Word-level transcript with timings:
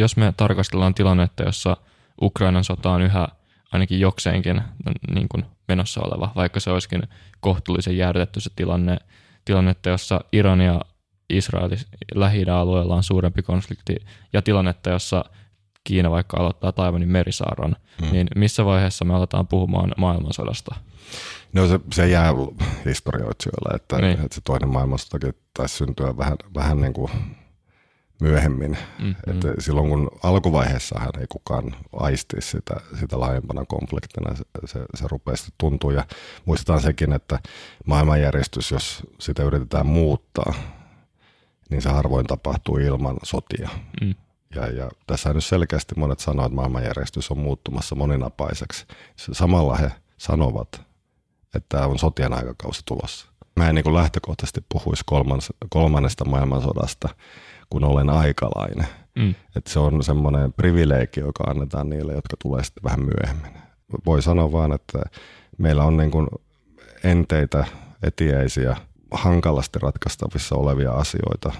jos 0.00 0.16
me 0.16 0.34
tarkastellaan 0.36 0.94
tilannetta, 0.94 1.42
jossa 1.42 1.76
Ukrainan 2.22 2.64
sota 2.64 2.90
on 2.90 3.02
yhä 3.02 3.28
ainakin 3.72 4.00
jokseenkin 4.00 4.62
niin 5.14 5.28
kuin 5.28 5.44
menossa 5.68 6.00
oleva, 6.04 6.32
vaikka 6.36 6.60
se 6.60 6.70
olisikin 6.70 7.02
kohtuullisen 7.40 7.96
jäädytetty 7.96 8.40
se 8.40 8.50
tilanne, 8.56 8.96
tilannetta, 9.44 9.88
jossa 9.88 10.20
Iran 10.32 10.60
ja 10.60 10.80
Israel 11.30 11.70
lähi 12.14 12.44
alueella 12.44 12.96
on 12.96 13.02
suurempi 13.02 13.42
konflikti 13.42 13.96
ja 14.32 14.42
tilannetta, 14.42 14.90
jossa 14.90 15.24
Kiina 15.84 16.10
vaikka 16.10 16.36
aloittaa 16.36 16.72
Taiwanin 16.72 17.08
merisaaron, 17.08 17.76
hmm. 18.00 18.12
niin 18.12 18.28
missä 18.36 18.64
vaiheessa 18.64 19.04
me 19.04 19.14
aletaan 19.14 19.46
puhumaan 19.46 19.92
maailmansodasta? 19.96 20.74
No 21.52 21.66
se, 21.66 21.80
se 21.92 22.08
jää 22.08 22.32
historioitsijoille, 22.86 23.76
että, 23.76 23.98
niin. 23.98 24.20
että 24.20 24.34
se 24.34 24.40
toinen 24.44 24.68
maailmansotakin 24.68 25.34
taisi 25.56 25.76
syntyä 25.76 26.16
vähän, 26.16 26.36
vähän 26.54 26.80
niin 26.80 26.92
kuin 26.92 27.10
myöhemmin. 28.20 28.78
Mm-hmm. 28.98 29.14
Että 29.26 29.48
silloin 29.58 29.88
kun 29.88 30.10
alkuvaiheessahan 30.22 31.20
ei 31.20 31.26
kukaan 31.28 31.74
aisti 31.92 32.36
sitä, 32.40 32.80
sitä 33.00 33.20
laajempana 33.20 33.64
konfliktina, 33.64 34.36
se, 34.36 34.44
se, 34.64 34.84
se 34.94 35.04
rupeaa 35.10 35.36
tuntua. 35.58 35.92
Ja 35.92 36.04
muistetaan 36.44 36.80
sekin, 36.80 37.12
että 37.12 37.38
maailmanjärjestys, 37.86 38.70
jos 38.70 39.02
sitä 39.18 39.42
yritetään 39.42 39.86
muuttaa, 39.86 40.54
niin 41.70 41.82
se 41.82 41.88
harvoin 41.88 42.26
tapahtuu 42.26 42.76
ilman 42.76 43.16
sotia. 43.22 43.68
Mm. 44.00 44.14
Ja, 44.54 44.66
ja 44.66 44.90
tässä 45.06 45.34
nyt 45.34 45.44
selkeästi 45.44 45.94
monet 45.96 46.20
sanoo, 46.20 46.46
että 46.46 46.56
maailmanjärjestys 46.56 47.30
on 47.30 47.38
muuttumassa 47.38 47.94
moninapaiseksi. 47.94 48.86
Samalla 49.16 49.76
he 49.76 49.92
sanovat, 50.18 50.68
että 51.54 51.66
tämä 51.68 51.86
on 51.86 51.98
sotien 51.98 52.32
aikakausi 52.32 52.82
tulossa. 52.84 53.26
Mä 53.56 53.68
en 53.68 53.74
niin 53.74 53.94
lähtökohtaisesti 53.94 54.64
puhuisi 54.68 55.02
kolmannesta, 55.06 55.52
kolmannesta 55.68 56.24
maailmansodasta, 56.24 57.08
kun 57.70 57.84
olen 57.84 58.10
aikalainen. 58.10 58.86
Mm. 59.16 59.34
Että 59.56 59.72
se 59.72 59.78
on 59.78 60.04
semmoinen 60.04 60.52
privilegio, 60.52 61.26
joka 61.26 61.44
annetaan 61.44 61.90
niille, 61.90 62.12
jotka 62.12 62.36
tulee 62.42 62.64
sitten 62.64 62.84
vähän 62.84 63.00
myöhemmin. 63.00 63.62
Voi 64.06 64.22
sanoa 64.22 64.52
vaan, 64.52 64.72
että 64.72 64.98
meillä 65.58 65.84
on 65.84 65.96
niin 65.96 66.10
kuin 66.10 66.28
enteitä, 67.04 67.64
etieisiä, 68.02 68.76
hankalasti 69.10 69.78
ratkaistavissa 69.78 70.56
olevia 70.56 70.92
asioita, 70.92 71.52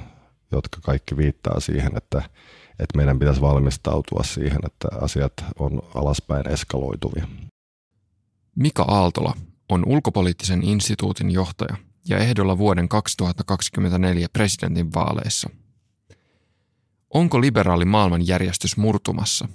jotka 0.53 0.79
kaikki 0.83 1.17
viittaa 1.17 1.61
siihen, 1.61 1.93
että, 1.97 2.23
että 2.71 2.97
meidän 2.97 3.19
pitäisi 3.19 3.41
valmistautua 3.41 4.23
siihen, 4.23 4.61
että 4.67 4.89
asiat 5.01 5.33
on 5.59 5.83
alaspäin 5.95 6.49
eskaloituvia. 6.49 7.29
Mika 8.57 8.83
Aaltola 8.83 9.35
on 9.69 9.83
ulkopoliittisen 9.87 10.63
instituutin 10.63 11.31
johtaja 11.31 11.77
ja 12.09 12.19
ehdolla 12.19 12.59
vuoden 12.59 12.89
2024 12.89 14.27
presidentin 14.33 14.95
vaaleissa. 14.95 15.51
Onko 17.11 17.41
liberaali 17.41 17.85
maailmanjärjestys 17.85 18.77
murtumassa? 18.77 19.49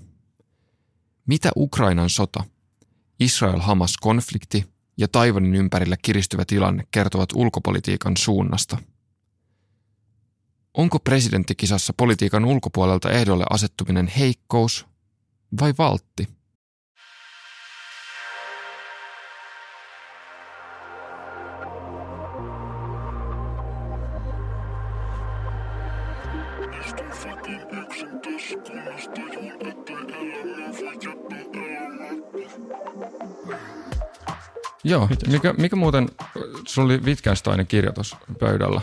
Mitä 1.26 1.52
Ukrainan 1.56 2.10
sota, 2.10 2.44
Israel-Hamas-konflikti 3.20 4.66
ja 4.98 5.08
Taivanin 5.08 5.56
ympärillä 5.56 5.98
kiristyvä 6.02 6.46
tilanne 6.46 6.84
kertovat 6.92 7.30
ulkopolitiikan 7.34 8.18
suunnasta? 8.18 8.78
Onko 10.74 11.00
presidenttikisassa 11.00 11.94
politiikan 11.98 12.46
ulkopuolelta 12.46 13.12
ehdolle 13.12 13.46
asettuminen 13.50 14.08
heikkous 14.08 14.86
vai 15.60 15.74
valtti? 15.78 16.35
Joo, 34.86 35.10
mikä, 35.28 35.54
mikä 35.58 35.76
muuten, 35.76 36.10
sulla 36.68 36.86
oli 36.86 36.98
Wittgensteinin 36.98 37.68
kirjoitus 37.68 38.16
pöydällä. 38.40 38.82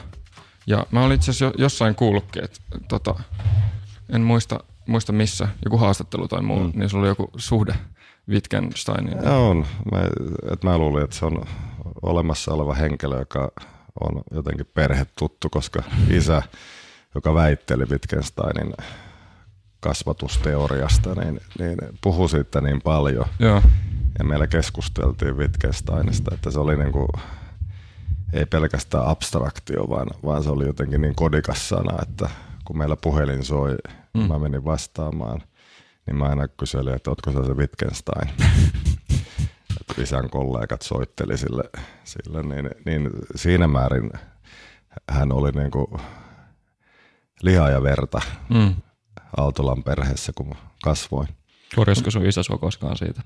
Ja 0.67 0.87
mä 0.91 1.05
olin 1.05 1.15
itse 1.15 1.31
asiassa 1.31 1.59
jossain 1.59 1.95
kuullutkin, 1.95 2.45
että 2.45 2.61
tota, 2.89 3.15
en 4.13 4.21
muista, 4.21 4.61
muista 4.87 5.13
missä, 5.13 5.49
joku 5.65 5.79
haastattelu 5.79 6.29
tai 6.29 6.43
muu, 6.43 6.65
mm. 6.65 6.73
niin 6.75 6.89
sulla 6.89 7.03
oli 7.03 7.09
joku 7.09 7.31
suhde 7.37 7.75
Wittgensteinin. 8.29 9.19
Ja 9.25 9.33
on. 9.33 9.67
Mä, 9.93 10.01
et 10.53 10.65
mä 10.65 10.79
luulin, 10.79 11.05
että 11.05 11.17
se 11.17 11.27
on 11.27 11.45
olemassa 12.03 12.55
oleva 12.55 12.75
henkilö, 12.75 13.19
joka 13.19 13.53
on 14.01 14.23
jotenkin 14.31 14.67
perhetuttu, 14.75 15.51
koska 15.51 15.83
isä, 16.11 16.43
joka 17.15 17.35
väitteli 17.35 17.85
Wittgensteinin 17.85 18.75
kasvatusteoriasta, 19.83 21.15
niin, 21.15 21.41
niin 21.59 21.79
puhui 22.01 22.29
siitä 22.29 22.61
niin 22.61 22.83
paljon. 22.83 23.27
Joo. 23.39 23.63
Ja 24.19 24.25
meillä 24.25 24.47
keskusteltiin 24.47 25.37
Wittgensteinista, 25.37 26.35
että 26.35 26.51
se 26.51 26.61
oli 26.61 26.77
niin 26.77 26.93
kuin, 26.93 27.09
ei 28.33 28.47
pelkästään 28.47 29.07
abstraktio, 29.07 29.89
vaan, 29.89 30.07
vaan 30.25 30.43
se 30.43 30.51
oli 30.51 30.67
jotenkin 30.67 31.01
niin 31.01 31.15
kodikas 31.15 31.69
sana, 31.69 32.03
että 32.03 32.31
kun 32.65 32.79
meillä 32.79 32.97
puhelin 32.97 33.45
soi, 33.45 33.77
mm. 34.15 34.21
mä 34.21 34.39
menin 34.39 34.65
vastaamaan, 34.65 35.43
niin 36.07 36.17
mä 36.17 36.25
aina 36.25 36.49
kyselin, 36.49 36.95
että 36.95 37.11
ootko 37.11 37.33
sä 37.33 37.45
se 37.45 37.55
Wittgenstein? 37.55 38.31
että 39.81 40.03
isän 40.03 40.31
kollegat 40.31 40.83
soitteli 40.83 41.39
sille, 41.39 41.63
sille 42.05 42.43
niin, 42.43 42.71
niin 42.85 43.11
siinä 43.35 43.69
määrin 43.69 44.11
hän 45.11 45.33
oli 45.33 45.53
niin 45.53 45.71
kuin 45.71 45.87
lihaa 47.43 47.71
ja 47.71 47.83
verta 47.83 48.21
mm. 48.49 48.75
Aaltolan 49.37 49.83
perheessä, 49.83 50.33
kun 50.35 50.55
kasvoin. 50.85 51.29
Korjasko 51.77 52.11
sun 52.11 52.27
isä 52.27 52.43
sua 52.43 52.59
koskaan 52.59 52.97
siitä? 52.97 53.23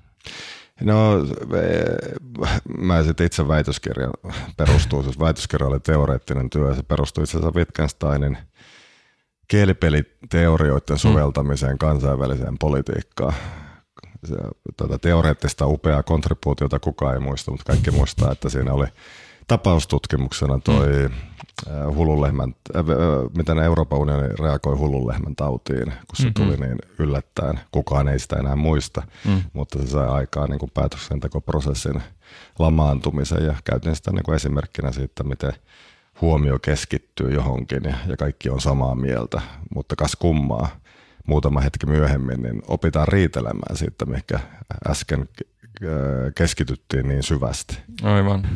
No, 0.81 1.13
mä 2.79 3.03
sitten 3.03 3.27
itse 3.27 3.49
väitöskirja 3.49 4.11
perustuu, 4.57 5.03
siis 5.03 5.19
väitöskirja 5.19 5.69
oli 5.69 5.81
teoreettinen 5.81 6.51
työ, 6.51 6.75
se 6.75 6.83
perustui 6.83 7.25
itse 7.25 7.39
asiassa 7.39 7.59
Wittgensteinin 7.59 8.39
kielipeliteorioiden 9.49 10.99
soveltamiseen 10.99 11.79
kansainväliseen 11.79 12.59
politiikkaan. 12.59 13.35
Se, 14.25 14.37
tätä 14.77 14.99
teoreettista 14.99 15.67
upeaa 15.67 16.03
kontribuutiota 16.03 16.79
kukaan 16.79 17.15
ei 17.15 17.21
muista, 17.21 17.51
mutta 17.51 17.73
kaikki 17.73 17.91
muistaa, 17.91 18.33
että 18.33 18.49
siinä 18.49 18.73
oli 18.73 18.87
tapaustutkimuksena 19.47 20.59
toi 20.59 21.09
mm. 21.09 21.15
Hullunlehmän, 21.95 22.55
äh, 22.77 22.85
miten 23.37 23.59
Euroopan 23.59 23.99
unioni 23.99 24.29
reagoi 24.29 24.77
hullunlehmän 24.77 25.37
tautiin, 25.37 25.85
kun 25.87 26.17
se 26.17 26.23
mm-hmm. 26.23 26.35
tuli 26.35 26.57
niin 26.57 26.79
yllättäen. 26.99 27.61
Kukaan 27.73 28.09
ei 28.09 28.19
sitä 28.19 28.37
enää 28.37 28.57
muista, 28.57 29.03
mm. 29.25 29.43
mutta 29.53 29.79
se 29.79 29.87
sai 29.87 30.09
aikaan 30.09 30.51
niin 30.51 30.71
päätöksentekoprosessin 30.75 32.03
lamaantumisen 32.59 33.45
ja 33.45 33.55
käytin 33.65 33.97
sitä 33.97 34.11
niin 34.13 34.23
kuin 34.23 34.37
esimerkkinä 34.37 34.93
siitä, 34.93 35.25
miten 35.25 35.53
huomio 36.21 36.59
keskittyy 36.59 37.31
johonkin 37.31 37.85
ja, 37.85 37.95
ja 38.07 38.17
kaikki 38.17 38.51
on 38.51 38.61
samaa 38.61 38.95
mieltä, 38.95 39.41
mutta 39.75 39.97
kas 39.97 40.17
kummaa. 40.17 40.69
Muutama 41.27 41.61
hetki 41.61 41.87
myöhemmin 41.87 42.43
niin 42.43 42.63
opitaan 42.69 43.09
riitelemään 43.09 43.77
siitä, 43.77 44.07
mikä 44.07 44.41
äsken 44.89 45.29
keskityttiin 46.35 47.09
niin 47.09 47.23
syvästi. 47.23 47.79
Aivan 48.03 48.49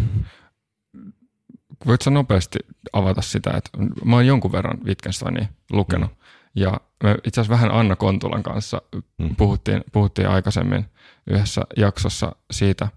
voitko 1.86 2.10
nopeasti 2.10 2.58
avata 2.92 3.22
sitä, 3.22 3.50
että 3.50 3.70
mä 4.04 4.16
oon 4.16 4.26
jonkun 4.26 4.52
verran 4.52 4.78
Wittgensteinia 4.84 5.46
lukenut. 5.72 6.10
Mm. 6.10 6.16
Ja 6.54 6.80
me 7.02 7.16
itse 7.24 7.41
asiassa 7.41 7.54
vähän 7.54 7.74
Anna 7.74 7.96
Kontulan 7.96 8.42
kanssa 8.42 8.82
mm. 9.18 9.36
puhuttiin, 9.36 9.84
puhuttiin 9.92 10.28
aikaisemmin 10.28 10.86
yhdessä 11.26 11.62
jaksossa 11.76 12.36
siitä. 12.50 12.88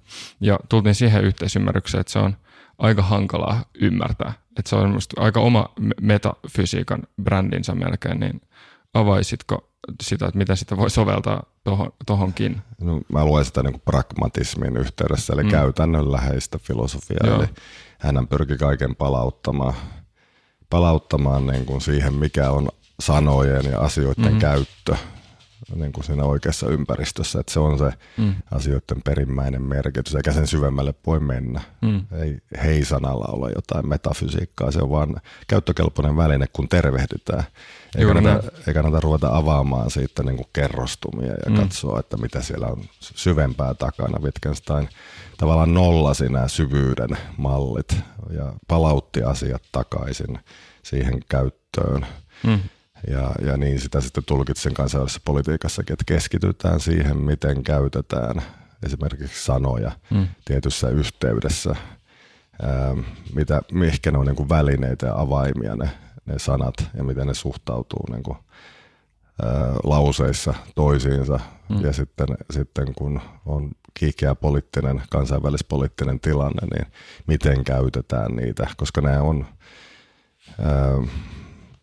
Ja 0.41 0.59
tultiin 0.69 0.95
siihen 0.95 1.23
yhteisymmärrykseen, 1.23 2.01
että 2.01 2.13
se 2.13 2.19
on 2.19 2.37
aika 2.77 3.01
hankalaa 3.01 3.65
ymmärtää. 3.81 4.33
Että 4.59 4.69
se 4.69 4.75
on 4.75 4.99
aika 5.17 5.39
oma 5.39 5.69
metafysiikan 6.01 7.03
brändinsä 7.23 7.75
melkein, 7.75 8.19
niin 8.19 8.41
avaisitko 8.93 9.72
sitä, 10.03 10.25
että 10.25 10.37
miten 10.37 10.57
sitä 10.57 10.77
voi 10.77 10.89
soveltaa 10.89 11.43
tuohonkin? 12.05 12.61
No, 12.81 13.01
mä 13.11 13.25
luen 13.25 13.45
sitä 13.45 13.63
niin 13.63 13.73
kuin 13.73 13.81
pragmatismin 13.85 14.77
yhteydessä, 14.77 15.33
eli 15.33 15.43
mm. 15.43 15.49
käytännönläheistä 15.49 16.57
filosofiaa. 16.57 17.27
Joo. 17.27 17.39
Eli 17.39 17.49
hän 17.99 18.27
pyrki 18.27 18.57
kaiken 18.57 18.95
palauttamaan, 18.95 19.73
palauttamaan 20.69 21.47
niin 21.47 21.65
kuin 21.65 21.81
siihen, 21.81 22.13
mikä 22.13 22.51
on 22.51 22.69
sanojen 22.99 23.65
ja 23.71 23.79
asioiden 23.79 24.25
mm-hmm. 24.25 24.39
käyttö 24.39 24.95
niin 25.75 25.91
kuin 25.91 26.03
siinä 26.03 26.23
oikeassa 26.23 26.67
ympäristössä, 26.67 27.39
että 27.39 27.53
se 27.53 27.59
on 27.59 27.77
se 27.77 27.91
mm. 28.17 28.33
asioiden 28.51 29.01
perimmäinen 29.03 29.61
merkitys, 29.61 30.15
eikä 30.15 30.33
sen 30.33 30.47
syvemmälle 30.47 30.93
voi 31.07 31.19
mennä. 31.19 31.61
Mm. 31.81 32.05
Ei 32.11 32.37
hei-sanalla 32.63 33.25
ole 33.25 33.51
jotain 33.55 33.89
metafysiikkaa, 33.89 34.71
se 34.71 34.79
on 34.79 34.89
vaan 34.89 35.21
käyttökelpoinen 35.47 36.17
väline, 36.17 36.45
kun 36.53 36.69
tervehdytään. 36.69 37.43
Ei 37.95 38.05
kannata, 38.05 38.51
ei 38.67 38.73
kannata 38.73 38.99
ruveta 38.99 39.37
avaamaan 39.37 39.91
siitä 39.91 40.23
niin 40.23 40.37
kuin 40.37 40.47
kerrostumia 40.53 41.33
ja 41.45 41.49
mm. 41.49 41.55
katsoa, 41.55 41.99
että 41.99 42.17
mitä 42.17 42.41
siellä 42.41 42.67
on 42.67 42.83
syvempää 42.99 43.73
takana. 43.73 44.19
Wittgenstein 44.19 44.89
tavallaan 45.37 45.73
nollasi 45.73 46.29
nämä 46.29 46.47
syvyyden 46.47 47.17
mallit 47.37 47.95
ja 48.29 48.53
palautti 48.67 49.23
asiat 49.23 49.63
takaisin 49.71 50.39
siihen 50.83 51.19
käyttöön. 51.29 52.05
Mm. 52.43 52.59
Ja, 53.07 53.31
ja 53.45 53.57
niin 53.57 53.79
sitä 53.79 54.01
sitten 54.01 54.23
tulkitsen 54.25 54.73
kansainvälisessä 54.73 55.21
politiikassakin, 55.25 55.93
että 55.93 56.03
keskitytään 56.07 56.79
siihen, 56.79 57.17
miten 57.17 57.63
käytetään 57.63 58.41
esimerkiksi 58.85 59.45
sanoja 59.45 59.91
mm. 60.09 60.27
tietyssä 60.45 60.89
yhteydessä, 60.89 61.75
ää, 62.61 62.95
mitä, 63.35 63.61
mihinkä 63.71 64.11
ne 64.11 64.17
on 64.17 64.25
niin 64.25 64.35
kuin 64.35 64.49
välineitä 64.49 65.05
ja 65.05 65.19
avaimia 65.19 65.75
ne, 65.75 65.89
ne 66.25 66.39
sanat 66.39 66.75
ja 66.97 67.03
miten 67.03 67.27
ne 67.27 67.33
suhtautuu 67.33 68.05
niin 68.11 68.23
kuin, 68.23 68.37
ää, 69.43 69.73
lauseissa 69.83 70.53
toisiinsa. 70.75 71.39
Mm. 71.69 71.81
Ja 71.81 71.93
sitten, 71.93 72.27
sitten 72.51 72.93
kun 72.95 73.21
on 73.45 73.71
kiikeä 73.93 74.35
poliittinen, 74.35 75.01
kansainvälispoliittinen 75.09 76.19
tilanne, 76.19 76.67
niin 76.73 76.93
miten 77.27 77.63
käytetään 77.63 78.35
niitä, 78.35 78.67
koska 78.77 79.01
ne 79.01 79.19
on 79.19 79.45
ää, 80.59 80.97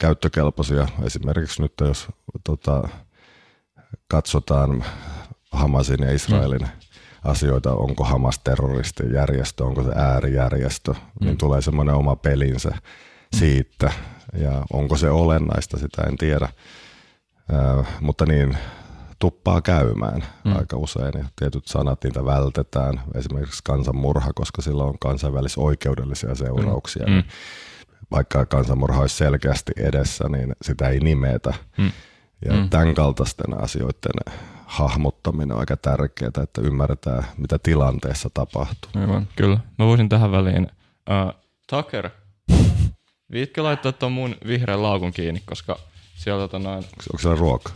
käyttökelpoisia. 0.01 0.89
Esimerkiksi 1.03 1.63
nyt 1.63 1.73
jos 1.81 2.09
tota, 2.45 2.89
katsotaan 4.09 4.85
Hamasin 5.53 6.03
ja 6.03 6.13
Israelin 6.13 6.61
mm. 6.61 6.69
asioita, 7.25 7.75
onko 7.75 8.05
Hamas 8.05 8.39
terroristijärjestö, 8.39 9.65
onko 9.65 9.83
se 9.83 9.91
äärijärjestö, 9.95 10.93
niin 10.93 11.03
mm. 11.21 11.27
niin 11.27 11.39
tulee 11.39 11.63
semmoinen 11.63 11.95
oma 11.95 12.17
pelinsä 12.17 12.71
siitä. 13.37 13.93
Ja 14.33 14.65
onko 14.73 14.97
se 14.97 15.11
olennaista, 15.11 15.79
sitä 15.79 16.03
en 16.03 16.17
tiedä. 16.17 16.49
Ää, 17.53 17.85
mutta 18.01 18.27
niin, 18.27 18.59
tuppaa 19.19 19.61
käymään 19.61 20.25
mm. 20.45 20.57
aika 20.57 20.77
usein 20.77 21.13
ja 21.19 21.25
tietyt 21.37 21.67
sanat 21.67 22.05
niitä 22.05 22.25
vältetään, 22.25 23.01
esimerkiksi 23.15 23.61
kansanmurha, 23.65 24.33
koska 24.35 24.63
sillä 24.63 24.85
on 24.85 24.99
kansainvälisoikeudellisia 24.99 26.35
seurauksia. 26.35 27.07
Mm. 27.07 27.13
Niin 27.13 27.25
vaikka 28.11 28.47
kansanmurha 28.47 29.01
olisi 29.01 29.17
selkeästi 29.17 29.73
edessä, 29.77 30.29
niin 30.29 30.53
sitä 30.63 30.89
ei 30.89 31.01
nimetä. 31.01 31.55
Mm. 31.79 31.93
Ja 32.45 32.53
mm. 32.53 32.71
tämän 32.71 32.95
kaltaisten 32.95 33.63
asioiden 33.63 34.35
hahmottaminen 34.67 35.53
on 35.53 35.61
aika 35.61 35.77
tärkeää, 35.77 36.31
että 36.43 36.61
ymmärretään, 36.61 37.25
mitä 37.37 37.59
tilanteessa 37.59 38.31
tapahtuu. 38.35 38.91
Aivan, 39.01 39.29
kyllä. 39.37 39.61
Mä 39.79 39.87
voisin 39.87 40.09
tähän 40.09 40.33
väliin. 40.33 40.69
Uh, 41.11 41.35
Tucker, 41.71 42.11
viitkö 43.33 43.63
laittaa 43.63 43.93
tuon 43.93 44.13
mun 44.13 44.37
vihreän 44.47 44.83
laukun 44.83 45.13
kiinni, 45.13 45.43
koska 45.47 45.79
siellä 46.15 46.41
tota 46.41 46.59
noin... 46.59 46.77
Onko 46.85 47.19
siellä 47.19 47.37
ruoka? 47.37 47.73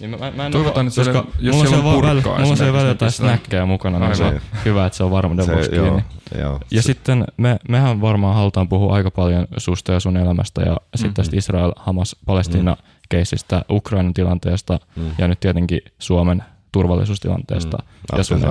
Niin 0.00 0.10
mä, 0.10 0.30
mä 0.30 0.46
en 0.46 0.52
Toivotaan, 0.52 0.86
että 0.86 1.00
koska 1.00 1.26
jos 1.38 1.56
mulla 1.56 1.68
siellä 1.68 1.88
on 1.88 1.94
purkkaa 1.94 2.38
Mulla 2.38 2.50
on 2.50 2.56
se 2.56 2.72
välillä 2.72 2.88
jotain 2.88 3.12
snäkkejä 3.12 3.66
mukana, 3.66 3.98
niin 3.98 4.16
se 4.16 4.24
on 4.24 4.40
hyvä, 4.64 4.86
että 4.86 4.96
se 4.96 5.04
on 5.04 5.10
varmuuden 5.10 5.46
vuoksi 5.46 5.70
kiinni. 5.70 6.04
Joo, 6.38 6.60
ja 6.70 6.82
se. 6.82 6.86
sitten 6.86 7.24
me, 7.36 7.56
mehän 7.68 8.00
varmaan 8.00 8.34
halutaan 8.34 8.68
puhua 8.68 8.94
aika 8.94 9.10
paljon 9.10 9.46
susta 9.56 9.92
ja 9.92 10.00
sun 10.00 10.16
elämästä 10.16 10.60
ja 10.60 10.72
mm-hmm. 10.72 10.88
sitten 10.94 11.14
tästä 11.14 11.36
Israel, 11.36 11.72
Hamas, 11.76 12.16
Palestina 12.26 12.74
mm. 12.74 12.82
keisistä, 13.08 13.62
Ukrainan 13.70 14.14
tilanteesta 14.14 14.80
mm. 14.96 15.10
ja 15.18 15.28
nyt 15.28 15.40
tietenkin 15.40 15.80
Suomen 15.98 16.44
turvallisuustilanteesta. 16.72 17.78
Mm. 17.78 18.18
Ja 18.18 18.24
sun 18.24 18.42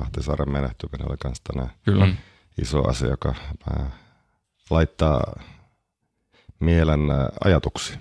Ahtisaaren 0.00 0.52
menehtyminen 0.52 1.08
oli 1.08 1.16
myös 1.24 1.40
tänään 1.40 1.70
Kyllä. 1.84 2.06
Mm. 2.06 2.16
iso 2.62 2.88
asia, 2.88 3.08
joka 3.08 3.34
laittaa 4.70 5.40
mielen 6.60 7.00
ajatuksia. 7.44 7.96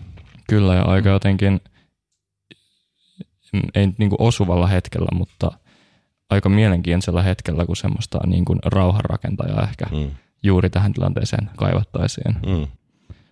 Kyllä 0.50 0.76
ja 0.76 0.82
aika 0.82 1.10
jotenkin– 1.10 1.62
ei 3.76 3.88
niin 3.98 4.10
kuin 4.10 4.22
osuvalla 4.22 4.68
hetkellä, 4.68 5.10
mutta 5.14 5.52
aika 6.30 6.50
mielenkiintoisella 6.50 7.22
hetkellä, 7.22 7.66
kun 7.66 7.76
semmoista 7.76 8.20
niin 8.26 8.46
kuin 8.46 8.60
rauhanrakentajaa 8.66 9.64
ehkä 9.64 9.86
mm. 9.92 10.12
juuri 10.44 10.70
tähän 10.70 10.94
tilanteeseen 10.94 11.50
kaivattaisiin. 11.58 12.36
Mm. 12.46 12.68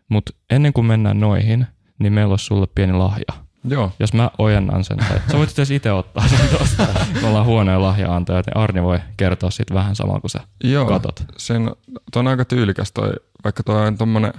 Mutta 0.10 0.34
ennen 0.50 0.74
kuin 0.74 0.86
mennään 0.86 1.20
noihin, 1.20 1.68
niin 2.00 2.14
meillä 2.14 2.31
olisi 2.31 2.46
sulle 2.46 2.68
pieni 2.75 2.94
lahja. 2.94 3.44
Joo. 3.70 3.92
Jos 4.00 4.14
mä 4.14 4.31
ojennan 4.38 4.84
sen, 4.84 4.98
tai 4.98 5.20
sä 5.31 5.38
voit 5.38 5.54
itse 5.74 5.92
ottaa 5.92 6.28
sen 6.28 6.50
tuosta. 6.58 6.88
Me 7.22 7.28
ollaan 7.28 7.46
huoneen 7.46 7.81
lahja-antajat, 7.81 8.46
niin 8.46 8.58
Arni 8.58 8.84
voi 8.84 9.00
kertoa 9.18 9.52
siitä 9.52 9.74
vähän 9.74 9.96
samalla 9.96 10.20
kuin 10.20 10.31
sä 10.31 10.40
Joo, 10.64 10.86
katot. 10.86 11.24
Sen, 11.38 11.72
toi 12.12 12.20
on 12.20 12.28
aika 12.28 12.46
tyylikäs 12.46 12.92
toi, 12.92 13.14
vaikka 13.44 13.64
toi 13.64 13.88
on 13.88 13.98
tommonen, 13.98 14.34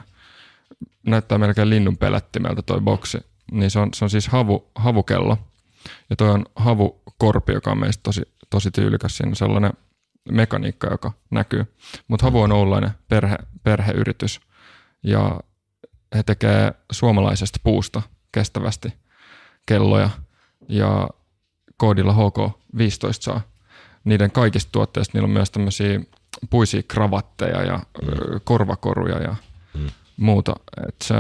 näyttää 1.07 1.39
melkein 1.39 1.71
linnun 1.71 1.97
pelättimeltä 1.97 2.63
toi 2.63 2.81
boksi, 2.81 3.19
niin 3.53 3.71
se 3.71 3.79
on, 3.79 3.89
se 3.95 4.05
on 4.05 4.11
siis 4.11 4.29
havu, 4.29 4.71
havukello. 4.75 5.39
Ja 6.11 6.17
toi 6.17 6.31
on 6.31 6.47
havukorpi, 6.57 7.53
joka 7.53 7.71
on 7.71 7.79
meistä 7.79 8.03
tosi, 8.03 8.23
tosi 8.51 8.71
tyylikäs. 8.71 9.17
Siinä 9.17 9.31
on 9.31 9.37
sellainen 9.37 9.73
mekaniikka, 10.31 10.87
joka 10.91 11.13
näkyy. 11.31 11.75
Mutta 12.09 12.27
havu 12.27 12.41
on 12.41 12.53
oululainen 12.53 12.91
perhe, 13.09 13.37
perheyritys 13.63 14.41
ja 15.03 15.41
he 16.15 16.23
tekee 16.23 16.73
suomalaisesta 16.93 17.61
puusta 17.65 18.03
kestävästi 18.33 18.93
kelloja 19.67 20.11
ja 20.69 21.09
koodilla 21.77 22.13
HK15 22.13 23.13
saa 23.21 23.41
niiden 24.05 24.31
kaikista 24.31 24.73
tuotteista. 24.73 25.13
Niillä 25.15 25.27
on 25.27 25.33
myös 25.33 25.51
tämmöisiä 25.51 26.01
puisia 26.51 26.83
kravatteja 26.83 27.63
ja 27.63 27.77
mm. 27.77 28.41
korvakoruja 28.45 29.23
ja 29.23 29.37
mm. 29.75 29.87
muuta. 30.17 30.55
Et 30.89 30.97
se, 31.05 31.15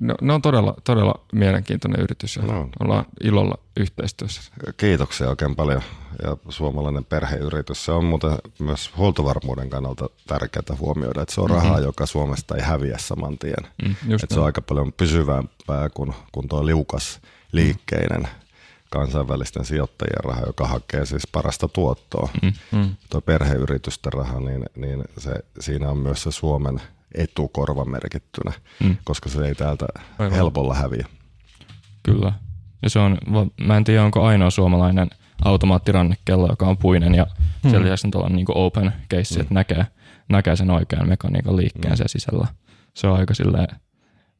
No, 0.00 0.14
ne 0.20 0.32
on 0.32 0.42
todella, 0.42 0.74
todella 0.84 1.14
mielenkiintoinen 1.32 2.00
yritys 2.00 2.36
ja 2.36 2.42
no. 2.42 2.68
ollaan 2.80 3.04
ilolla 3.20 3.58
yhteistyössä. 3.76 4.42
Kiitoksia 4.76 5.28
oikein 5.28 5.56
paljon. 5.56 5.82
Ja 6.22 6.36
suomalainen 6.48 7.04
perheyritys, 7.04 7.84
se 7.84 7.92
on 7.92 8.04
muuten 8.04 8.32
myös 8.58 8.90
huoltovarmuuden 8.96 9.70
kannalta 9.70 10.10
tärkeää 10.26 10.78
huomioida, 10.78 11.22
että 11.22 11.34
se 11.34 11.40
on 11.40 11.50
mm-hmm. 11.50 11.62
rahaa, 11.62 11.80
joka 11.80 12.06
Suomesta 12.06 12.56
ei 12.56 12.62
häviä 12.62 12.98
saman 12.98 13.38
tien. 13.38 13.70
Mm, 13.84 14.14
että 14.14 14.34
se 14.34 14.40
on 14.40 14.46
aika 14.46 14.62
paljon 14.62 14.92
pysyvämpää 14.92 15.88
kuin, 15.94 16.14
kuin 16.32 16.48
tuo 16.48 16.66
liukas 16.66 17.20
liikkeinen 17.52 18.20
mm. 18.20 18.28
kansainvälisten 18.90 19.64
sijoittajien 19.64 20.24
raha, 20.24 20.46
joka 20.46 20.66
hakee 20.66 21.06
siis 21.06 21.26
parasta 21.32 21.68
tuottoa. 21.68 22.28
Mm, 22.42 22.52
mm. 22.72 22.96
Tuo 23.10 23.20
perheyritysten 23.20 24.12
raha, 24.12 24.40
niin, 24.40 24.64
niin 24.76 25.04
se, 25.18 25.32
siinä 25.60 25.90
on 25.90 25.98
myös 25.98 26.22
se 26.22 26.30
Suomen 26.30 26.80
etukorva 27.14 27.84
merkittynä, 27.84 28.52
mm. 28.84 28.96
koska 29.04 29.28
se 29.28 29.46
ei 29.46 29.54
täältä 29.54 29.86
Aivan. 30.18 30.36
helpolla 30.36 30.74
häviä. 30.74 31.06
Kyllä. 32.02 32.32
Ja 32.82 32.90
se 32.90 32.98
on, 32.98 33.18
mä 33.60 33.76
en 33.76 33.84
tiedä 33.84 34.04
onko 34.04 34.24
ainoa 34.26 34.50
suomalainen 34.50 35.10
automaattirannekello, 35.44 36.46
joka 36.50 36.66
on 36.66 36.78
puinen 36.78 37.14
ja 37.14 37.26
mm. 37.64 37.70
sen 37.70 37.82
lisäksi 37.82 38.08
on 38.14 38.32
niin 38.32 38.46
open 38.48 38.92
case, 39.10 39.34
mm. 39.34 39.40
että 39.40 39.54
näkee, 39.54 39.86
näkee 40.28 40.56
sen 40.56 40.70
oikean 40.70 41.08
mekaniikan 41.08 41.56
liikkeen 41.56 41.92
mm. 41.92 41.96
sen 41.96 42.08
sisällä. 42.08 42.46
Se 42.94 43.06
on 43.06 43.18
aika 43.18 43.34
silleen, 43.34 43.68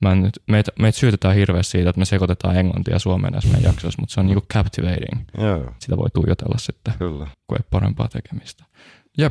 mä 0.01 0.15
nyt, 0.15 0.43
meitä, 0.47 0.73
meitä 0.79 0.99
syytetään 0.99 1.35
hirveästi 1.35 1.71
siitä, 1.71 1.91
että 1.91 1.99
me 1.99 2.05
sekoitetaan 2.05 2.57
englantia 2.57 2.99
Suomeen 2.99 3.33
näissä 3.33 3.51
meidän 3.51 3.71
jaksoissa, 3.73 4.03
mutta 4.03 4.15
se 4.15 4.21
on 4.21 4.27
niinku 4.27 4.47
captivating. 4.53 5.21
Joo. 5.39 5.75
Sitä 5.79 5.97
voi 5.97 6.11
tuijotella 6.11 6.59
sitten, 6.59 6.95
Kyllä. 6.99 7.27
kun 7.47 7.59
ei 7.59 7.67
parempaa 7.71 8.09
tekemistä. 8.09 8.65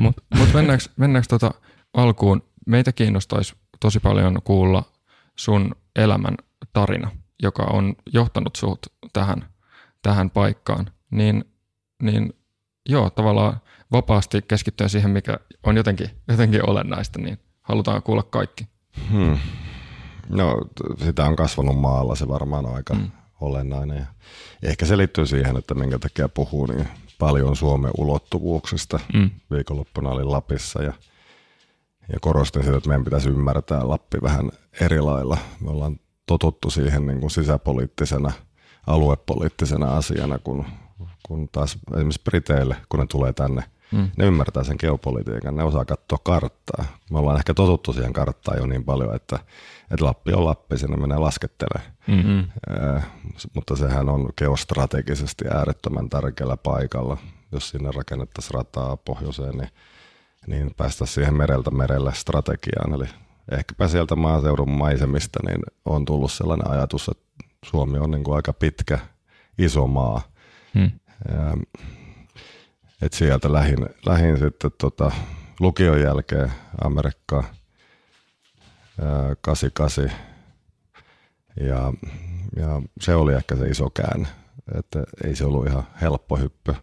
Mutta 0.00 0.22
mut 0.34 0.54
mennäänkö, 0.54 0.84
mennäänkö 0.96 1.26
tota 1.28 1.54
alkuun 1.94 2.42
meitä 2.70 2.92
kiinnostaisi 2.92 3.54
tosi 3.80 4.00
paljon 4.00 4.38
kuulla 4.44 4.82
sun 5.36 5.74
elämän 5.96 6.34
tarina, 6.72 7.10
joka 7.42 7.62
on 7.62 7.94
johtanut 8.12 8.56
sut 8.56 8.78
tähän, 9.12 9.44
tähän 10.02 10.30
paikkaan. 10.30 10.90
Niin, 11.10 11.44
niin 12.02 12.32
joo, 12.88 13.10
tavallaan 13.10 13.60
vapaasti 13.92 14.42
keskittyen 14.48 14.90
siihen, 14.90 15.10
mikä 15.10 15.38
on 15.62 15.76
jotenkin, 15.76 16.10
jotenkin 16.28 16.70
olennaista, 16.70 17.18
niin 17.18 17.38
halutaan 17.62 18.02
kuulla 18.02 18.22
kaikki. 18.22 18.66
Hmm. 19.10 19.38
No, 20.28 20.56
sitä 21.04 21.24
on 21.24 21.36
kasvanut 21.36 21.80
maalla, 21.80 22.14
se 22.14 22.28
varmaan 22.28 22.66
on 22.66 22.74
aika 22.74 22.94
hmm. 22.94 23.10
olennainen. 23.40 23.96
Ja 23.96 24.06
ehkä 24.62 24.86
se 24.86 24.96
liittyy 24.96 25.26
siihen, 25.26 25.56
että 25.56 25.74
minkä 25.74 25.98
takia 25.98 26.28
puhuu 26.28 26.66
niin 26.66 26.88
paljon 27.18 27.56
Suomen 27.56 27.90
ulottuvuuksista. 27.98 29.00
Hmm. 29.12 29.30
Viikonloppuna 29.50 30.10
olin 30.10 30.30
Lapissa 30.30 30.82
ja– 30.82 30.92
ja 32.12 32.18
korostin 32.20 32.64
sitä, 32.64 32.76
että 32.76 32.88
meidän 32.88 33.04
pitäisi 33.04 33.28
ymmärtää 33.28 33.88
Lappi 33.88 34.18
vähän 34.22 34.50
eri 34.80 35.00
lailla. 35.00 35.38
Me 35.60 35.70
ollaan 35.70 35.96
totuttu 36.26 36.70
siihen 36.70 37.06
niin 37.06 37.20
kuin 37.20 37.30
sisäpoliittisena, 37.30 38.32
aluepoliittisena 38.86 39.96
asiana, 39.96 40.38
kun, 40.38 40.64
kun 41.26 41.48
taas 41.52 41.78
esimerkiksi 41.94 42.22
Briteille, 42.24 42.76
kun 42.88 43.00
ne 43.00 43.06
tulee 43.06 43.32
tänne, 43.32 43.64
mm. 43.92 44.10
ne 44.16 44.24
ymmärtää 44.24 44.64
sen 44.64 44.76
geopolitiikan, 44.80 45.56
ne 45.56 45.64
osaa 45.64 45.84
katsoa 45.84 46.18
karttaa. 46.24 46.84
Me 47.10 47.18
ollaan 47.18 47.36
ehkä 47.36 47.54
totuttu 47.54 47.92
siihen 47.92 48.12
karttaan 48.12 48.58
jo 48.58 48.66
niin 48.66 48.84
paljon, 48.84 49.14
että, 49.14 49.38
että 49.90 50.04
Lappi 50.04 50.32
on 50.32 50.44
Lappi, 50.44 50.78
sinne 50.78 50.96
menee 50.96 51.18
laskettelee. 51.18 51.82
Mm-hmm. 52.06 52.44
Äh, 52.96 53.10
mutta 53.54 53.76
sehän 53.76 54.08
on 54.08 54.28
geostrategisesti 54.36 55.44
äärettömän 55.54 56.08
tärkeällä 56.08 56.56
paikalla. 56.56 57.16
Jos 57.52 57.70
sinne 57.70 57.90
rakennettaisiin 57.90 58.54
rataa 58.54 58.96
pohjoiseen, 58.96 59.58
niin 59.58 59.68
niin 60.46 60.74
päästä 60.76 61.06
siihen 61.06 61.34
mereltä 61.34 61.70
merelle 61.70 62.14
strategiaan. 62.14 62.94
Eli 62.94 63.08
ehkäpä 63.50 63.88
sieltä 63.88 64.16
maaseudun 64.16 64.70
maisemista 64.70 65.40
niin 65.46 65.60
on 65.84 66.04
tullut 66.04 66.32
sellainen 66.32 66.70
ajatus, 66.70 67.08
että 67.08 67.44
Suomi 67.64 67.98
on 67.98 68.10
niin 68.10 68.24
kuin 68.24 68.36
aika 68.36 68.52
pitkä, 68.52 68.98
iso 69.58 69.86
maa. 69.86 70.22
Hmm. 70.74 70.90
Ja, 71.28 71.56
et 73.02 73.12
sieltä 73.12 73.52
lähin, 73.52 73.88
lähin 74.06 74.38
sitten 74.38 74.70
tota, 74.78 75.12
lukion 75.60 76.00
jälkeen 76.00 76.52
Amerikkaan 76.84 77.44
88. 79.40 80.10
Ja, 81.60 81.92
ja 82.56 82.82
se 83.00 83.14
oli 83.14 83.34
ehkä 83.34 83.56
se 83.56 83.66
iso 83.68 83.90
käänne, 83.90 84.28
että 84.78 85.04
ei 85.24 85.36
se 85.36 85.44
ollut 85.44 85.66
ihan 85.66 85.86
helppo 86.00 86.36
hyppy. 86.36 86.74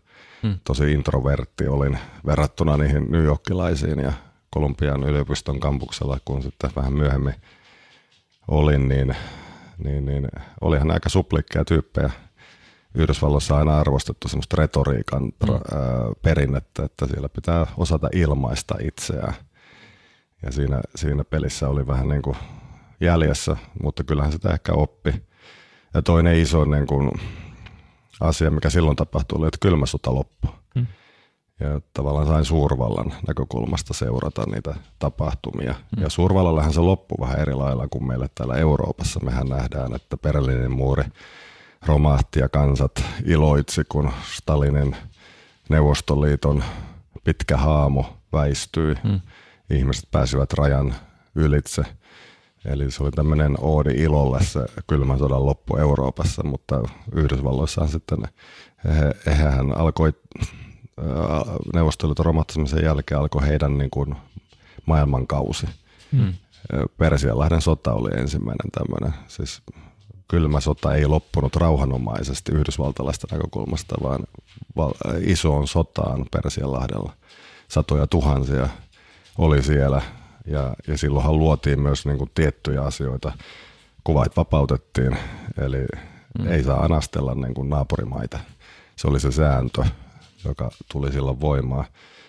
Hmm. 0.44 0.60
Tosi 0.64 0.92
introvertti 0.92 1.68
olin 1.68 2.00
verrattuna 2.26 2.78
niihin 2.78 3.12
New 3.12 3.24
Yorkilaisiin 3.24 4.00
ja 4.00 4.14
Kolumbian 4.50 5.04
yliopiston 5.04 5.60
kampuksella, 5.60 6.18
kun 6.26 6.42
sitten 6.42 6.72
vähän 6.76 6.94
myöhemmin 6.94 7.36
olin, 8.48 8.90
niin, 8.90 9.16
niin, 9.78 10.06
niin 10.06 10.28
olihan 10.62 10.92
aika 10.92 11.10
suplikkeja 11.10 11.66
tyyppejä. 11.66 12.10
Yhdysvalloissa 12.96 13.54
on 13.54 13.60
aina 13.60 13.80
arvostettu 13.80 14.28
semmoista 14.28 14.56
retoriikan 14.58 15.24
mm. 15.24 15.32
perinnettä, 16.22 16.86
että 16.86 17.08
siellä 17.08 17.30
pitää 17.30 17.68
osata 17.78 18.10
ilmaista 18.14 18.76
itseään. 18.82 19.34
Ja 20.44 20.52
siinä, 20.52 20.82
siinä 20.96 21.24
pelissä 21.24 21.70
oli 21.70 21.88
vähän 21.88 22.08
niin 22.08 22.22
kuin 22.22 22.38
jäljessä, 23.02 23.58
mutta 23.84 24.04
kyllähän 24.04 24.32
sitä 24.32 24.50
ehkä 24.50 24.74
oppi. 24.74 25.14
Ja 25.94 26.02
toinen 26.02 26.36
iso 26.36 26.66
niin 26.66 26.88
kuin 26.88 27.12
asia, 28.20 28.52
mikä 28.52 28.70
silloin 28.70 28.96
tapahtui, 28.96 29.38
oli, 29.40 29.48
että 29.48 29.58
kylmä 29.62 29.86
sota 29.86 30.16
loppui. 30.16 30.52
Hmm. 30.76 30.88
Ja 31.60 31.82
tavallaan 31.94 32.28
sain 32.28 32.46
suurvallan 32.46 33.14
näkökulmasta 33.28 33.94
seurata 33.94 34.44
niitä 34.46 34.76
tapahtumia. 35.00 35.74
Hmm. 35.74 36.04
Ja 36.04 36.10
suurvallallähän 36.10 36.74
se 36.74 36.80
loppui 36.80 37.18
vähän 37.20 37.40
eri 37.40 37.54
lailla 37.54 37.88
kuin 37.88 38.08
meille 38.08 38.30
täällä 38.36 38.56
Euroopassa. 38.56 39.20
Mehän 39.20 39.48
nähdään, 39.48 39.96
että 39.96 40.18
Berliinin 40.18 40.72
muuri 40.72 41.04
romahti 41.86 42.40
ja 42.40 42.50
kansat 42.50 43.04
iloitsi, 43.26 43.84
kun 43.90 44.12
Stalinin 44.34 44.96
Neuvostoliiton 45.70 46.64
pitkä 47.24 47.58
haamo 47.58 48.18
väistyi. 48.34 48.96
Hmm. 49.04 49.22
Ihmiset 49.70 50.12
pääsivät 50.12 50.54
rajan 50.54 50.96
ylitse– 51.36 51.84
Eli 52.68 52.92
se 52.92 53.04
oli 53.04 53.12
tämmöinen 53.12 53.56
oodi 53.60 53.92
ilolle 53.92 54.44
se 54.44 54.60
kylmän 54.88 55.20
sodan 55.20 55.46
loppu 55.46 55.78
Euroopassa, 55.78 56.44
mutta 56.44 56.84
Yhdysvalloissa 57.16 57.88
sitten 57.88 58.20
eihän 59.28 59.54
hän 59.54 59.78
alkoi 59.78 60.14
neuvostoliiton 61.74 62.26
romahtamisen 62.26 62.84
jälkeen 62.84 63.20
alkoi 63.20 63.48
heidän 63.48 63.78
niin 63.78 63.90
kuin 63.90 64.16
maailmankausi. 64.86 65.68
Hmm. 66.12 66.34
Persianlahden 66.98 67.62
sota 67.62 67.94
oli 67.94 68.10
ensimmäinen 68.20 68.72
tämmöinen, 68.72 69.20
siis 69.28 69.62
kylmä 70.28 70.60
sota 70.60 70.96
ei 70.96 71.08
loppunut 71.08 71.56
rauhanomaisesti 71.56 72.52
yhdysvaltalaista 72.52 73.28
näkökulmasta, 73.32 73.96
vaan 74.76 74.94
isoon 75.20 75.68
sotaan 75.68 76.26
Persianlahdella. 76.32 77.14
Satoja 77.68 78.08
tuhansia 78.08 78.70
oli 79.38 79.64
siellä 79.64 80.02
ja, 80.48 80.74
ja 80.88 80.98
silloinhan 80.98 81.38
luotiin 81.38 81.82
myös 81.82 82.06
niin 82.06 82.18
kuin 82.18 82.32
tiettyjä 82.36 82.82
asioita. 82.82 83.32
Kuvait 84.04 84.38
vapautettiin, 84.38 85.18
eli 85.62 85.86
mm. 86.40 86.48
ei 86.48 86.64
saa 86.64 86.84
anastella 86.84 87.36
niin 87.36 87.54
kuin 87.54 87.70
naapurimaita. 87.70 88.40
Se 88.96 89.08
oli 89.08 89.20
se 89.20 89.32
sääntö, 89.32 89.86
joka 90.46 90.72
tuli 90.92 91.12
silloin 91.12 91.42
voimaan. 91.42 91.86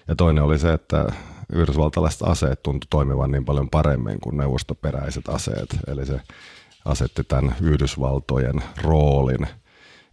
Ja 0.08 0.16
toinen 0.16 0.44
oli 0.44 0.58
se, 0.58 0.72
että 0.72 1.12
yhdysvaltalaiset 1.52 2.22
aseet 2.22 2.62
tuntui 2.62 2.86
toimivan 2.90 3.30
niin 3.30 3.44
paljon 3.44 3.70
paremmin 3.70 4.20
kuin 4.20 4.36
neuvostoperäiset 4.36 5.28
aseet. 5.28 5.78
Eli 5.86 6.06
se 6.06 6.20
asetti 6.84 7.24
tämän 7.24 7.56
Yhdysvaltojen 7.60 8.62
roolin 8.82 9.46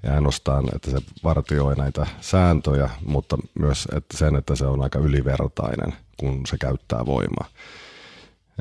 ja 0.04 0.14
ainoastaan, 0.14 0.66
että 0.76 0.92
se 0.92 0.98
vartioi 1.24 1.76
näitä 1.76 2.08
sääntöjä, 2.22 2.90
mutta 3.06 3.38
myös 3.60 3.88
että 3.96 4.18
sen, 4.18 4.36
että 4.36 4.56
se 4.56 4.66
on 4.66 4.82
aika 4.82 5.00
ylivertainen, 5.00 5.94
kun 6.18 6.42
se 6.48 6.58
käyttää 6.58 7.06
voimaa. 7.06 7.48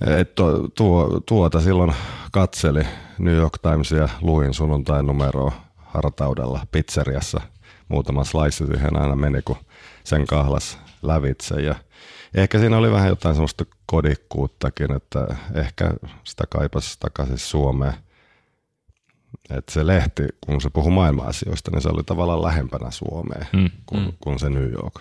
Et 0.01 0.35
tuo, 0.75 1.21
tuota 1.27 1.61
silloin 1.61 1.93
katseli 2.33 2.87
New 3.19 3.35
York 3.35 3.59
Timesia, 3.63 4.09
luin 4.21 4.55
sunnuntain 4.55 5.07
numeroa 5.07 5.53
hartaudella 5.77 6.67
pizzeriassa. 6.73 7.41
Muutama 7.89 8.25
slice 8.25 8.67
siihen 8.67 8.97
aina 8.97 9.17
meni, 9.17 9.43
kun 9.43 9.57
sen 10.05 10.27
kahlas 10.27 10.79
lävitse. 11.03 11.61
Ja 11.61 11.75
ehkä 12.35 12.59
siinä 12.59 12.79
oli 12.79 12.93
vähän 12.93 13.09
jotain 13.09 13.35
semmoista 13.35 13.65
kodikkuuttakin, 13.87 14.93
että 14.93 15.37
ehkä 15.55 15.91
sitä 16.25 16.45
kaipasi 16.51 16.97
takaisin 17.01 17.39
Suomeen. 17.39 17.95
Että 19.51 19.73
se 19.73 19.87
lehti, 19.87 20.23
kun 20.41 20.61
se 20.61 20.71
puhui 20.71 20.93
maailma-asioista, 20.93 21.71
niin 21.71 21.83
se 21.83 21.89
oli 21.89 22.05
tavallaan 22.05 22.43
lähempänä 22.43 22.91
Suomeen 22.91 23.47
mm. 23.53 23.71
kuin, 23.87 24.03
mm. 24.03 24.13
kuin 24.21 24.39
se 24.39 24.51
New 24.51 24.73
York. 24.73 24.95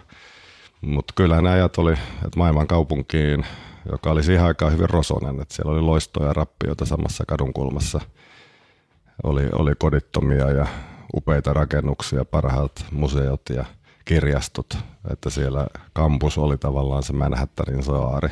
Mutta 0.81 1.13
kyllä 1.15 1.41
ne 1.41 1.49
ajat 1.49 1.77
oli, 1.77 1.91
että 1.91 2.37
maailman 2.37 2.67
kaupunkiin 2.67 3.45
joka 3.91 4.11
oli 4.11 4.23
siihen 4.23 4.45
aikaan 4.45 4.71
hyvin 4.71 4.89
rosonen, 4.89 5.41
että 5.41 5.55
siellä 5.55 5.71
oli 5.71 5.81
loistoja 5.81 6.27
ja 6.27 6.33
rappioita 6.33 6.85
samassa 6.85 7.23
kadunkulmassa. 7.27 8.01
Oli, 9.23 9.49
oli 9.51 9.71
kodittomia 9.79 10.51
ja 10.51 10.67
upeita 11.13 11.53
rakennuksia, 11.53 12.25
parhaat 12.25 12.85
museot 12.91 13.41
ja 13.49 13.65
kirjastot, 14.05 14.77
että 15.11 15.29
siellä 15.29 15.67
kampus 15.93 16.37
oli 16.37 16.57
tavallaan 16.57 17.03
se 17.03 17.13
Manhattanin 17.13 17.83
saari. 17.83 18.29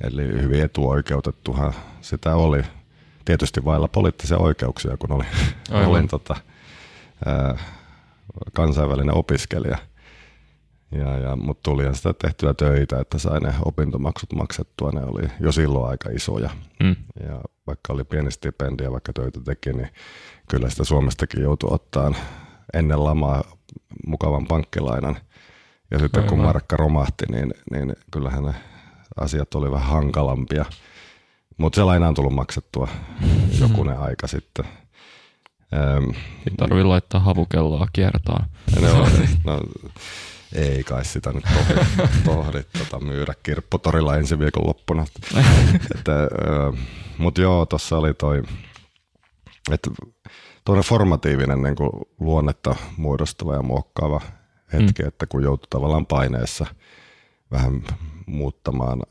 Eli 0.00 0.22
hyvin 0.22 0.64
etuoikeutettuhan 0.64 1.72
sitä 2.00 2.34
oli. 2.34 2.62
Tietysti 3.24 3.64
vailla 3.64 3.88
poliittisia 3.88 4.38
oikeuksia, 4.38 4.96
kun 4.96 5.12
oli, 5.12 5.24
olin 5.86 6.08
tota, 6.08 6.36
ää, 7.26 7.58
kansainvälinen 8.52 9.14
opiskelija– 9.14 9.78
ja, 10.98 11.18
ja, 11.18 11.36
mutta 11.36 11.70
tuli 11.70 11.94
sitä 11.94 12.14
tehtyä 12.22 12.54
töitä, 12.54 13.00
että 13.00 13.18
sai 13.18 13.40
ne 13.40 13.54
opintomaksut 13.64 14.32
maksettua. 14.32 14.90
Ne 14.90 15.04
oli 15.04 15.22
jo 15.40 15.52
silloin 15.52 15.90
aika 15.90 16.10
isoja. 16.10 16.50
Mm. 16.82 16.96
Ja 17.28 17.40
vaikka 17.66 17.92
oli 17.92 18.04
pieni 18.04 18.30
stipendia, 18.30 18.92
vaikka 18.92 19.12
töitä 19.12 19.40
teki, 19.44 19.72
niin 19.72 19.88
kyllä 20.48 20.70
sitä 20.70 20.84
Suomestakin 20.84 21.42
joutui 21.42 21.68
ottaa 21.72 22.12
ennen 22.74 23.04
lamaa 23.04 23.44
mukavan 24.06 24.46
pankkilainan. 24.46 25.16
Ja 25.90 25.98
sitten 25.98 26.22
Aivan. 26.22 26.36
kun 26.36 26.44
markka 26.44 26.76
romahti, 26.76 27.24
niin, 27.30 27.54
niin 27.70 27.96
kyllähän 28.10 28.44
ne 28.44 28.54
asiat 29.16 29.54
oli 29.54 29.70
vähän 29.70 29.88
hankalampia. 29.88 30.64
Mutta 31.56 31.76
se 31.76 31.84
laina 31.84 32.08
on 32.08 32.14
tullut 32.14 32.34
maksettua 32.34 32.88
jokunen 33.60 33.98
aika 33.98 34.26
sitten. 34.26 34.64
Ei 36.46 36.54
tarvitse 36.56 36.84
laittaa 36.84 37.20
havukelloa 37.20 37.86
kiertaan. 37.92 38.46
No, 38.80 38.88
no, 39.52 39.60
ei 40.54 40.84
kai 40.84 41.04
sitä 41.04 41.32
nyt 41.32 41.44
tohdi, 41.44 41.80
tohdi 42.24 42.62
tota, 42.78 43.04
myydä 43.04 43.34
kirpputorilla 43.42 44.16
ensi 44.16 44.38
viikon 44.38 44.66
loppuna. 44.66 45.06
Mutta 47.18 47.40
joo, 47.40 47.66
tuossa 47.66 47.98
oli 47.98 48.14
toi, 48.14 48.42
että 49.70 49.90
tuonne 50.64 50.82
formatiivinen 50.82 51.62
niin 51.62 51.76
kuin 51.76 51.90
luonnetta 52.20 52.76
muodostava 52.96 53.54
ja 53.54 53.62
muokkaava 53.62 54.20
hetki, 54.72 55.02
mm. 55.02 55.08
että 55.08 55.26
kun 55.26 55.42
joutui 55.42 55.66
tavallaan 55.70 56.06
paineessa 56.06 56.66
vähän 57.50 57.82
muuttamaan 58.26 59.02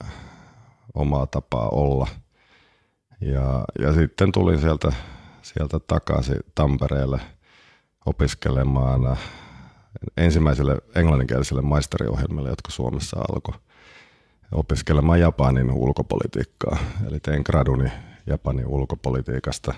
omaa 0.94 1.28
tapaa 1.28 1.70
olla. 1.70 2.08
Ja, 3.22 3.66
ja 3.80 3.94
sitten 3.94 4.32
tulin 4.32 4.60
sieltä, 4.60 4.94
sieltä 5.42 5.80
takaisin 5.80 6.40
Tampereelle 6.56 7.20
opiskelemaan 8.06 9.18
ensimmäiselle 10.18 10.78
englanninkieliselle 10.96 11.62
maisteriohjelmalle, 11.62 12.50
jotka 12.50 12.72
Suomessa 12.72 13.20
alkoi 13.20 13.60
opiskelemaan 14.52 15.20
Japanin 15.20 15.72
ulkopolitiikkaa. 15.72 16.78
Eli 17.08 17.20
tein 17.20 17.42
graduni 17.46 17.92
Japanin 18.28 18.68
ulkopolitiikasta, 18.68 19.74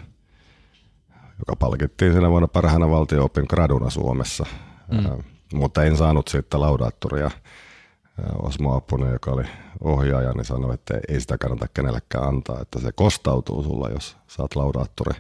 joka 1.39 1.55
palkittiin 1.59 2.11
siinä 2.11 2.29
vuonna 2.29 2.47
parhaana 2.47 2.89
valtio-opin 2.89 3.45
graduna 3.49 3.89
Suomessa. 3.89 4.45
Mm. 4.91 5.23
Mutta 5.53 5.83
en 5.83 5.97
saanut 5.97 6.27
siitä 6.27 6.59
laudaattoria. 6.59 7.31
Osmo 8.41 8.75
Apunen, 8.75 9.13
joka 9.13 9.31
oli 9.31 9.43
ohjaaja, 9.83 10.31
niin 10.31 10.45
sanoi, 10.45 10.73
että 10.73 10.99
ei 11.09 11.21
sitä 11.21 11.37
kannata 11.37 11.67
kenellekään 11.73 12.27
antaa, 12.27 12.61
että 12.61 12.79
se 12.79 12.91
kostautuu 12.91 13.63
sulla, 13.63 13.89
jos 13.89 14.17
saat 14.27 14.55
laudaattori. 14.55 15.19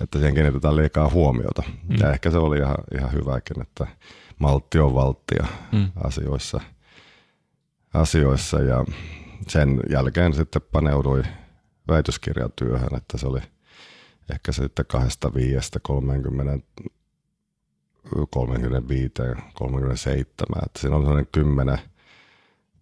Että 0.00 0.18
siihen 0.18 0.34
kiinnitetään 0.34 0.76
liikaa 0.76 1.10
huomiota. 1.10 1.62
Mm. 1.88 1.96
Ja 2.00 2.12
ehkä 2.12 2.30
se 2.30 2.38
oli 2.38 2.58
ihan, 2.58 2.76
ihan 2.98 3.12
hyväkin, 3.12 3.62
että 3.62 3.86
maltti 4.38 4.78
on 4.78 4.94
valttia 4.94 5.46
mm. 5.72 5.90
asioissa, 6.04 6.60
asioissa 7.94 8.60
ja 8.60 8.84
sen 9.48 9.80
jälkeen 9.90 10.34
sitten 10.34 10.62
paneudui 10.72 11.22
väitöskirjatyöhön, 11.88 12.96
että 12.96 13.18
se 13.18 13.26
oli 13.26 13.40
ehkä 14.32 14.52
sitten 14.52 14.86
kahdesta 14.86 15.34
viiestä 15.34 15.78
30, 15.82 16.66
35, 18.30 19.12
37, 19.54 20.64
että 20.66 20.80
siinä 20.80 20.96
oli 20.96 21.04
sellainen 21.04 21.32
kymmenen 21.32 21.78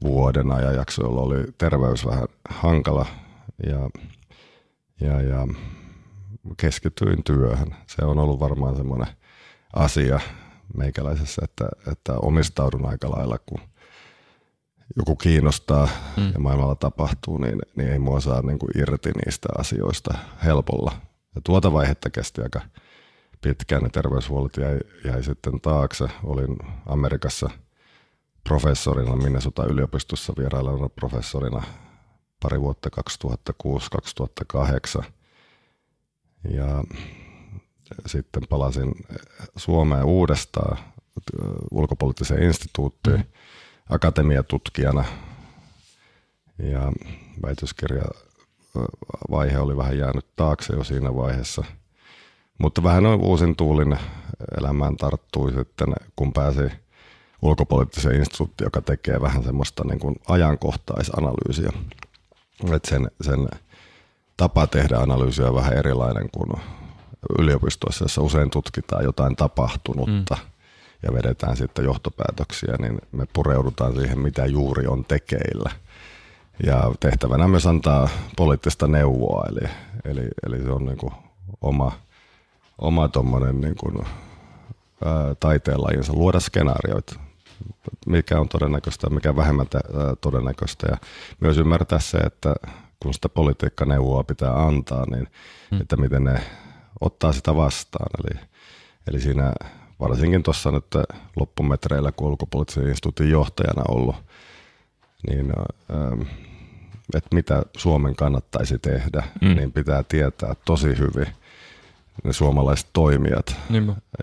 vuoden 0.02 0.52
ajanjakso, 0.52 1.02
jolla 1.02 1.20
oli 1.20 1.44
terveys 1.58 2.06
vähän 2.06 2.28
hankala 2.48 3.06
ja, 3.66 3.90
ja, 5.00 5.20
ja 5.20 5.46
keskityin 6.56 7.24
työhön. 7.24 7.74
Se 7.86 8.04
on 8.04 8.18
ollut 8.18 8.40
varmaan 8.40 8.76
semmoinen 8.76 9.08
asia, 9.76 10.20
meikäläisessä, 10.76 11.42
että, 11.44 11.68
että 11.92 12.12
omistaudun 12.12 12.86
aika 12.86 13.10
lailla, 13.10 13.38
kun 13.46 13.60
joku 14.96 15.16
kiinnostaa 15.16 15.88
mm. 16.16 16.32
ja 16.32 16.40
maailmalla 16.40 16.74
tapahtuu, 16.74 17.38
niin, 17.38 17.58
niin 17.76 17.92
ei 17.92 17.98
mua 17.98 18.20
saa 18.20 18.42
niin 18.42 18.58
kuin 18.58 18.70
irti 18.78 19.10
niistä 19.10 19.48
asioista 19.58 20.14
helpolla. 20.44 20.92
Ja 21.34 21.40
tuota 21.44 21.72
vaihetta 21.72 22.10
kesti 22.10 22.42
aika 22.42 22.60
pitkään, 23.40 23.82
ne 23.82 23.88
terveyshuollot 23.88 24.56
jäi, 24.56 24.78
jäi 25.04 25.22
sitten 25.22 25.60
taakse. 25.60 26.04
Olin 26.24 26.56
Amerikassa 26.86 27.50
professorina 28.48 29.16
Minnesota 29.16 29.64
yliopistossa 29.64 30.32
vierailuna 30.38 30.88
professorina 30.88 31.62
pari 32.42 32.60
vuotta 32.60 32.90
2006-2008. 35.00 35.04
Ja 36.50 36.84
sitten 38.06 38.42
palasin 38.48 38.94
Suomeen 39.56 40.04
uudestaan 40.04 40.78
ulkopoliittiseen 41.70 42.42
instituuttiin 42.42 43.24
akatemiatutkijana. 43.90 45.04
Ja 46.58 46.92
väitöskirja 47.42 48.04
vaihe 49.30 49.58
oli 49.58 49.76
vähän 49.76 49.98
jäänyt 49.98 50.26
taakse 50.36 50.76
jo 50.76 50.84
siinä 50.84 51.14
vaiheessa. 51.14 51.64
Mutta 52.58 52.82
vähän 52.82 53.02
noin 53.02 53.20
uusin 53.20 53.56
tuulin 53.56 53.98
elämään 54.60 54.96
tarttui 54.96 55.52
sitten, 55.52 55.94
kun 56.16 56.32
pääsi 56.32 56.70
ulkopoliittiseen 57.42 58.16
instituuttiin, 58.16 58.66
joka 58.66 58.82
tekee 58.82 59.20
vähän 59.20 59.42
semmoista 59.42 59.84
niin 59.84 59.98
kuin 59.98 60.16
ajankohtaisanalyysiä. 60.28 61.72
Et 62.74 62.84
sen, 62.84 63.10
sen 63.20 63.48
tapa 64.36 64.66
tehdä 64.66 64.98
analyysiä 64.98 65.48
on 65.48 65.54
vähän 65.54 65.72
erilainen 65.72 66.30
kuin 66.30 66.62
yliopistoissa, 67.38 68.04
jossa 68.04 68.22
usein 68.22 68.50
tutkitaan 68.50 69.04
jotain 69.04 69.36
tapahtunutta 69.36 70.34
mm. 70.34 70.50
ja 71.02 71.12
vedetään 71.12 71.56
sitten 71.56 71.84
johtopäätöksiä, 71.84 72.74
niin 72.78 72.98
me 73.12 73.26
pureudutaan 73.32 73.94
siihen, 73.94 74.18
mitä 74.18 74.46
juuri 74.46 74.86
on 74.86 75.04
tekeillä. 75.04 75.70
Ja 76.66 76.92
tehtävänä 77.00 77.48
myös 77.48 77.66
antaa 77.66 78.08
poliittista 78.36 78.86
neuvoa, 78.86 79.46
eli, 79.48 79.68
eli, 80.04 80.28
eli 80.46 80.62
se 80.62 80.70
on 80.70 80.84
niin 80.84 80.98
kuin 80.98 81.12
oma, 81.60 81.92
oma 82.78 83.10
niin 83.52 83.76
kuin, 83.76 84.06
ää, 85.04 85.34
taiteenlajinsa, 85.40 86.12
luoda 86.12 86.40
skenaarioita, 86.40 87.27
mikä 88.06 88.40
on 88.40 88.48
todennäköistä 88.48 89.06
ja 89.06 89.14
mikä 89.14 89.36
vähemmän 89.36 89.66
todennäköistä. 90.20 90.86
Ja 90.90 90.96
myös 91.40 91.58
ymmärtää 91.58 91.98
se, 91.98 92.18
että 92.18 92.54
kun 93.02 93.14
sitä 93.14 93.28
politiikkaneuvoa 93.28 94.24
pitää 94.24 94.66
antaa, 94.66 95.04
niin 95.10 95.26
hmm. 95.70 95.80
että 95.80 95.96
miten 95.96 96.24
ne 96.24 96.42
ottaa 97.00 97.32
sitä 97.32 97.56
vastaan. 97.56 98.10
Eli, 98.18 98.40
eli 99.06 99.20
siinä 99.20 99.52
varsinkin 100.00 100.42
tuossa 100.42 100.70
nyt 100.70 100.86
loppumetreillä, 101.36 102.12
kun 102.12 102.28
ulkopoliittisen 102.28 102.88
instituutin 102.88 103.30
johtajana 103.30 103.82
ollut, 103.88 104.16
niin 105.28 105.52
ähm, 105.90 106.22
että 107.14 107.34
mitä 107.34 107.62
Suomen 107.76 108.16
kannattaisi 108.16 108.78
tehdä, 108.78 109.22
mm. 109.40 109.56
niin 109.56 109.72
pitää 109.72 110.02
tietää 110.02 110.54
tosi 110.64 110.98
hyvin 110.98 111.26
ne 112.24 112.32
suomalaiset 112.32 112.88
toimijat. 112.92 113.56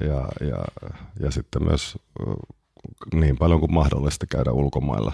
Ja, 0.02 0.48
ja, 0.48 0.66
ja 1.20 1.32
sitten 1.32 1.64
myös 1.64 1.98
niin 3.14 3.38
paljon 3.38 3.60
kuin 3.60 3.74
mahdollista 3.74 4.26
käydä 4.26 4.52
ulkomailla 4.52 5.12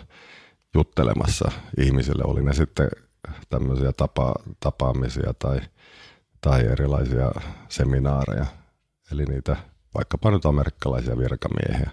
juttelemassa 0.76 1.52
ihmisille, 1.78 2.24
oli 2.26 2.44
ne 2.44 2.54
sitten 2.54 2.90
tämmöisiä 3.50 3.92
tapa, 3.92 4.34
tapaamisia 4.60 5.34
tai, 5.40 5.62
tai 6.42 6.66
erilaisia 6.66 7.32
seminaareja, 7.70 8.46
eli 9.12 9.26
niitä 9.26 9.56
vaikkapa 9.96 10.32
nyt 10.32 10.46
amerikkalaisia 10.46 11.18
virkamiehiä, 11.18 11.92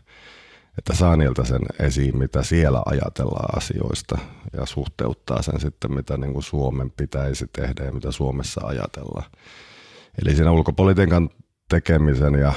että 0.78 0.94
saa 0.94 1.16
niiltä 1.16 1.44
sen 1.44 1.62
esiin, 1.80 2.18
mitä 2.18 2.42
siellä 2.42 2.82
ajatellaan 2.86 3.56
asioista 3.56 4.18
ja 4.52 4.66
suhteuttaa 4.66 5.42
sen 5.42 5.60
sitten, 5.60 5.94
mitä 5.94 6.16
niin 6.16 6.32
kuin 6.32 6.42
Suomen 6.42 6.90
pitäisi 6.90 7.46
tehdä 7.52 7.84
ja 7.84 7.92
mitä 7.92 8.10
Suomessa 8.10 8.66
ajatellaan. 8.66 9.30
Eli 10.22 10.36
siinä 10.36 10.52
ulkopolitiikan 10.52 11.30
tekemisen 11.68 12.34
ja 12.34 12.52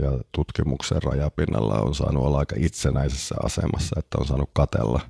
ja 0.00 0.10
tutkimuksen 0.32 1.02
rajapinnalla 1.02 1.74
on 1.80 1.94
saanut 1.94 2.24
olla 2.24 2.38
aika 2.38 2.56
itsenäisessä 2.58 3.34
asemassa, 3.42 3.96
että 3.98 4.18
on 4.20 4.26
saanut 4.26 4.50
katella, 4.52 5.00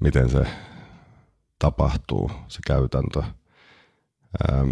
miten 0.00 0.30
se 0.30 0.46
tapahtuu, 1.58 2.30
se 2.48 2.58
käytäntö. 2.66 3.22
Ähm, 4.52 4.70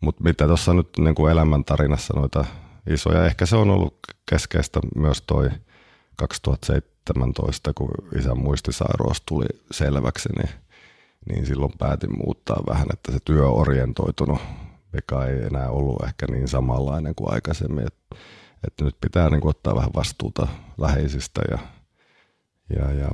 Mutta 0.00 0.24
mitä 0.24 0.46
tuossa 0.46 0.74
nyt 0.74 0.88
niin 0.98 1.14
kuin 1.14 1.32
elämäntarinassa 1.32 2.14
noita 2.16 2.44
isoja, 2.90 3.26
ehkä 3.26 3.46
se 3.46 3.56
on 3.56 3.70
ollut 3.70 3.96
keskeistä 4.30 4.80
myös 4.96 5.22
toi 5.22 5.50
2017, 6.16 7.72
kun 7.74 7.90
isän 8.18 8.38
muistisairaus 8.38 9.22
tuli 9.26 9.46
selväksi, 9.70 10.28
niin, 10.36 10.50
niin 11.28 11.46
silloin 11.46 11.72
päätin 11.78 12.18
muuttaa 12.18 12.62
vähän, 12.68 12.86
että 12.92 13.12
se 13.12 13.18
työ 13.24 13.48
mikä 14.92 15.24
ei 15.24 15.46
enää 15.46 15.70
ollut 15.70 16.04
ehkä 16.04 16.26
niin 16.30 16.48
samanlainen 16.48 17.14
kuin 17.14 17.34
aikaisemmin. 17.34 17.86
Että 17.86 18.16
et 18.66 18.74
nyt 18.80 18.96
pitää 19.00 19.30
niin 19.30 19.40
kuin 19.40 19.50
ottaa 19.50 19.74
vähän 19.74 19.90
vastuuta 19.94 20.48
läheisistä 20.78 21.40
ja, 21.50 21.58
ja, 22.76 22.92
ja, 22.92 23.10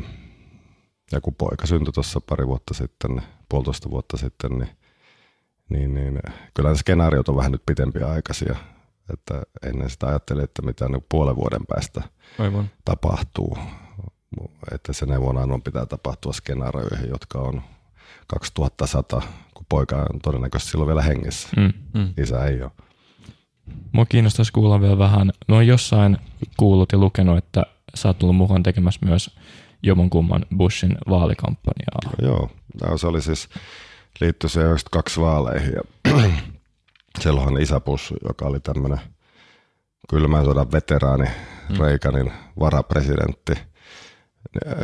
ja 1.12 1.20
kun 1.20 1.34
poika 1.34 1.66
syntyi 1.66 1.92
tuossa 1.92 2.20
pari 2.20 2.46
vuotta 2.46 2.74
sitten, 2.74 3.22
puolitoista 3.48 3.90
vuotta 3.90 4.16
sitten, 4.16 4.50
niin, 4.50 4.68
niin, 5.68 5.94
niin 5.94 6.20
kyllä 6.54 6.70
ne 6.70 6.76
skenaariot 6.76 7.28
on 7.28 7.36
vähän 7.36 7.52
nyt 7.52 7.62
pitempiä 7.66 8.08
aikaisia. 8.08 8.56
Että 9.12 9.42
ennen 9.62 9.90
sitä 9.90 10.06
ajattelin, 10.06 10.44
että 10.44 10.62
mitä 10.62 10.88
niin 10.88 11.06
puolen 11.08 11.36
vuoden 11.36 11.66
päästä 11.68 12.02
Aivan. 12.38 12.70
tapahtuu. 12.84 13.58
Että 14.72 14.92
se 14.92 15.06
neuvonannon 15.06 15.62
pitää 15.62 15.86
tapahtua 15.86 16.32
skenaarioihin, 16.32 17.08
jotka 17.08 17.38
on 17.38 17.62
2100 18.26 19.22
kun 19.22 19.28
poika 19.68 19.96
on 19.96 20.20
todennäköisesti 20.22 20.70
silloin 20.70 20.88
vielä 20.88 21.02
hengissä. 21.02 21.48
Mm, 21.56 21.72
mm. 21.94 22.14
Isä 22.22 22.44
ei 22.44 22.62
ole. 22.62 22.70
Mua 23.92 24.06
kiinnostaisi 24.06 24.52
kuulla 24.52 24.80
vielä 24.80 24.98
vähän. 24.98 25.32
Mä 25.48 25.54
oon 25.54 25.66
jossain 25.66 26.18
kuullut 26.56 26.92
ja 26.92 26.98
lukenut, 26.98 27.38
että 27.38 27.66
sä 27.94 28.08
oot 28.08 28.18
tullut 28.18 28.36
mukaan 28.36 28.62
tekemässä 28.62 29.06
myös 29.06 29.36
jommankumman 29.82 30.46
Bushin 30.56 30.98
vaalikampanjaa. 31.08 32.16
Joo, 32.22 32.50
no, 32.82 32.98
se 32.98 33.06
oli 33.06 33.22
siis 33.22 33.48
liittyi 34.20 34.50
se 34.50 34.60
92 34.60 35.20
vaaleihin 35.20 35.72
ja 35.72 36.12
silloinhan 37.22 37.62
isä 37.62 37.80
Bush, 37.80 38.12
joka 38.28 38.46
oli 38.46 38.60
tämmöinen 38.60 39.00
kylmän 40.10 40.44
sodan 40.44 40.72
veteraani, 40.72 41.24
mm. 41.68 41.76
Reikanin 41.80 42.32
varapresidentti, 42.60 43.52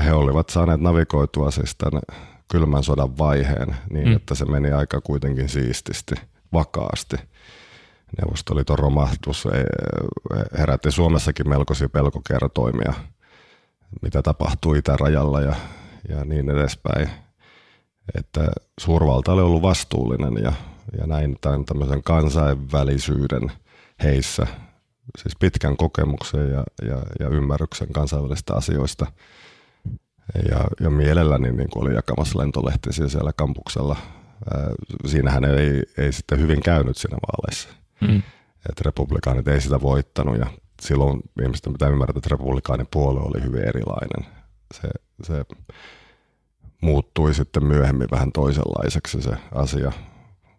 he 0.05 0.13
olivat 0.13 0.49
saaneet 0.49 0.81
navigoitua 0.81 1.51
siis 1.51 1.77
tänne 1.77 2.01
kylmän 2.51 2.83
sodan 2.83 3.19
vaiheen 3.19 3.77
niin, 3.91 4.09
mm. 4.09 4.17
että 4.17 4.35
se 4.35 4.45
meni 4.45 4.73
aika 4.73 5.01
kuitenkin 5.01 5.49
siististi, 5.49 6.15
vakaasti. 6.53 7.17
Neuvostoliiton 8.21 8.79
romahdus 8.79 9.49
herätti 10.59 10.91
Suomessakin 10.91 11.49
melkoisia 11.49 11.89
pelkokertoimia, 11.89 12.93
mitä 14.03 14.23
tapahtui 14.23 14.79
itärajalla 14.79 15.41
ja, 15.41 15.55
ja 16.09 16.25
niin 16.25 16.51
edespäin. 16.51 17.09
Että 18.15 18.49
suurvalta 18.81 19.33
oli 19.33 19.43
ollut 19.43 19.63
vastuullinen 19.63 20.45
ja, 20.45 20.53
ja 20.99 21.07
näin 21.07 21.37
tämän 21.41 21.65
tämmöisen 21.65 22.03
kansainvälisyyden 22.03 23.53
heissä, 24.03 24.47
siis 25.19 25.37
pitkän 25.41 25.77
kokemuksen 25.77 26.51
ja, 26.51 26.65
ja, 26.83 27.03
ja 27.21 27.29
ymmärryksen 27.29 27.93
kansainvälisistä 27.93 28.55
asioista– 28.55 29.07
ja, 30.51 30.65
ja 30.81 30.91
mielelläni 30.91 31.53
niin 31.53 31.71
kuin 31.71 31.87
oli 31.87 31.95
jakamassa 31.95 32.39
lentolehtisiä 32.39 33.09
siellä 33.09 33.33
kampuksella. 33.37 33.97
siinähän 35.07 35.45
ei, 35.45 35.83
ei 35.99 36.13
sitten 36.13 36.39
hyvin 36.39 36.61
käynyt 36.61 36.97
siinä 36.97 37.17
vaaleissa. 37.17 37.69
Mm. 38.01 38.23
Että 38.69 38.83
republikaanit 38.85 39.49
ei 39.49 39.61
sitä 39.61 39.81
voittanut 39.81 40.39
ja 40.39 40.47
silloin 40.83 41.21
ihmisten 41.43 41.73
pitää 41.73 41.89
ymmärtää, 41.89 42.19
että 42.19 42.31
republikaanin 42.31 42.89
puolue 42.91 43.23
oli 43.23 43.43
hyvin 43.43 43.69
erilainen. 43.69 44.33
Se, 44.75 44.89
se 45.23 45.45
muuttui 46.83 47.35
sitten 47.35 47.65
myöhemmin 47.65 48.09
vähän 48.11 48.33
toisenlaiseksi 48.33 49.23
se 49.23 49.37
asia. 49.55 49.93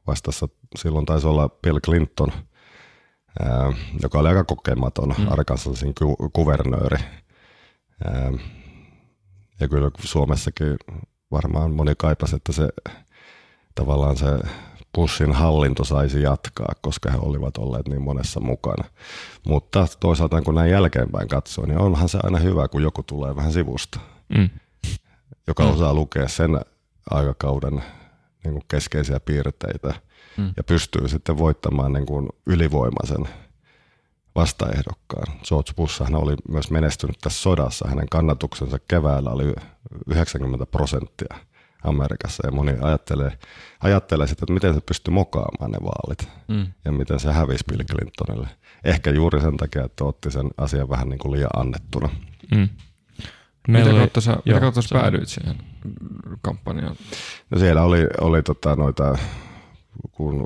Vastassa 0.07 0.47
silloin 0.75 1.05
taisi 1.05 1.27
olla 1.27 1.49
Bill 1.49 1.79
Clinton, 1.79 2.31
ää, 3.39 3.73
joka 4.01 4.19
oli 4.19 4.27
aika 4.27 4.43
kokematon 4.43 5.15
mm. 5.17 5.31
Arkansasin 5.31 5.93
ku- 5.95 6.29
kuvernööri. 6.33 6.97
Ää, 8.05 8.31
ja 9.59 9.67
kyllä 9.67 9.91
Suomessakin 9.99 10.77
varmaan 11.31 11.71
moni 11.71 11.93
kaipasi, 11.97 12.35
että 12.35 12.51
se 12.51 12.69
tavallaan 13.75 14.17
se 14.17 14.25
Bushin 14.95 15.31
hallinto 15.31 15.83
saisi 15.83 16.21
jatkaa, 16.21 16.73
koska 16.81 17.11
he 17.11 17.17
olivat 17.21 17.57
olleet 17.57 17.87
niin 17.87 18.01
monessa 18.01 18.39
mukana. 18.39 18.83
Mutta 19.47 19.87
toisaalta 19.99 20.41
kun 20.41 20.55
näin 20.55 20.71
jälkeenpäin 20.71 21.27
katsoo, 21.27 21.65
niin 21.65 21.77
onhan 21.77 22.09
se 22.09 22.19
aina 22.23 22.39
hyvä, 22.39 22.67
kun 22.67 22.83
joku 22.83 23.03
tulee 23.03 23.35
vähän 23.35 23.53
sivusta, 23.53 23.99
mm. 24.37 24.49
joka 25.47 25.63
mm. 25.63 25.69
osaa 25.69 25.93
lukea 25.93 26.27
sen 26.27 26.59
aikakauden 27.11 27.83
niin 28.43 28.53
kuin 28.53 28.63
keskeisiä 28.67 29.19
piirteitä 29.19 29.93
mm. 30.37 30.53
ja 30.57 30.63
pystyy 30.63 31.07
sitten 31.07 31.37
voittamaan 31.37 31.93
niin 31.93 32.05
kuin 32.05 32.29
ylivoimaisen 32.45 33.27
vastaehdokkaan. 34.35 35.37
George 35.47 35.73
Bushhan 35.75 36.15
oli 36.15 36.35
myös 36.49 36.71
menestynyt 36.71 37.17
tässä 37.21 37.41
sodassa. 37.41 37.87
Hänen 37.87 38.09
kannatuksensa 38.09 38.79
keväällä 38.87 39.29
oli 39.29 39.53
90 40.07 40.65
prosenttia. 40.65 41.35
Amerikassa 41.83 42.47
ja 42.47 42.51
moni 42.51 42.73
ajattelee, 42.81 43.37
ajattelee 43.79 44.27
sitä, 44.27 44.43
että 44.43 44.53
miten 44.53 44.73
se 44.73 44.81
pystyy 44.81 45.13
mokaamaan 45.13 45.71
ne 45.71 45.77
vaalit 45.83 46.29
mm. 46.47 46.67
ja 46.85 46.91
miten 46.91 47.19
se 47.19 47.31
hävisi 47.31 47.63
Bill 47.69 47.83
Clintonille. 47.83 48.47
Ehkä 48.83 49.09
juuri 49.09 49.41
sen 49.41 49.57
takia, 49.57 49.83
että 49.83 50.03
otti 50.03 50.31
sen 50.31 50.49
asian 50.57 50.89
vähän 50.89 51.09
niin 51.09 51.19
kuin 51.19 51.31
liian 51.31 51.49
annettuna. 51.55 52.09
Mm. 52.51 52.69
Meillä 53.67 53.91
mitä 53.91 53.99
kautta 53.99 54.21
sä, 54.21 54.37
mitä 54.45 54.59
kautta 54.59 54.81
sä 54.81 54.99
päädyit 54.99 55.27
siihen 55.27 55.55
kampanjaan? 56.41 56.95
No 57.49 57.59
siellä 57.59 57.81
oli, 57.81 58.07
oli 58.21 58.43
tota 58.43 58.75
noita, 58.75 59.17
kun 60.11 60.43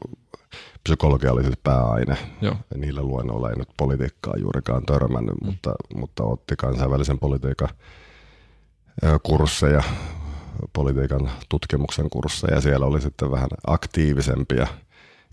psykologia 0.84 1.32
oli 1.32 1.44
siis 1.44 1.58
pääaine. 1.64 2.18
Joo. 2.42 2.56
Ja 2.72 2.78
niillä 2.78 3.02
luennoilla 3.02 3.50
ei 3.50 3.56
nyt 3.56 3.70
politiikkaa 3.78 4.34
juurikaan 4.38 4.86
törmännyt, 4.86 5.36
mm. 5.42 5.48
mutta, 5.48 5.74
mutta 5.96 6.24
otti 6.24 6.56
kansainvälisen 6.56 7.20
politiikan 7.20 7.70
kursseja, 9.24 9.84
politiikan 10.74 11.32
tutkimuksen 11.50 12.10
kursseja 12.10 12.54
ja 12.56 12.62
siellä 12.62 12.86
oli 12.86 13.02
sitten 13.02 13.32
vähän 13.32 13.50
aktiivisempia 13.68 14.68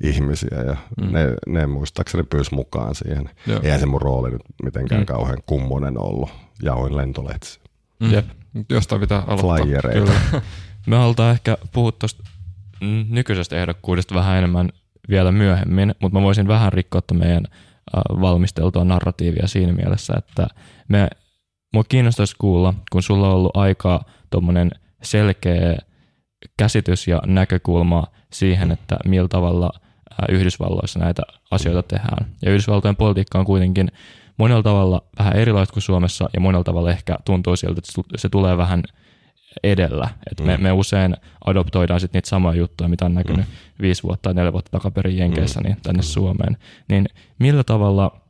ihmisiä 0.02 0.62
ja 0.66 0.76
mm. 1.00 1.12
ne, 1.12 1.34
ne 1.46 1.66
muistaakseni 1.66 2.22
pyysi 2.22 2.54
mukaan 2.54 2.94
siihen. 2.94 3.30
Joo. 3.46 3.60
Eihän 3.62 3.80
se 3.80 3.86
mun 3.86 4.02
rooli 4.02 4.30
nyt 4.30 4.42
mitenkään 4.62 5.02
mm. 5.02 5.06
kauhean 5.06 5.38
kummonen 5.46 6.00
ollut. 6.00 6.30
Jaoin 6.62 6.96
lentolehtissä. 6.96 7.60
Mm. 8.00 8.12
Jep, 8.12 8.26
jostain 8.70 9.00
pitää 9.00 9.22
aloittaa. 9.26 9.56
Flyereita. 9.56 10.12
Me 10.86 10.96
halutaan 10.96 11.32
ehkä 11.32 11.58
puhua 11.72 11.92
tuosta 11.92 12.22
nykyisestä 13.08 13.56
ehdokkuudesta 13.56 14.14
vähän 14.14 14.38
enemmän 14.38 14.70
vielä 15.08 15.32
myöhemmin, 15.32 15.94
mutta 16.00 16.18
mä 16.18 16.24
voisin 16.24 16.48
vähän 16.48 16.72
rikkoa 16.72 17.00
meidän 17.12 17.44
valmisteltua 18.20 18.84
narratiivia 18.84 19.46
siinä 19.46 19.72
mielessä, 19.72 20.14
että 20.18 20.46
me, 20.88 21.08
mua 21.72 21.84
kiinnostaisi 21.88 22.36
kuulla, 22.38 22.74
kun 22.92 23.02
sulla 23.02 23.28
on 23.28 23.34
ollut 23.34 23.56
aika 23.56 24.04
tuommoinen 24.30 24.70
selkeä 25.02 25.76
käsitys 26.56 27.08
ja 27.08 27.22
näkökulma 27.26 28.04
siihen, 28.32 28.70
että 28.70 28.96
millä 29.04 29.28
tavalla 29.28 29.70
Yhdysvalloissa 30.28 30.98
näitä 30.98 31.22
asioita 31.50 31.82
tehdään. 31.82 32.26
Ja 32.42 32.50
Yhdysvaltojen 32.50 32.96
politiikka 32.96 33.38
on 33.38 33.44
kuitenkin 33.44 33.88
monella 34.36 34.62
tavalla 34.62 35.02
vähän 35.18 35.36
erilaista 35.36 35.72
kuin 35.72 35.82
Suomessa 35.82 36.28
ja 36.34 36.40
monella 36.40 36.64
tavalla 36.64 36.90
ehkä 36.90 37.16
tuntuu 37.24 37.56
siltä, 37.56 37.78
että 37.78 38.02
se 38.16 38.28
tulee 38.28 38.56
vähän 38.56 38.82
edellä. 39.62 40.08
Et 40.30 40.46
me, 40.46 40.56
mm. 40.56 40.62
me 40.62 40.72
usein 40.72 41.16
adoptoidaan 41.44 42.00
sit 42.00 42.12
niitä 42.12 42.28
samoja 42.28 42.58
juttuja, 42.58 42.88
mitä 42.88 43.04
on 43.04 43.14
näkynyt 43.14 43.46
mm. 43.46 43.52
viisi 43.80 44.02
vuotta 44.02 44.22
tai 44.22 44.34
neljä 44.34 44.52
vuotta 44.52 44.70
takaperin 44.70 45.18
Jenkeissä 45.18 45.60
mm. 45.60 45.64
niin 45.64 45.76
tänne 45.82 46.00
mm. 46.00 46.04
Suomeen. 46.04 46.56
Niin 46.88 47.06
millä 47.38 47.64
tavalla 47.64 48.20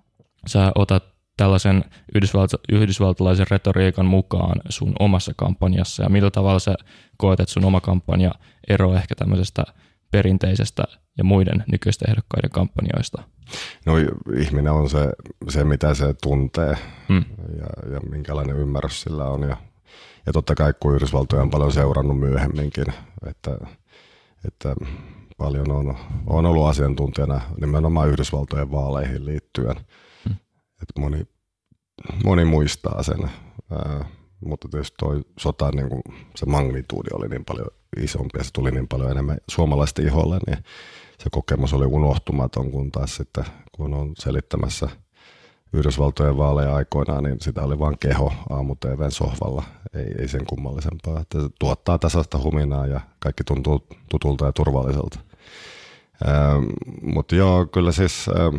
sä 0.47 0.73
otat 0.75 1.05
tällaisen 1.37 1.85
yhdysvalt- 2.15 2.61
yhdysvaltalaisen 2.73 3.47
retoriikan 3.51 4.07
mukaan 4.07 4.61
sun 4.69 4.93
omassa 4.99 5.33
kampanjassa 5.37 6.03
ja 6.03 6.09
millä 6.09 6.31
tavalla 6.31 6.59
sä 6.59 6.75
koet, 7.17 7.41
että 7.41 7.53
sun 7.53 7.65
oma 7.65 7.81
kampanja 7.81 8.35
eroaa 8.69 8.97
ehkä 8.97 9.15
tämmöisestä 9.15 9.65
perinteisestä 10.11 10.85
ja 11.19 11.25
muiden 11.25 11.65
nykyisten 11.73 12.11
ehdokkaiden 12.11 12.51
kampanjoista? 12.51 13.23
No 13.87 13.95
ihminen 14.39 14.73
on 14.73 14.91
se, 14.91 15.13
se 15.49 15.65
mitä 15.65 15.95
se 15.95 16.15
tuntee 16.23 16.77
hmm. 17.09 17.25
ja, 17.59 17.93
ja 17.93 18.01
minkälainen 18.11 18.57
ymmärrys 18.57 19.03
sillä 19.03 19.25
on. 19.25 19.43
Ja, 19.43 19.57
ja 20.27 20.33
totta 20.33 20.55
kai 20.55 20.75
kun 20.81 20.95
Yhdysvaltoja 20.95 21.43
on 21.43 21.51
paljon 21.51 21.73
seurannut 21.73 22.19
myöhemminkin, 22.19 22.87
että, 23.27 23.59
että 24.45 24.75
paljon 25.37 25.71
on, 25.71 25.97
on 26.27 26.47
ollut 26.47 26.67
asiantuntijana 26.67 27.41
nimenomaan 27.61 28.09
Yhdysvaltojen 28.09 28.71
vaaleihin 28.71 29.25
liittyen. 29.25 29.77
Hmm. 30.29 30.37
Että 30.83 31.01
moni, 31.01 31.27
moni 32.25 32.45
muistaa 32.45 33.03
sen. 33.03 33.31
Ää, 33.71 34.05
mutta 34.41 34.69
tietysti 34.69 34.95
toi 34.99 35.21
sota, 35.39 35.71
niin 35.71 35.89
kuin 35.89 36.03
se 36.37 36.47
magnituudi 36.47 37.09
oli 37.13 37.29
niin 37.29 37.45
paljon 37.45 37.69
isompi 37.97 38.39
ja 38.39 38.45
se 38.45 38.51
tuli 38.53 38.71
niin 38.71 38.89
paljon 38.89 39.11
enemmän 39.11 39.39
suomalaisten 39.51 40.07
iholle, 40.07 40.39
niin 40.47 40.59
se 41.19 41.31
kokemus 41.31 41.75
oli 41.75 41.87
unohtumaton, 41.87 42.71
kun 42.71 42.93
taas 42.93 43.17
sitten 43.17 43.45
kun 43.77 43.95
on 43.95 44.13
selittämässä 44.19 44.89
Yhdysvaltojen 45.73 46.37
vaaleja 46.37 46.75
aikoinaan, 46.75 47.25
niin 47.25 47.41
sitä 47.41 47.63
oli 47.63 47.79
vain 47.79 47.99
keho 47.99 48.33
aamu 48.51 48.77
TVn 48.77 49.11
sohvalla, 49.11 49.63
ei, 49.97 50.15
ei 50.19 50.29
sen 50.29 50.47
kummallisempaa. 50.47 51.21
Että 51.21 51.43
se 51.43 51.49
tuottaa 51.59 51.99
tasaista 51.99 52.39
huminaa 52.43 52.87
ja 52.87 53.01
kaikki 53.19 53.45
tuntuu 53.45 53.87
tutulta 54.11 54.47
ja 54.47 54.53
turvalliselta. 54.53 55.19
Ähm, 56.29 56.65
mutta 57.03 57.35
joo, 57.35 57.67
kyllä 57.67 57.93
siis 57.93 58.27
ähm, 58.29 58.57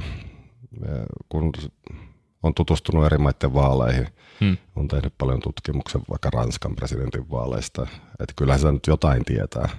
kun 1.30 1.54
on 2.44 2.54
tutustunut 2.54 3.06
eri 3.06 3.18
maiden 3.18 3.54
vaaleihin, 3.54 4.08
hmm. 4.42 4.58
on 4.76 4.88
tehnyt 4.88 5.14
paljon 5.18 5.40
tutkimuksen 5.40 6.02
vaikka 6.10 6.30
Ranskan 6.30 6.76
presidentin 6.76 7.30
vaaleista, 7.32 7.88
että 8.20 8.34
kyllähän 8.36 8.62
se 8.62 8.72
nyt 8.72 8.88
jotain 8.88 9.26
tietää 9.26 9.70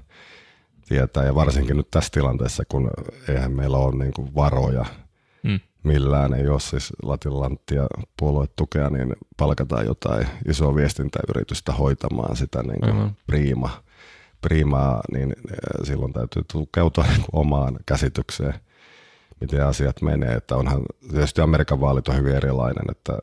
tietää. 0.89 1.25
Ja 1.25 1.35
varsinkin 1.35 1.77
nyt 1.77 1.91
tässä 1.91 2.11
tilanteessa, 2.13 2.63
kun 2.69 2.91
eihän 3.29 3.53
meillä 3.53 3.77
ole 3.77 3.97
niin 3.97 4.13
kuin 4.13 4.35
varoja. 4.35 4.85
Millään, 5.83 6.35
ei 6.35 6.49
ole 6.49 6.61
siis 6.61 6.93
latilanttia 7.03 7.87
puoluetukea, 8.19 8.91
niin 8.91 9.15
palkataan 9.37 9.87
jotain 9.87 10.27
isoa 10.49 10.75
viestintäyritystä 10.75 11.73
hoitamaan 11.73 12.37
sitä 12.37 12.63
niin 12.63 12.81
kuin 12.81 13.17
priima, 13.27 13.71
priimaa, 14.41 15.01
niin 15.13 15.33
eh, 15.51 15.87
silloin 15.87 16.13
täytyy 16.13 16.43
tukeutua 16.53 17.05
niin 17.09 17.25
kuin 17.31 17.41
omaan 17.41 17.79
käsitykseen, 17.87 18.55
miten 19.41 19.67
asiat 19.67 20.03
menee. 20.03 20.35
Että 20.35 20.57
onhan 20.57 20.83
tietysti 21.11 21.41
Amerikan 21.41 21.81
vaalit 21.81 22.09
on 22.09 22.17
hyvin 22.17 22.37
erilainen, 22.37 22.85
että, 22.91 23.19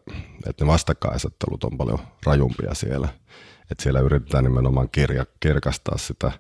että 0.48 0.66
ne 0.66 0.72
vastakkainasettelut 0.72 1.64
on 1.64 1.78
paljon 1.78 2.00
rajumpia 2.26 2.74
siellä. 2.74 3.08
Että 3.72 3.84
siellä 3.84 4.00
yritetään 4.00 4.44
nimenomaan 4.44 4.90
kirja, 4.90 5.26
kirkastaa 5.40 5.98
sitä 5.98 6.32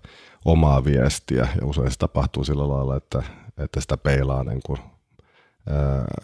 omaa 0.45 0.85
viestiä 0.85 1.47
ja 1.61 1.67
usein 1.67 1.91
se 1.91 1.97
tapahtuu 1.97 2.43
sillä 2.43 2.69
lailla, 2.69 2.95
että, 2.95 3.23
että 3.57 3.81
sitä 3.81 3.97
peilaa 3.97 4.43
niin 4.43 4.61
kuin, 4.65 4.79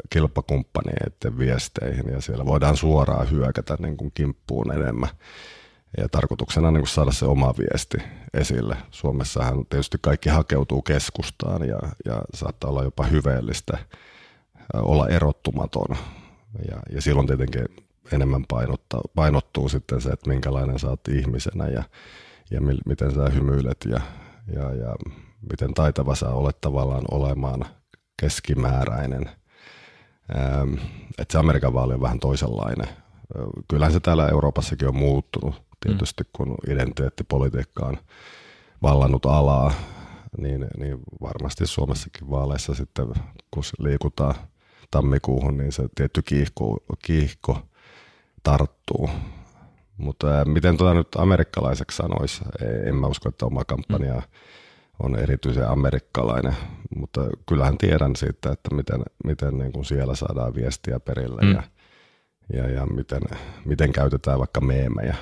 kilpakumppaneiden 0.10 1.38
viesteihin 1.38 2.10
ja 2.14 2.22
siellä 2.22 2.46
voidaan 2.46 2.78
suoraan 2.78 3.32
hyökätä 3.32 3.78
niin 3.80 3.98
kuin 3.98 4.12
kimppuun 4.14 4.72
enemmän. 4.72 5.10
Ja 5.98 6.10
tarkoituksena 6.10 6.72
niin 6.72 6.82
kuin 6.82 6.90
saada 6.90 7.12
se 7.12 7.26
oma 7.26 7.54
viesti 7.58 7.98
esille. 8.34 8.78
Suomessahan 8.92 9.66
tietysti 9.66 9.98
kaikki 10.02 10.30
hakeutuu 10.30 10.82
keskustaan 10.82 11.68
ja, 11.68 11.80
ja 12.06 12.22
saattaa 12.34 12.70
olla 12.70 12.84
jopa 12.84 13.04
hyveellistä 13.06 13.78
olla 14.74 15.08
erottumaton. 15.08 15.98
Ja, 16.70 16.80
ja 16.90 17.02
silloin 17.02 17.28
tietenkin 17.28 17.66
enemmän 18.12 18.46
painottuu 19.16 19.70
sitten 19.70 20.02
se, 20.02 20.10
että 20.10 20.30
minkälainen 20.30 20.80
sä 20.80 20.90
oot 20.90 21.08
ihmisenä 21.08 21.68
ja, 21.68 21.84
ja 22.52 22.62
mi- 22.62 22.78
miten 22.86 23.12
sä 23.12 23.30
hymyilet 23.30 23.86
ja, 23.90 24.02
ja, 24.54 24.74
ja 24.76 24.96
miten 25.52 25.74
taitava 25.74 26.16
sä 26.16 26.30
olet 26.30 26.62
tavallaan 26.62 27.04
olemaan 27.12 27.66
keskimääräinen. 28.22 29.30
Että 31.18 31.32
se 31.32 31.38
Amerikan 31.38 31.74
vaali 31.74 31.94
on 31.94 32.02
vähän 32.02 32.20
toisenlainen. 32.20 32.88
Kyllähän 33.68 33.94
se 33.94 34.00
täällä 34.00 34.28
Euroopassakin 34.28 34.88
on 34.88 34.96
muuttunut 34.96 35.62
tietysti, 35.80 36.24
kun 36.34 36.56
identiteettipolitiikka 36.68 37.86
on 37.86 37.98
vallannut 38.82 39.26
alaa, 39.26 39.74
niin, 40.38 40.68
niin 40.78 41.00
varmasti 41.22 41.68
Suomessakin 41.68 42.30
vaaleissa 42.30 42.74
sitten, 42.74 43.08
kun 43.52 43.64
liikutaan 43.80 44.36
tammikuuhun, 44.92 45.58
niin 45.58 45.72
se 45.72 45.84
tietty 45.96 46.22
kiihko, 46.22 46.78
kiihko 47.02 47.60
tarttuu. 48.44 49.10
Mutta 49.98 50.28
miten 50.46 50.78
tota 50.78 50.94
nyt 50.94 51.16
amerikkalaiseksi 51.18 51.98
sanoisi, 51.98 52.42
en 52.86 52.96
mä 52.96 53.08
usko, 53.08 53.30
että 53.30 53.46
oma 53.46 53.66
kampanja 53.66 54.14
mm. 54.14 54.22
On 55.04 55.16
erityisen 55.16 55.70
amerikkalainen, 55.70 56.56
mutta 56.96 57.22
kyllähän 57.50 57.78
tiedän 57.78 58.16
siitä, 58.16 58.52
että 58.52 58.76
miten, 58.76 59.04
miten 59.24 59.58
niin 59.58 59.72
kuin 59.72 59.86
siellä 59.86 60.16
saadaan 60.16 60.56
viestiä 60.56 61.00
perille 61.00 61.42
mm. 61.42 61.52
ja, 61.52 61.64
ja, 62.54 62.70
ja 62.70 62.86
miten, 62.86 63.22
miten 63.66 63.94
käytetään 63.94 64.40
vaikka 64.40 64.62
meemejä. 64.62 65.16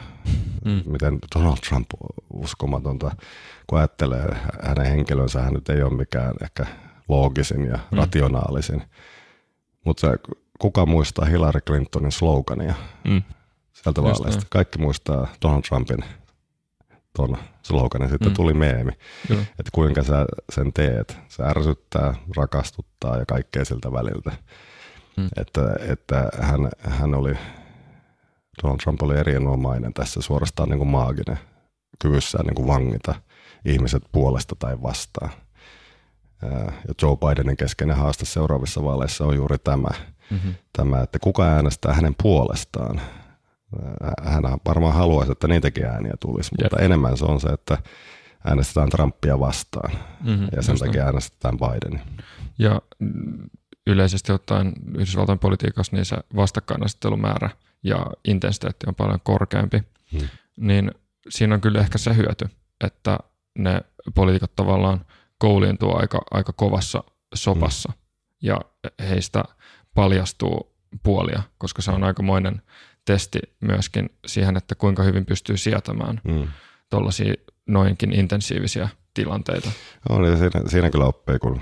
Mm. 0.66 0.82
Miten 0.86 1.20
Donald 1.36 1.58
Trump 1.70 1.88
uskomatonta, 2.34 3.12
kun 3.68 3.80
ajattelee 3.80 4.36
hänen 4.64 4.86
henkilönsä, 4.86 5.42
hän 5.42 5.54
nyt 5.54 5.70
ei 5.70 5.84
ole 5.84 5.98
mikään 5.98 6.34
ehkä 6.44 6.66
loogisin 7.08 7.66
ja 7.66 7.80
mm. 7.92 7.98
rationaalisin. 7.98 8.84
Mutta 9.86 10.08
kuka 10.60 10.86
muistaa 10.86 11.26
Hillary 11.26 11.62
Clintonin 11.62 12.12
slogania? 12.12 12.74
Mm 13.08 13.22
sieltä 13.84 14.04
vaaleista. 14.04 14.46
Kaikki 14.50 14.80
muistaa 14.80 15.28
Donald 15.42 15.62
Trumpin 15.62 16.04
tuon 17.20 17.38
sloganin, 17.62 18.10
sitten 18.10 18.28
mm. 18.28 18.34
tuli 18.34 18.54
meemi, 18.54 18.92
Kyllä. 19.28 19.42
että 19.42 19.70
kuinka 19.72 20.04
sä 20.04 20.26
sen 20.52 20.74
teet. 20.74 21.18
Se 21.28 21.44
ärsyttää, 21.44 22.14
rakastuttaa 22.38 23.18
ja 23.18 23.26
kaikkea 23.26 23.66
siltä 23.66 23.92
väliltä. 23.92 24.32
Mm. 25.18 25.30
Että, 25.38 25.62
että 25.80 26.30
hän, 26.42 26.70
hän 26.80 27.14
oli, 27.14 27.34
Donald 28.64 28.80
Trump 28.84 29.02
oli 29.02 29.18
erinomainen 29.18 29.94
tässä 29.94 30.22
suorastaan 30.22 30.70
niin 30.70 30.78
kuin 30.78 30.90
maaginen 30.90 31.40
kyvyssään 32.02 32.46
niin 32.46 32.56
kuin 32.56 32.68
vangita 32.68 33.16
ihmiset 33.66 34.04
puolesta 34.12 34.56
tai 34.60 34.82
vastaan. 34.82 35.32
Ja 36.88 36.94
Joe 37.02 37.18
Bidenin 37.18 37.58
keskeinen 37.58 37.98
haaste 37.98 38.26
seuraavissa 38.26 38.84
vaaleissa 38.84 39.26
on 39.26 39.36
juuri 39.36 39.58
tämä, 39.58 39.90
mm-hmm. 40.30 40.54
tämä 40.74 41.02
että 41.02 41.20
kuka 41.20 41.44
äänestää 41.46 41.94
hänen 41.94 42.16
puolestaan 42.24 43.02
hän 44.24 44.44
varmaan 44.66 44.94
haluaisi, 44.94 45.32
että 45.32 45.48
niitäkin 45.48 45.86
ääniä 45.86 46.14
tulisi, 46.20 46.56
Jep. 46.60 46.64
mutta 46.72 46.86
enemmän 46.86 47.18
se 47.18 47.26
on 47.26 47.42
se, 47.42 47.48
että 47.48 47.78
äänestetään 48.46 48.90
Trumpia 48.90 49.40
vastaan 49.40 49.92
mm-hmm, 50.24 50.48
ja 50.56 50.62
sen 50.62 50.80
takia 50.80 51.06
äänestetään 51.06 51.58
Bidenin. 51.58 52.02
Ja 52.60 52.82
yleisesti 53.88 54.32
ottaen 54.32 54.74
Yhdysvaltain 54.96 55.40
politiikassa 55.40 55.96
niin 55.96 56.06
se 56.06 56.18
vastakkainasettelumäärä 56.36 57.50
ja 57.84 58.06
intensiteetti 58.26 58.86
on 58.88 58.96
paljon 58.96 59.20
korkeampi, 59.24 59.84
hmm. 60.12 60.28
niin 60.56 60.92
siinä 61.30 61.56
on 61.56 61.62
kyllä 61.62 61.80
ehkä 61.80 61.98
se 61.98 62.16
hyöty, 62.16 62.50
että 62.84 63.20
ne 63.58 63.82
poliitikot 64.16 64.56
tavallaan 64.56 65.06
kouliintuu 65.38 65.98
aika, 65.98 66.22
aika 66.32 66.54
kovassa 66.54 67.04
sopassa 67.36 67.92
hmm. 67.94 68.02
ja 68.42 68.62
heistä 69.00 69.44
paljastuu 69.94 70.76
puolia, 71.04 71.44
koska 71.58 71.82
se 71.82 71.92
on 71.92 72.04
aikamoinen 72.04 72.62
testi 73.10 73.40
myöskin 73.60 74.10
siihen, 74.26 74.58
että 74.58 74.76
kuinka 74.76 75.04
hyvin 75.04 75.26
pystyy 75.26 75.58
sietämään 75.58 76.22
hmm. 76.30 76.48
tuollaisia 76.90 77.34
noinkin 77.68 78.14
intensiivisiä 78.14 78.90
tilanteita. 79.14 79.72
Ja 80.10 80.38
siinä, 80.38 80.70
siinä 80.70 80.90
kyllä 80.90 81.06
oppii, 81.06 81.40
kun, 81.40 81.62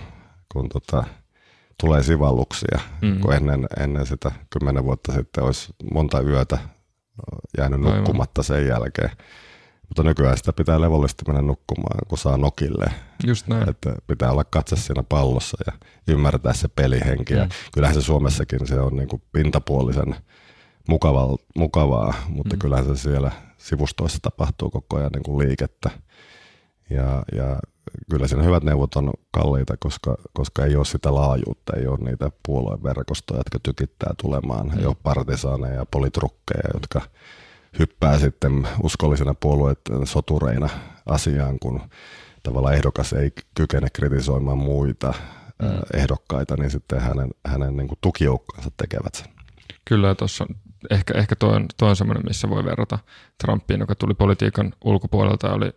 kun 0.53 0.69
tota, 0.69 1.03
tulee 1.79 2.03
sivalluksia, 2.03 2.79
mm. 3.01 3.19
kun 3.19 3.33
ennen, 3.33 3.67
ennen 3.79 4.05
sitä 4.05 4.31
kymmenen 4.49 4.83
vuotta 4.83 5.13
sitten 5.13 5.43
olisi 5.43 5.73
monta 5.93 6.21
yötä 6.21 6.57
jäänyt 7.57 7.81
nukkumatta 7.81 8.43
sen 8.43 8.67
jälkeen. 8.67 9.11
Mutta 9.87 10.03
nykyään 10.03 10.37
sitä 10.37 10.53
pitää 10.53 10.81
levollisesti 10.81 11.23
mennä 11.27 11.41
nukkumaan, 11.41 11.99
kun 12.07 12.17
saa 12.17 12.37
nokille. 12.37 12.85
Just 13.27 13.47
näin. 13.47 13.69
Että 13.69 13.95
pitää 14.07 14.31
olla 14.31 14.43
katse 14.43 14.75
siinä 14.75 15.03
pallossa 15.03 15.57
ja 15.65 15.73
ymmärtää 16.07 16.53
se 16.53 16.67
pelihenki. 16.67 17.33
Mm. 17.33 17.39
Ja 17.39 17.47
kyllähän 17.73 17.95
se 17.95 18.01
Suomessakin 18.01 18.67
se 18.67 18.79
on 18.79 18.95
niin 18.95 19.07
kuin 19.07 19.21
pintapuolisen 19.31 20.15
mukavaa, 20.87 21.35
mukavaa 21.55 22.13
mutta 22.29 22.55
mm. 22.55 22.59
kyllähän 22.59 22.85
se 22.85 22.95
siellä 22.95 23.31
sivustoissa 23.57 24.19
tapahtuu 24.21 24.69
koko 24.69 24.97
ajan 24.97 25.11
niin 25.11 25.23
kuin 25.23 25.47
liikettä. 25.47 25.89
Ja, 26.89 27.23
ja 27.35 27.59
kyllä 28.09 28.27
siinä 28.27 28.43
hyvät 28.43 28.63
neuvot 28.63 28.95
on 28.95 29.13
kalliita, 29.31 29.77
koska, 29.79 30.15
koska 30.33 30.65
ei 30.65 30.75
ole 30.75 30.85
sitä 30.85 31.15
laajuutta, 31.15 31.73
ei 31.77 31.87
ole 31.87 31.97
niitä 31.97 32.31
puolueverkostoja, 32.45 33.39
jotka 33.39 33.59
tykittää 33.63 34.13
tulemaan, 34.21 34.67
mm. 34.67 34.79
ei 34.79 34.85
ole 34.85 34.95
partisaaneja 35.03 35.75
ja 35.75 35.85
politrukkeja, 35.85 36.69
jotka 36.73 37.01
hyppää 37.79 38.19
sitten 38.19 38.67
uskollisena 38.83 39.33
puolueet 39.33 39.79
sotureina 40.03 40.69
asiaan, 41.05 41.59
kun 41.59 41.81
tavallaan 42.43 42.75
ehdokas 42.75 43.13
ei 43.13 43.31
kykene 43.55 43.87
kritisoimaan 43.93 44.57
muita 44.57 45.13
mm. 45.61 45.67
ehdokkaita, 45.93 46.55
niin 46.55 46.71
sitten 46.71 47.01
hänen, 47.01 47.29
hänen 47.47 47.77
niin 47.77 47.87
kuin 47.87 47.99
tukijoukkonsa 48.01 48.71
tekevät 48.77 49.15
sen. 49.15 49.27
Kyllä, 49.85 50.15
tuossa 50.15 50.47
ehkä, 50.91 51.13
ehkä 51.17 51.35
toi 51.35 51.55
on, 51.55 51.65
toi 51.77 51.89
on 51.89 51.95
semmoinen, 51.95 52.25
missä 52.27 52.49
voi 52.49 52.65
verrata 52.65 52.99
Trumpiin, 53.43 53.79
joka 53.79 53.95
tuli 53.95 54.13
politiikan 54.13 54.73
ulkopuolelta 54.85 55.47
ja 55.47 55.53
oli 55.53 55.71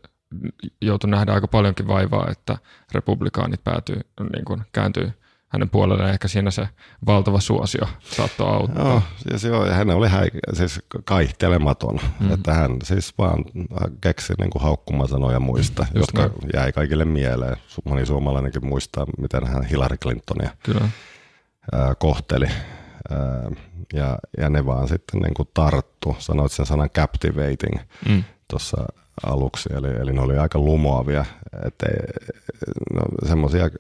joutui 0.81 1.11
nähdä 1.11 1.33
aika 1.33 1.49
paljonkin 1.49 1.89
vaivaa, 1.89 2.29
että 2.31 2.59
republikaanit 2.93 3.65
päätyy, 3.65 4.01
niin 4.33 4.45
kuin 4.45 4.63
kääntyy 4.73 5.13
hänen 5.49 5.71
puolelleen. 5.71 6.11
Ehkä 6.11 6.29
siinä 6.29 6.51
se 6.51 6.69
valtava 7.07 7.41
suosio 7.41 7.87
saattoi 8.03 8.49
auttaa. 8.49 8.89
Joo, 8.89 9.03
siis 9.29 9.45
joo, 9.45 9.67
ja 9.67 9.75
hän 9.75 9.91
oli 9.91 10.09
häik- 10.09 10.57
siis 10.57 10.81
kaihtelematon, 11.05 11.95
mm-hmm. 11.95 12.35
että 12.35 12.55
hän 12.55 12.77
siis 12.85 13.19
vaan 13.19 13.45
keksi 14.01 14.33
niin 14.39 14.51
kuin 14.51 14.63
haukkumasanoja 14.63 15.41
muista, 15.41 15.87
Just 15.95 15.95
jotka 15.95 16.19
näin. 16.23 16.51
jäi 16.55 16.73
kaikille 16.73 17.05
mieleen. 17.05 17.57
Moni 17.85 18.07
suomalainenkin 18.07 18.67
muistaa, 18.67 19.07
miten 19.19 19.47
hän 19.47 19.65
Hillary 19.65 19.97
Clintonia 19.97 20.51
Kyllä. 20.63 20.89
Kohteli. 21.99 22.47
Äh, 23.13 23.57
ja, 23.93 24.19
ja 24.39 24.51
ne 24.51 24.67
vaan 24.67 24.89
sitten 24.89 25.21
niin 25.21 25.35
kuin 25.35 25.49
tarttu, 25.55 26.17
sanoit 26.19 26.53
sen 26.53 26.67
sanan 26.67 26.91
captivating 26.91 27.79
mm. 28.09 28.25
tuossa 28.51 28.85
aluksi, 29.27 29.69
eli, 29.75 29.89
eli 29.89 30.13
ne 30.13 30.21
oli 30.21 30.39
aika 30.39 30.59
lumoavia, 30.59 31.25
että 31.67 31.87
no, 32.95 33.29
semmoisia 33.29 33.71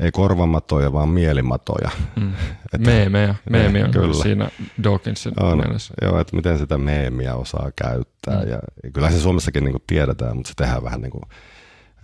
ei 0.00 0.10
korvamatoja, 0.12 0.92
vaan 0.92 1.08
mielimatoja. 1.08 1.90
Mm. 2.16 2.32
Että, 2.74 2.90
meemejä, 2.90 3.34
meemiä 3.50 3.84
on 3.84 3.90
kyllä. 4.00 4.22
siinä 4.22 4.50
Dawkinsin 4.82 5.32
on, 5.40 5.58
mielessä. 5.58 5.94
Joo, 6.02 6.20
että 6.20 6.36
miten 6.36 6.58
sitä 6.58 6.78
meemiä 6.78 7.34
osaa 7.34 7.70
käyttää, 7.76 8.42
mm. 8.42 8.50
ja 8.50 8.58
kyllä 8.92 9.10
se 9.10 9.20
Suomessakin 9.20 9.64
niin 9.64 9.72
kuin 9.72 9.84
tiedetään, 9.86 10.36
mutta 10.36 10.48
se 10.48 10.54
tehdään 10.56 10.84
vähän 10.84 11.00
niin 11.00 11.10
kuin, 11.10 11.22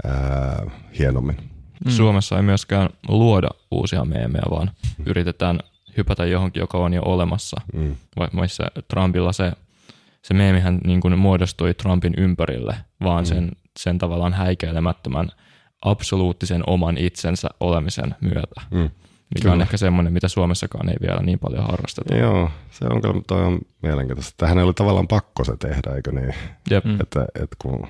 ää, 0.05 0.67
hienommin. 0.99 1.37
Mm. 1.85 1.91
Suomessa 1.91 2.37
ei 2.37 2.43
myöskään 2.43 2.91
luoda 3.09 3.49
uusia 3.71 4.05
meemejä, 4.05 4.45
vaan 4.51 4.71
yritetään 5.07 5.61
hypätä 5.97 6.25
johonkin, 6.25 6.61
joka 6.61 6.79
on 6.79 6.95
jo 6.95 7.03
olemassa. 7.05 7.61
Mm. 7.73 7.97
Vaikka 8.17 8.41
missä 8.41 8.65
Trumpilla 8.89 9.33
se 9.33 9.53
se 10.27 10.35
meemihän 10.35 10.79
niin 10.85 11.01
kuin 11.01 11.19
muodostui 11.19 11.75
Trumpin 11.75 12.15
ympärille, 12.17 12.77
vaan 13.03 13.25
mm. 13.25 13.27
sen, 13.27 13.53
sen 13.79 13.99
tavallaan 13.99 14.33
häikeilemättömän 14.33 15.29
absoluuttisen 15.83 16.63
oman 16.67 16.99
itsensä 16.99 17.49
olemisen 17.61 18.15
myötä. 18.21 18.61
Mm. 18.71 18.91
Mikä 19.35 19.43
kyllä. 19.43 19.53
on 19.53 19.61
ehkä 19.61 19.77
semmoinen, 19.77 20.13
mitä 20.13 20.29
Suomessakaan 20.29 20.89
ei 20.89 20.97
vielä 21.01 21.23
niin 21.23 21.39
paljon 21.39 21.65
harrasteta. 21.65 22.17
Joo, 22.17 22.51
se 22.71 22.85
on 22.91 23.03
kyllä 23.03 23.21
toi 23.27 23.45
on 23.45 23.59
mielenkiintoista. 23.83 24.35
Tähän 24.37 24.59
oli 24.59 24.75
tavallaan 24.75 25.09
pakko 25.09 25.45
se 25.45 25.57
tehdä, 25.57 25.95
eikö 25.97 26.13
niin? 26.13 26.35
Jep. 26.71 26.87
Että, 26.87 27.27
että 27.35 27.57
kun 27.59 27.87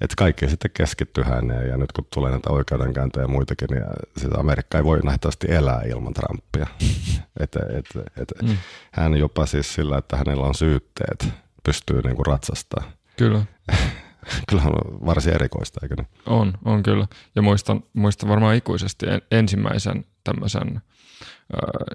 että 0.00 0.14
kaikki 0.16 0.48
sitten 0.48 0.70
keskittyy 0.74 1.24
häneen 1.24 1.68
ja 1.68 1.76
nyt 1.76 1.92
kun 1.92 2.06
tulee 2.14 2.30
näitä 2.30 2.50
oikeudenkäyntejä 2.50 3.24
ja 3.24 3.28
muitakin, 3.28 3.68
niin 3.70 3.82
siis 4.16 4.32
Amerikka 4.38 4.78
ei 4.78 4.84
voi 4.84 5.00
nähtävästi 5.00 5.46
elää 5.50 5.82
ilman 5.82 6.14
Trumpia. 6.14 6.66
et, 7.40 7.56
et, 7.56 7.86
et, 8.16 8.32
mm. 8.42 8.56
Hän 8.92 9.16
jopa 9.16 9.46
siis 9.46 9.74
sillä, 9.74 9.98
että 9.98 10.16
hänellä 10.16 10.46
on 10.46 10.54
syytteet, 10.54 11.28
pystyy 11.64 12.02
niinku 12.02 12.24
ratsastamaan. 12.24 12.92
Kyllä. 13.16 13.42
kyllä 14.48 14.62
on 14.62 15.06
varsin 15.06 15.34
erikoista, 15.34 15.80
eikö 15.82 15.94
niin? 15.96 16.08
On, 16.26 16.52
on 16.64 16.82
kyllä. 16.82 17.06
Ja 17.34 17.42
muistan, 17.42 17.82
muistan 17.92 18.28
varmaan 18.28 18.56
ikuisesti 18.56 19.06
ensimmäisen 19.30 20.04
tämmöisen, 20.24 20.76
äh, 20.76 20.80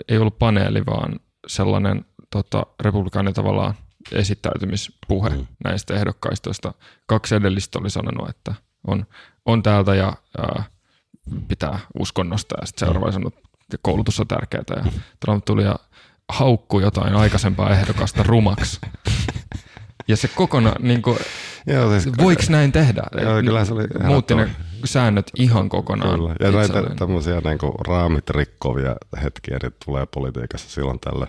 ei 0.08 0.18
ollut 0.18 0.40
paneeli, 0.40 0.86
vaan 0.86 1.20
sellainen 1.48 2.06
tota, 2.32 2.66
republikaanin 2.80 3.34
tavallaan 3.34 3.74
esittäytymispuhe 4.12 5.30
mm. 5.30 5.48
näistä 5.64 5.94
ehdokkaista, 5.94 6.50
joista 6.50 6.74
kaksi 7.06 7.36
edellistä 7.36 7.80
oli 7.80 7.90
sanonut, 7.90 8.30
että 8.30 8.56
on, 8.88 9.06
on 9.46 9.64
täältä 9.64 9.96
ja 9.96 10.14
äh, 10.40 10.70
pitää 11.48 11.80
uskonnosta 12.00 12.56
ja 12.62 12.66
sitten 12.66 12.88
seuraava 12.88 13.12
sanonut, 13.12 13.38
että 13.38 13.78
koulutus 13.82 14.20
on 14.20 14.28
tärkeää 14.28 14.64
ja. 14.76 14.92
Trump 15.20 15.46
tuli 15.46 15.64
ja 15.64 15.76
haukkui 16.30 16.82
jotain 16.82 17.16
aikaisempaa 17.16 17.70
ehdokasta 17.70 18.24
rumaksi. 18.24 18.80
Ja 20.08 20.18
se 20.18 20.28
kokonaan, 20.28 20.82
niin 20.84 21.02
kuin, 21.02 21.18
Joo, 21.68 22.00
siis, 22.00 22.18
voiko 22.18 22.44
näin 22.50 22.72
tehdä? 22.72 23.04
Joo, 23.22 23.42
kyllä 23.42 23.66
se 23.66 23.74
oli 23.74 23.88
Muutti 24.04 24.36
ne 24.36 24.50
säännöt 24.86 25.32
ihan 25.36 25.70
kokonaan. 25.70 26.20
Kyllä. 26.20 26.36
Ja 26.40 26.52
näitä 26.52 26.96
tämmöisiä 27.00 27.42
niin 27.44 27.58
kuin 27.58 27.74
raamit 27.88 28.30
rikkovia 28.30 28.96
hetkiä 29.24 29.58
niin 29.62 29.74
tulee 29.86 30.06
politiikassa 30.06 30.70
silloin 30.70 31.00
tällä. 31.00 31.28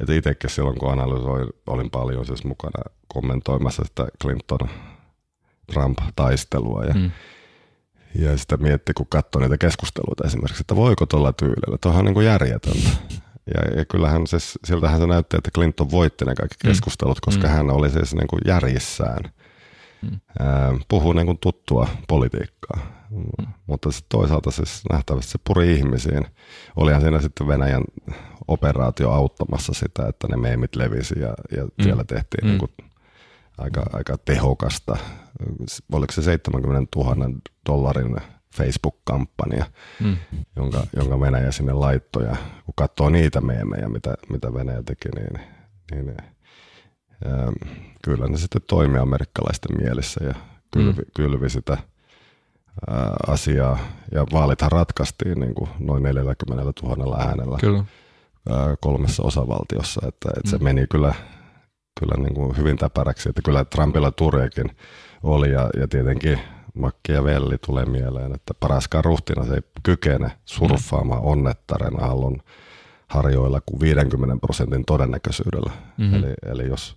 Että 0.00 0.14
itsekin 0.14 0.50
silloin, 0.50 0.78
kun 0.78 0.92
analysoin, 0.92 1.48
olin 1.66 1.90
paljon 1.90 2.26
siis 2.26 2.44
mukana 2.44 2.84
kommentoimassa 3.08 3.84
sitä 3.84 4.06
Clinton-Trump-taistelua. 4.22 6.84
Ja, 6.84 6.94
mm. 6.94 7.10
ja 8.18 8.38
sitä 8.38 8.56
mietti, 8.56 8.94
kun 8.94 9.06
katsoi 9.08 9.42
niitä 9.42 9.58
keskusteluita 9.58 10.26
esimerkiksi, 10.26 10.62
että 10.62 10.76
voiko 10.76 11.06
tuolla 11.06 11.32
tyylillä. 11.32 11.78
Tuohan 11.80 11.98
on 11.98 12.04
niin 12.04 12.14
kuin 12.14 12.26
järjetöntä. 12.26 12.88
Ja, 13.54 13.60
ja 13.76 13.84
kyllähän 13.84 14.26
se, 14.26 14.36
siltähän 14.64 15.00
se 15.00 15.06
näytti, 15.06 15.36
että 15.36 15.50
Clinton 15.54 15.90
voitti 15.90 16.24
ne 16.24 16.34
kaikki 16.34 16.56
mm. 16.64 16.68
keskustelut, 16.68 17.20
koska 17.20 17.46
mm. 17.46 17.52
hän 17.52 17.70
oli 17.70 17.90
siis 17.90 18.14
niin 18.14 18.28
kuin 18.28 18.40
järjissään. 18.46 19.30
Mm. 20.02 20.20
puhuu 20.88 21.12
niin 21.12 21.26
kuin 21.26 21.38
tuttua 21.38 21.88
politiikkaa. 22.08 22.80
Mm. 23.10 23.46
Mutta 23.66 23.90
sitten 23.90 24.18
toisaalta 24.18 24.50
siis 24.50 24.82
nähtävästi 24.92 25.32
se 25.32 25.38
puri 25.46 25.74
ihmisiin. 25.74 26.26
Olihan 26.76 27.00
siinä 27.00 27.20
sitten 27.20 27.48
Venäjän 27.48 27.82
operaatio 28.48 29.10
auttamassa 29.10 29.74
sitä, 29.74 30.08
että 30.08 30.28
ne 30.28 30.36
meemit 30.36 30.76
levisi 30.76 31.20
ja, 31.20 31.34
ja 31.56 31.64
mm. 31.64 31.70
siellä 31.82 32.04
tehtiin 32.04 32.44
mm. 32.44 32.48
niin 32.48 32.58
kuin 32.58 32.70
aika, 33.58 33.86
aika 33.92 34.18
tehokasta. 34.24 34.96
Oliko 35.92 36.12
se 36.12 36.22
70 36.22 36.98
000 36.98 37.16
dollarin 37.68 38.16
Facebook-kampanja, 38.56 39.66
mm. 40.00 40.16
jonka, 40.56 40.86
jonka 40.96 41.20
Venäjä 41.20 41.52
sinne 41.52 41.72
laittoi. 41.72 42.24
Ja 42.24 42.36
kun 42.64 42.74
katsoo 42.76 43.10
niitä 43.10 43.40
meemejä, 43.40 43.88
mitä, 43.88 44.14
mitä 44.28 44.54
Venäjä 44.54 44.82
teki, 44.82 45.08
niin, 45.08 45.40
niin 45.90 46.16
ää, 47.24 47.52
kyllä 48.04 48.26
ne 48.26 48.36
sitten 48.36 48.62
toimii 48.66 49.00
amerikkalaisten 49.00 49.76
mielessä 49.82 50.24
ja 50.24 50.34
kylvi, 50.72 51.02
mm. 51.02 51.10
kylvi 51.16 51.50
sitä 51.50 51.78
ää, 52.88 53.16
asiaa. 53.26 53.78
Ja 54.12 54.26
vaalithan 54.32 54.72
ratkaistiin 54.72 55.40
niin 55.40 55.54
kuin 55.54 55.70
noin 55.78 56.02
40 56.02 56.64
000 56.82 57.18
äänellä 57.18 57.58
kyllä. 57.60 57.84
Ää, 58.50 58.76
kolmessa 58.80 59.22
osavaltiossa, 59.22 60.00
että, 60.08 60.28
että 60.36 60.40
mm. 60.44 60.50
se 60.50 60.58
meni 60.58 60.86
kyllä, 60.86 61.14
kyllä 62.00 62.24
niin 62.24 62.34
kuin 62.34 62.56
hyvin 62.56 62.76
täpäräksi, 62.76 63.28
että 63.28 63.42
kyllä 63.44 63.64
Trumpilla 63.64 64.10
turjakin 64.10 64.76
oli 65.22 65.50
ja, 65.50 65.70
ja 65.80 65.88
tietenkin 65.88 66.40
Velli 67.24 67.58
tulee 67.66 67.84
mieleen, 67.84 68.34
että 68.34 68.54
paraskaan 68.60 69.04
ruhtina 69.04 69.44
se 69.44 69.54
ei 69.54 69.60
kykene 69.82 70.30
surffaamaan 70.44 71.22
mm. 71.22 71.28
onnettaren 71.28 72.02
aallon, 72.02 72.42
harjoilla 73.08 73.60
kuin 73.66 73.80
50 73.80 74.36
prosentin 74.40 74.84
todennäköisyydellä. 74.84 75.72
Mm-hmm. 75.96 76.14
Eli, 76.14 76.34
eli 76.46 76.68
jos, 76.68 76.96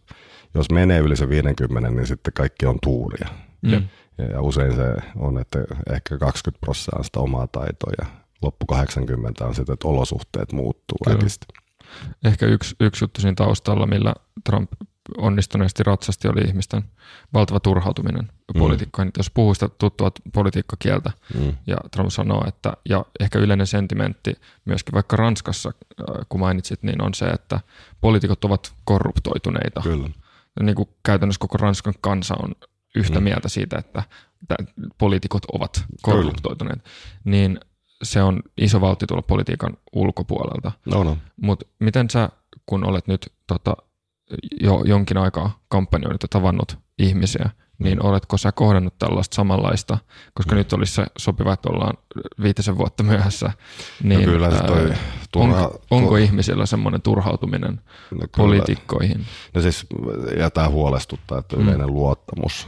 jos 0.54 0.72
menee 0.72 1.00
yli 1.00 1.16
se 1.16 1.30
50, 1.30 1.90
niin 1.90 2.08
sitten 2.08 2.34
kaikki 2.34 2.66
on 2.66 2.78
tuuria. 2.84 3.28
Mm. 3.62 3.88
Ja 4.34 4.42
usein 4.42 4.76
se 4.76 4.96
on, 5.16 5.38
että 5.38 5.60
ehkä 5.94 6.18
20 6.18 6.60
prosenttia 6.66 6.98
on 6.98 7.04
sitä 7.04 7.20
omaa 7.20 7.48
taitoa 7.48 7.92
ja 8.02 8.06
loppu 8.42 8.66
80 8.66 9.46
on 9.46 9.56
sitten, 9.56 9.74
että 9.74 9.88
olosuhteet 9.88 10.52
muuttuu 10.52 10.98
äkistä. 11.10 11.46
Ehkä 12.24 12.46
yksi, 12.46 12.76
yksi 12.80 13.04
juttu 13.04 13.22
siinä 13.22 13.36
taustalla, 13.36 13.88
millä 13.88 14.14
Trump 14.44 14.72
onnistuneesti 15.18 15.84
ratsasti, 15.84 16.28
oli 16.28 16.42
ihmisten 16.42 16.84
valtava 17.34 17.60
turhautuminen 17.60 18.32
mm. 18.54 18.60
poliitikkoihin. 18.60 19.12
Jos 19.18 19.30
puhuu 19.30 19.54
sitä 19.54 19.70
tuttua 19.70 20.12
politiikkakieltä 20.34 21.12
mm. 21.34 21.56
ja 21.68 21.78
Trump 21.92 22.10
sanoo, 22.10 22.44
että 22.48 22.74
ja 22.90 23.06
ehkä 23.20 23.40
yleinen 23.40 23.68
sentimentti 23.68 24.34
myöskin 24.66 24.94
vaikka 24.94 25.16
Ranskassa, 25.16 25.70
äh, 25.70 26.26
kun 26.30 26.40
mainitsit, 26.40 26.84
niin 26.84 27.02
on 27.02 27.14
se, 27.14 27.26
että 27.26 27.60
poliitikot 28.02 28.44
ovat 28.44 28.74
korruptoituneita. 28.84 29.82
Kyllä. 29.82 30.10
Niin 30.62 30.76
kuin 30.76 30.90
käytännössä 31.06 31.40
koko 31.40 31.58
Ranskan 31.58 31.94
kansa 32.02 32.36
on 32.44 32.56
yhtä 32.96 33.20
mm. 33.20 33.24
mieltä 33.24 33.50
siitä, 33.50 33.78
että, 33.78 34.04
että 34.42 34.74
poliitikot 34.98 35.46
ovat 35.54 35.84
korruptoituneet. 36.02 36.84
Kyllä. 36.84 36.94
Niin 37.24 37.60
se 38.04 38.24
on 38.24 38.42
iso 38.58 38.82
valtti 38.82 39.08
tulla 39.08 39.22
politiikan 39.22 39.78
ulkopuolelta. 39.94 40.72
No, 40.86 41.04
no. 41.04 41.18
Mutta 41.42 41.66
miten 41.80 42.10
sä, 42.10 42.30
kun 42.66 42.86
olet 42.86 43.08
nyt 43.08 43.34
tota, 43.48 43.78
jo 44.62 44.84
jonkin 44.86 45.18
aikaa 45.18 45.60
kampanjoinut 45.68 46.24
ja 46.24 46.28
tavannut 46.30 46.78
ihmisiä, 47.00 47.50
niin 47.80 47.98
mm. 47.98 48.06
oletko 48.06 48.38
sä 48.38 48.52
kohdannut 48.52 48.94
tällaista 49.00 49.36
samanlaista, 49.36 49.98
koska 50.34 50.56
mm. 50.56 50.58
nyt 50.58 50.74
olisi 50.74 50.94
se 50.94 51.06
sopiva, 51.18 51.54
että 51.54 51.70
ollaan 51.70 51.98
viitisen 52.42 52.78
vuotta 52.78 53.04
myöhässä, 53.04 53.46
no 53.46 53.54
niin 54.04 54.20
no 54.20 54.26
kyllä, 54.26 54.50
toi 54.50 54.94
turha, 55.32 55.64
onko, 55.64 55.82
onko 55.92 56.18
ihmisillä 56.18 56.66
semmoinen 56.66 57.02
turhautuminen 57.02 57.82
no 58.12 58.28
poliitikkoihin? 58.38 59.26
No 59.54 59.62
siis 59.62 59.86
jätää 60.40 60.70
huolestuttaa, 60.70 61.38
että 61.38 61.56
yleinen 61.56 61.88
mm. 61.88 61.94
luottamus 61.94 62.68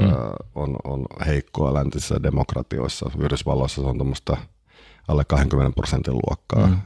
mm. 0.00 0.08
on, 0.54 0.76
on 0.84 1.06
heikkoa 1.26 1.74
läntisissä 1.74 2.22
demokratioissa. 2.22 3.10
Yhdysvalloissa 3.18 3.82
se 3.82 3.88
on 3.88 3.98
tuommoista 3.98 4.36
alle 5.08 5.24
20 5.24 5.74
prosentin 5.76 6.14
luokkaa, 6.14 6.66
mm. 6.66 6.78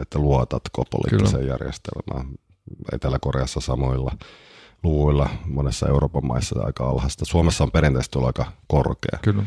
että 0.00 0.18
luotatko 0.18 0.84
poliittiseen 0.90 1.42
Kyllä. 1.42 1.54
järjestelmään. 1.54 2.26
Etelä-Koreassa 2.92 3.60
samoilla 3.60 4.12
luvuilla, 4.82 5.30
monessa 5.46 5.88
Euroopan 5.88 6.26
maissa 6.26 6.60
aika 6.64 6.84
alhaista. 6.84 7.24
Suomessa 7.24 7.64
on 7.64 7.70
perinteisesti 7.70 8.18
ollut 8.18 8.38
aika 8.38 8.52
korkea. 8.66 9.18
Kyllä. 9.22 9.42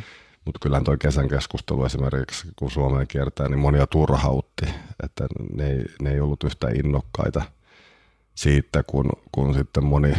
Mutta 0.46 0.60
kyllä 0.62 0.82
tuo 0.82 0.98
kesän 0.98 1.30
keskustelu 1.30 1.86
esimerkiksi, 1.86 2.48
kun 2.56 2.72
Suomeen 2.72 3.08
kiertää, 3.08 3.50
niin 3.50 3.60
monia 3.60 3.88
turhautti, 3.88 4.66
että 5.04 5.28
ne 5.54 5.72
ei, 5.72 5.86
ne 6.02 6.12
ei 6.12 6.20
ollut 6.20 6.44
yhtä 6.44 6.68
innokkaita 6.70 7.42
siitä, 8.36 8.84
kun, 8.84 9.10
kun 9.32 9.54
sitten 9.54 9.86
moni, 9.86 10.14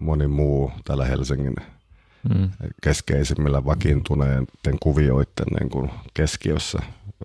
moni 0.00 0.26
muu 0.26 0.72
täällä 0.84 1.04
Helsingin 1.04 1.56
mm. 2.34 2.50
keskeisimmillä 2.82 3.64
vakiintuneiden 3.64 4.78
kuvioiden 4.80 5.46
niin 5.60 5.70
kuin 5.70 5.90
keskiössä 6.14 6.78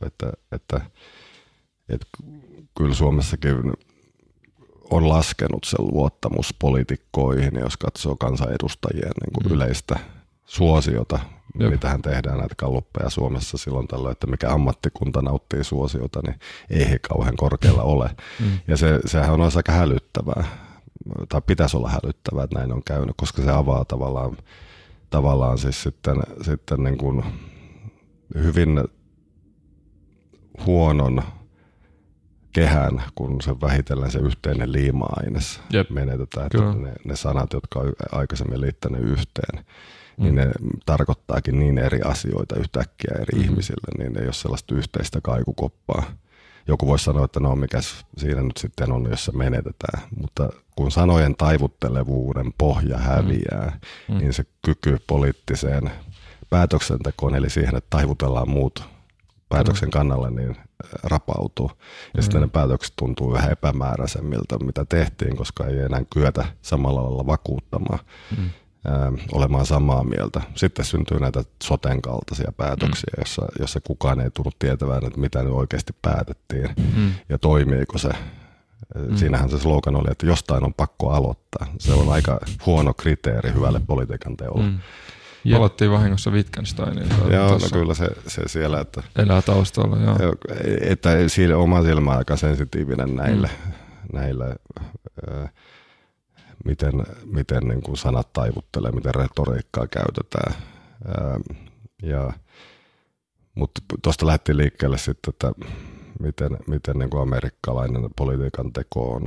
että, 0.06 0.32
että, 0.52 0.82
että 1.90 2.08
kyllä 2.78 2.94
Suomessakin 2.94 3.56
on 4.90 5.10
laskenut 5.10 5.64
se 5.64 5.78
luottamus 5.80 6.56
poliitikkoihin, 6.60 7.60
jos 7.60 7.78
katsoo 7.78 8.16
kansanedustajien 8.16 9.12
niin 9.22 9.34
kuin 9.34 9.48
mm. 9.48 9.56
yleistä 9.56 10.00
suosiota, 10.46 11.20
Jop. 11.60 11.72
mitähän 11.72 12.02
tehdään 12.02 12.38
näitä 12.38 12.56
kalluppeja 12.58 13.10
Suomessa 13.10 13.58
silloin 13.58 13.88
tällöin, 13.88 14.12
että 14.12 14.28
mikä 14.28 14.50
ammattikunta 14.50 15.22
nauttii 15.22 15.64
suosiota, 15.64 16.20
niin 16.26 16.40
ei 16.70 16.90
he 16.90 17.00
kauhean 17.00 17.36
korkealla 17.36 17.84
ole. 17.84 18.10
Mm. 18.40 18.60
Ja 18.68 18.78
se, 18.78 19.00
sehän 19.06 19.34
on 19.34 19.52
aika 19.56 19.72
hälyttävää, 19.72 20.44
tai 21.30 21.42
pitäisi 21.42 21.78
olla 21.78 21.90
hälyttävää, 21.90 22.44
että 22.44 22.60
näin 22.60 22.74
on 22.74 22.84
käynyt, 22.84 23.16
koska 23.18 23.42
se 23.42 23.52
avaa 23.52 23.86
tavallaan, 23.86 24.38
tavallaan 25.10 25.58
siis 25.58 25.84
sitten, 25.84 26.16
sitten 26.42 26.84
niin 26.84 26.98
kuin 26.98 27.24
hyvin 28.36 28.84
huonon 30.66 31.24
kehän, 32.54 33.04
kun 33.16 33.42
se 33.42 33.52
vähitellen 33.62 34.12
se 34.12 34.20
yhteinen 34.20 34.72
liima-aines 34.72 35.62
Jep. 35.74 35.90
menetetään. 35.90 36.46
Että 36.46 36.82
ne, 36.82 36.94
ne 37.06 37.16
sanat, 37.16 37.54
jotka 37.54 37.80
on 37.80 37.94
aikaisemmin 38.12 38.62
liittänyt 38.62 39.02
yhteen, 39.02 39.66
mm. 40.18 40.24
niin 40.24 40.36
ne 40.36 40.52
tarkoittaakin 40.86 41.60
niin 41.60 41.78
eri 41.78 42.02
asioita 42.02 42.56
yhtäkkiä 42.56 43.12
eri 43.16 43.40
mm. 43.40 43.42
ihmisille, 43.42 43.98
niin 43.98 44.20
ei 44.20 44.26
ole 44.26 44.34
sellaista 44.34 44.76
yhteistä 44.76 45.22
kaikukoppaa. 45.22 46.04
Joku 46.68 46.88
voisi 46.88 47.06
sanoa, 47.06 47.26
että 47.26 47.40
no 47.40 47.56
mikä 47.56 47.80
siinä 48.18 48.42
nyt 48.42 48.58
sitten 48.58 48.92
on, 48.92 49.08
jos 49.10 49.26
se 49.26 49.32
menetetään. 49.32 50.02
Mutta 50.22 50.50
kun 50.76 50.92
sanojen 50.92 51.36
taivuttelevuuden 51.36 52.54
pohja 52.58 52.98
häviää, 52.98 53.80
mm. 54.10 54.18
niin 54.18 54.34
se 54.34 54.44
kyky 54.66 54.98
poliittiseen 55.08 55.92
päätöksentekoon, 56.50 57.36
eli 57.36 57.50
siihen, 57.50 57.76
että 57.76 57.88
taivutellaan 57.90 58.50
muut 58.50 58.90
päätöksen 59.50 59.92
kannalle, 59.92 60.32
niin 60.32 60.58
rapautuu. 61.04 61.72
Ja 62.14 62.18
mm. 62.18 62.22
sitten 62.22 62.42
ne 62.42 62.48
päätökset 62.48 62.94
tuntuu 62.96 63.34
vähän 63.34 63.52
epämääräisemmiltä, 63.52 64.58
mitä 64.58 64.86
tehtiin, 64.86 65.36
koska 65.36 65.66
ei 65.66 65.80
enää 65.80 66.02
kyetä 66.14 66.46
samalla 66.62 67.04
lailla 67.04 67.26
vakuuttamaan. 67.26 68.00
Mm. 68.38 68.50
Ää, 68.88 69.12
olemaan 69.32 69.66
samaa 69.66 70.04
mieltä. 70.04 70.42
Sitten 70.56 70.86
syntyy 70.86 71.20
näitä 71.20 71.44
soten 71.64 72.02
kaltaisia 72.02 72.52
päätöksiä, 72.58 73.14
mm. 73.18 73.22
jossa, 73.22 73.42
jossa 73.60 73.80
kukaan 73.82 74.20
ei 74.20 74.32
tullut 74.32 74.60
tietävään, 74.60 75.06
että 75.06 75.20
mitä 75.20 75.44
nyt 75.44 75.54
oikeasti 75.54 75.94
päätettiin 76.02 76.70
mm. 76.96 77.12
ja 77.30 77.38
toimiiko 77.38 77.98
se. 77.98 78.10
Mm. 78.96 79.18
Siinähän 79.18 79.50
se 79.50 79.60
slogan 79.60 79.96
oli, 79.96 80.12
että 80.12 80.26
jostain 80.26 80.64
on 80.64 80.74
pakko 80.74 81.10
aloittaa. 81.10 81.68
Se 81.80 81.94
on 81.94 82.10
aika 82.10 82.40
huono 82.66 82.94
kriteeri 82.94 83.54
hyvälle 83.54 83.82
politiikan 83.88 84.38
teolle. 84.38 84.64
Mm. 84.64 84.80
Palattiin 85.52 85.92
vahingossa 85.92 86.32
Wittgensteiniin. 86.32 87.10
Joo, 87.32 87.50
no 87.52 87.68
kyllä 87.74 87.94
se, 87.94 88.08
se 88.28 88.42
siellä. 88.48 88.80
Että, 88.80 89.04
elää 89.16 89.42
taustalla, 89.42 89.98
joo. 89.98 90.16
Että 90.82 91.10
siinä 91.28 91.58
oma 91.58 91.84
silmä 91.84 92.12
aika 92.12 92.38
sensitiivinen 92.38 93.16
näille, 93.16 93.50
mm. 93.66 93.74
näille 94.14 94.56
äh, 95.32 95.50
miten, 96.66 96.94
miten 97.26 97.68
niin 97.68 97.82
kuin 97.82 97.98
sanat 97.98 98.34
taivuttelee, 98.34 98.92
miten 98.92 99.16
retoriikkaa 99.16 99.88
käytetään. 99.88 100.54
Äh, 101.10 101.58
ja, 102.04 102.34
mutta 103.56 103.82
tuosta 104.02 104.28
lähti 104.28 104.58
liikkeelle 104.58 104.98
sitten, 104.98 105.30
että 105.30 105.52
miten, 106.20 106.58
miten 106.68 107.00
niin 107.00 107.10
kuin 107.10 107.22
amerikkalainen 107.22 108.10
politiikan 108.16 108.74
teko 108.74 109.14
on, 109.14 109.26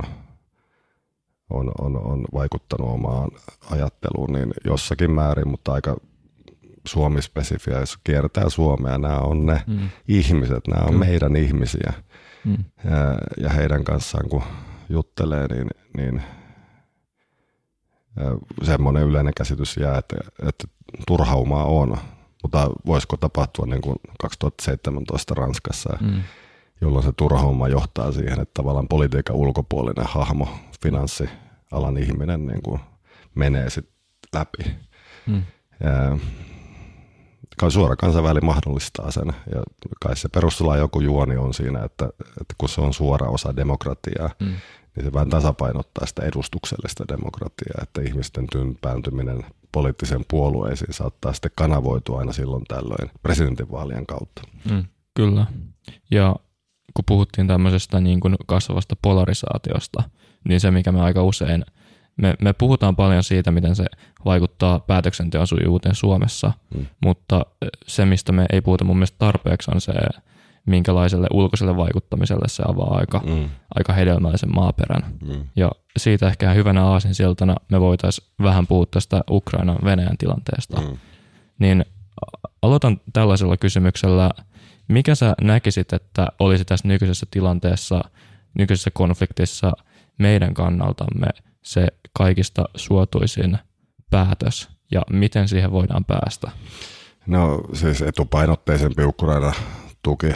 on, 1.53 1.71
on, 1.81 1.97
on 1.97 2.25
vaikuttanut 2.33 2.89
omaan 2.89 3.31
ajatteluun, 3.71 4.33
niin 4.33 4.53
jossakin 4.65 5.11
määrin, 5.11 5.47
mutta 5.47 5.73
aika 5.73 5.97
Suomi-spesifiä, 6.87 7.79
jos 7.79 7.97
kiertää 8.03 8.49
Suomea, 8.49 8.97
nämä 8.97 9.17
on 9.19 9.45
ne 9.45 9.61
mm. 9.67 9.89
ihmiset, 10.07 10.67
nämä 10.67 10.81
on 10.81 10.93
Kyllä. 10.93 11.05
meidän 11.05 11.35
ihmisiä. 11.35 11.93
Mm. 12.45 12.57
Ja, 12.83 13.17
ja 13.37 13.49
heidän 13.49 13.83
kanssaan 13.83 14.29
kun 14.29 14.43
juttelee, 14.89 15.47
niin, 15.47 15.69
niin 15.97 16.21
semmoinen 18.63 19.03
yleinen 19.03 19.33
käsitys 19.37 19.77
jää, 19.77 19.97
että, 19.97 20.15
että 20.47 20.67
turhaumaa 21.07 21.65
on. 21.65 21.97
Mutta 22.43 22.69
voisiko 22.85 23.17
tapahtua 23.17 23.65
niin 23.65 23.81
kuin 23.81 23.95
2017 24.19 25.33
Ranskassa, 25.33 25.97
mm. 26.01 26.23
jolloin 26.81 27.05
se 27.05 27.11
turhauma 27.11 27.67
johtaa 27.67 28.11
siihen, 28.11 28.39
että 28.39 28.53
tavallaan 28.53 28.87
politiikan 28.87 29.35
ulkopuolinen 29.35 30.05
hahmo, 30.07 30.47
finanssialan 31.73 31.97
ihminen 31.97 32.45
niin 32.45 32.61
kuin 32.61 32.79
menee 33.35 33.69
sitten 33.69 33.93
läpi. 34.33 34.63
Mm. 35.27 35.43
Ja, 37.61 37.69
suora 37.69 37.95
kansainväli 37.95 38.41
mahdollistaa 38.41 39.11
sen. 39.11 39.27
Ja 39.27 39.63
kai 40.01 40.17
se 40.17 40.29
perustuslain 40.29 40.79
joku 40.79 41.01
juoni 41.01 41.37
on 41.37 41.53
siinä, 41.53 41.83
että, 41.83 42.05
että 42.41 42.55
kun 42.57 42.69
se 42.69 42.81
on 42.81 42.93
suora 42.93 43.29
osa 43.29 43.55
demokratiaa, 43.55 44.29
mm. 44.39 44.53
niin 44.95 45.05
se 45.05 45.13
vähän 45.13 45.29
tasapainottaa 45.29 46.05
sitä 46.05 46.21
edustuksellista 46.25 47.05
demokratiaa, 47.07 47.83
että 47.83 48.01
ihmisten 48.01 48.47
tympääntyminen 48.51 49.45
poliittisen 49.71 50.25
puolueisiin 50.27 50.93
saattaa 50.93 51.33
sitten 51.33 51.51
kanavoitua 51.55 52.19
aina 52.19 52.33
silloin 52.33 52.63
tällöin 52.67 53.11
presidentinvaalien 53.21 54.05
kautta. 54.05 54.41
Mm, 54.71 54.83
kyllä. 55.13 55.45
Ja 56.11 56.35
kun 56.93 57.05
puhuttiin 57.05 57.47
tämmöisestä 57.47 57.99
niin 57.99 58.19
kuin 58.19 58.35
kasvavasta 58.45 58.95
polarisaatiosta, 59.01 60.03
niin 60.49 60.59
se, 60.59 60.71
mikä 60.71 60.91
me 60.91 61.01
aika 61.01 61.23
usein– 61.23 61.65
me, 62.17 62.33
me 62.41 62.53
puhutaan 62.53 62.95
paljon 62.95 63.23
siitä, 63.23 63.51
miten 63.51 63.75
se 63.75 63.85
vaikuttaa 64.25 64.79
päätöksenteon 64.79 65.47
sujuvuuteen 65.47 65.95
Suomessa, 65.95 66.53
mm. 66.75 66.85
mutta 67.05 67.45
se, 67.87 68.05
mistä 68.05 68.31
me 68.31 68.45
ei 68.53 68.61
puhuta 68.61 68.83
mun 68.83 68.97
mielestä 68.97 69.17
tarpeeksi, 69.19 69.71
on 69.73 69.81
se, 69.81 69.93
minkälaiselle 70.65 71.27
ulkoiselle 71.33 71.77
vaikuttamiselle 71.77 72.47
se 72.47 72.63
avaa 72.67 72.97
aika, 72.97 73.21
mm. 73.25 73.49
aika 73.75 73.93
hedelmällisen 73.93 74.55
maaperän. 74.55 75.05
Mm. 75.27 75.43
Ja 75.55 75.71
siitä 75.97 76.27
ehkä 76.27 76.53
hyvänä 76.53 76.85
aasinsiltana 76.85 77.55
me 77.71 77.81
voitaisiin 77.81 78.27
vähän 78.43 78.67
puhua 78.67 78.85
tästä 78.85 79.21
Ukrainan 79.29 79.77
Venäjän 79.83 80.17
tilanteesta. 80.17 80.81
Mm. 80.81 80.97
Niin 81.59 81.85
aloitan 82.61 83.01
tällaisella 83.13 83.57
kysymyksellä, 83.57 84.31
mikä 84.87 85.15
sä 85.15 85.35
näkisit, 85.41 85.93
että 85.93 86.27
olisi 86.39 86.65
tässä 86.65 86.87
nykyisessä 86.87 87.25
tilanteessa 87.31 88.01
nykyisessä 88.53 88.91
konfliktissa 88.93 89.71
meidän 90.19 90.53
kannaltamme 90.53 91.27
se 91.61 91.87
kaikista 92.17 92.65
suotuisin 92.75 93.57
päätös 94.09 94.69
ja 94.91 95.01
miten 95.09 95.47
siihen 95.47 95.71
voidaan 95.71 96.05
päästä? 96.05 96.51
No 97.27 97.61
siis 97.73 98.01
etupainotteisempi 98.01 99.03
Ukraina 99.03 99.53
tuki 100.03 100.33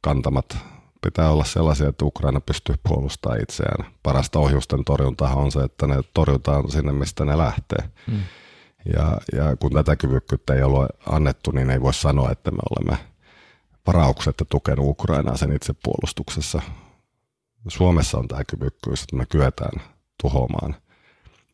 kantamat 0.00 0.56
pitää 1.02 1.30
olla 1.30 1.44
sellaisia, 1.44 1.88
että 1.88 2.04
Ukraina 2.04 2.40
pystyy 2.40 2.74
puolustamaan 2.88 3.42
itseään. 3.42 3.86
Parasta 4.02 4.38
ohjusten 4.38 4.84
torjuntaa 4.84 5.34
on 5.34 5.52
se, 5.52 5.60
että 5.60 5.86
ne 5.86 5.94
torjutaan 6.14 6.70
sinne, 6.70 6.92
mistä 6.92 7.24
ne 7.24 7.38
lähtee. 7.38 7.88
Hmm. 8.10 8.20
Ja, 8.96 9.18
ja 9.32 9.56
kun 9.56 9.72
tätä 9.72 9.96
kyvykkyyttä 9.96 10.54
ei 10.54 10.62
ole 10.62 10.88
annettu, 11.06 11.50
niin 11.50 11.70
ei 11.70 11.80
voi 11.80 11.94
sanoa, 11.94 12.30
että 12.30 12.50
me 12.50 12.58
olemme 12.70 13.04
varauksetta 13.86 14.44
tukenut 14.44 14.86
Ukrainaa 14.88 15.36
sen 15.36 15.52
itsepuolustuksessa. 15.52 16.62
Suomessa 17.68 18.18
on 18.18 18.28
tämä 18.28 18.44
kyvykkyys, 18.44 19.02
että 19.02 19.16
me 19.16 19.26
kyetään 19.26 19.82
tuhoamaan 20.22 20.76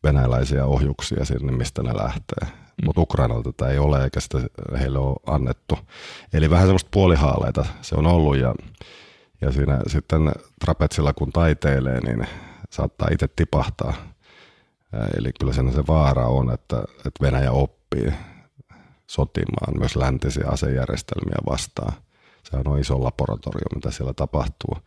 venäläisiä 0.03 0.65
ohjuksia 0.65 1.25
sinne, 1.25 1.51
mistä 1.51 1.83
ne 1.83 1.93
lähtee. 1.97 2.47
Mm. 2.47 2.85
Mutta 2.85 3.01
Ukrainalta 3.01 3.51
tätä 3.51 3.71
ei 3.71 3.79
ole, 3.79 4.03
eikä 4.03 4.19
sitä 4.19 4.37
heille 4.79 4.99
ole 4.99 5.15
annettu. 5.25 5.77
Eli 6.33 6.49
vähän 6.49 6.65
semmoista 6.65 6.89
puolihaaleita 6.93 7.65
se 7.81 7.95
on 7.95 8.05
ollut, 8.05 8.37
ja, 8.37 8.55
ja 9.41 9.51
siinä 9.51 9.79
sitten 9.87 10.31
trapetsilla 10.65 11.13
kun 11.13 11.31
taiteilee, 11.31 11.99
niin 11.99 12.27
saattaa 12.69 13.07
itse 13.11 13.27
tipahtaa. 13.35 13.93
Eli 15.17 15.31
kyllä 15.39 15.53
sen 15.53 15.73
se 15.73 15.83
vaara 15.87 16.27
on, 16.27 16.53
että, 16.53 16.83
että 17.05 17.21
Venäjä 17.21 17.51
oppii 17.51 18.13
sotimaan 19.07 19.79
myös 19.79 19.95
läntisiä 19.95 20.47
asejärjestelmiä 20.47 21.37
vastaan. 21.49 21.93
Se 22.43 22.57
on 22.65 22.79
iso 22.79 23.03
laboratorio, 23.03 23.65
mitä 23.75 23.91
siellä 23.91 24.13
tapahtuu. 24.13 24.77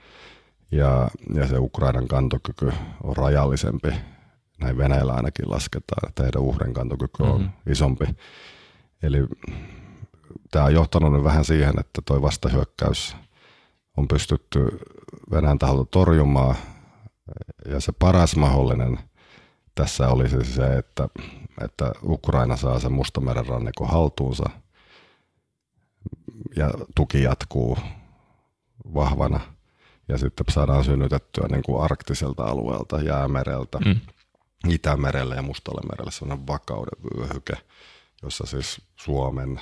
Ja, 0.70 1.10
ja 1.34 1.48
se 1.48 1.58
Ukrainan 1.58 2.08
kantokyky 2.08 2.72
on 3.02 3.16
rajallisempi. 3.16 3.88
Näin 4.60 4.78
Venäjällä 4.78 5.12
ainakin 5.12 5.50
lasketaan, 5.50 6.08
että 6.08 6.22
heidän 6.22 6.42
uhrin 6.42 6.74
kantokyky 6.74 7.22
on 7.22 7.40
mm-hmm. 7.40 7.72
isompi. 7.72 8.04
Eli 9.02 9.18
tämä 10.50 10.64
on 10.64 10.74
johtanut 10.74 11.12
nyt 11.12 11.24
vähän 11.24 11.44
siihen, 11.44 11.80
että 11.80 12.02
tuo 12.04 12.22
vastahyökkäys 12.22 13.16
on 13.96 14.08
pystytty 14.08 14.78
Venäjän 15.30 15.58
taholta 15.58 15.88
torjumaan. 15.90 16.56
Ja 17.68 17.80
se 17.80 17.92
paras 17.92 18.36
mahdollinen 18.36 18.98
tässä 19.74 20.08
olisi 20.08 20.44
se, 20.44 20.76
että, 20.76 21.08
että 21.64 21.92
Ukraina 22.02 22.56
saa 22.56 22.78
sen 22.78 22.92
Mustameren 22.92 23.46
rannikon 23.46 23.88
haltuunsa 23.88 24.50
ja 26.56 26.70
tuki 26.94 27.22
jatkuu 27.22 27.78
vahvana– 28.94 29.40
ja 30.08 30.18
sitten 30.18 30.46
saadaan 30.50 30.84
synnytettyä 30.84 31.48
niin 31.50 31.62
kuin 31.62 31.82
arktiselta 31.82 32.44
alueelta, 32.44 33.02
jäämereltä, 33.02 33.78
mm. 33.78 34.00
Itämerelle 34.68 35.34
ja 35.34 35.42
Mustalle 35.42 35.80
merelle 35.90 36.10
sellainen 36.10 36.46
vakauden 36.46 37.02
vyöhyke, 37.04 37.52
jossa 38.22 38.46
siis 38.46 38.80
Suomen, 38.96 39.60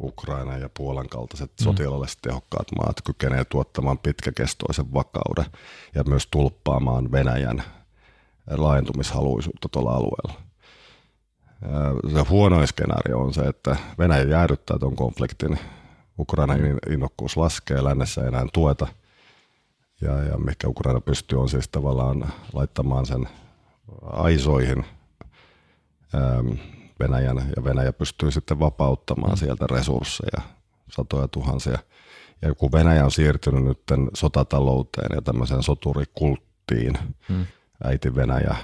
Ukraina 0.00 0.58
ja 0.58 0.68
Puolan 0.76 1.08
kaltaiset 1.08 1.50
mm. 1.50 1.64
sotilaallisesti 1.64 2.22
tehokkaat 2.22 2.66
maat 2.76 2.96
kykenevät 3.04 3.48
tuottamaan 3.48 3.98
pitkäkestoisen 3.98 4.94
vakauden 4.94 5.46
ja 5.94 6.04
myös 6.04 6.28
tulppaamaan 6.30 7.12
Venäjän 7.12 7.62
laajentumishaluisuutta 8.50 9.68
tuolla 9.68 9.92
alueella. 9.92 10.40
Se 12.14 12.20
huonoin 12.28 12.66
skenaario 12.66 13.18
on 13.18 13.34
se, 13.34 13.40
että 13.40 13.76
Venäjä 13.98 14.22
jäädyttää 14.22 14.78
tuon 14.78 14.96
konfliktin, 14.96 15.58
Ukraina 16.18 16.54
innokkuus 16.90 17.36
laskee, 17.36 17.84
lännessä 17.84 18.20
ei 18.20 18.28
enää 18.28 18.46
tueta– 18.52 18.86
ja, 20.00 20.22
ja 20.22 20.38
mikä 20.38 20.68
Ukraina 20.68 21.00
pystyy 21.00 21.40
on 21.40 21.48
siis 21.48 21.68
tavallaan 21.68 22.32
laittamaan 22.52 23.06
sen 23.06 23.28
aisoihin 24.02 24.84
ähm, 26.14 26.48
Venäjän 27.00 27.36
ja 27.56 27.64
Venäjä 27.64 27.92
pystyy 27.92 28.30
sitten 28.30 28.58
vapauttamaan 28.58 29.36
sieltä 29.36 29.66
resursseja, 29.70 30.40
satoja 30.90 31.28
tuhansia. 31.28 31.78
Ja 32.42 32.54
kun 32.54 32.72
Venäjä 32.72 33.04
on 33.04 33.10
siirtynyt 33.10 33.64
nyt 33.64 33.78
sotatalouteen 34.14 35.16
ja 35.16 35.22
tämmöiseen 35.22 35.62
soturikulttiin, 35.62 36.98
hmm. 37.28 37.46
äiti 37.84 38.14
Venäjä 38.14 38.56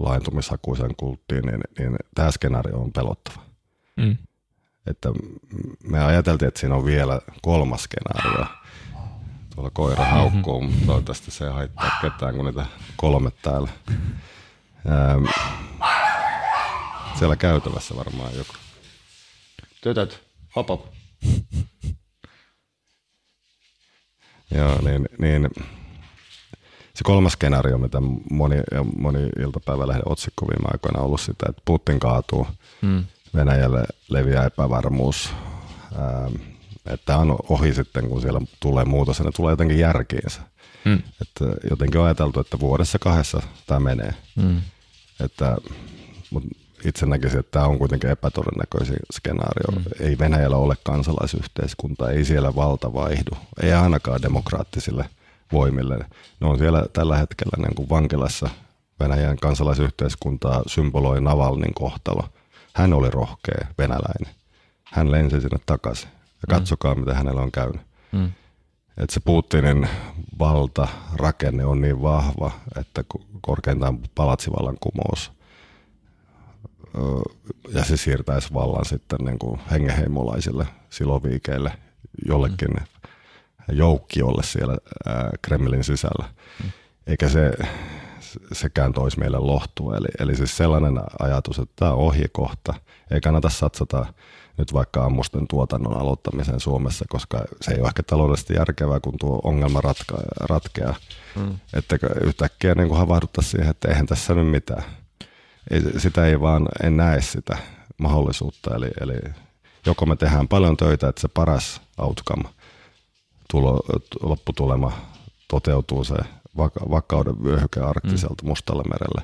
laajentumishakuisen 0.00 0.96
kulttiin, 0.96 1.44
niin, 1.44 1.60
niin 1.78 1.96
tämä 2.14 2.30
skenaario 2.30 2.78
on 2.78 2.92
pelottava. 2.92 3.42
Hmm. 4.02 4.16
Että 4.86 5.08
me 5.84 6.04
ajateltiin, 6.04 6.48
että 6.48 6.60
siinä 6.60 6.74
on 6.74 6.84
vielä 6.84 7.20
kolmas 7.42 7.82
skenaario, 7.82 8.46
Tuolla 9.54 9.70
koira 9.72 10.04
haukkuu, 10.04 10.60
mm-hmm. 10.60 10.74
mutta 10.74 10.86
toivottavasti 10.86 11.30
se 11.30 11.44
ei 11.44 11.52
haittaa 11.52 11.90
ketään, 12.02 12.34
kun 12.34 12.44
niitä 12.44 12.66
kolme 12.96 13.30
täällä. 13.42 13.68
Ähm, 14.86 15.24
siellä 17.18 17.36
käytävässä 17.36 17.96
varmaan 17.96 18.36
joku. 18.36 18.52
Tytöt, 19.80 20.22
hop 20.56 20.68
hop. 20.68 20.86
Joo, 24.50 24.78
niin, 24.82 25.08
niin 25.18 25.48
se 26.94 27.04
kolmas 27.04 27.32
skenaario, 27.32 27.78
mitä 27.78 28.00
moni, 28.30 28.56
moni 28.98 29.18
iltapäivälehden 29.38 30.08
otsikko 30.08 30.46
viime 30.48 30.68
aikoina 30.72 30.98
on 30.98 31.06
ollut 31.06 31.20
sitä, 31.20 31.46
että 31.48 31.62
Putin 31.64 32.00
kaatuu, 32.00 32.46
mm. 32.82 33.04
Venäjälle 33.34 33.84
leviää 34.08 34.46
epävarmuus, 34.46 35.30
ähm, 35.96 36.51
että 36.86 37.16
on 37.16 37.36
ohi 37.48 37.74
sitten, 37.74 38.08
kun 38.08 38.20
siellä 38.20 38.40
tulee 38.60 38.84
muutos 38.84 39.18
ja 39.18 39.24
ne 39.24 39.30
tulee 39.36 39.52
jotenkin 39.52 39.78
järkiinsä. 39.78 40.40
Mm. 40.84 41.02
Että 41.22 41.44
jotenkin 41.70 42.00
on 42.00 42.06
ajateltu, 42.06 42.40
että 42.40 42.60
vuodessa 42.60 42.98
kahdessa 42.98 43.42
tämä 43.66 43.80
menee. 43.80 44.14
Mm. 44.36 44.60
Että, 45.20 45.56
mutta 46.30 46.48
itse 46.84 47.06
näkisin, 47.06 47.40
että 47.40 47.50
tämä 47.50 47.66
on 47.66 47.78
kuitenkin 47.78 48.10
epätodennäköisin 48.10 48.96
skenaario. 49.12 49.70
Mm. 49.76 49.84
Ei 50.00 50.18
Venäjällä 50.18 50.56
ole 50.56 50.76
kansalaisyhteiskunta, 50.84 52.10
ei 52.10 52.24
siellä 52.24 52.54
valta 52.54 52.94
vaihdu, 52.94 53.36
ei 53.62 53.72
ainakaan 53.72 54.22
demokraattisille 54.22 55.08
voimille. 55.52 55.98
Ne 56.40 56.46
on 56.46 56.58
siellä 56.58 56.86
tällä 56.92 57.16
hetkellä 57.16 57.66
niin 57.66 57.74
kuin 57.74 57.88
vankilassa 57.88 58.50
Venäjän 59.00 59.36
kansalaisyhteiskuntaa 59.36 60.62
symboloi 60.66 61.20
Navalnin 61.20 61.74
kohtalo. 61.74 62.28
Hän 62.74 62.92
oli 62.92 63.10
rohkea 63.10 63.66
venäläinen. 63.78 64.34
Hän 64.84 65.10
lensi 65.10 65.40
sinne 65.40 65.58
takaisin 65.66 66.08
ja 66.42 66.56
katsokaa, 66.56 66.94
mm. 66.94 67.00
mitä 67.00 67.14
hänellä 67.14 67.42
on 67.42 67.52
käynyt. 67.52 67.80
Mm. 68.12 68.32
Että 68.96 69.14
se 69.14 69.20
Putinin 69.20 69.88
valta, 70.38 70.88
rakenne 71.16 71.64
on 71.64 71.80
niin 71.80 72.02
vahva, 72.02 72.50
että 72.78 73.04
korkeintaan 73.40 73.98
palatsivallankumous 74.14 75.32
ja 77.74 77.84
se 77.84 77.96
siirtäisi 77.96 78.54
vallan 78.54 78.84
sitten 78.84 79.18
niin 79.24 79.38
kuin 79.38 79.60
hengeheimolaisille 79.70 80.66
siloviikeille, 80.90 81.72
jollekin 82.26 82.70
mm. 82.70 83.76
joukkiolle 83.76 84.42
siellä 84.42 84.78
Kremlin 85.42 85.84
sisällä. 85.84 86.28
Mm. 86.64 86.70
Eikä 87.06 87.28
se 87.28 87.52
sekään 88.52 88.92
toisi 88.92 89.18
meille 89.18 89.38
lohtua. 89.38 89.96
Eli, 89.96 90.08
eli 90.18 90.36
siis 90.36 90.56
sellainen 90.56 91.00
ajatus, 91.18 91.58
että 91.58 91.72
tämä 91.76 91.92
on 91.92 91.98
ohjekohta, 91.98 92.74
ei 93.10 93.20
kannata 93.20 93.48
satsata 93.48 94.06
nyt 94.58 94.72
vaikka 94.72 95.04
ammusten 95.04 95.48
tuotannon 95.48 95.96
aloittamiseen 95.96 96.60
Suomessa, 96.60 97.04
koska 97.08 97.44
se 97.60 97.72
ei 97.72 97.80
ole 97.80 97.88
ehkä 97.88 98.02
taloudellisesti 98.02 98.54
järkevää, 98.54 99.00
kun 99.00 99.14
tuo 99.20 99.40
ongelma 99.44 99.80
ratka, 99.80 100.18
ratkeaa. 100.40 100.94
Mm. 101.36 101.58
Että 101.72 101.98
yhtäkkiä 102.20 102.74
niin 102.74 102.96
havahduttaa 102.96 103.44
siihen, 103.44 103.70
että 103.70 103.88
eihän 103.88 104.06
tässä 104.06 104.34
nyt 104.34 104.50
mitään. 104.50 104.82
Ei, 105.70 106.00
sitä 106.00 106.26
ei 106.26 106.40
vaan, 106.40 106.68
en 106.82 106.96
näe 106.96 107.20
sitä 107.20 107.58
mahdollisuutta. 107.98 108.74
Eli, 108.74 108.90
eli 109.00 109.14
joko 109.86 110.06
me 110.06 110.16
tehdään 110.16 110.48
paljon 110.48 110.76
töitä, 110.76 111.08
että 111.08 111.20
se 111.20 111.28
paras 111.28 111.80
outcome, 111.98 112.48
tulo, 113.50 113.80
lopputulema 114.22 114.92
toteutuu 115.48 116.04
se 116.04 116.16
vaka- 116.56 116.90
vakauden 116.90 117.44
vyöhyke 117.44 117.80
arktiselta 117.80 118.42
mm. 118.42 118.48
Mustalle 118.48 118.82
merelle. 118.82 119.22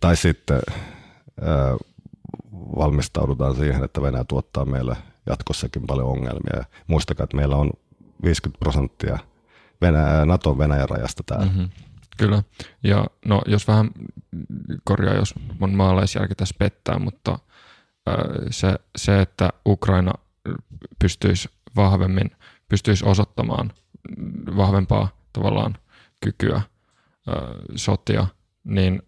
Tai 0.00 0.16
sitten 0.16 0.60
valmistaudutaan 2.52 3.56
siihen, 3.56 3.84
että 3.84 4.02
Venäjä 4.02 4.24
tuottaa 4.24 4.64
meille 4.64 4.96
jatkossakin 5.26 5.82
paljon 5.86 6.08
ongelmia. 6.08 6.64
Muistakaa, 6.86 7.24
että 7.24 7.36
meillä 7.36 7.56
on 7.56 7.70
50 8.24 8.58
prosenttia 8.58 9.18
Venäjä, 9.80 10.26
Naton 10.26 10.58
Venäjän 10.58 10.88
rajasta 10.88 11.22
täällä. 11.26 11.46
Mm-hmm. 11.46 11.70
Kyllä. 12.16 12.42
Ja 12.82 13.06
no, 13.24 13.42
jos 13.46 13.68
vähän 13.68 13.90
korjaa, 14.84 15.14
jos 15.14 15.34
mun 15.58 15.74
maalaisjärki 15.74 16.34
tässä 16.34 16.54
pettää, 16.58 16.98
mutta 16.98 17.38
se, 18.50 18.74
se, 18.96 19.20
että 19.20 19.52
Ukraina 19.68 20.12
pystyisi 20.98 21.48
vahvemmin, 21.76 22.30
pystyisi 22.68 23.04
osoittamaan 23.06 23.72
vahvempaa 24.56 25.08
tavallaan 25.32 25.76
kykyä 26.20 26.60
sotia, 27.76 28.26
niin 28.64 29.02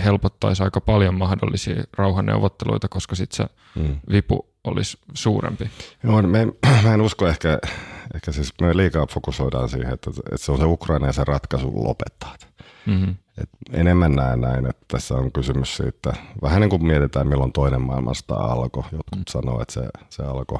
helpottaisi 0.00 0.62
aika 0.62 0.80
paljon 0.80 1.14
mahdollisia 1.14 1.84
rauhanneuvotteluita, 1.98 2.88
koska 2.88 3.14
sitten 3.14 3.36
se 3.36 3.54
mm. 3.80 3.96
vipu 4.10 4.46
olisi 4.64 4.98
suurempi? 5.14 5.70
Joo, 6.04 6.22
me, 6.22 6.46
mä 6.82 6.94
en 6.94 7.00
usko 7.00 7.26
ehkä, 7.26 7.58
ehkä 8.14 8.32
siis 8.32 8.54
me 8.60 8.76
liikaa 8.76 9.06
fokusoidaan 9.06 9.68
siihen, 9.68 9.92
että, 9.92 10.10
että 10.10 10.36
se 10.36 10.52
on 10.52 10.58
se 10.58 10.64
Ukraina 10.64 11.06
ja 11.06 11.12
se 11.12 11.24
ratkaisu 11.24 11.84
lopettaa. 11.84 12.36
Mm-hmm. 12.86 13.14
Et 13.38 13.50
enemmän 13.72 14.12
näen 14.12 14.40
näin, 14.40 14.66
että 14.66 14.84
tässä 14.88 15.14
on 15.14 15.32
kysymys 15.32 15.76
siitä, 15.76 16.14
vähän 16.42 16.60
niin 16.60 16.70
kuin 16.70 16.86
mietitään 16.86 17.28
milloin 17.28 17.52
toinen 17.52 17.82
maailmasta 17.82 18.34
alkoi. 18.34 18.82
Jotkut 18.82 19.18
mm. 19.18 19.24
sanoo, 19.28 19.62
että 19.62 19.74
se, 19.74 19.88
se 20.10 20.22
alkoi 20.22 20.58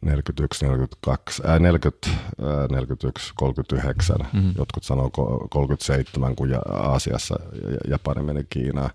41, 0.00 0.64
42, 0.64 1.42
äh, 1.48 1.60
40, 1.60 2.08
äh, 2.08 2.68
41, 2.70 3.32
39. 3.36 4.16
Mm-hmm. 4.32 4.54
Jotkut 4.58 4.84
sanoo 4.84 5.10
37, 5.50 6.36
kun 6.36 6.48
Aasiassa 6.68 7.36
Japani 7.88 8.22
meni 8.22 8.46
Kiinaan. 8.50 8.90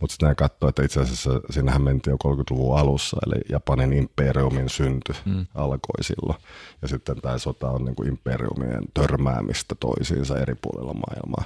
Mutta 0.00 0.12
sitten 0.12 0.36
katsoo, 0.36 0.68
että 0.68 0.82
itse 0.82 1.00
asiassa 1.00 1.30
sinnehän 1.50 1.82
mentiin 1.82 2.16
jo 2.24 2.32
30-luvun 2.32 2.78
alussa, 2.78 3.16
eli 3.26 3.40
Japanin 3.48 3.92
imperiumin 3.92 4.68
synty 4.68 5.12
mm. 5.24 5.46
alkoi 5.54 6.02
silloin. 6.04 6.38
Ja 6.82 6.88
sitten 6.88 7.20
tämä 7.20 7.38
sota 7.38 7.70
on 7.70 7.84
niin 7.84 7.94
kuin 7.94 8.08
imperiumien 8.08 8.82
törmäämistä 8.94 9.74
toisiinsa 9.74 10.38
eri 10.38 10.54
puolilla 10.54 10.94
maailmaa. 10.94 11.44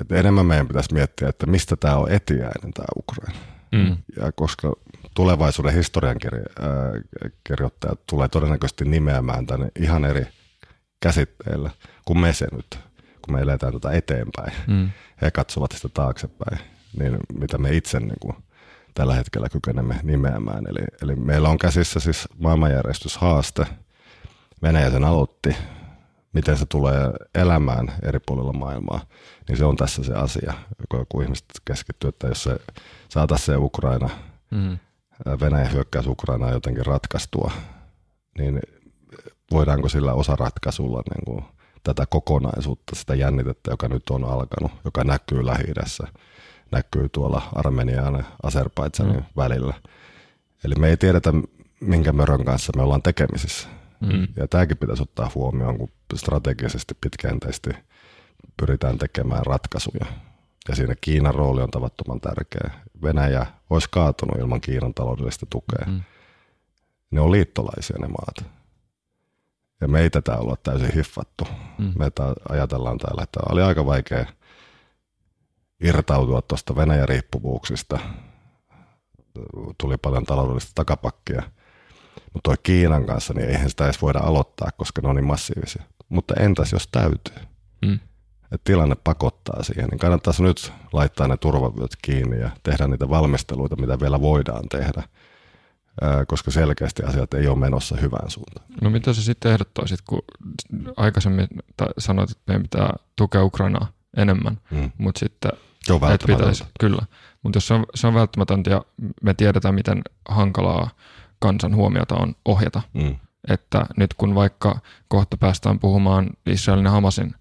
Et 0.00 0.12
enemmän 0.12 0.46
meidän 0.46 0.68
pitäisi 0.68 0.94
miettiä, 0.94 1.28
että 1.28 1.46
mistä 1.46 1.76
tämä 1.76 1.96
on 1.96 2.10
etiäinen 2.10 2.72
tämä 2.74 2.86
Ukraina. 2.96 3.38
Mm. 3.72 3.96
Ja 4.16 4.32
koska 4.32 4.72
tulevaisuuden 5.18 5.74
historiankirjoittajat 5.74 8.06
tulee 8.06 8.28
todennäköisesti 8.28 8.84
nimeämään 8.84 9.46
tänne 9.46 9.68
ihan 9.80 10.04
eri 10.04 10.26
käsitteillä 11.00 11.70
kuin 12.04 12.20
me 12.20 12.32
se 12.32 12.46
nyt, 12.52 12.78
kun 13.22 13.34
me 13.34 13.40
eletään 13.40 13.72
tätä 13.72 13.90
eteenpäin. 13.90 14.52
Mm. 14.66 14.90
He 15.22 15.30
katsovat 15.30 15.72
sitä 15.72 15.88
taaksepäin, 15.88 16.58
niin 16.98 17.16
mitä 17.34 17.58
me 17.58 17.76
itse 17.76 18.00
niin 18.00 18.18
kuin 18.20 18.36
tällä 18.94 19.14
hetkellä 19.14 19.48
kykenemme 19.48 20.00
nimeämään. 20.02 20.64
Eli, 20.68 20.84
eli 21.02 21.16
meillä 21.16 21.48
on 21.48 21.58
käsissä 21.58 22.00
siis 22.00 22.28
maailmanjärjestyshaaste. 22.38 23.66
Venäjä 24.62 24.90
sen 24.90 25.04
aloitti, 25.04 25.56
miten 26.32 26.56
se 26.56 26.66
tulee 26.66 27.12
elämään 27.34 27.92
eri 28.02 28.18
puolilla 28.26 28.52
maailmaa, 28.52 29.00
niin 29.48 29.58
se 29.58 29.64
on 29.64 29.76
tässä 29.76 30.04
se 30.04 30.14
asia, 30.14 30.54
kun 31.08 31.22
ihmiset 31.22 31.46
keskittyy, 31.64 32.08
että 32.08 32.26
jos 32.26 32.42
se 32.42 32.56
saataisiin 33.08 33.46
se 33.46 33.56
Ukraina, 33.56 34.10
mm. 34.50 34.78
Venäjän 35.40 35.72
hyökkäys 35.72 36.06
Ukrainaa 36.06 36.50
jotenkin 36.50 36.86
ratkaistua, 36.86 37.52
niin 38.38 38.60
voidaanko 39.50 39.88
sillä 39.88 40.12
osaratkaisulla 40.12 41.02
niin 41.14 41.24
kuin 41.24 41.44
tätä 41.82 42.06
kokonaisuutta, 42.06 42.96
sitä 42.96 43.14
jännitettä, 43.14 43.70
joka 43.70 43.88
nyt 43.88 44.10
on 44.10 44.24
alkanut, 44.24 44.72
joka 44.84 45.04
näkyy 45.04 45.46
lähi 45.46 45.64
näkyy 46.70 47.08
tuolla 47.08 47.42
Armenian 47.54 48.14
ja 48.14 48.24
Azerbaidsanin 48.42 49.16
mm. 49.16 49.24
välillä. 49.36 49.74
Eli 50.64 50.74
me 50.74 50.88
ei 50.88 50.96
tiedetä, 50.96 51.32
minkä 51.80 52.12
mörön 52.12 52.44
kanssa 52.44 52.72
me 52.76 52.82
ollaan 52.82 53.02
tekemisissä. 53.02 53.68
Mm. 54.00 54.28
Ja 54.36 54.48
tämäkin 54.48 54.76
pitäisi 54.76 55.02
ottaa 55.02 55.30
huomioon, 55.34 55.78
kun 55.78 55.88
strategisesti 56.14 56.94
pitkäjänteisesti 57.00 57.70
pyritään 58.56 58.98
tekemään 58.98 59.46
ratkaisuja. 59.46 60.06
Ja 60.68 60.76
siinä 60.76 60.94
Kiinan 61.00 61.34
rooli 61.34 61.62
on 61.62 61.70
tavattoman 61.70 62.20
tärkeä. 62.20 62.70
Venäjä 63.02 63.46
olisi 63.70 63.88
kaatunut 63.90 64.38
ilman 64.38 64.60
Kiinan 64.60 64.94
taloudellista 64.94 65.46
tukea. 65.50 65.86
Mm. 65.86 66.02
Ne 67.10 67.20
on 67.20 67.32
liittolaisia 67.32 67.96
ne 68.00 68.08
maat. 68.08 68.52
Ja 69.80 69.88
me 69.88 70.00
ei 70.00 70.10
tätä 70.10 70.36
olla 70.36 70.56
täysin 70.62 70.94
hiffattu. 70.94 71.48
Mm. 71.78 71.92
Me 71.98 72.10
ajatellaan 72.48 72.98
täällä, 72.98 73.22
että 73.22 73.40
oli 73.50 73.62
aika 73.62 73.86
vaikea 73.86 74.26
irtautua 75.80 76.42
tuosta 76.42 76.76
Venäjän 76.76 77.08
riippuvuuksista. 77.08 77.98
Tuli 79.78 79.96
paljon 79.96 80.24
taloudellista 80.24 80.72
takapakkia– 80.74 81.42
mutta 82.34 82.48
toi 82.48 82.56
Kiinan 82.62 83.06
kanssa, 83.06 83.34
niin 83.34 83.48
eihän 83.48 83.70
sitä 83.70 83.84
edes 83.84 84.02
voida 84.02 84.18
aloittaa, 84.18 84.70
koska 84.76 85.02
ne 85.02 85.08
on 85.08 85.16
niin 85.16 85.26
massiivisia. 85.26 85.82
Mutta 86.08 86.34
entäs 86.34 86.72
jos 86.72 86.88
täytyy? 86.92 87.34
Mm. 88.50 88.54
Et 88.54 88.60
tilanne 88.64 88.94
pakottaa 89.04 89.62
siihen, 89.62 89.88
niin 89.88 89.98
kannattaisi 89.98 90.42
nyt 90.42 90.72
laittaa 90.92 91.28
ne 91.28 91.36
turvavyöt 91.36 91.90
kiinni 92.02 92.40
ja 92.40 92.50
tehdä 92.62 92.86
niitä 92.86 93.08
valmisteluita, 93.08 93.76
mitä 93.76 94.00
vielä 94.00 94.20
voidaan 94.20 94.68
tehdä, 94.68 95.02
koska 96.26 96.50
selkeästi 96.50 97.02
asiat 97.02 97.34
ei 97.34 97.48
ole 97.48 97.58
menossa 97.58 97.96
hyvään 97.96 98.30
suuntaan. 98.30 98.66
No 98.82 98.90
mitä 98.90 99.12
sä 99.12 99.22
sitten 99.22 99.52
ehdottaisit, 99.52 100.00
kun 100.08 100.22
aikaisemmin 100.96 101.48
sanoit, 101.98 102.30
että 102.30 102.42
meidän 102.46 102.62
pitää 102.62 102.92
tukea 103.16 103.44
Ukrainaa 103.44 103.86
enemmän, 104.16 104.58
mm. 104.70 104.90
mutta 104.98 105.18
sitten 105.18 105.52
se 105.82 105.92
on 105.92 106.00
pitäisi, 106.26 106.64
kyllä. 106.80 107.02
Mutta 107.42 107.56
jos 107.56 107.68
se 107.68 107.74
on, 107.74 107.86
se 107.94 108.06
on 108.06 108.14
välttämätöntä 108.14 108.70
ja 108.70 108.84
me 109.22 109.34
tiedetään, 109.34 109.74
miten 109.74 110.02
hankalaa 110.28 110.90
kansan 111.38 111.74
huomiota 111.74 112.14
on 112.14 112.34
ohjata. 112.44 112.82
Mm. 112.94 113.16
Että 113.48 113.86
nyt 113.96 114.14
kun 114.14 114.34
vaikka 114.34 114.80
kohta 115.08 115.36
päästään 115.36 115.78
puhumaan 115.78 116.30
Israelin 116.46 116.84
ja 116.84 116.90
Hamasin 116.90 117.34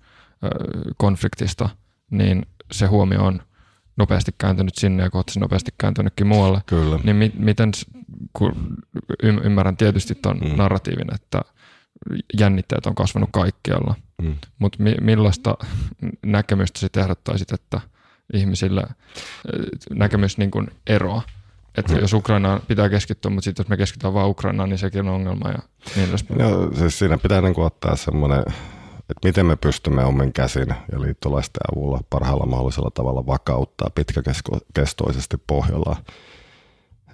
konfliktista, 0.98 1.70
niin 2.12 2.46
se 2.72 2.86
huomio 2.86 3.24
on 3.24 3.42
nopeasti 3.98 4.32
kääntynyt 4.38 4.76
sinne 4.76 5.04
ja 5.04 5.10
kohta 5.10 5.34
se 5.34 5.40
nopeasti 5.40 5.72
kääntynytkin 5.78 6.28
muualle. 6.28 6.62
Kyllä. 6.66 7.00
Niin 7.04 7.16
mi- 7.16 7.32
miten, 7.38 7.72
kun 8.34 8.78
y- 9.24 9.42
ymmärrän 9.44 9.78
tietysti 9.78 10.16
tuon 10.16 10.38
mm. 10.38 10.58
narratiivin, 10.58 11.16
että 11.16 11.42
jännitteet 12.40 12.86
on 12.86 12.96
kasvanut 12.96 13.30
kaikkialla, 13.34 13.96
mm. 14.22 14.36
mutta 14.60 14.84
mi- 14.84 14.98
millaista 15.02 15.58
näkemystä 16.26 16.80
sitten 16.80 17.04
ehdottaisit, 17.04 17.52
että 17.52 17.82
ihmisille 18.34 18.84
näkemys 19.90 20.38
niin 20.38 20.52
kuin 20.52 20.68
eroa 20.88 21.22
että 21.78 21.94
mm. 21.94 22.00
jos 22.00 22.14
Ukrainaan 22.14 22.62
pitää 22.68 22.90
keskittyä, 22.90 23.32
mutta 23.32 23.46
sitten 23.46 23.64
jos 23.64 23.70
me 23.70 23.78
keskitytään 23.78 24.14
vain 24.14 24.30
Ukrainaan, 24.30 24.70
niin 24.70 24.78
sekin 24.78 25.02
on 25.02 25.08
ongelma 25.08 25.50
ja 25.50 25.60
niin 25.96 26.10
edespäin. 26.10 26.40
Joo, 26.40 26.74
siis 26.76 27.00
siinä 27.00 27.18
pitää 27.18 27.42
niin 27.42 27.60
ottaa 27.60 27.96
semmoinen, 27.96 28.44
että 29.10 29.28
miten 29.28 29.46
me 29.46 29.56
pystymme 29.56 30.06
omin 30.06 30.34
käsin 30.34 30.68
ja 30.92 31.02
liittolaisten 31.02 31.62
avulla 31.72 32.00
parhaalla 32.10 32.46
mahdollisella 32.46 32.92
tavalla 32.92 33.26
vakauttaa 33.26 33.90
pitkäkestoisesti 33.90 35.38
Pohjola 35.48 35.96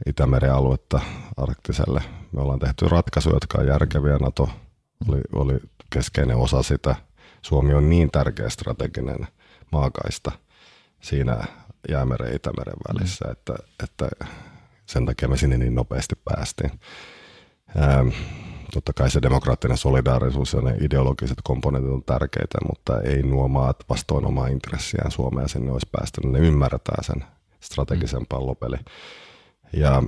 Itämeren 0.05 0.53
aluetta 0.53 0.99
arktiselle. 1.37 2.01
Me 2.31 2.41
ollaan 2.41 2.59
tehty 2.59 2.87
ratkaisuja, 2.87 3.35
jotka 3.35 3.57
on 3.61 3.67
järkeviä. 3.67 4.17
NATO 4.17 4.49
oli, 5.09 5.21
oli 5.33 5.59
keskeinen 5.89 6.37
osa 6.37 6.63
sitä. 6.63 6.95
Suomi 7.41 7.73
on 7.73 7.89
niin 7.89 8.11
tärkeä 8.11 8.49
strateginen 8.49 9.27
maakaista 9.71 10.31
siinä 11.01 11.43
Jäämeren 11.89 12.29
ja 12.29 12.35
Itämeren 12.35 12.77
välissä, 12.87 13.25
että, 13.31 13.53
että 13.83 14.09
sen 14.85 15.05
takia 15.05 15.27
me 15.27 15.37
sinne 15.37 15.57
niin 15.57 15.75
nopeasti 15.75 16.15
päästiin. 16.25 16.71
Ähm, 17.77 18.07
totta 18.73 18.93
kai 18.93 19.09
se 19.09 19.21
demokraattinen 19.21 19.77
solidaarisuus 19.77 20.53
ja 20.53 20.61
ne 20.61 20.75
ideologiset 20.81 21.37
komponentit 21.43 21.91
on 21.91 22.03
tärkeitä, 22.03 22.57
mutta 22.69 23.01
ei 23.01 23.23
nuo 23.23 23.47
maat 23.47 23.83
vastoin 23.89 24.25
omaa 24.25 24.47
intressiään 24.47 25.11
Suomea 25.11 25.47
sinne 25.47 25.71
olisi 25.71 25.89
päästy. 25.91 26.21
Ne 26.21 26.39
ymmärtää 26.39 27.01
sen 27.01 27.23
strategisen 27.59 28.19
mm. 28.19 28.25
pallopeli. 28.29 28.77
Ja 29.73 30.03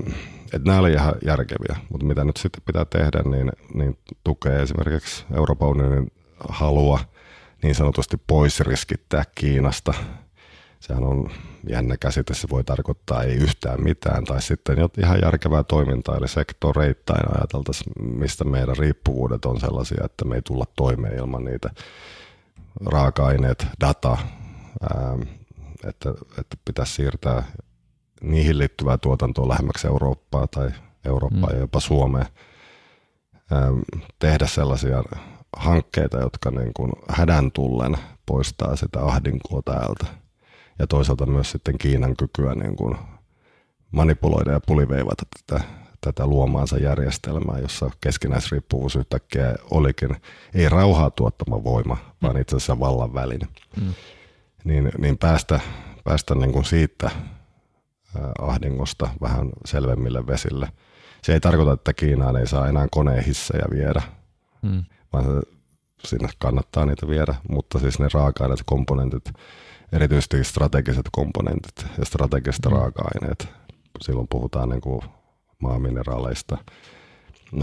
et 0.53 0.63
nämä 0.63 0.79
oli 0.79 0.93
ihan 0.93 1.15
järkeviä, 1.25 1.75
mutta 1.89 2.05
mitä 2.05 2.23
nyt 2.23 2.37
sitten 2.37 2.63
pitää 2.65 2.85
tehdä, 2.85 3.21
niin, 3.25 3.51
niin 3.73 3.97
tukee 4.23 4.61
esimerkiksi 4.61 5.25
Euroopan 5.35 5.69
unionin 5.69 6.11
halua 6.49 6.99
niin 7.63 7.75
sanotusti 7.75 8.17
pois 8.27 8.59
riskittää 8.59 9.23
Kiinasta– 9.35 9.93
sehän 10.87 11.03
on 11.03 11.29
jännä 11.69 11.97
käsite, 11.97 12.33
se 12.33 12.49
voi 12.49 12.63
tarkoittaa 12.63 13.23
ei 13.23 13.35
yhtään 13.35 13.83
mitään, 13.83 14.23
tai 14.23 14.41
sitten 14.41 14.77
ihan 14.97 15.19
järkevää 15.21 15.63
toimintaa, 15.63 16.17
eli 16.17 16.27
sektoreittain 16.27 17.37
ajateltaisiin, 17.37 17.93
mistä 17.99 18.43
meidän 18.43 18.77
riippuvuudet 18.77 19.45
on 19.45 19.59
sellaisia, 19.59 20.05
että 20.05 20.25
me 20.25 20.35
ei 20.35 20.41
tulla 20.41 20.65
toimeen 20.75 21.17
ilman 21.17 21.45
niitä 21.45 21.69
raaka-aineet, 22.85 23.67
data, 23.81 24.17
ää, 24.93 25.17
että, 25.83 26.09
että 26.39 26.57
pitäisi 26.65 26.93
siirtää 26.93 27.43
niihin 28.21 28.57
liittyvää 28.57 28.97
tuotantoa 28.97 29.49
lähemmäksi 29.49 29.87
Eurooppaa 29.87 30.47
tai 30.47 30.71
Eurooppaa 31.05 31.49
mm. 31.49 31.55
ja 31.55 31.59
jopa 31.59 31.79
Suomea, 31.79 32.25
ää, 33.51 33.67
tehdä 34.19 34.47
sellaisia 34.47 35.03
hankkeita, 35.57 36.17
jotka 36.17 36.51
niin 36.51 36.73
kuin 36.73 36.91
hädän 37.09 37.51
tullen 37.51 37.97
poistaa 38.25 38.75
sitä 38.75 39.05
ahdinkoa 39.05 39.61
täältä– 39.65 40.05
ja 40.79 40.87
toisaalta 40.87 41.25
myös 41.25 41.51
sitten 41.51 41.77
Kiinan 41.77 42.15
kykyä 42.17 42.55
niin 42.55 42.75
kuin 42.75 42.97
manipuloida 43.91 44.51
ja 44.51 44.59
puliveivata 44.67 45.23
tätä, 45.47 45.63
tätä 46.01 46.27
luomaansa 46.27 46.77
järjestelmää, 46.77 47.59
jossa 47.59 47.89
keskinäisriippuvuus 48.01 48.95
yhtäkkiä 48.95 49.55
olikin 49.71 50.15
ei 50.53 50.69
rauhaa 50.69 51.11
tuottama 51.11 51.63
voima, 51.63 51.97
vaan 52.21 52.37
itse 52.37 52.55
asiassa 52.55 52.79
vallan 52.79 53.13
väline. 53.13 53.47
Mm. 53.81 53.93
Niin, 54.63 54.91
niin 54.97 55.17
päästä, 55.17 55.59
päästä 56.03 56.35
niin 56.35 56.51
kuin 56.51 56.65
siitä 56.65 57.11
ahdingosta 58.39 59.09
vähän 59.21 59.49
selvemmille 59.65 60.27
vesille. 60.27 60.69
Se 61.21 61.33
ei 61.33 61.39
tarkoita, 61.39 61.71
että 61.71 61.93
Kiinaan 61.93 62.37
ei 62.37 62.47
saa 62.47 62.67
enää 62.67 62.87
koneen 62.91 63.23
hissejä 63.23 63.65
viedä, 63.71 64.01
mm. 64.61 64.83
vaan 65.13 65.25
sinne 66.05 66.29
kannattaa 66.39 66.85
niitä 66.85 67.07
viedä, 67.07 67.35
mutta 67.49 67.79
siis 67.79 67.99
ne 67.99 68.07
raaka-aineet, 68.13 68.63
komponentit, 68.65 69.33
erityisesti 69.91 70.43
strategiset 70.43 71.05
komponentit 71.11 71.85
ja 71.97 72.05
strategiset 72.05 72.65
mm. 72.65 72.71
raaka-aineet. 72.71 73.49
Silloin 74.01 74.27
puhutaan 74.27 74.69
niin 74.69 74.81
kuin 74.81 75.01
maamineraaleista, 75.59 76.57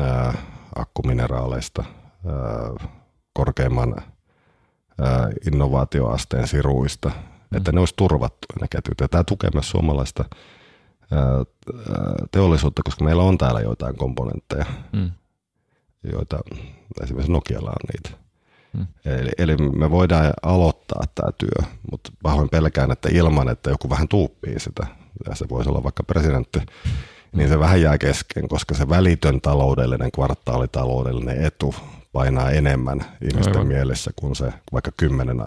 ää, 0.00 0.34
akkumineraaleista, 0.74 1.84
ää, 2.26 2.88
korkeimman 3.32 3.94
ää, 5.00 5.30
innovaatioasteen 5.46 6.48
siruista, 6.48 7.08
mm. 7.08 7.56
että 7.56 7.72
ne 7.72 7.80
olisi 7.80 7.94
turvattu 7.96 8.46
ne 8.60 8.66
ketjut. 8.70 9.00
Ja 9.00 9.08
tämä 9.08 9.24
tukee 9.24 9.50
myös 9.54 9.70
suomalaista 9.70 10.24
ää, 11.10 11.20
teollisuutta, 12.30 12.82
koska 12.84 13.04
meillä 13.04 13.22
on 13.22 13.38
täällä 13.38 13.60
joitain 13.60 13.96
komponentteja, 13.96 14.66
mm. 14.92 15.10
joita 16.12 16.38
esimerkiksi 17.02 17.32
Nokialla 17.32 17.70
on 17.70 17.88
niitä. 17.94 18.21
Mm. 18.72 18.86
Eli, 19.04 19.30
eli 19.38 19.56
me 19.56 19.90
voidaan 19.90 20.32
aloittaa 20.42 21.02
tämä 21.14 21.32
työ, 21.38 21.68
mutta 21.90 22.10
pahoin 22.22 22.48
pelkään, 22.48 22.90
että 22.90 23.08
ilman, 23.12 23.48
että 23.48 23.70
joku 23.70 23.90
vähän 23.90 24.08
tuuppii 24.08 24.60
sitä, 24.60 24.86
ja 25.28 25.34
se 25.34 25.48
voisi 25.48 25.70
olla 25.70 25.82
vaikka 25.82 26.02
presidentti, 26.02 26.60
niin 27.32 27.48
se 27.48 27.58
vähän 27.58 27.80
jää 27.80 27.98
kesken, 27.98 28.48
koska 28.48 28.74
se 28.74 28.88
välitön 28.88 29.40
taloudellinen, 29.40 30.12
kvartaalitaloudellinen 30.12 31.44
etu 31.44 31.74
painaa 32.12 32.50
enemmän 32.50 33.04
ihmisten 33.22 33.56
Aivan. 33.56 33.66
mielessä 33.66 34.10
kuin 34.16 34.36
se 34.36 34.52
vaikka 34.72 34.90
kymmenen 34.96 35.44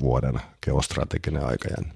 vuoden 0.00 0.40
geostrateginen 0.64 1.46
aikajänne. 1.46 1.92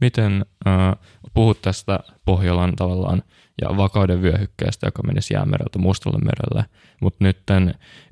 Miten 0.00 0.46
äh, 0.66 0.96
puhut 1.34 1.62
tästä 1.62 2.00
Pohjolan 2.24 2.76
tavallaan 2.76 3.22
ja 3.62 3.76
vakauden 3.76 4.22
vyöhykkeestä, 4.22 4.86
joka 4.86 5.02
menisi 5.02 5.34
jäämereltä 5.34 5.78
Mustalle 5.78 6.18
merelle, 6.18 6.64
mutta 7.00 7.24
nyt 7.24 7.38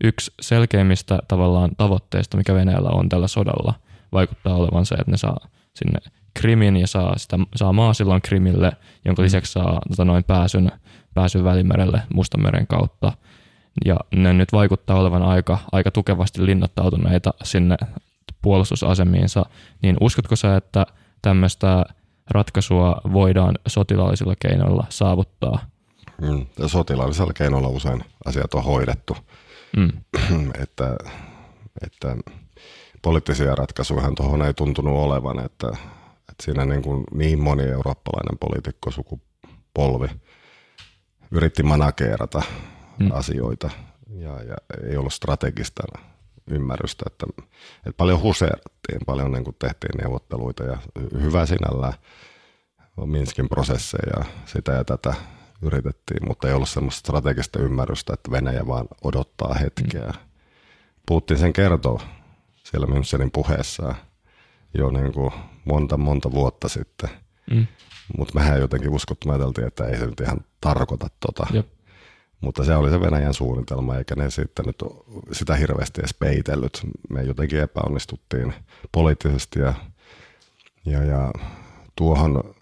yksi 0.05 0.33
selkeimmistä 0.41 1.19
tavallaan 1.29 1.71
tavoitteista, 1.77 2.37
mikä 2.37 2.55
Venäjällä 2.55 2.91
on 2.91 3.09
tällä 3.09 3.29
sodalla, 3.29 3.75
vaikuttaa 4.13 4.55
olevan 4.55 4.87
se, 4.87 4.95
että 4.95 5.11
ne 5.11 5.17
saa 5.17 5.37
sinne 5.75 5.99
Krimin 6.35 6.77
ja 6.77 6.87
saa, 6.87 7.19
sitä, 7.19 7.39
saa 7.57 7.73
maasillan 7.73 8.23
Krimille, 8.23 8.73
jonka 9.05 9.23
mm. 9.23 9.25
lisäksi 9.25 9.53
saa 9.53 9.81
tota 9.89 10.05
noin 10.05 10.25
pääsyn, 10.25 10.73
pääsyn 11.15 11.45
Välimerelle 11.45 12.03
Mustanmeren 12.15 12.67
kautta. 12.67 13.13
Ja 13.85 13.97
ne 14.15 14.33
nyt 14.33 14.53
vaikuttaa 14.53 15.01
olevan 15.01 15.23
aika, 15.23 15.59
aika 15.73 15.91
tukevasti 15.91 16.47
linnoittautuneita 16.47 17.35
sinne 17.43 17.77
puolustusasemiinsa, 18.43 19.47
niin 19.83 19.97
uskotko 20.01 20.37
sä, 20.37 20.57
että 20.57 20.87
tämmöistä 21.23 21.85
ratkaisua 22.31 23.01
voidaan 23.13 23.59
sotilaallisilla 23.67 24.35
keinoilla 24.39 24.87
saavuttaa? 24.89 25.59
Mm, 26.21 26.47
ja 26.59 26.69
sotilaallisella 26.69 27.33
keinoilla 27.33 27.69
usein 27.69 28.05
asiat 28.25 28.55
on 28.55 28.65
hoidettu. 28.65 29.17
Mm. 29.77 29.93
että, 30.63 30.97
että 31.83 32.17
poliittisia 33.03 33.55
ratkaisuja 33.55 34.13
tuohon 34.17 34.43
ei 34.43 34.55
tuntunut 34.55 34.99
olevan, 34.99 35.45
että, 35.45 35.69
että 36.31 36.43
siinä 36.43 36.65
niin, 36.65 36.83
kuin 36.83 37.05
niin 37.15 37.43
moni 37.43 37.63
eurooppalainen 37.63 38.39
poliitikko 38.39 38.91
sukupolvi 38.91 40.09
yritti 41.31 41.63
manakeerata 41.63 42.43
mm. 42.99 43.11
asioita 43.13 43.71
ja, 44.09 44.43
ja 44.43 44.57
ei 44.91 44.97
ollut 44.97 45.13
strategista 45.13 45.83
ymmärrystä, 46.47 47.05
että, 47.07 47.27
että 47.77 47.97
paljon 47.97 48.21
huseerattiin, 48.23 49.01
paljon 49.07 49.33
niin 49.33 49.45
kuin 49.45 49.57
tehtiin 49.59 49.99
neuvotteluita 50.03 50.65
ja 50.65 50.79
hyvä 51.23 51.47
sinällään 51.47 51.93
Minskin 53.05 53.49
prosesseja, 53.49 54.25
sitä 54.47 54.73
ja 54.73 54.85
tätä 54.85 55.15
yritettiin, 55.63 56.29
mutta 56.29 56.49
ei 56.49 56.55
ollut 56.55 56.69
semmoista 56.69 56.99
strategista 56.99 57.59
ymmärrystä, 57.59 58.15
että 58.15 58.31
Venäjä 58.31 58.67
vaan 58.67 58.87
odottaa 59.05 59.55
hetkeä. 59.55 60.07
Mm. 60.07 60.19
Putin 61.07 61.39
sen 61.39 61.53
kertoo 61.53 62.01
siellä 62.65 62.87
Münchenin 62.87 63.31
puheessaan 63.33 63.95
jo 64.75 64.91
niin 64.91 65.13
kuin 65.13 65.33
monta 65.65 65.97
monta 65.97 66.31
vuotta 66.31 66.69
sitten. 66.69 67.11
Mm. 67.51 67.67
Mutta 68.19 68.35
mehän 68.35 68.61
jotenkin 68.61 68.91
uskottu, 68.91 69.31
ajateltiin, 69.31 69.67
että 69.67 69.85
ei 69.85 69.99
se 69.99 70.07
nyt 70.07 70.21
ihan 70.21 70.41
tarkoita 70.61 71.09
tota. 71.27 71.47
Jep. 71.53 71.67
Mutta 72.45 72.65
se 72.65 72.77
oli 72.77 72.91
se 72.91 73.01
Venäjän 73.01 73.35
suunnitelma, 73.35 73.97
eikä 73.97 74.15
ne 74.15 74.31
sitten 74.31 74.65
nyt 74.67 74.83
sitä 75.33 75.55
hirveästi 75.55 76.01
edes 76.01 76.15
peitellyt. 76.15 76.81
Me 77.11 77.23
jotenkin 77.23 77.61
epäonnistuttiin 77.61 78.55
poliittisesti 78.93 79.61
ja, 79.61 79.75
ja, 80.87 81.05
ja 81.05 81.33
tuohon 81.97 82.55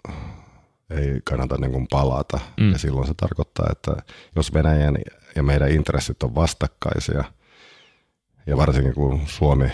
ei 0.89 1.21
kannata 1.23 1.57
niin 1.57 1.71
kuin 1.71 1.87
palata. 1.89 2.39
Mm. 2.59 2.71
Ja 2.71 2.77
silloin 2.77 3.07
se 3.07 3.13
tarkoittaa, 3.17 3.67
että 3.71 3.95
jos 4.35 4.53
Venäjän 4.53 4.97
ja 5.35 5.43
meidän 5.43 5.71
intressit 5.71 6.23
on 6.23 6.35
vastakkaisia, 6.35 7.23
ja 8.47 8.57
varsinkin 8.57 8.93
kun 8.93 9.21
Suomi 9.25 9.71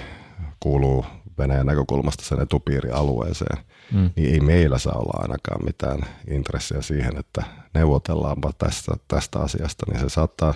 kuuluu 0.60 1.06
Venäjän 1.40 1.66
näkökulmasta 1.66 2.24
sen 2.24 2.42
etupiirialueeseen, 2.42 3.58
mm. 3.94 4.10
niin 4.16 4.34
ei 4.34 4.40
meillä 4.40 4.78
saa 4.78 4.96
olla 4.96 5.20
ainakaan 5.22 5.66
mitään 5.66 6.00
intressiä 6.28 6.82
siihen, 6.82 7.18
että 7.18 7.44
neuvotellaanpa 7.74 8.52
tästä, 8.58 8.92
tästä 9.08 9.40
asiasta, 9.40 9.86
niin 9.92 10.00
se 10.00 10.10
saattaa 10.10 10.54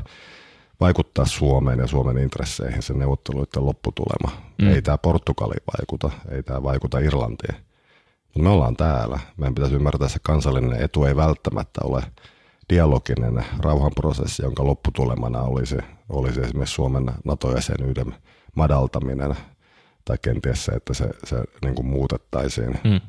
vaikuttaa 0.80 1.26
Suomeen 1.26 1.80
ja 1.80 1.88
Suomen 1.88 2.18
intresseihin 2.18 2.82
sen 2.82 3.00
neuvotteluiden 3.00 3.66
lopputulema. 3.66 4.42
Mm. 4.62 4.74
Ei 4.74 4.82
tämä 4.82 4.98
Portugali 4.98 5.56
vaikuta, 5.78 6.12
ei 6.32 6.44
tämä 6.44 6.64
vaikuta 6.64 7.00
Irlantiin. 7.00 7.56
Mutta 8.24 8.40
me 8.44 8.50
ollaan 8.50 8.76
täällä. 8.76 9.20
Meidän 9.38 9.56
pitäisi 9.56 9.76
ymmärtää, 9.76 10.06
että 10.06 10.14
se 10.14 10.20
kansallinen 10.24 10.82
etu 10.82 11.04
ei 11.06 11.16
välttämättä 11.16 11.82
ole 11.84 12.04
dialoginen 12.70 13.46
rauhanprosessi, 13.60 14.44
jonka 14.44 14.66
lopputulemana 14.66 15.42
olisi, 15.42 15.78
olisi 16.10 16.42
esimerkiksi 16.42 16.76
Suomen 16.76 17.12
NATO-jäsenyyden 17.26 18.16
madaltaminen– 18.56 19.36
tai 20.06 20.18
kenties 20.22 20.66
se, 20.66 20.72
että 20.72 20.94
se, 20.94 21.10
se 21.24 21.36
niin 21.62 21.76
kuin 21.76 21.86
muutettaisiin 21.86 22.80
mm. 22.84 23.02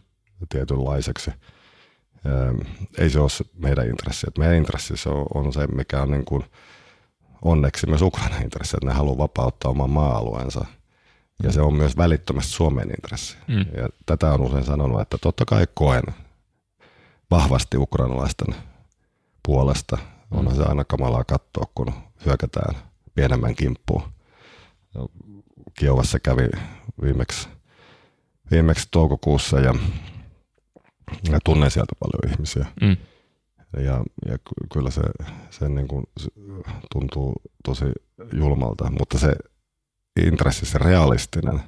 tietynlaiseksi. 0.49 1.31
Ähm, 2.27 2.57
ei 2.99 3.11
se 3.11 3.21
ole 3.21 3.29
meidän 3.55 3.89
intressi. 3.89 4.27
Et 4.29 4.39
meidän 4.39 4.57
intressi 4.57 4.97
se 4.97 5.09
on, 5.09 5.27
on 5.35 5.53
se, 5.53 5.67
mikä 5.67 6.03
on 6.03 6.11
niin 6.11 6.25
kuin 6.25 6.45
onneksi 7.43 7.87
myös 7.87 8.03
Ukrainan 8.03 8.43
intressi, 8.43 8.77
että 8.77 8.87
ne 8.87 8.93
haluaa 8.93 9.19
vapauttaa 9.19 9.71
oman 9.71 9.91
maa-alueensa. 9.91 10.67
Ja 11.43 11.53
se 11.53 11.61
on 11.61 11.75
myös 11.75 11.97
välittömästi 11.97 12.53
Suomen 12.53 12.91
intressi. 12.91 13.37
Mm. 13.49 13.59
Ja 13.59 13.89
tätä 14.07 14.33
on 14.33 14.41
usein 14.41 14.65
sanonut, 14.65 15.01
että 15.01 15.19
totta 15.19 15.45
kai 15.45 15.67
koen 15.75 16.03
vahvasti 17.31 17.77
ukrainalaisten 17.77 18.55
puolesta. 19.43 19.99
Onhan 20.31 20.57
mm. 20.57 20.63
se 20.63 20.69
aina 20.69 20.85
kamalaa 20.85 21.25
katsoa, 21.25 21.65
kun 21.75 21.93
hyökätään 22.27 22.75
pienemmän 23.15 23.55
kimppuun. 23.55 24.03
Kiovassa 25.79 26.19
kävi 26.21 26.49
viimeksi, 27.03 27.49
viimeksi 28.51 28.89
toukokuussa 28.91 29.61
ja, 29.61 29.75
ja 31.33 31.39
tunnen 31.45 31.71
sieltä 31.71 31.93
paljon 32.01 32.33
ihmisiä. 32.33 32.67
Mm. 32.81 32.97
Ja, 33.77 34.05
ja 34.27 34.39
kyllä 34.73 34.91
se, 34.91 35.03
se, 35.51 35.69
niin 35.69 35.89
kuin, 35.89 36.05
se 36.17 36.29
tuntuu 36.93 37.33
tosi 37.65 37.85
julmalta, 38.33 38.91
mutta 38.99 39.19
se 39.19 39.33
intressi, 40.27 40.67
se 40.67 40.79
realistinen 40.79 41.61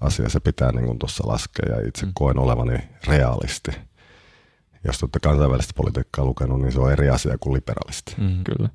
asia, 0.00 0.28
se 0.28 0.40
pitää 0.40 0.72
niin 0.72 0.98
tuossa 0.98 1.28
laskea 1.28 1.76
ja 1.76 1.88
itse 1.88 2.06
mm. 2.06 2.12
koen 2.14 2.38
olevani 2.38 2.78
realisti. 3.06 3.70
Jos 4.84 5.02
olette 5.02 5.18
kansainvälistä 5.22 5.72
politiikkaa 5.76 6.24
lukenut, 6.24 6.60
niin 6.60 6.72
se 6.72 6.80
on 6.80 6.92
eri 6.92 7.08
asia 7.10 7.38
kuin 7.38 7.54
liberalisti. 7.54 8.14
Mm, 8.18 8.44
kyllä. 8.44 8.68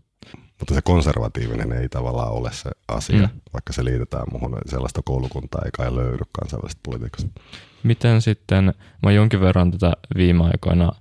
Mutta 0.61 0.73
se 0.73 0.81
konservatiivinen 0.81 1.71
ei 1.71 1.89
tavallaan 1.89 2.31
ole 2.31 2.51
se 2.53 2.69
asia, 2.87 3.27
mm. 3.27 3.39
vaikka 3.53 3.73
se 3.73 3.85
liitetään 3.85 4.25
muuhun. 4.31 4.57
Sellaista 4.65 5.01
koulukuntaa 5.05 5.61
ei 5.65 5.71
kai 5.71 5.95
löydy 5.95 6.23
kansainvälisestä 6.31 6.81
politiikasta. 6.83 7.41
Miten 7.83 8.21
sitten, 8.21 8.65
mä 8.65 8.73
oon 9.03 9.15
jonkin 9.15 9.41
verran 9.41 9.71
tätä 9.71 9.93
viime 10.15 10.43
aikoina 10.43 10.91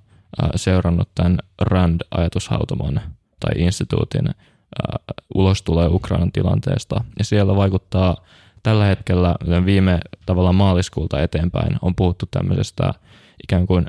äh, 0.43 0.51
seurannut 0.57 1.09
tämän 1.15 1.39
RAND-ajatushautomon 1.63 3.01
tai 3.41 3.53
instituutin 3.57 4.29
äh, 4.29 4.35
ulos 5.35 5.63
tulee 5.63 5.89
Ukrainan 5.89 6.33
tilanteesta. 6.33 7.05
Ja 7.19 7.25
siellä 7.25 7.57
vaikuttaa 7.57 8.17
tällä 8.63 8.85
hetkellä 8.85 9.35
viime 9.65 10.01
tavalla 10.27 10.53
maaliskuulta 10.53 11.23
eteenpäin 11.23 11.77
on 11.83 11.95
puhuttu 11.95 12.27
tämmöisestä 12.31 12.95
ikään 13.43 13.67
kuin 13.67 13.87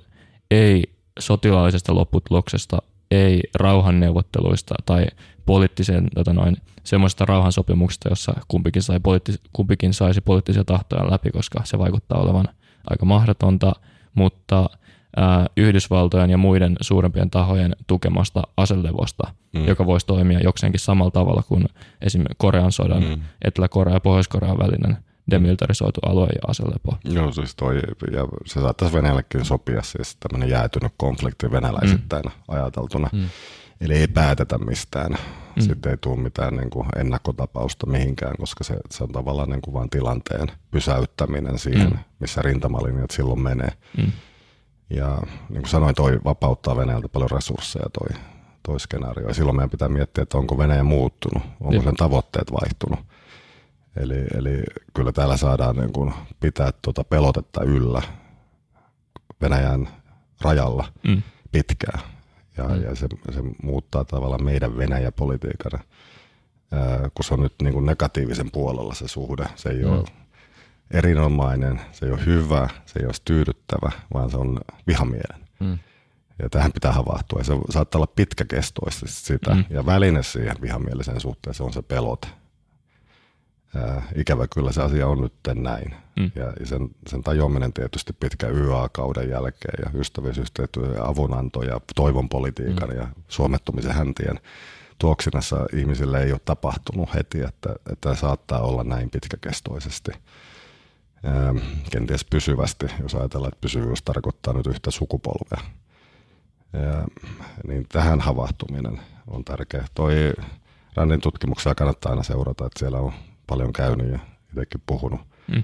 ei 0.51 0.83
sotilaallisesta 1.19 1.95
lopputuloksesta, 1.95 2.81
ei 3.11 3.41
rauhanneuvotteluista 3.55 4.75
tai 4.85 5.05
poliittisen, 5.45 6.07
tota 6.15 6.33
noin, 6.33 6.57
semmoista 6.83 7.25
rauhansopimuksesta, 7.25 8.09
jossa 8.09 8.33
kumpikin, 8.47 8.81
sai 8.81 8.99
poliittis, 8.99 9.39
kumpikin 9.53 9.93
saisi 9.93 10.21
poliittisia 10.21 10.63
tahtoja 10.63 11.11
läpi, 11.11 11.31
koska 11.31 11.61
se 11.63 11.79
vaikuttaa 11.79 12.21
olevan 12.21 12.47
aika 12.89 13.05
mahdotonta, 13.05 13.73
mutta 14.13 14.69
ää, 15.17 15.47
Yhdysvaltojen 15.57 16.29
ja 16.29 16.37
muiden 16.37 16.77
suurempien 16.81 17.29
tahojen 17.29 17.75
tukemasta 17.87 18.41
aselevosta, 18.57 19.33
mm. 19.53 19.67
joka 19.67 19.85
voisi 19.85 20.05
toimia 20.05 20.39
jokseenkin 20.39 20.79
samalla 20.79 21.11
tavalla 21.11 21.43
kuin 21.47 21.65
esimerkiksi 22.01 22.35
Korean 22.37 22.71
sodan, 22.71 23.03
mm. 23.03 23.21
Etelä-Korea 23.41 23.93
ja 23.93 23.99
Pohjois-Korean 23.99 24.57
välinen 24.57 24.97
demilitarisoitu 25.31 25.99
alue 26.05 26.27
ja 26.27 26.41
aselepo. 26.47 26.97
Joo, 27.03 27.31
siis 27.31 27.55
toi, 27.55 27.81
ja 28.11 28.27
se 28.45 28.61
saattaisi 28.61 28.95
Venäjällekin 28.95 29.45
sopia, 29.45 29.81
siis 29.81 30.15
tämmöinen 30.15 30.49
jäätynyt 30.49 30.93
konflikti 30.97 31.51
venäläisittäin 31.51 32.23
mm. 32.23 32.31
ajateltuna. 32.47 33.09
Mm. 33.13 33.25
Eli 33.81 33.93
ei 33.93 34.07
päätetä 34.07 34.57
mistään. 34.57 35.11
Mm. 35.11 35.61
Sitten 35.61 35.91
ei 35.91 35.97
tule 35.97 36.19
mitään 36.19 36.55
niin 36.55 36.69
kuin 36.69 36.87
ennakkotapausta 36.95 37.87
mihinkään, 37.87 38.35
koska 38.39 38.63
se, 38.63 38.77
se 38.89 39.03
on 39.03 39.11
tavallaan 39.11 39.49
niin 39.49 39.61
kuin 39.61 39.73
vain 39.73 39.89
tilanteen 39.89 40.47
pysäyttäminen 40.71 41.59
siihen, 41.59 41.89
mm. 41.89 41.97
missä 42.19 42.41
rintamalinjat 42.41 43.11
silloin 43.11 43.41
menee. 43.41 43.71
Mm. 43.97 44.11
Ja 44.89 45.17
niin 45.49 45.61
kuin 45.61 45.69
sanoin, 45.69 45.95
toi 45.95 46.19
vapauttaa 46.23 46.77
Venäjältä 46.77 47.09
paljon 47.09 47.31
resursseja 47.31 47.85
toi, 47.99 48.19
toi 48.63 48.79
skenaario. 48.79 49.27
Ja 49.27 49.33
silloin 49.33 49.55
meidän 49.55 49.69
pitää 49.69 49.89
miettiä, 49.89 50.21
että 50.21 50.37
onko 50.37 50.57
Venäjä 50.57 50.83
muuttunut, 50.83 51.43
onko 51.59 51.73
Jep. 51.73 51.83
sen 51.83 51.95
tavoitteet 51.95 52.51
vaihtunut. 52.51 52.99
Eli, 53.95 54.23
eli 54.37 54.63
kyllä 54.93 55.11
täällä 55.11 55.37
saadaan 55.37 55.75
niin 55.75 55.93
kuin 55.93 56.13
pitää 56.39 56.71
tuota 56.81 57.03
pelotetta 57.03 57.63
yllä 57.63 58.01
Venäjän 59.41 59.87
rajalla 60.41 60.85
mm. 61.07 61.21
pitkään. 61.51 61.99
Ja, 62.57 62.63
mm. 62.63 62.83
ja 62.83 62.95
se, 62.95 63.07
se 63.31 63.41
muuttaa 63.63 64.05
tavallaan 64.05 64.43
meidän 64.43 64.77
Venäjä-politiikan, 64.77 65.79
kun 67.15 67.25
se 67.25 67.33
on 67.33 67.41
nyt 67.41 67.53
niin 67.63 67.73
kuin 67.73 67.85
negatiivisen 67.85 68.51
puolella 68.51 68.93
se 68.93 69.07
suhde. 69.07 69.45
Se 69.55 69.69
ei 69.69 69.83
mm. 69.83 69.91
ole 69.91 70.03
erinomainen, 70.91 71.81
se 71.91 72.05
ei 72.05 72.11
ole 72.11 72.25
hyvä, 72.25 72.69
se 72.85 72.99
ei 72.99 73.05
ole 73.05 73.13
tyydyttävä, 73.25 73.91
vaan 74.13 74.31
se 74.31 74.37
on 74.37 74.59
vihamielinen. 74.87 75.47
Mm. 75.59 75.79
Ja 76.39 76.49
tähän 76.49 76.71
pitää 76.71 76.91
havahtua. 76.91 77.39
Ja 77.39 77.43
se 77.43 77.53
saattaa 77.69 77.99
olla 77.99 78.13
pitkäkestoisesti 78.15 79.21
sitä. 79.21 79.55
Mm. 79.55 79.65
Ja 79.69 79.85
väline 79.85 80.23
siihen 80.23 80.55
vihamieliseen 80.61 81.19
suhteen, 81.19 81.53
se 81.53 81.63
on 81.63 81.73
se 81.73 81.81
pelote. 81.81 82.27
Ää, 83.75 84.03
ikävä 84.15 84.47
kyllä 84.47 84.71
se 84.71 84.81
asia 84.81 85.07
on 85.07 85.21
nyt 85.21 85.33
näin. 85.55 85.95
Mm. 86.19 86.31
Ja 86.35 86.65
sen, 86.65 86.89
sen 87.07 87.23
tajuaminen 87.23 87.73
tietysti 87.73 88.13
pitkä 88.13 88.47
YA-kauden 88.47 89.29
jälkeen 89.29 89.85
ja 89.85 89.99
ystävyysyhteistyö 89.99 90.95
ja 90.95 91.05
avunanto 91.05 91.61
ja 91.61 91.81
toivon 91.95 92.29
politiikan 92.29 92.89
mm. 92.89 92.95
ja 92.95 93.07
suomettumisen 93.27 93.91
häntien 93.91 94.39
tuoksinassa 94.99 95.65
ihmisille 95.73 96.23
ei 96.23 96.31
ole 96.31 96.41
tapahtunut 96.45 97.13
heti, 97.13 97.41
että, 97.41 97.75
että 97.91 98.15
saattaa 98.15 98.61
olla 98.61 98.83
näin 98.83 99.09
pitkäkestoisesti. 99.09 100.11
Ää, 101.23 101.53
kenties 101.91 102.25
pysyvästi, 102.25 102.85
jos 103.01 103.15
ajatellaan, 103.15 103.53
että 103.53 103.61
pysyvyys 103.61 104.01
tarkoittaa 104.01 104.53
nyt 104.53 104.67
yhtä 104.67 104.91
sukupolvea. 104.91 105.61
Ää, 106.73 107.05
niin 107.67 107.85
tähän 107.89 108.19
havahtuminen 108.19 109.01
on 109.27 109.45
tärkeä. 109.45 109.85
Toi 109.93 110.33
Randin 110.95 111.21
tutkimuksia 111.21 111.75
kannattaa 111.75 112.09
aina 112.09 112.23
seurata, 112.23 112.65
että 112.65 112.79
siellä 112.79 112.99
on 112.99 113.13
paljon 113.51 113.73
käynyt 113.73 114.11
ja 114.11 114.19
itsekin 114.49 114.81
puhunut, 114.85 115.21
mm. 115.47 115.63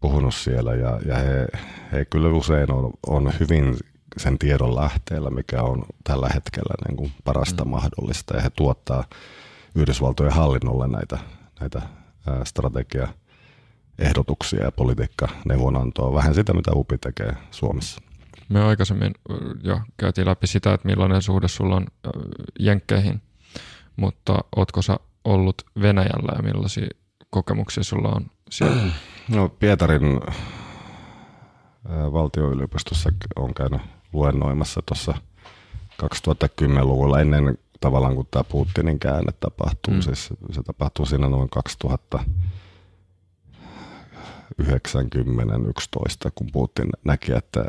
puhunut 0.00 0.34
siellä 0.34 0.74
ja, 0.74 1.00
ja 1.06 1.16
he, 1.16 1.46
he 1.92 2.04
kyllä 2.04 2.28
usein 2.28 2.72
on, 2.72 2.90
on 3.06 3.32
hyvin 3.40 3.76
sen 4.16 4.38
tiedon 4.38 4.76
lähteellä, 4.76 5.30
mikä 5.30 5.62
on 5.62 5.84
tällä 6.04 6.28
hetkellä 6.34 6.74
niin 6.88 6.96
kuin 6.96 7.12
parasta 7.24 7.64
mm. 7.64 7.70
mahdollista 7.70 8.36
ja 8.36 8.42
he 8.42 8.50
tuottaa 8.50 9.04
Yhdysvaltojen 9.74 10.32
hallinnolle 10.32 10.88
näitä, 10.88 11.18
näitä 11.60 11.82
strategia 12.44 13.08
ehdotuksia 13.98 14.64
ja 14.64 14.72
politiikka 14.72 15.28
neuvonantoa, 15.44 16.14
vähän 16.14 16.34
sitä 16.34 16.54
mitä 16.54 16.70
UPI 16.74 16.98
tekee 16.98 17.32
Suomessa. 17.50 18.00
Me 18.48 18.62
aikaisemmin 18.62 19.12
jo 19.62 19.80
käytiin 19.96 20.26
läpi 20.26 20.46
sitä, 20.46 20.74
että 20.74 20.88
millainen 20.88 21.22
suhde 21.22 21.48
sulla 21.48 21.76
on 21.76 21.86
jenkkeihin, 22.58 23.22
mutta 23.96 24.44
ootko 24.56 24.82
sä 24.82 24.96
ollut 25.24 25.62
Venäjällä 25.82 26.32
ja 26.36 26.42
millaisia 26.42 26.86
kokemuksia 27.30 27.84
sulla 27.84 28.08
on 28.08 28.26
siellä? 28.50 28.82
No 29.28 29.48
Pietarin 29.48 30.20
valtioyliopistossa 32.12 33.10
on 33.36 33.54
käynyt 33.54 33.80
luennoimassa 34.12 34.82
tuossa 34.86 35.14
2010-luvulla 36.02 37.20
ennen 37.20 37.58
tavallaan 37.80 38.14
kun 38.14 38.26
tämä 38.30 38.44
Putinin 38.44 38.98
käänne 38.98 39.32
tapahtuu. 39.40 39.94
Mm. 39.94 40.00
Siis 40.00 40.28
se 40.52 40.62
tapahtuu 40.62 41.06
siinä 41.06 41.28
noin 41.28 41.50
2000 41.50 42.24
90-11, 44.62 44.64
kun 46.34 46.48
Putin 46.52 46.90
näki, 47.04 47.32
että 47.32 47.64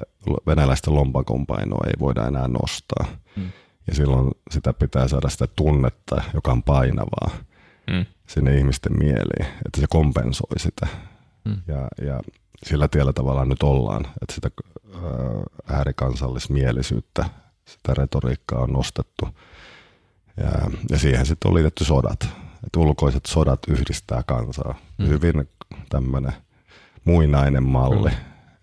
venäläisten 0.48 0.96
lompakon 0.96 1.48
painoa 1.48 1.88
ei 1.88 1.94
voida 2.00 2.28
enää 2.28 2.48
nostaa. 2.48 3.06
Mm. 3.36 3.52
Ja 3.88 3.96
silloin 3.96 4.32
sitä 4.52 4.74
pitää 4.74 5.08
saada 5.08 5.30
sitä 5.30 5.48
tunnetta, 5.48 6.22
joka 6.34 6.52
on 6.52 6.64
painavaa 6.64 7.30
mm. 7.92 8.06
sinne 8.28 8.58
ihmisten 8.58 8.98
mieliin, 8.98 9.46
että 9.66 9.82
se 9.82 9.88
kompensoi 9.90 10.60
sitä. 10.60 10.88
Mm. 11.46 11.58
Ja, 11.68 11.88
ja 12.08 12.20
sillä 12.66 12.88
tiellä 12.88 13.14
tavallaan 13.14 13.50
nyt 13.50 13.64
ollaan, 13.64 14.06
että 14.22 14.36
sitä 14.36 14.52
äärikansallismielisyyttä, 15.68 17.26
sitä 17.66 17.94
retoriikkaa 17.94 18.60
on 18.60 18.74
nostettu. 18.74 19.28
Ja, 20.38 20.72
ja 20.90 21.00
siihen 21.00 21.26
sitten 21.26 21.50
on 21.50 21.56
liitetty 21.56 21.84
sodat. 21.84 22.28
Että 22.66 22.80
ulkoiset 22.80 23.26
sodat 23.26 23.60
yhdistää 23.68 24.24
kansaa. 24.24 24.76
Mm. 24.98 25.08
Hyvin 25.08 25.50
tämmöinen 25.90 26.34
muinainen 27.06 27.64
malli. 27.64 28.10
Mm. 28.10 28.16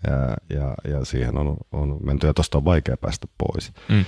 Ja, 0.06 0.36
ja, 0.58 0.74
ja 0.92 1.04
siihen 1.04 1.38
on, 1.38 1.56
on 1.72 1.98
menty, 2.02 2.26
ja 2.26 2.34
tuosta 2.34 2.58
on 2.58 2.64
vaikea 2.64 2.96
päästä 2.96 3.26
pois. 3.38 3.72
Mm. 3.88 4.04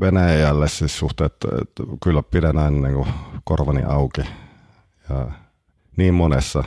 Venäjälle 0.00 0.68
siis 0.68 0.98
suhteet, 0.98 1.32
kyllä 2.02 2.22
pidän 2.22 2.58
aina 2.58 2.80
niin 2.80 2.94
kuin 2.94 3.08
korvani 3.44 3.82
auki. 3.82 4.20
Ja 5.08 5.30
niin 5.96 6.14
monessa 6.14 6.64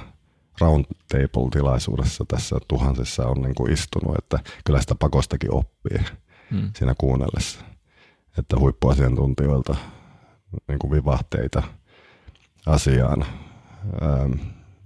roundtable-tilaisuudessa 0.61 2.25
tässä 2.27 2.55
tuhansissa 2.67 3.27
on 3.27 3.41
niin 3.41 3.55
kuin 3.55 3.71
istunut, 3.71 4.15
että 4.17 4.39
kyllä 4.65 4.81
sitä 4.81 4.95
pakostakin 4.95 5.53
oppii 5.53 5.99
mm. 6.51 6.71
siinä 6.75 6.95
kuunnellessa. 6.97 7.59
Että 8.37 8.59
huippuasiantuntijoilta 8.59 9.75
niin 10.67 10.79
kuin 10.79 10.91
vivahteita 10.91 11.63
asiaan. 12.65 13.25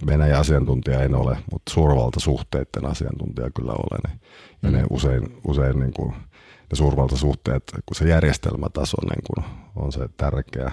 Venäjän 0.07 0.39
asiantuntija 0.39 1.03
en 1.03 1.15
ole, 1.15 1.38
mutta 1.51 1.74
suurvaltasuhteiden 1.74 2.86
asiantuntija 2.86 3.49
kyllä 3.49 3.72
olen. 3.72 4.20
Ja 4.61 4.70
mm. 4.70 4.78
ne 4.78 4.84
usein, 4.89 5.39
usein 5.47 5.80
niin 5.80 5.93
kuin, 5.93 6.15
ne 6.72 6.76
suurvaltasuhteet, 6.76 7.63
kun 7.86 7.95
se 7.95 8.09
järjestelmätaso 8.09 8.97
niin 9.01 9.24
kuin 9.28 9.45
on 9.76 9.91
se 9.91 10.09
tärkeä, 10.17 10.72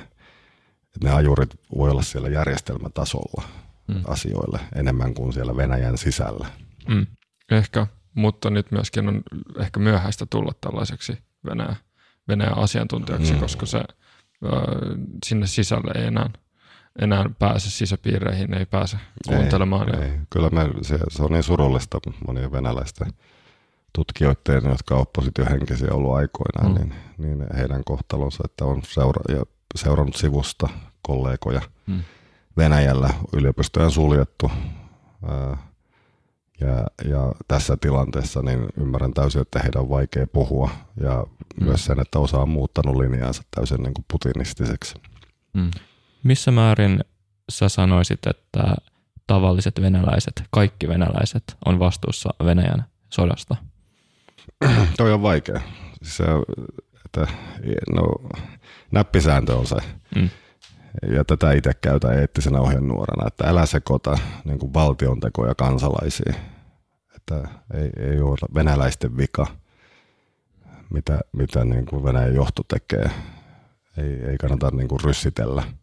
että 0.84 1.08
ne 1.08 1.10
ajurit 1.10 1.60
voi 1.76 1.90
olla 1.90 2.02
siellä 2.02 2.28
järjestelmätasolla 2.28 3.42
mm. 3.88 4.02
asioille 4.06 4.60
enemmän 4.74 5.14
kuin 5.14 5.32
siellä 5.32 5.56
Venäjän 5.56 5.98
sisällä. 5.98 6.46
Mm. 6.88 7.06
Ehkä, 7.50 7.86
mutta 8.14 8.50
nyt 8.50 8.70
myöskin 8.70 9.08
on 9.08 9.22
ehkä 9.58 9.80
myöhäistä 9.80 10.26
tulla 10.26 10.52
tällaiseksi 10.60 11.18
Venäjä, 11.46 11.76
Venäjän 12.28 12.58
asiantuntijaksi, 12.58 13.32
mm. 13.32 13.40
koska 13.40 13.66
se 13.66 13.84
sinne 15.24 15.46
sisälle 15.46 15.92
ei 16.00 16.06
enää– 16.06 16.30
enää 16.98 17.24
pääse 17.38 17.70
sisäpiireihin, 17.70 18.54
ei 18.54 18.66
pääse 18.66 18.96
kuuntelemaan. 19.28 19.94
Ei, 19.94 20.10
ei. 20.10 20.18
Kyllä 20.30 20.50
me, 20.50 20.68
se, 20.82 20.98
se 21.08 21.22
on 21.22 21.32
niin 21.32 21.42
surullista 21.42 21.98
monien 22.26 22.52
venäläisten 22.52 23.12
tutkijoiden, 23.96 24.70
jotka 24.70 24.94
ovat 24.94 25.08
oppositiohenkisiä 25.08 25.92
ollut 25.92 26.14
aikoinaan, 26.14 26.72
mm. 26.72 26.90
niin, 27.18 27.38
niin 27.38 27.56
heidän 27.56 27.84
kohtalonsa, 27.84 28.42
että 28.44 28.64
on 28.64 28.82
seura- 28.84 29.36
ja 29.36 29.44
seurannut 29.74 30.16
sivusta 30.16 30.68
kollegoja 31.02 31.60
mm. 31.86 32.02
Venäjällä, 32.56 33.10
yliopistojen 33.32 33.90
suljettu. 33.90 34.50
Ää, 35.28 35.56
ja, 36.60 36.86
ja 37.04 37.32
tässä 37.48 37.76
tilanteessa 37.80 38.42
niin 38.42 38.66
ymmärrän 38.80 39.14
täysin, 39.14 39.42
että 39.42 39.58
heidän 39.58 39.82
on 39.82 39.88
vaikea 39.88 40.26
puhua 40.26 40.70
ja 41.00 41.26
mm. 41.60 41.64
myös 41.64 41.84
sen, 41.84 42.00
että 42.00 42.18
osa 42.18 42.38
on 42.38 42.48
muuttanut 42.48 42.96
linjaansa 42.96 43.42
täysin 43.56 43.82
niin 43.82 43.94
kuin 43.94 44.04
putinistiseksi. 44.12 44.94
Mm. 45.52 45.70
Missä 46.22 46.50
määrin 46.50 47.04
sä 47.48 47.68
sanoisit, 47.68 48.26
että 48.26 48.74
tavalliset 49.26 49.80
venäläiset, 49.82 50.42
kaikki 50.50 50.88
venäläiset 50.88 51.56
on 51.66 51.78
vastuussa 51.78 52.30
Venäjän 52.44 52.84
sodasta? 53.10 53.56
Toi 54.96 55.12
on 55.12 55.22
vaikea. 55.22 55.60
Se, 56.02 56.24
että, 57.04 57.26
no, 57.94 58.02
näppisääntö 58.90 59.56
on 59.56 59.66
se. 59.66 59.76
Mm. 60.16 60.30
Ja 61.12 61.24
tätä 61.24 61.52
itse 61.52 61.70
käytän 61.80 62.18
eettisenä 62.18 62.60
ohjenuorana, 62.60 63.28
että 63.28 63.44
älä 63.44 63.66
sekoita 63.66 64.18
niin 64.44 64.58
kuin 64.58 64.74
valtion 64.74 65.20
tekoja 65.20 65.54
kansalaisiin. 65.54 66.34
Että 67.16 67.48
ei, 67.74 67.90
ei 68.10 68.20
ole 68.20 68.36
venäläisten 68.54 69.16
vika, 69.16 69.46
mitä, 70.90 71.20
mitä 71.32 71.64
niin 71.64 71.86
kuin 71.86 72.04
Venäjän 72.04 72.34
johto 72.34 72.62
tekee. 72.68 73.10
Ei, 73.96 74.30
ei 74.30 74.38
kannata 74.38 74.70
niin 74.70 74.88
kuin 74.88 75.00
ryssitellä– 75.04 75.62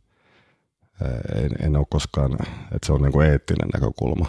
en, 1.36 1.52
en 1.60 1.76
ole 1.76 1.86
koskaan, 1.90 2.34
että 2.72 2.86
se 2.86 2.94
on 2.94 3.02
niin 3.02 3.12
kuin 3.12 3.28
eettinen 3.28 3.70
näkökulma. 3.74 4.26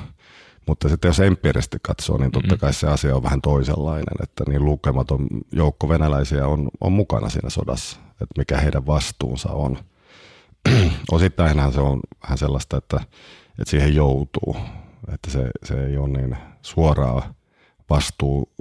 Mutta 0.67 0.89
sitten 0.89 1.09
jos 1.09 1.21
empiirisesti 1.21 1.77
katsoo, 1.83 2.19
niin 2.19 2.31
totta 2.31 2.57
kai 2.57 2.73
se 2.73 2.87
asia 2.87 3.17
on 3.17 3.23
vähän 3.23 3.41
toisenlainen, 3.41 4.17
että 4.23 4.45
niin 4.49 4.65
lukematon 4.65 5.27
joukko 5.53 5.89
venäläisiä 5.89 6.47
on, 6.47 6.69
on 6.81 6.93
mukana 6.93 7.29
siinä 7.29 7.51
sodassa, 7.51 8.01
että 8.11 8.35
mikä 8.39 8.59
heidän 8.59 8.87
vastuunsa 8.87 9.53
on. 9.53 9.79
Osittainhan 11.13 11.73
se 11.73 11.81
on 11.81 12.01
vähän 12.23 12.39
sellaista, 12.39 12.77
että, 12.77 12.97
että 13.59 13.71
siihen 13.71 13.95
joutuu, 13.95 14.57
että 15.15 15.31
se, 15.31 15.51
se 15.65 15.87
ei 15.87 15.97
ole 15.97 16.09
niin 16.09 16.37
suoraa 16.63 17.35
vastuu 17.91 18.53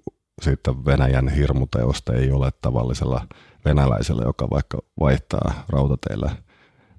siitä 0.41 0.85
Venäjän 0.85 1.29
hirmuteosta 1.29 2.13
ei 2.13 2.31
ole 2.31 2.51
tavallisella 2.61 3.27
venäläisellä, 3.65 4.23
joka 4.23 4.49
vaikka 4.49 4.77
vaihtaa 4.99 5.63
rautateillä– 5.69 6.35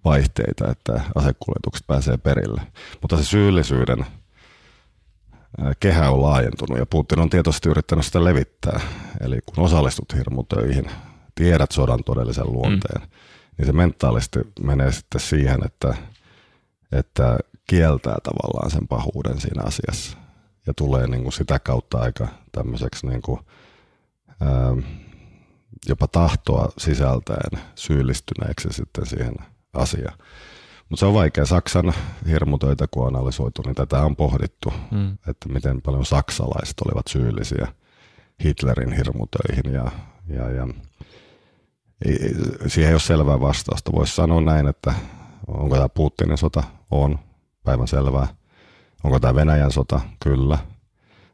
vaihteita, 0.05 0.71
että 0.71 1.01
asekuljetukset 1.15 1.87
pääsee 1.87 2.17
perille. 2.17 2.63
Mutta 3.03 3.17
se 3.17 3.25
syyllisyyden 3.25 4.07
kehä 5.81 6.11
on 6.11 6.23
laajentunut 6.23 6.79
ja 6.79 6.87
Putin 6.87 7.21
on 7.21 7.31
tietoisesti 7.31 7.69
yrittänyt 7.69 8.05
sitä 8.05 8.25
levittää. 8.25 8.81
Eli 9.21 9.39
kun 9.47 9.65
osallistut 9.65 10.15
hirmutöihin 10.15 10.91
tiedät 11.35 11.73
sodan 11.73 12.05
todellisen 12.05 12.53
luonteen, 12.53 13.03
mm. 13.03 13.09
niin 13.59 13.67
se 13.67 13.73
mentaalisti 13.73 14.39
menee 14.61 14.93
sitten 14.93 15.21
siihen, 15.21 15.65
että, 15.65 15.95
että 16.93 17.39
kieltää 17.67 18.17
tavallaan 18.23 18.71
sen 18.71 18.89
pahuuden 18.89 19.41
siinä 19.41 19.63
asiassa. 19.63 20.17
Ja 20.67 20.75
tulee 20.75 21.07
niin 21.07 21.23
kuin 21.23 21.33
sitä 21.33 21.59
kautta 21.59 21.99
aika 21.99 22.29
tämmöiseksi 22.53 23.07
niin 23.07 23.23
kuin, 23.23 23.41
ää, 24.41 24.77
jopa 25.89 26.09
tahtoa 26.09 26.73
sisältäen 26.79 27.61
syyllistyneeksi 27.75 28.69
sitten 28.73 29.07
siihen 29.07 29.35
asiaan. 29.75 30.19
Mutta 30.89 31.01
se 31.01 31.07
on 31.07 31.15
vaikea. 31.15 31.47
Saksan 31.47 31.93
hirmutöitä, 32.29 32.87
kun 32.91 33.07
on 33.07 33.17
analysoitu, 33.17 33.63
niin 33.63 33.75
tätä 33.75 34.03
on 34.03 34.17
pohdittu, 34.17 34.73
mm. 34.91 35.13
että 35.29 35.49
miten 35.49 35.83
paljon 35.83 36.05
saksalaiset 36.07 36.81
olivat 36.81 37.07
syyllisiä 37.09 37.69
Hitlerin 38.45 38.93
hirmutöihin. 38.93 39.73
Ja, 39.73 39.91
ja, 40.29 40.51
ja 40.51 40.69
siihen 42.67 42.89
ei 42.89 42.95
ole 42.95 43.01
selvää 43.01 43.41
vastausta. 43.41 43.93
Voisi 43.93 44.15
sanoa 44.15 44.41
näin, 44.41 44.69
että 44.69 44.95
onko 45.47 45.77
tämä 45.77 45.89
Putinin 45.89 46.39
sota? 46.39 46.63
On, 46.91 47.19
päivän 47.65 47.89
selvää. 47.89 48.27
Onko 49.05 49.21
tämä 49.21 49.35
Venäjän 49.35 49.71
sota? 49.71 50.01
Kyllä. 50.25 50.59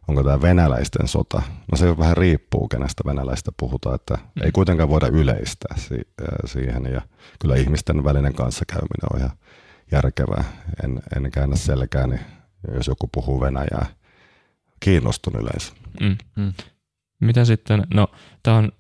Onko 0.09 0.23
tämä 0.23 0.43
venäläisten 0.43 1.09
sota? 1.09 1.43
No 1.73 1.79
se 1.79 1.99
vähän 1.99 2.17
riippuu, 2.17 2.69
kenestä 2.69 3.03
venäläistä 3.07 3.51
puhutaan, 3.57 3.95
että 3.95 4.15
mm. 4.15 4.43
ei 4.43 4.53
kuitenkaan 4.53 4.89
voida 4.89 5.07
yleistää 5.07 5.77
si- 5.77 6.09
siihen. 6.45 6.87
Ja 6.93 7.03
kyllä 7.39 7.57
ihmisten 7.57 8.05
välinen 8.05 8.35
kanssakäyminen 8.35 9.13
on 9.13 9.19
ihan 9.19 9.31
järkevää. 9.93 10.45
En, 10.85 11.03
en 11.17 11.31
käännä 11.31 11.57
selkääni, 11.57 12.19
jos 12.75 12.87
joku 12.87 13.09
puhuu 13.15 13.41
Venäjää. 13.41 13.87
Kiinnostun 14.81 15.37
yleensä. 15.41 15.73
Mm, 16.01 16.17
mm. 16.37 16.53
Mitä 17.21 17.45
sitten, 17.45 17.87
no 17.95 18.09
tämä 18.43 18.57
on, 18.57 18.73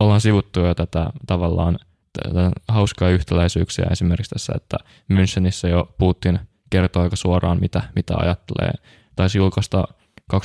ollaan 0.00 0.20
sivuttu 0.20 0.60
jo 0.60 0.74
tätä 0.74 1.10
tavallaan 1.26 1.78
tätä 2.22 2.50
hauskaa 2.68 3.08
yhtäläisyyksiä 3.10 3.86
esimerkiksi 3.90 4.30
tässä, 4.30 4.52
että 4.56 4.76
Münchenissä 5.12 5.68
jo 5.68 5.94
Putin 5.98 6.38
kertoo 6.70 7.02
aika 7.02 7.16
suoraan, 7.16 7.60
mitä, 7.60 7.82
mitä 7.96 8.14
ajattelee. 8.16 8.72
Taisi 9.16 9.38
julkaista 9.38 9.84
2019-2020 10.32 10.36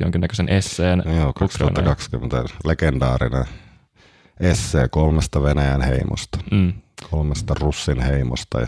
jonkinnäköisen 0.00 0.48
esseen. 0.48 1.02
Joo, 1.16 1.32
2020 1.32 2.44
legendaarinen 2.64 3.44
essee 4.40 4.88
kolmesta 4.88 5.42
Venäjän 5.42 5.82
heimosta. 5.82 6.38
Mm 6.50 6.72
kolmesta 7.10 7.54
russin 7.60 8.00
heimosta, 8.00 8.66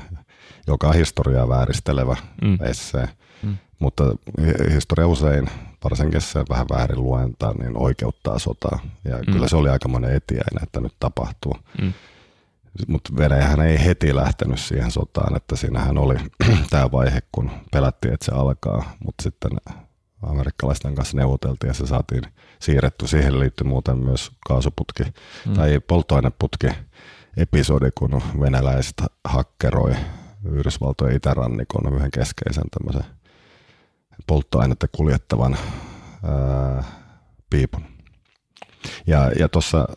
joka 0.66 0.88
on 0.88 0.94
historiaa 0.94 1.48
vääristelevä 1.48 2.16
mm. 2.42 2.58
essee. 2.62 3.08
Mm. 3.42 3.56
Mutta 3.78 4.04
historia 4.72 5.06
usein, 5.06 5.50
varsinkin 5.84 6.20
se 6.20 6.44
vähän 6.48 6.66
väärin 6.70 7.02
luentaa, 7.02 7.54
niin 7.54 7.76
oikeuttaa 7.76 8.38
sotaa. 8.38 8.78
Ja 9.04 9.18
mm. 9.18 9.32
kyllä 9.32 9.48
se 9.48 9.56
oli 9.56 9.68
aika 9.68 9.88
monen 9.88 10.16
etiäinen, 10.16 10.62
että 10.62 10.80
nyt 10.80 10.94
tapahtuu. 11.00 11.56
Mm. 11.82 11.92
Mutta 12.88 13.16
Venäjähän 13.16 13.60
ei 13.60 13.84
heti 13.84 14.16
lähtenyt 14.16 14.60
siihen 14.60 14.90
sotaan, 14.90 15.36
että 15.36 15.56
siinähän 15.56 15.98
oli 15.98 16.16
tämä 16.70 16.92
vaihe, 16.92 17.22
kun 17.32 17.50
pelättiin, 17.72 18.14
että 18.14 18.26
se 18.26 18.32
alkaa, 18.32 18.96
mutta 19.04 19.22
sitten 19.22 19.50
amerikkalaisten 20.22 20.94
kanssa 20.94 21.16
neuvoteltiin 21.16 21.68
ja 21.68 21.74
se 21.74 21.86
saatiin 21.86 22.22
siirretty. 22.58 23.06
Siihen 23.06 23.40
liittyy 23.40 23.66
muuten 23.66 23.98
myös 23.98 24.30
kaasuputki 24.48 25.02
mm. 25.46 25.54
tai 25.54 25.80
polttoaineputki 25.80 26.66
episodi, 27.36 27.90
kun 27.98 28.22
venäläiset 28.40 29.02
hakkeroi 29.24 29.94
Yhdysvaltojen 30.44 31.16
itärannikon 31.16 31.94
yhden 31.94 32.10
keskeisen 32.10 32.64
tämmöisen 32.70 33.14
polttoainetta 34.26 34.86
kuljettavan 34.88 35.56
ää, 36.24 36.84
piipun. 37.50 37.91
Ja, 39.06 39.30
ja 39.38 39.48
tuossa 39.48 39.88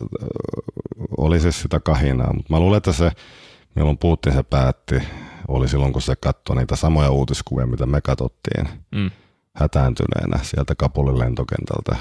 oli 1.17 1.39
siis 1.39 1.61
sitä 1.61 1.79
kahinaa, 1.79 2.33
mutta 2.33 2.53
mä 2.53 2.59
luulen, 2.59 2.77
että 2.77 2.91
se, 2.91 3.11
milloin 3.75 3.97
Putin 3.97 4.33
se 4.33 4.43
päätti, 4.43 4.95
oli 5.47 5.67
silloin, 5.67 5.93
kun 5.93 6.01
se 6.01 6.15
katsoi 6.15 6.55
niitä 6.55 6.75
samoja 6.75 7.11
uutiskuvia, 7.11 7.67
mitä 7.67 7.85
me 7.85 8.01
katsottiin 8.01 8.69
mm. 8.91 9.11
hätääntyneenä 9.53 10.39
sieltä 10.43 10.75
Kabulin 10.75 11.19
lentokentältä 11.19 11.95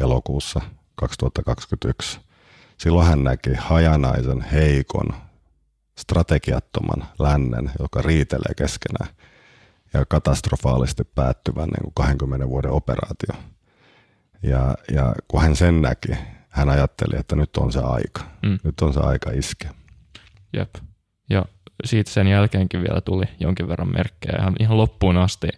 elokuussa 0.00 0.60
2021 0.94 2.20
silloin 2.78 3.06
hän 3.06 3.24
näki 3.24 3.50
hajanaisen, 3.58 4.40
heikon, 4.40 5.06
strategiattoman 5.98 7.08
lännen, 7.18 7.70
joka 7.78 8.02
riitelee 8.02 8.54
keskenään 8.56 9.14
ja 9.94 10.04
katastrofaalisesti 10.08 11.04
päättyvän 11.04 11.68
niin 11.68 11.82
kuin 11.82 11.94
20 11.94 12.48
vuoden 12.48 12.70
operaatio. 12.70 13.42
Ja, 14.42 14.74
ja 14.92 15.14
kun 15.28 15.42
hän 15.42 15.56
sen 15.56 15.82
näki, 15.82 16.08
hän 16.48 16.68
ajatteli, 16.68 17.20
että 17.20 17.36
nyt 17.36 17.56
on 17.56 17.72
se 17.72 17.80
aika. 17.80 18.22
Mm. 18.42 18.58
Nyt 18.64 18.80
on 18.80 18.92
se 18.92 19.00
aika 19.00 19.30
iskeä. 19.30 19.70
Jep. 20.52 20.74
Ja 21.30 21.44
siitä 21.84 22.10
sen 22.10 22.26
jälkeenkin 22.26 22.82
vielä 22.82 23.00
tuli 23.00 23.24
jonkin 23.40 23.68
verran 23.68 23.92
merkkejä. 23.92 24.38
Ihan, 24.38 24.56
ihan 24.60 24.76
loppuun 24.76 25.16
asti 25.16 25.48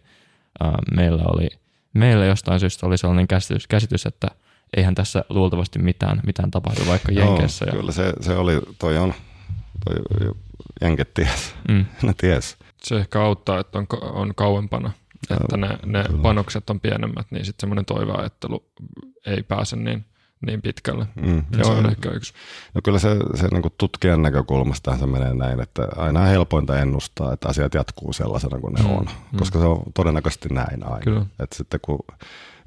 äh, 0.65 0.73
meillä 0.95 1.23
oli, 1.27 1.49
meillä 1.95 2.25
jostain 2.25 2.61
syystä 2.61 2.87
oli 2.87 2.99
sellainen 2.99 3.29
käsitys, 3.29 3.67
käsitys 3.67 4.07
että– 4.07 4.29
eihän 4.77 4.95
tässä 4.95 5.25
luultavasti 5.29 5.79
mitään, 5.79 6.21
mitään 6.27 6.51
tapahdu 6.51 6.87
vaikka 6.87 7.13
Jenkeissä. 7.13 7.65
Ja... 7.65 7.73
Kyllä 7.73 7.93
se, 7.93 8.13
se 8.21 8.37
oli, 8.37 8.61
toi 8.79 8.99
on, 8.99 9.15
toi 9.85 10.33
Jenket 10.81 11.15
ties, 11.15 11.55
mm. 11.69 11.85
ne 12.03 12.15
ties. 12.21 12.57
Se 12.83 12.97
ehkä 12.97 13.23
auttaa, 13.23 13.61
että 13.61 13.79
on, 13.79 13.87
on 14.01 14.35
kauempana, 14.35 14.91
että 15.31 15.57
ne, 15.57 15.79
ne 15.87 16.05
panokset 16.23 16.71
on 16.71 16.81
pienemmät, 16.81 17.27
niin 17.31 17.45
sitten 17.45 17.61
semmoinen 17.61 17.85
toiveajattelu 17.85 18.65
ei 19.27 19.43
pääse 19.43 19.77
niin, 19.77 20.05
niin 20.47 20.63
pitkälle. 20.63 21.07
Mm. 21.15 21.45
Se 21.57 21.71
on 21.71 21.91
ehkä 21.91 22.11
yksi. 22.11 22.33
No 22.75 22.81
kyllä 22.85 22.99
se, 22.99 23.17
se 23.35 23.49
niin 23.49 23.63
kuin 23.63 23.75
tutkijan 23.79 24.23
näkökulmasta 24.23 24.99
se 24.99 25.07
menee 25.07 25.35
näin, 25.35 25.61
että 25.61 25.89
aina 25.97 26.21
on 26.21 26.27
helpointa 26.27 26.79
ennustaa, 26.79 27.33
että 27.33 27.49
asiat 27.49 27.75
jatkuu 27.75 28.13
sellaisena 28.13 28.61
kuin 28.61 28.75
ne 28.75 28.83
mm. 28.83 28.91
on, 28.91 29.05
mm. 29.05 29.39
koska 29.39 29.59
se 29.59 29.65
on 29.65 29.83
todennäköisesti 29.95 30.49
näin 30.49 30.85
aina. 30.85 31.05
Kyllä. 31.05 31.27
Että 31.41 31.57
sitten 31.57 31.81
kun 31.81 31.99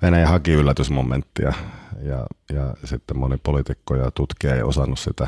Venäjä 0.01 0.27
haki 0.27 0.51
yllätysmomenttia 0.51 1.53
ja, 2.01 2.25
ja 2.53 2.73
sitten 2.83 3.17
moni 3.17 3.37
poliitikko 3.37 3.95
ja 3.95 4.11
tutkija 4.11 4.55
ei 4.55 4.63
osannut 4.63 4.99
sitä 4.99 5.27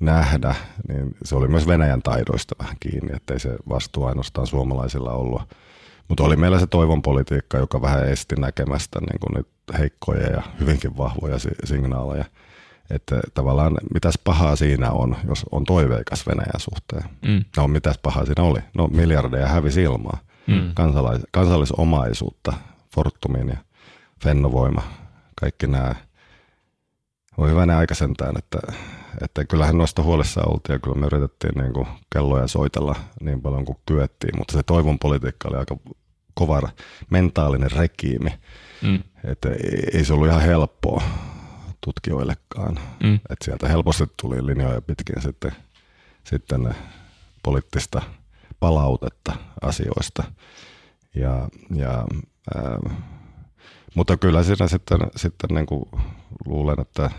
nähdä, 0.00 0.54
niin 0.88 1.16
se 1.24 1.34
oli 1.34 1.48
myös 1.48 1.66
Venäjän 1.66 2.02
taidoista 2.02 2.54
vähän 2.58 2.76
kiinni, 2.80 3.16
ettei 3.16 3.40
se 3.40 3.56
vastuu 3.68 4.04
ainoastaan 4.04 4.46
suomalaisilla 4.46 5.12
ollut. 5.12 5.42
Mutta 6.10 6.24
oli 6.24 6.36
meillä 6.36 6.58
se 6.58 6.66
toivon 6.66 7.02
politiikka, 7.02 7.58
joka 7.58 7.82
vähän 7.82 8.08
esti 8.08 8.34
näkemästä 8.36 9.00
niin 9.00 9.20
kuin 9.20 9.46
heikkoja 9.78 10.26
ja 10.26 10.42
hyvinkin 10.60 10.96
vahvoja 10.96 11.36
signaaleja. 11.64 12.24
Että 12.90 13.20
tavallaan 13.34 13.76
mitäs 13.94 14.14
pahaa 14.24 14.56
siinä 14.56 14.90
on, 14.90 15.16
jos 15.28 15.46
on 15.52 15.64
toiveikas 15.64 16.26
Venäjän 16.26 16.60
suhteen. 16.60 17.04
Mm. 17.22 17.44
No 17.56 17.68
mitäs 17.68 17.98
pahaa 17.98 18.24
siinä 18.26 18.42
oli? 18.42 18.58
No 18.74 18.86
miljardeja 18.86 19.48
hävisi 19.48 19.82
ilmaa. 19.82 20.18
Mm. 20.46 20.72
Kansalais- 20.74 21.26
kansallisomaisuutta 21.30 22.52
Fortumin 22.94 23.48
ja 23.48 23.56
Fennovoima, 24.24 24.82
kaikki 25.40 25.66
nämä. 25.66 25.94
On 27.36 27.50
hyvänä 27.50 27.78
aika 27.78 27.94
sentään, 27.94 28.36
että, 28.38 28.58
että 29.22 29.44
kyllähän 29.44 29.78
noista 29.78 30.02
huolissa 30.02 30.40
oltiin 30.46 30.74
ja 30.74 30.78
kyllä 30.78 30.96
me 30.96 31.06
yritettiin 31.06 31.54
niin 31.62 31.72
kuin 31.72 31.86
kelloja 32.12 32.46
soitella 32.46 32.96
niin 33.20 33.42
paljon 33.42 33.64
kuin 33.64 33.78
kyettiin, 33.86 34.38
mutta 34.38 34.52
se 34.52 34.62
toivon 34.62 34.98
politiikka 34.98 35.48
oli 35.48 35.56
aika 35.56 35.76
kova 36.34 36.68
mentaalinen 37.10 37.70
rekiimi. 37.70 38.30
Mm. 38.82 39.02
Että 39.24 39.48
ei, 39.94 40.04
se 40.04 40.12
ollut 40.12 40.28
ihan 40.28 40.42
helppoa 40.42 41.02
tutkijoillekaan. 41.80 42.78
Mm. 43.02 43.14
Että 43.14 43.44
sieltä 43.44 43.68
helposti 43.68 44.04
tuli 44.20 44.46
linjoja 44.46 44.80
pitkin 44.80 45.22
sitten, 45.22 45.52
sitten 46.24 46.74
poliittista 47.42 48.02
palautetta 48.60 49.32
asioista. 49.62 50.24
Ja, 51.14 51.48
ja 51.74 52.06
ää, 52.54 52.78
mutta 53.94 54.16
kyllä 54.16 54.42
siinä 54.42 54.68
sitten, 54.68 54.98
sitten 55.16 55.50
niin 55.54 55.66
kuin 55.66 55.84
luulen, 56.46 56.80
että 56.80 57.10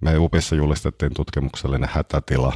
me 0.00 0.18
UPissa 0.18 0.56
julistettiin 0.56 1.14
tutkimuksellinen 1.14 1.88
hätätila 1.92 2.52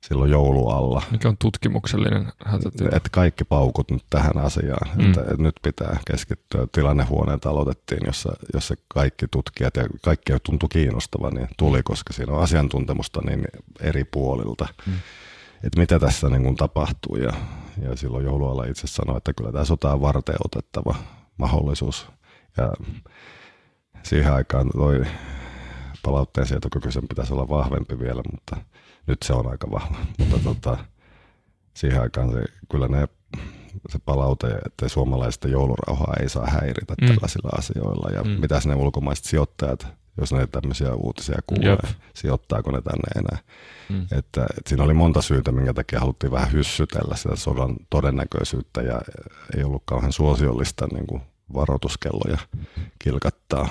silloin 0.00 0.30
joulualla. 0.30 1.02
Mikä 1.10 1.28
on 1.28 1.36
tutkimuksellinen 1.38 2.32
hätätila? 2.44 2.88
Että 2.92 3.08
kaikki 3.12 3.44
paukut 3.44 3.90
nyt 3.90 4.04
tähän 4.10 4.38
asiaan. 4.38 4.88
Mm. 4.98 5.08
Että, 5.08 5.20
nyt 5.38 5.54
pitää 5.62 5.96
keskittyä. 6.06 6.66
Tilannehuoneet 6.72 7.46
aloitettiin, 7.46 8.00
jossa, 8.06 8.32
jossa 8.54 8.74
kaikki 8.88 9.26
tutkijat 9.30 9.76
ja 9.76 9.84
kaikki 10.04 10.32
tuntui 10.42 10.68
kiinnostavan, 10.68 11.34
niin 11.34 11.48
tuli, 11.56 11.82
koska 11.82 12.12
siinä 12.12 12.32
on 12.32 12.42
asiantuntemusta 12.42 13.20
niin 13.26 13.44
eri 13.80 14.04
puolilta. 14.04 14.68
Mm. 14.86 14.92
Että 15.64 15.80
mitä 15.80 15.98
tässä 15.98 16.28
niin 16.28 16.42
kuin 16.42 16.56
tapahtuu. 16.56 17.16
Ja, 17.16 17.32
ja 17.82 17.96
silloin 17.96 18.24
joulualla 18.24 18.64
itse 18.64 18.86
sanoi, 18.86 19.16
että 19.16 19.32
kyllä 19.32 19.52
tämä 19.52 19.64
sota 19.64 19.92
on 19.92 20.00
varten 20.00 20.36
otettava 20.44 20.94
mahdollisuus 21.36 22.08
ja 22.56 22.72
siihen 24.02 24.32
aikaan 24.32 24.70
toi 24.76 25.04
palautteen 26.02 26.46
sietokyky 26.46 26.92
sen 26.92 27.08
pitäisi 27.08 27.32
olla 27.32 27.48
vahvempi 27.48 27.98
vielä, 27.98 28.22
mutta 28.32 28.56
nyt 29.08 29.22
se 29.22 29.32
on 29.32 29.50
aika 29.50 29.70
vahva. 29.70 29.96
mutta 30.18 30.38
tota, 30.38 30.78
siihen 31.74 32.02
aikaan 32.02 32.32
se, 32.32 32.44
kyllä 32.70 32.88
ne, 32.88 33.08
se 33.88 33.98
palaute, 34.04 34.46
että 34.66 34.88
suomalaista 34.88 35.48
joulurauhaa 35.48 36.14
ei 36.20 36.28
saa 36.28 36.46
häiritä 36.46 36.94
mm. 37.00 37.08
tällaisilla 37.08 37.50
asioilla. 37.58 38.10
Ja 38.10 38.24
mm. 38.24 38.30
mitä 38.30 38.60
ne 38.64 38.74
ulkomaiset 38.74 39.24
sijoittajat, 39.24 39.86
jos 40.20 40.32
ne 40.32 40.46
tämmöisiä 40.46 40.94
uutisia 40.94 41.38
kuulee, 41.46 41.70
Jep. 41.70 41.80
sijoittaako 42.14 42.70
ne 42.70 42.82
tänne 42.82 43.08
enää. 43.16 43.38
Mm. 43.88 44.02
Että, 44.02 44.42
että 44.42 44.68
siinä 44.68 44.84
oli 44.84 44.94
monta 44.94 45.22
syytä, 45.22 45.52
minkä 45.52 45.74
takia 45.74 46.00
haluttiin 46.00 46.32
vähän 46.32 46.52
hyssytellä 46.52 47.16
sitä 47.16 47.36
sodan 47.36 47.76
todennäköisyyttä 47.90 48.82
ja 48.82 49.00
ei 49.56 49.64
ollut 49.64 49.82
kauhean 49.84 50.12
suosiollista 50.12 50.86
niin 50.92 51.06
kuin 51.06 51.22
varoituskelloja 51.54 52.38
kilkattaa. 52.98 53.68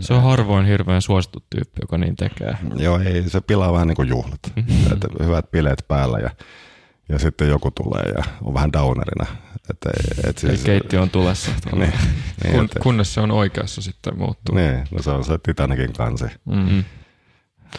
Se 0.00 0.14
on 0.14 0.22
harvoin 0.22 0.66
hirveän 0.66 1.02
suosittu 1.02 1.44
tyyppi, 1.50 1.80
joka 1.80 1.98
niin 1.98 2.16
tekee. 2.16 2.56
Joo, 2.76 2.98
ei, 2.98 3.30
se 3.30 3.40
pilaa 3.40 3.72
vähän 3.72 3.88
niin 3.88 3.96
kuin 3.96 4.08
juhlat. 4.08 4.40
että 4.92 5.08
hyvät 5.24 5.50
bileet 5.50 5.84
päällä 5.88 6.18
ja, 6.18 6.30
ja 7.08 7.18
sitten 7.18 7.48
joku 7.48 7.70
tulee 7.70 8.12
ja 8.16 8.24
on 8.42 8.54
vähän 8.54 8.72
downerina. 8.72 9.26
Että, 9.70 9.90
et 10.28 10.38
siis, 10.38 10.64
keitti 10.64 10.96
on 10.96 11.10
tulessa. 11.10 11.50
niin, 11.72 11.92
niin, 12.44 12.54
Kun, 12.54 12.64
että, 12.64 12.80
kunnes 12.80 13.14
se 13.14 13.20
on 13.20 13.30
oikeassa 13.30 13.82
sitten 13.82 14.18
muuttuu. 14.18 14.54
Niin, 14.54 14.86
no 14.90 15.02
se 15.02 15.10
on 15.10 15.24
se 15.24 15.38
Titanikin 15.38 15.92
kansi 15.92 16.24
mm-hmm. 16.44 16.84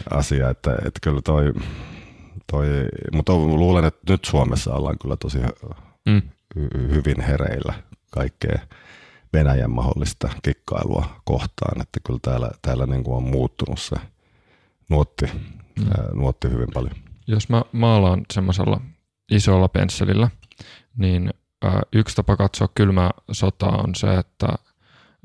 asia, 0.09 0.49
että, 0.49 0.71
että 0.71 0.99
kyllä 1.01 1.21
toi, 1.21 1.53
toi 2.51 2.67
mutta 3.13 3.33
luulen, 3.33 3.85
että 3.85 4.13
nyt 4.13 4.25
Suomessa 4.25 4.73
ollaan 4.73 4.99
kyllä 5.01 5.15
tosi 5.17 5.37
mm. 6.05 6.21
hy, 6.55 6.69
hyvin 6.73 7.21
hereillä 7.21 7.73
kaikkea 8.11 8.59
Venäjän 9.33 9.71
mahdollista 9.71 10.29
kikkailua 10.43 11.21
kohtaan, 11.23 11.81
että 11.81 11.99
kyllä 12.07 12.19
täällä, 12.21 12.51
täällä 12.61 12.85
niin 12.85 13.03
kuin 13.03 13.17
on 13.17 13.23
muuttunut 13.23 13.79
se 13.79 13.95
nuotti, 14.89 15.25
mm. 15.25 15.87
ää, 15.87 16.07
nuotti 16.13 16.49
hyvin 16.49 16.67
paljon. 16.73 16.95
Jos 17.27 17.49
mä 17.49 17.63
maalaan 17.71 18.21
semmoisella 18.33 18.81
isolla 19.31 19.67
pensselillä, 19.67 20.29
niin 20.97 21.33
ää, 21.63 21.81
yksi 21.93 22.15
tapa 22.15 22.37
katsoa 22.37 22.67
kylmää 22.75 23.11
sotaa 23.31 23.77
on 23.77 23.95
se, 23.95 24.15
että 24.15 24.47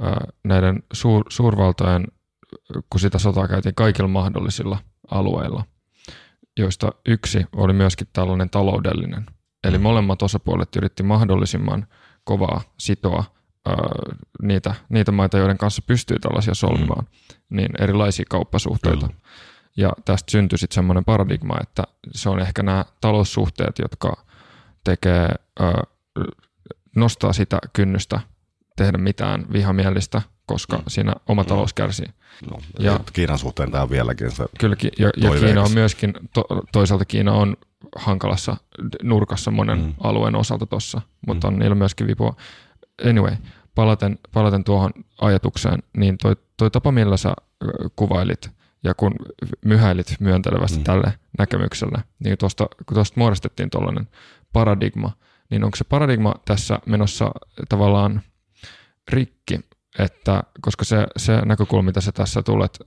ää, 0.00 0.26
näiden 0.44 0.82
suur, 0.92 1.24
suurvaltojen, 1.28 2.06
kun 2.90 3.00
sitä 3.00 3.18
sotaa 3.18 3.48
käytiin 3.48 3.74
kaikilla 3.74 4.08
mahdollisilla 4.08 4.78
alueilla, 5.10 5.64
joista 6.58 6.92
yksi 7.06 7.46
oli 7.56 7.72
myöskin 7.72 8.06
tällainen 8.12 8.50
taloudellinen. 8.50 9.26
Eli 9.64 9.78
mm. 9.78 9.82
molemmat 9.82 10.22
osapuolet 10.22 10.76
yritti 10.76 11.02
mahdollisimman 11.02 11.86
kovaa 12.24 12.60
sitoa 12.78 13.24
niitä, 14.42 14.74
niitä 14.88 15.12
maita, 15.12 15.38
joiden 15.38 15.58
kanssa 15.58 15.82
pystyy 15.86 16.18
tällaisia 16.18 16.54
solmimaan, 16.54 17.04
mm. 17.04 17.56
niin 17.56 17.70
erilaisia 17.78 18.24
kauppasuhteita. 18.28 19.06
Kyllä. 19.06 19.20
Ja 19.76 19.92
tästä 20.04 20.30
syntyi 20.30 20.58
sitten 20.58 20.74
semmoinen 20.74 21.04
paradigma, 21.04 21.56
että 21.62 21.82
se 22.12 22.28
on 22.28 22.40
ehkä 22.40 22.62
nämä 22.62 22.84
taloussuhteet, 23.00 23.78
jotka 23.78 24.24
tekee, 24.84 25.28
nostaa 26.96 27.32
sitä 27.32 27.58
kynnystä 27.72 28.20
tehdä 28.76 28.98
mitään 28.98 29.46
vihamielistä, 29.52 30.22
koska 30.46 30.76
mm. 30.76 30.82
siinä 30.88 31.14
oma 31.28 31.44
talous 31.44 31.72
kärsii. 31.72 32.08
No, 32.50 32.58
ja, 32.78 33.00
Kiinan 33.12 33.38
suhteen 33.38 33.70
tämä 33.70 33.82
on 33.82 33.90
vieläkin 33.90 34.30
se 34.30 34.44
Kyllä, 34.58 34.76
ja, 34.98 35.10
ja 35.16 35.30
Kiina 35.30 35.62
on 35.62 35.72
myöskin, 35.74 36.14
to, 36.34 36.44
toisaalta 36.72 37.04
Kiina 37.04 37.32
on 37.32 37.56
hankalassa 37.96 38.56
nurkassa 39.02 39.50
monen 39.50 39.78
mm. 39.78 39.94
alueen 40.00 40.34
osalta 40.34 40.66
tuossa, 40.66 41.00
mutta 41.26 41.50
mm. 41.50 41.54
on 41.54 41.58
niillä 41.60 41.74
myöskin 41.74 42.06
vipua 42.06 42.36
anyway, 43.08 43.36
palaten, 43.74 44.18
palaten 44.32 44.64
tuohon 44.64 44.90
ajatukseen, 45.20 45.82
niin 45.96 46.18
toi, 46.18 46.36
toi 46.56 46.70
tapa, 46.70 46.92
millä 46.92 47.16
sä 47.16 47.34
kuvailit 47.96 48.50
ja 48.84 48.94
kun 48.94 49.14
myhäilit 49.64 50.16
myöntelevästi 50.20 50.78
mm. 50.78 50.84
tälle 50.84 51.14
näkemykselle, 51.38 52.02
niin 52.24 52.38
tuosta, 52.38 52.66
kun 52.86 52.94
tuosta 52.94 53.20
muodostettiin 53.20 53.70
tuollainen 53.70 54.08
paradigma, 54.52 55.12
niin 55.50 55.64
onko 55.64 55.76
se 55.76 55.84
paradigma 55.84 56.34
tässä 56.44 56.78
menossa 56.86 57.30
tavallaan 57.68 58.22
rikki, 59.10 59.60
että 59.98 60.42
koska 60.60 60.84
se, 60.84 61.06
se 61.16 61.40
näkökulma, 61.44 61.86
mitä 61.86 62.00
sä 62.00 62.12
tässä 62.12 62.42
tulet, 62.42 62.78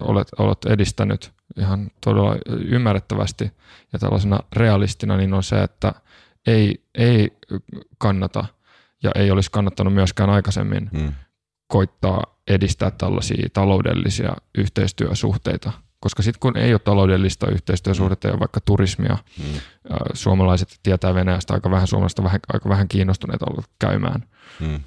olet, 0.00 0.28
olet 0.38 0.64
edistänyt 0.64 1.32
ihan 1.56 1.90
todella 2.04 2.36
ymmärrettävästi 2.48 3.52
ja 3.92 3.98
tällaisena 3.98 4.40
realistina, 4.52 5.16
niin 5.16 5.34
on 5.34 5.42
se, 5.42 5.62
että 5.62 5.94
ei, 6.46 6.84
ei 6.94 7.36
kannata– 7.98 8.44
ja 9.04 9.10
ei 9.14 9.30
olisi 9.30 9.50
kannattanut 9.50 9.94
myöskään 9.94 10.30
aikaisemmin 10.30 10.90
hmm. 10.98 11.12
koittaa 11.66 12.22
edistää 12.48 12.90
tällaisia 12.90 13.48
taloudellisia 13.52 14.36
yhteistyösuhteita, 14.58 15.72
koska 16.00 16.22
sitten 16.22 16.40
kun 16.40 16.56
ei 16.56 16.74
ole 16.74 16.78
taloudellista 16.78 17.50
yhteistyösuhdetta 17.50 18.28
ja 18.28 18.40
vaikka 18.40 18.60
turismia, 18.60 19.18
hmm. 19.38 19.60
suomalaiset 20.12 20.80
tietää 20.82 21.14
Venäjästä 21.14 21.54
aika 21.54 21.70
vähän, 21.70 21.86
suomalaiset 21.86 22.22
vähän, 22.22 22.40
aika 22.52 22.68
vähän 22.68 22.88
kiinnostuneita 22.88 23.46
olla 23.50 23.62
käymään 23.78 24.24
hmm. 24.60 24.80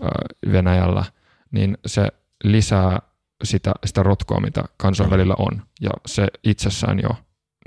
Venäjällä, 0.51 1.03
niin 1.51 1.77
se 1.85 2.07
lisää 2.43 2.99
sitä, 3.43 3.71
sitä 3.85 4.03
rotkoa, 4.03 4.39
mitä 4.39 4.63
kansainvälillä 4.77 5.35
on, 5.37 5.61
ja 5.81 5.91
se 6.05 6.27
itsessään 6.43 6.99
jo 6.99 7.09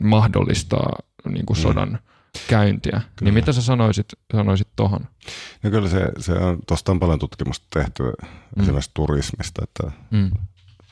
mahdollistaa 0.03 0.93
niin 1.29 1.47
kuin 1.47 1.57
sodan 1.57 1.89
hmm 1.89 2.11
käyntiä. 2.49 2.99
Niin 2.99 3.03
kyllä. 3.17 3.27
Niin 3.27 3.35
mitä 3.35 3.53
sä 3.53 3.63
sanoisit, 3.63 4.07
sanoisit? 4.33 4.69
No 5.63 5.71
kyllä 5.71 5.89
se, 5.89 6.07
se 6.19 6.33
on, 6.33 6.59
tuosta 6.69 6.93
on 6.93 7.01
paljon 7.01 7.19
tutkimusta 7.19 7.67
tehty 7.71 8.03
mm. 8.03 8.63
esimerkiksi 8.63 8.91
turismista, 8.95 9.63
että 9.65 9.97
mm. 10.11 10.31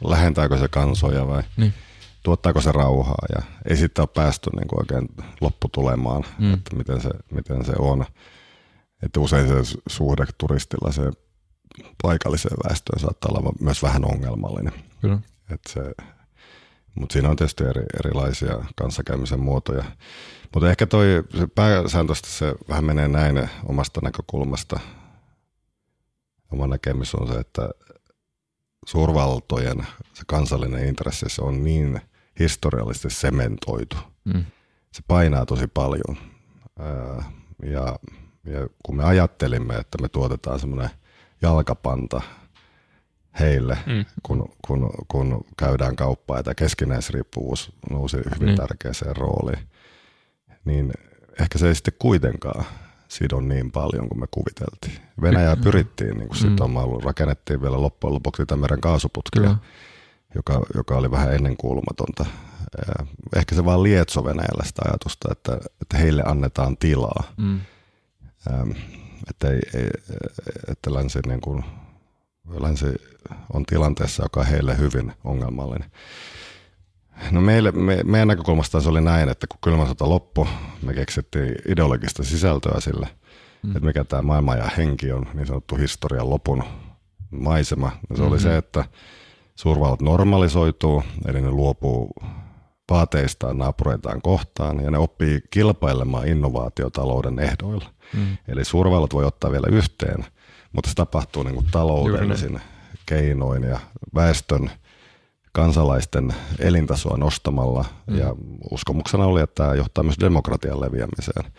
lähentääkö 0.05 0.59
se 0.59 0.69
kansoja 0.69 1.27
vai 1.27 1.43
niin. 1.57 1.75
tuottaako 2.23 2.61
se 2.61 2.73
rauhaa 2.73 3.27
ja 3.37 3.43
ei 3.71 3.77
sitten 3.77 4.03
ole 4.03 4.09
päästy 4.15 4.51
niin 4.51 4.69
kuin 4.69 4.81
oikein 4.81 5.09
lopputulemaan, 5.41 6.25
mm. 6.39 6.55
että 6.55 6.77
miten 6.77 7.01
se, 7.01 7.11
miten 7.31 7.65
se 7.65 7.73
on. 7.79 8.05
Että 9.03 9.21
usein 9.21 9.49
se 9.49 9.79
suhde 9.89 10.27
turistilla 10.39 10.93
se 10.93 11.03
paikalliseen 12.03 12.57
väestöön 12.69 13.01
saattaa 13.01 13.31
olla 13.31 13.53
myös 13.61 13.83
vähän 13.83 14.05
ongelmallinen. 14.05 14.73
Kyllä. 15.01 15.19
Että 15.51 15.73
se, 15.73 15.81
mutta 16.95 17.13
siinä 17.13 17.29
on 17.29 17.37
tietysti 17.37 17.65
eri, 17.65 17.83
erilaisia 17.99 18.65
kanssakäymisen 18.77 19.41
muotoja. 19.41 19.85
Mutta 20.55 20.71
ehkä 20.71 20.87
toi 20.87 21.07
se 21.39 21.47
pääsääntöisesti 21.47 22.31
se 22.31 22.55
vähän 22.69 22.85
menee 22.85 23.09
näin 23.09 23.51
omasta 23.65 24.01
näkökulmasta. 24.03 24.81
Oma 26.53 26.67
näkemys 26.67 27.15
on 27.15 27.29
se, 27.29 27.35
että 27.35 27.71
suurvaltojen 28.87 29.87
se 30.15 30.23
kansallinen 30.27 30.89
intressi 30.89 31.29
se 31.29 31.43
on 31.43 31.65
niin 31.65 32.01
historiallisesti 32.39 33.11
sementoitu. 33.11 33.97
Mm. 34.25 34.45
Se 34.93 35.03
painaa 35.09 35.47
tosi 35.47 35.67
paljon. 35.67 36.17
Ja, 37.63 37.99
ja 38.45 38.69
kun 38.83 38.97
me 38.97 39.05
ajattelimme, 39.05 39.75
että 39.75 39.99
me 40.01 40.09
tuotetaan 40.09 40.61
semmoinen 40.61 40.91
jalkapanta 41.43 42.21
heille, 43.41 43.79
mm. 43.87 44.05
kun, 44.23 44.53
kun, 44.67 44.91
kun 45.09 45.45
käydään 45.57 45.97
kauppaa, 45.97 46.43
tämä 46.43 46.55
keskinäisriippuvuus 46.55 47.73
nousi 47.91 48.17
hyvin 48.17 48.49
mm. 48.49 48.57
tärkeäseen 48.57 49.17
rooliin 49.17 49.69
niin 50.69 50.93
ehkä 51.41 51.59
se 51.59 51.69
ei 51.69 51.75
sitten 51.75 51.95
kuitenkaan 51.99 52.65
sido 53.09 53.41
niin 53.41 53.73
paljon 53.73 54.09
kuin 54.09 54.21
me 54.21 54.27
kuviteltiin. 54.31 55.09
Venäjää 55.23 55.57
pyrittiin 55.57 56.17
niin 56.17 56.29
kuin 56.29 56.39
sitomaan, 56.39 56.89
mm. 56.89 57.05
rakennettiin 57.05 57.63
vielä 57.63 57.83
loppujen 57.83 58.15
lopuksi 58.15 58.43
Itämeren 58.43 58.81
kaasuputkia, 58.81 59.57
joka, 60.35 60.61
joka 60.75 60.97
oli 60.97 61.11
vähän 61.11 61.35
ennenkuulumatonta. 61.35 62.27
Ehkä 63.37 63.55
se 63.55 63.65
vaan 63.65 63.83
lietso 63.83 64.25
Venäjällä 64.25 64.65
sitä 64.65 64.83
ajatusta, 64.85 65.29
että, 65.33 65.59
että 65.83 65.99
heille 65.99 66.23
annetaan 66.27 66.77
tilaa. 66.77 67.25
Mm. 67.37 67.61
Ähm, 68.53 68.71
että, 69.31 69.51
ei, 69.51 69.61
ei, 69.75 69.89
että 70.69 70.95
länsi, 70.95 71.19
niin 71.27 71.41
kuin, 71.41 71.65
länsi 72.61 72.87
on 73.53 73.67
tilanteessa, 73.67 74.23
joka 74.23 74.41
on 74.41 74.47
heille 74.47 74.79
hyvin 74.79 75.13
ongelmallinen. 75.25 75.91
No 77.31 77.41
meille, 77.41 77.73
me, 77.73 78.01
meidän 78.05 78.29
näkökulmasta 78.29 78.81
se 78.81 78.89
oli 78.89 79.01
näin, 79.01 79.29
että 79.29 79.47
kun 79.47 79.59
kylmä 79.65 79.87
sota 79.87 80.09
loppui, 80.09 80.47
me 80.83 80.95
keksittiin 80.95 81.55
ideologista 81.69 82.25
sisältöä 82.25 82.81
sille, 82.81 83.09
mm. 83.63 83.71
että 83.71 83.87
mikä 83.87 84.05
tämä 84.05 84.23
maailma 84.23 84.55
ja 84.55 84.71
henki 84.77 85.13
on, 85.13 85.27
niin 85.35 85.47
sanottu 85.47 85.77
historian 85.77 86.31
lopun 86.31 86.65
maisema. 87.31 87.87
Ja 87.87 88.17
se 88.17 88.23
mm-hmm. 88.23 88.33
oli 88.33 88.41
se, 88.41 88.57
että 88.57 88.85
suurvallat 89.55 90.03
normalisoituu, 90.03 91.03
eli 91.27 91.41
ne 91.41 91.51
luopuu 91.51 92.11
vaateistaan 92.91 93.59
naapureitaan 93.59 94.23
kohtaan 94.23 94.85
ja 94.85 94.91
ne 94.91 94.99
oppii 94.99 95.41
kilpailemaan 95.51 96.29
innovaatiotalouden 96.29 97.39
ehdoilla. 97.39 97.91
Mm. 98.15 98.37
Eli 98.49 98.65
suurvallat 98.65 99.15
voi 99.15 99.25
ottaa 99.25 99.53
vielä 99.53 99.67
yhteen, 99.71 100.25
mutta 100.73 100.91
se 100.91 100.95
tapahtuu 100.95 101.43
niin 101.43 101.55
kuin 101.55 101.67
taloudellisin 101.71 102.61
keinoin 103.07 103.63
ja 103.63 103.81
väestön– 104.15 104.71
kansalaisten 105.53 106.35
elintasoa 106.59 107.17
nostamalla 107.17 107.85
mm. 108.07 108.19
ja 108.19 108.35
uskomuksena 108.71 109.25
oli, 109.25 109.41
että 109.41 109.65
tämä 109.65 109.75
johtaa 109.75 110.05
myös 110.05 110.21
demokratian 110.21 110.81
leviämiseen. 110.81 111.53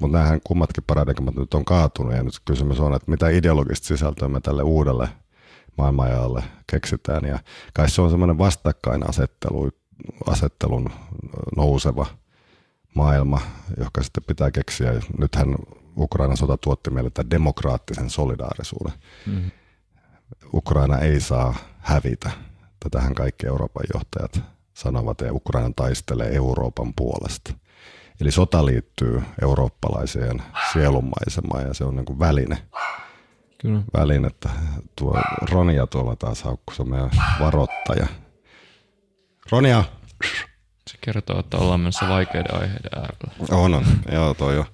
Mutta 0.00 0.18
nämähän 0.18 0.40
kummatkin 0.44 0.84
paradigmat 0.86 1.34
nyt 1.34 1.54
on 1.54 1.64
kaatunut 1.64 2.14
ja 2.14 2.22
nyt 2.22 2.34
kysymys 2.44 2.80
on, 2.80 2.94
että 2.94 3.10
mitä 3.10 3.28
ideologista 3.28 3.86
sisältöä 3.86 4.28
me 4.28 4.40
tälle 4.40 4.62
uudelle 4.62 5.08
maailmanajalle 5.78 6.44
keksitään 6.70 7.24
ja 7.24 7.38
kai 7.74 7.90
se 7.90 8.02
on 8.02 8.10
semmoinen 8.10 8.38
vastakkainasettelu, 8.38 9.70
asettelun 10.26 10.90
nouseva 11.56 12.06
maailma, 12.94 13.40
joka 13.80 14.02
sitten 14.02 14.24
pitää 14.26 14.50
keksiä. 14.50 14.92
Nythän 15.18 15.56
Ukrainan 15.98 16.36
sota 16.36 16.56
tuotti 16.56 16.90
meille 16.90 17.10
tämän 17.10 17.30
demokraattisen 17.30 18.10
solidaarisuuden. 18.10 18.92
Mm 19.26 19.50
Ukraina 20.54 20.98
ei 20.98 21.20
saa 21.20 21.54
hävitä. 21.78 22.30
Tätähän 22.80 23.14
kaikki 23.14 23.46
Euroopan 23.46 23.84
johtajat 23.94 24.40
sanovat 24.74 25.20
ja 25.20 25.32
Ukraina 25.32 25.70
taistelee 25.76 26.34
Euroopan 26.34 26.92
puolesta. 26.96 27.54
Eli 28.20 28.30
sota 28.30 28.66
liittyy 28.66 29.22
eurooppalaiseen 29.42 30.42
sielunmaisemaan 30.72 31.66
ja 31.66 31.74
se 31.74 31.84
on 31.84 31.96
niin 31.96 32.06
kuin 32.06 32.18
väline. 32.18 32.58
Kyllä. 33.58 33.80
Väline, 33.94 34.26
että 34.26 34.48
tuo 34.96 35.22
Ronia 35.50 35.86
tuolla 35.86 36.16
taas 36.16 36.42
haukku, 36.42 36.74
se 36.74 36.82
on 36.82 36.90
meidän 36.90 37.10
varoittaja. 37.40 38.06
Ronia! 39.50 39.84
Se 40.90 40.98
kertoo, 41.00 41.40
että 41.40 41.56
ollaan 41.56 41.80
menossa 41.80 42.08
vaikeiden 42.08 42.54
aiheiden 42.54 42.90
äärellä. 42.94 43.32
On, 43.50 43.74
on. 43.74 43.84
Joo, 44.12 44.34
toi 44.34 44.58
on. 44.58 44.64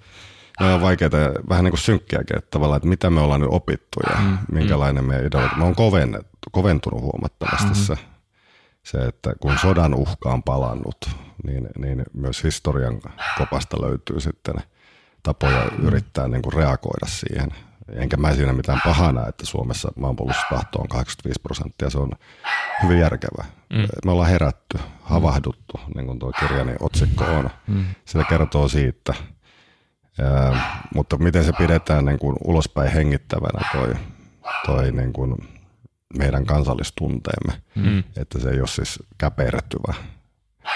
Ne 0.61 0.75
on 0.75 0.81
vaikeita 0.81 1.17
ja 1.17 1.33
vähän 1.49 1.65
niin 1.65 1.73
kuin 1.73 1.81
synkkiäkin, 1.81 2.39
että 2.39 2.51
tavallaan, 2.51 2.77
että 2.77 2.89
mitä 2.89 3.11
me 3.11 3.21
ollaan 3.21 3.41
nyt 3.41 3.51
opittu 3.53 4.01
ja 4.11 4.21
mm, 4.21 4.39
minkälainen 4.53 5.05
mm. 5.05 5.09
meidän 5.09 5.27
ideologia. 5.27 5.59
Me 5.59 5.65
on 5.65 5.75
koventunut 6.53 7.03
huomattavasti 7.03 7.67
mm-hmm. 7.67 7.85
se, 7.85 7.97
se, 8.83 8.99
että 8.99 9.33
kun 9.41 9.59
sodan 9.59 9.95
uhka 9.95 10.33
on 10.33 10.43
palannut, 10.43 11.11
niin, 11.45 11.69
niin 11.79 12.05
myös 12.15 12.45
historian 12.45 13.01
kopasta 13.39 13.83
löytyy 13.83 14.21
sitten 14.21 14.55
tapoja 15.23 15.65
yrittää 15.83 16.29
niin 16.29 16.43
kuin 16.43 16.53
reagoida 16.53 17.07
siihen. 17.07 17.49
Enkä 17.93 18.17
mä 18.17 18.35
siinä 18.35 18.53
mitään 18.53 18.81
pahana, 18.85 19.27
että 19.29 19.47
Suomessa 19.47 19.93
maanpuolustustahto 19.97 20.79
on 20.79 20.89
85 20.89 21.41
prosenttia. 21.43 21.91
Se 21.91 21.99
on 21.99 22.11
hyvin 22.83 22.99
järkevä. 22.99 23.45
Mm. 23.73 23.87
Me 24.05 24.13
ollaan 24.13 24.31
herätty, 24.31 24.79
havahduttu, 25.03 25.81
niin 25.95 26.07
kuin 26.07 26.19
tuo 26.19 26.33
kirjani 26.33 26.73
otsikko 26.81 27.25
on. 27.25 27.51
Mm. 27.67 27.85
Se 28.05 28.25
kertoo 28.29 28.69
siitä. 28.69 29.15
Ja, 30.19 30.57
mutta 30.95 31.19
miten 31.19 31.45
se 31.45 31.53
pidetään 31.53 32.05
niin 32.05 32.19
kuin 32.19 32.37
ulospäin 32.45 32.93
hengittävänä 32.93 33.69
toi, 33.73 33.95
toi 34.67 34.93
niin 34.93 35.13
kuin 35.13 35.49
meidän 36.19 36.47
kansallistunteemme. 36.47 37.63
Mm. 37.75 37.99
Että 38.17 38.39
se 38.39 38.51
ei 38.51 38.59
ole 38.59 38.69
siis 38.69 39.03
käpertyvä, 39.19 39.95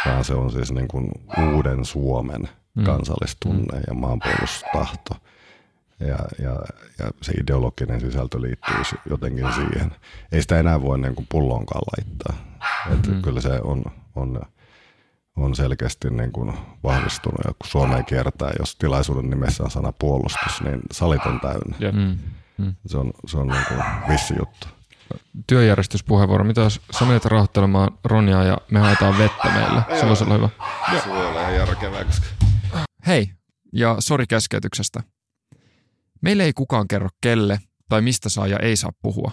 vaan 0.06 0.24
se 0.24 0.34
on 0.34 0.50
siis 0.50 0.72
niin 0.72 0.88
kuin 0.88 1.10
uuden 1.54 1.84
Suomen 1.84 2.48
mm. 2.74 2.84
kansallistunne 2.84 3.78
mm. 3.78 3.82
ja 3.86 3.94
maanpuolustustahto. 3.94 5.14
Ja, 6.00 6.18
ja, 6.38 6.52
ja 6.98 7.10
se 7.22 7.32
ideologinen 7.32 8.00
sisältö 8.00 8.40
liittyy 8.40 8.76
jotenkin 9.10 9.52
siihen. 9.52 9.92
Ei 10.32 10.42
sitä 10.42 10.58
enää 10.58 10.82
voi 10.82 10.98
niin 10.98 11.14
kuin 11.14 11.26
pullonkaan 11.28 11.82
laittaa. 11.96 12.56
Että 12.92 13.10
mm. 13.10 13.22
Kyllä 13.22 13.40
se 13.40 13.60
on, 13.60 13.84
on, 14.14 14.40
on 15.36 15.54
selkeästi 15.54 16.10
niin 16.10 16.32
kuin 16.32 16.52
vahvistunut. 16.84 17.40
Ja 17.44 17.50
kun 17.50 17.70
Suomeen 17.70 18.04
kiertää, 18.04 18.52
jos 18.58 18.76
tilaisuuden 18.76 19.30
nimessä 19.30 19.64
on 19.64 19.70
sana 19.70 19.92
puolustus, 19.92 20.62
niin 20.64 20.80
salit 20.92 21.26
on 21.26 21.40
täynnä. 21.40 21.76
Mm. 21.92 22.18
Mm. 22.58 22.74
Se 22.86 22.98
on, 22.98 23.10
se 23.26 23.38
on 23.38 23.48
niin 23.48 23.64
kuin 23.68 23.82
vissi 24.08 24.34
juttu 24.38 24.68
työjärjestyspuheenvuoro. 25.46 26.44
Mitä 26.44 26.60
jos 26.60 26.80
sä 26.98 27.04
menet 27.04 27.24
rauhoittelemaan 27.24 27.98
Ronjaa 28.04 28.44
ja 28.44 28.58
me 28.70 28.78
haetaan 28.78 29.18
vettä 29.18 29.50
meille? 29.54 30.00
Se 30.00 30.06
voisi 30.06 30.24
olla 30.24 30.34
hyvä. 30.34 30.48
Se 31.02 31.08
voi 31.08 31.26
olla 31.26 31.40
ihan 31.40 31.54
järkevää, 31.54 32.04
koska... 32.04 32.26
Hei, 33.06 33.30
ja 33.72 33.96
sori 33.98 34.24
keskeytyksestä. 34.28 35.00
Meille 36.22 36.44
ei 36.44 36.52
kukaan 36.52 36.88
kerro 36.88 37.08
kelle 37.20 37.60
tai 37.88 38.02
mistä 38.02 38.28
saa 38.28 38.46
ja 38.46 38.58
ei 38.58 38.76
saa 38.76 38.90
puhua, 39.02 39.30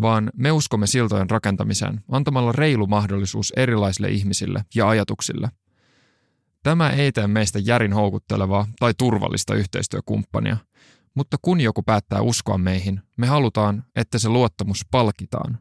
vaan 0.00 0.30
me 0.34 0.52
uskomme 0.52 0.86
siltojen 0.86 1.30
rakentamiseen 1.30 2.00
antamalla 2.10 2.52
reilu 2.52 2.86
mahdollisuus 2.86 3.52
erilaisille 3.56 4.08
ihmisille 4.08 4.64
ja 4.74 4.88
ajatuksille. 4.88 5.48
Tämä 6.62 6.90
ei 6.90 7.12
tee 7.12 7.26
meistä 7.26 7.58
järin 7.58 7.92
houkuttelevaa 7.92 8.66
tai 8.80 8.94
turvallista 8.98 9.54
yhteistyökumppania– 9.54 10.56
mutta 11.16 11.36
kun 11.42 11.60
joku 11.60 11.82
päättää 11.82 12.20
uskoa 12.20 12.58
meihin, 12.58 13.00
me 13.16 13.26
halutaan, 13.26 13.84
että 13.96 14.18
se 14.18 14.28
luottamus 14.28 14.86
palkitaan. 14.90 15.58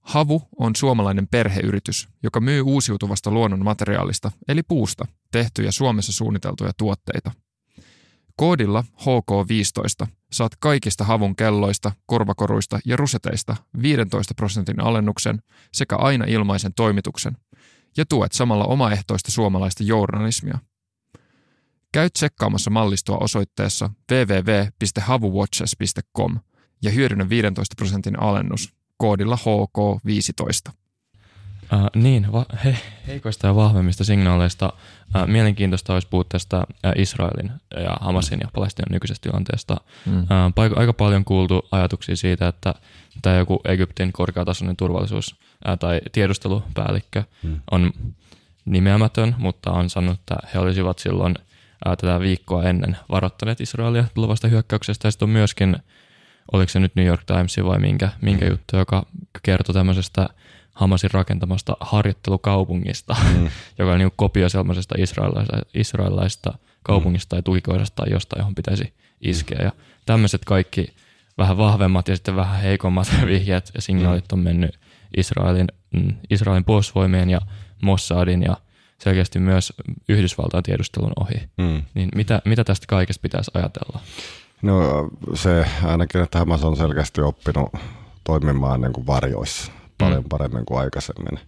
Havu 0.00 0.42
on 0.58 0.76
suomalainen 0.76 1.28
perheyritys, 1.28 2.08
joka 2.22 2.40
myy 2.40 2.60
uusiutuvasta 2.60 3.30
luonnon 3.30 3.64
materiaalista, 3.64 4.30
eli 4.48 4.62
puusta, 4.62 5.04
tehtyjä 5.32 5.70
Suomessa 5.70 6.12
suunniteltuja 6.12 6.72
tuotteita. 6.76 7.30
Koodilla 8.36 8.84
HK15 9.00 10.06
saat 10.32 10.56
kaikista 10.56 11.04
havun 11.04 11.36
kelloista, 11.36 11.92
korvakoruista 12.06 12.78
ja 12.84 12.96
ruseteista 12.96 13.56
15 13.82 14.34
prosentin 14.34 14.80
alennuksen 14.80 15.42
sekä 15.72 15.96
aina 15.96 16.24
ilmaisen 16.24 16.74
toimituksen, 16.74 17.36
ja 17.96 18.06
tuet 18.06 18.32
samalla 18.32 18.64
omaehtoista 18.64 19.30
suomalaista 19.30 19.82
journalismia– 19.82 20.58
Käy 21.94 22.10
tsekkaamassa 22.10 22.70
mallistoa 22.70 23.18
osoitteessa 23.20 23.90
www.havuwatches.com 24.12 26.38
ja 26.82 26.90
hyödynnä 26.90 27.28
15 27.28 27.74
prosentin 27.76 28.20
alennus 28.20 28.74
koodilla 28.96 29.36
HK15. 29.36 30.72
Äh, 31.72 31.80
niin, 31.94 32.32
va- 32.32 32.46
he- 32.64 32.78
heikoista 33.06 33.46
ja 33.46 33.54
vahvemmista 33.54 34.04
signaaleista. 34.04 34.72
Uh, 35.16 35.26
mielenkiintoista 35.26 35.94
olisi 35.94 36.08
puhua 36.08 36.24
tästä 36.28 36.58
uh, 36.58 36.92
Israelin 36.96 37.52
ja 37.76 37.96
Hamasin 38.00 38.40
ja 38.42 38.48
Palestinan 38.52 38.92
nykyisestä 38.92 39.22
tilanteesta. 39.22 39.76
Mm. 40.06 40.26
Paik- 40.54 40.78
aika 40.78 40.92
paljon 40.92 41.24
kuultu 41.24 41.68
ajatuksia 41.70 42.16
siitä, 42.16 42.48
että 42.48 42.74
tämä 43.22 43.36
joku 43.36 43.60
Egyptin 43.64 44.12
korkeatasoinen 44.12 44.76
turvallisuus 44.76 45.32
uh, 45.32 45.78
tai 45.78 46.00
tiedustelupäällikkö 46.12 47.22
mm. 47.42 47.60
on 47.70 47.92
nimeämätön, 48.64 49.34
mutta 49.38 49.70
on 49.72 49.90
sanonut, 49.90 50.20
että 50.20 50.36
he 50.54 50.58
olisivat 50.58 50.98
silloin– 50.98 51.34
ää, 51.84 51.96
tätä 51.96 52.20
viikkoa 52.20 52.64
ennen 52.64 52.96
varoittaneet 53.10 53.60
Israelia 53.60 54.04
tulevasta 54.14 54.48
hyökkäyksestä. 54.48 55.08
Ja 55.08 55.12
sitten 55.12 55.26
on 55.26 55.30
myöskin, 55.30 55.76
oliko 56.52 56.68
se 56.68 56.80
nyt 56.80 56.96
New 56.96 57.06
York 57.06 57.24
Times 57.24 57.56
vai 57.64 57.78
minkä, 57.78 58.08
minkä 58.20 58.46
juttu, 58.46 58.76
joka 58.76 59.06
kertoi 59.42 59.74
tämmöisestä 59.74 60.28
Hamasin 60.74 61.10
rakentamasta 61.10 61.76
harjoittelukaupungista, 61.80 63.16
mm. 63.34 63.50
joka 63.78 63.92
on 63.92 63.98
niin 63.98 64.12
kopio 64.16 64.48
sellaisesta 64.48 64.94
israelilaista, 64.98 65.58
israelilaista 65.74 66.58
kaupungista 66.82 67.30
tai 67.30 67.42
tukikohdasta 67.42 67.96
tai 67.96 68.12
jostain, 68.12 68.40
johon 68.40 68.54
pitäisi 68.54 68.92
iskeä. 69.20 69.58
Ja 69.62 69.72
tämmöiset 70.06 70.44
kaikki 70.44 70.94
vähän 71.38 71.56
vahvemmat 71.56 72.08
ja 72.08 72.16
sitten 72.16 72.36
vähän 72.36 72.60
heikommat 72.60 73.08
vihjeet 73.26 73.70
ja 73.74 73.82
signaalit 73.82 74.32
on 74.32 74.38
mennyt 74.38 74.78
Israelin, 75.16 75.66
mm, 75.92 76.14
Israelin 76.30 76.64
puolustusvoimien 76.64 77.30
ja 77.30 77.40
Mossadin 77.82 78.42
ja 78.42 78.56
selkeästi 78.98 79.38
myös 79.38 79.72
Yhdysvaltain 80.08 80.62
tiedustelun 80.62 81.12
ohi. 81.20 81.48
Mm. 81.58 81.82
Niin 81.94 82.08
mitä, 82.14 82.42
mitä 82.44 82.64
tästä 82.64 82.86
kaikesta 82.88 83.22
pitäisi 83.22 83.50
ajatella? 83.54 84.00
No 84.62 85.08
se 85.34 85.66
ainakin, 85.84 86.22
että 86.22 86.38
Hamas 86.38 86.64
on 86.64 86.76
selkeästi 86.76 87.20
oppinut 87.20 87.72
toimimaan 88.24 88.80
niin 88.80 88.92
kuin 88.92 89.06
varjoissa 89.06 89.72
paljon 89.98 90.22
mm. 90.22 90.28
paremmin 90.28 90.66
kuin 90.66 90.80
aikaisemmin. 90.80 91.38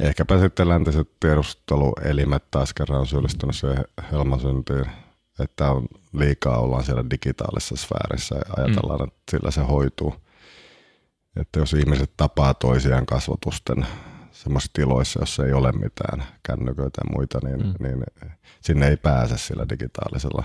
Ehkäpä 0.00 0.40
sitten 0.40 0.68
läntiset 0.68 1.08
tiedusteluelimet 1.20 2.50
taas 2.50 2.74
kerran 2.74 3.00
on 3.00 3.06
syyllistynyt 3.06 3.56
siihen 3.56 3.84
helmasyntyyn, 4.12 4.86
että 5.38 5.70
on 5.70 5.86
liikaa 6.12 6.58
ollaan 6.58 6.84
siellä 6.84 7.04
digitaalisessa 7.10 7.76
sfäärissä 7.76 8.34
ja 8.34 8.42
ajatellaan, 8.56 9.00
mm. 9.00 9.04
että 9.04 9.20
sillä 9.30 9.50
se 9.50 9.60
hoituu. 9.60 10.14
Että 11.36 11.58
jos 11.58 11.72
ihmiset 11.72 12.10
tapaa 12.16 12.54
toisiaan 12.54 13.06
kasvotusten 13.06 13.86
semmoisissa 14.30 14.72
tiloissa, 14.72 15.20
jossa 15.20 15.46
ei 15.46 15.52
ole 15.52 15.72
mitään 15.72 16.24
kännyköitä 16.42 17.00
ja 17.04 17.16
muita, 17.16 17.38
niin, 17.42 17.66
mm. 17.66 17.74
niin 17.78 18.04
sinne 18.60 18.88
ei 18.88 18.96
pääse 18.96 19.38
sillä 19.38 19.66
digitaalisella 19.68 20.44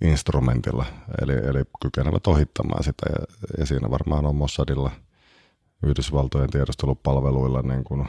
instrumentilla. 0.00 0.86
Eli, 1.22 1.32
eli 1.32 1.62
kykenevät 1.82 2.26
ohittamaan 2.26 2.84
sitä 2.84 3.06
ja, 3.10 3.26
ja 3.58 3.66
siinä 3.66 3.90
varmaan 3.90 4.26
on 4.26 4.36
Mossadilla 4.36 4.90
Yhdysvaltojen 5.82 6.50
tiedustelupalveluilla 6.50 7.62
niin 7.62 7.84
kuin 7.84 8.08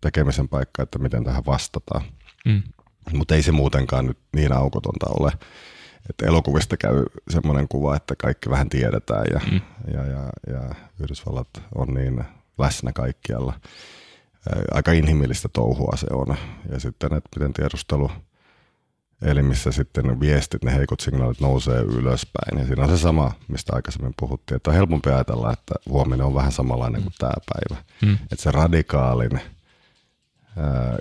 tekemisen 0.00 0.48
paikka, 0.48 0.82
että 0.82 0.98
miten 0.98 1.24
tähän 1.24 1.46
vastataan. 1.46 2.02
Mm. 2.44 2.62
Mutta 3.12 3.34
ei 3.34 3.42
se 3.42 3.52
muutenkaan 3.52 4.06
nyt 4.06 4.18
niin 4.36 4.52
aukotonta 4.52 5.06
ole. 5.20 5.32
Että 6.10 6.26
elokuvista 6.26 6.76
käy 6.76 7.04
semmoinen 7.28 7.68
kuva, 7.68 7.96
että 7.96 8.14
kaikki 8.16 8.50
vähän 8.50 8.68
tiedetään 8.68 9.24
ja, 9.32 9.40
mm. 9.52 9.60
ja, 9.94 10.06
ja, 10.06 10.30
ja 10.46 10.74
Yhdysvallat 11.00 11.48
on 11.74 11.88
niin 11.94 12.24
läsnä 12.58 12.92
kaikkialla. 12.92 13.60
Aika 14.72 14.92
inhimillistä 14.92 15.48
touhua 15.52 15.96
se 15.96 16.06
on. 16.10 16.36
Ja 16.72 16.80
sitten, 16.80 17.14
että 17.14 17.28
miten 17.36 17.52
tiedustelu 17.52 18.10
elimissä 19.22 19.72
sitten 19.72 20.20
viestit, 20.20 20.64
ne 20.64 20.74
heikot 20.74 21.00
signaalit 21.00 21.40
nousee 21.40 21.80
ylöspäin. 21.80 22.58
Ja 22.58 22.66
siinä 22.66 22.82
on 22.82 22.88
se 22.88 22.98
sama, 22.98 23.32
mistä 23.48 23.72
aikaisemmin 23.76 24.14
puhuttiin, 24.20 24.56
että 24.56 24.70
on 24.70 24.76
helpompi 24.76 25.10
ajatella, 25.10 25.52
että 25.52 25.74
huominen 25.88 26.26
on 26.26 26.34
vähän 26.34 26.52
samanlainen 26.52 27.02
kuin 27.02 27.14
tämä 27.18 27.32
päivä. 27.52 27.82
Mm. 28.02 28.14
Että 28.14 28.42
se 28.42 28.50
radikaalin 28.50 29.40
ää, 30.56 30.98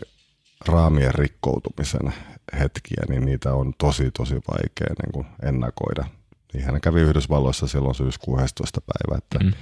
raamien 0.68 1.16
rikkoutumisen 1.16 2.14
hetkiä, 2.60 3.04
niin 3.10 3.26
niitä 3.26 3.54
on 3.54 3.74
tosi 3.78 4.12
tosi 4.12 4.36
vaikea 4.36 4.96
niin 5.04 5.12
kuin 5.14 5.28
ennakoida. 5.44 6.06
Niinhän 6.54 6.82
kävi 6.82 7.02
Yhdysvalloissa 7.02 7.68
silloin 7.68 7.96
syyskuun 7.96 8.44
11. 8.44 8.82
päivä, 8.82 9.18
että 9.18 9.40
mm. 9.40 9.54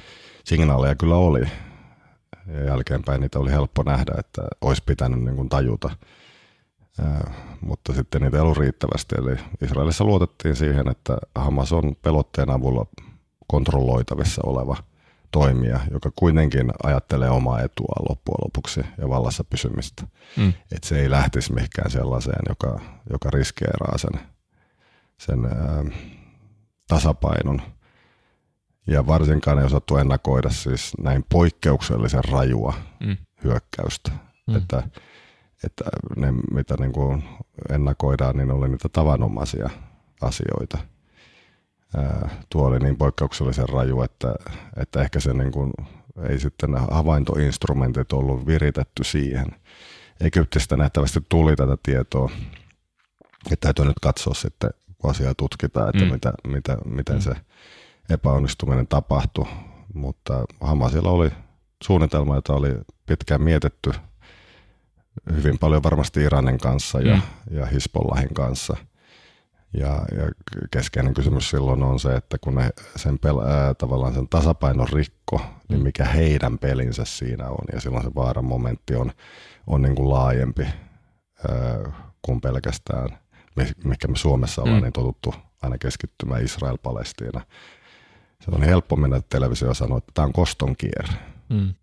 signaaleja 0.44 0.96
kyllä 0.96 1.16
oli, 1.16 1.42
ja 2.48 2.64
jälkeenpäin 2.64 3.22
niitä 3.22 3.40
oli 3.40 3.52
helppo 3.52 3.84
nähdä, 3.84 4.14
että 4.18 4.42
olisi 4.62 4.84
pitänyt 4.86 5.24
niin 5.24 5.36
kuin 5.36 5.50
tajuta. 5.50 5.90
Mutta 7.62 7.94
sitten 7.94 8.22
niitä 8.22 8.38
ei 8.38 8.42
ollut 8.42 8.58
riittävästi. 8.58 9.16
Eli 9.18 9.38
Israelissa 9.62 10.04
luotettiin 10.04 10.56
siihen, 10.56 10.88
että 10.88 11.18
Hamas 11.36 11.74
on 11.74 11.96
pelotteen 12.02 12.50
avulla 12.50 12.86
kontrolloitavissa 13.48 14.42
oleva 14.46 14.78
toimija, 15.32 15.80
joka 15.92 16.12
kuitenkin 16.16 16.72
ajattelee 16.84 17.30
omaa 17.30 17.62
etua 17.62 18.06
loppujen 18.10 18.38
lopuksi 18.46 18.82
ja 18.98 19.10
vallassa 19.10 19.44
pysymistä. 19.44 20.04
Mm. 20.38 20.54
Että 20.72 20.88
se 20.88 21.00
ei 21.00 21.10
lähtisi 21.10 21.54
mihinkään 21.54 21.92
sellaiseen, 21.92 22.42
joka, 22.50 22.80
joka 23.10 23.30
riskeeraa 23.30 23.98
sen, 23.98 24.20
sen 25.18 25.46
ää, 25.46 25.84
tasapainon. 26.88 27.62
Ja 28.88 29.08
varsinkaan 29.08 29.60
ei 29.60 29.66
osattu 29.66 29.98
ennakoida 29.98 30.50
siis 30.50 30.94
näin 31.00 31.26
poikkeuksellisen 31.30 32.24
rajua 32.24 32.74
mm. 33.00 33.18
hyökkäystä. 33.44 34.12
Mm. 34.48 34.56
Että, 34.56 34.84
että 35.64 35.84
ne, 36.16 36.32
mitä 36.52 36.76
niin 36.80 36.94
kuin 36.94 37.24
ennakoidaan, 37.70 38.38
niin 38.38 38.52
oli 38.52 38.70
niitä 38.70 38.90
tavanomaisia 38.90 39.70
asioita– 40.22 40.78
tuo 42.50 42.68
oli 42.68 42.80
niin 42.80 42.98
poikkeuksellisen 42.98 43.70
raju, 43.70 44.02
että, 44.02 44.36
että 44.78 45.02
ehkä 45.02 45.20
se 45.20 45.34
niin 45.34 45.52
kuin, 45.52 45.74
ei 46.30 46.40
sitten 46.40 46.76
havaintoinstrumentit 46.76 48.14
ollut 48.14 48.48
viritetty 48.48 49.04
siihen. 49.04 49.46
Sitä 50.58 50.78
nähtävästi 50.78 51.20
tuli 51.30 51.56
tätä 51.56 51.78
tietoa. 51.84 52.32
Että 53.52 53.56
täytyy 53.60 53.86
nyt 53.86 54.00
katsoa 54.02 54.34
sitten, 54.34 54.70
kun 54.98 55.12
asiaa 55.12 55.34
tutkitaan, 55.36 55.90
että 55.90 56.06
mm. 56.06 56.12
mitä, 56.12 56.34
mitä, 56.48 56.78
miten 56.86 57.16
mm. 57.16 57.22
se 57.22 57.32
epäonnistuminen 58.10 58.88
tapahtui. 58.88 59.46
Mutta 59.94 60.46
Hamasilla 60.62 61.12
oli 61.12 61.30
suunnitelma, 61.84 62.36
jota 62.36 62.54
oli 62.54 62.78
pitkään 63.06 63.42
mietitty 63.42 63.92
hyvin 65.36 65.60
paljon 65.60 65.84
varmasti 65.84 66.22
Iranin 66.22 66.58
kanssa 66.58 67.00
ja, 67.02 67.16
mm. 67.16 67.58
ja 67.58 67.66
Hisbollahin 67.66 68.34
kanssa– 68.34 68.78
ja, 69.74 70.06
ja 70.18 70.32
keskeinen 70.72 71.14
kysymys 71.14 71.50
silloin 71.50 71.84
on 71.84 72.00
se, 72.00 72.16
että 72.16 72.38
kun 72.38 72.56
ne 72.56 72.70
sen 72.96 73.20
pel- 73.26 73.48
ää, 73.48 73.74
tavallaan 73.74 74.14
sen 74.14 74.28
tasapainon 74.28 74.88
rikko, 74.90 75.42
niin 75.70 75.80
mm. 75.80 75.84
mikä 75.84 76.06
heidän 76.06 76.60
pelinsä 76.60 77.06
siinä 77.06 77.50
on. 77.50 77.66
Ja 77.74 77.82
silloin 77.82 78.04
se 78.04 78.12
vaaran 78.16 78.46
momentti 78.46 78.96
on, 78.96 79.12
on 79.68 79.82
niin 79.82 79.96
kuin 79.96 80.10
laajempi 80.10 80.64
ää, 80.64 81.92
kuin 82.22 82.42
pelkästään, 82.42 83.10
mikä 83.84 84.08
me 84.08 84.16
Suomessa 84.16 84.62
ollaan 84.62 84.78
mm. 84.78 84.84
niin 84.84 84.94
totuttu 84.94 85.34
aina 85.62 85.78
keskittymään 85.78 86.44
Israel-Palestiina. 86.44 87.42
Se 88.42 88.52
on 88.52 88.64
helppo 88.64 88.96
mennä 88.96 89.22
televisio 89.30 89.74
sanoa, 89.74 89.98
että 89.98 90.12
tämä 90.14 90.26
on 90.26 90.34
koston 90.34 90.76
kierre. 90.76 91.14
Mm 91.50 91.74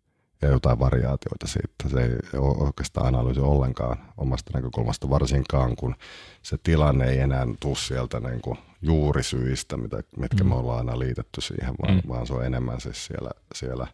ja 0.43 0.49
jotain 0.49 0.79
variaatioita 0.79 1.47
siitä. 1.47 1.89
Se 1.89 2.05
ei 2.05 2.39
ole 2.39 2.67
oikeastaan 2.67 3.07
analyysi 3.07 3.41
ollenkaan 3.41 3.97
omasta 4.17 4.51
näkökulmasta, 4.55 5.11
varsinkaan 5.11 5.77
kun 5.77 5.95
se 6.43 6.59
tilanne 6.63 7.11
ei 7.11 7.19
enää 7.19 7.47
tule 7.61 7.77
sieltä 7.77 8.21
niin 8.21 8.41
kuin 8.41 8.59
juurisyistä, 8.83 9.77
mitä, 9.77 10.03
mitkä 10.17 10.45
mm. 10.45 10.49
me 10.51 10.55
ollaan 10.55 10.79
aina 10.79 10.99
liitetty 10.99 11.41
siihen, 11.41 11.75
vaan, 11.83 11.95
mm. 11.95 12.03
vaan 12.09 12.27
se 12.27 12.35
on 12.35 12.45
enemmän 12.45 12.81
siis 12.81 13.07
siellä, 13.07 13.31
siellä 13.55 13.87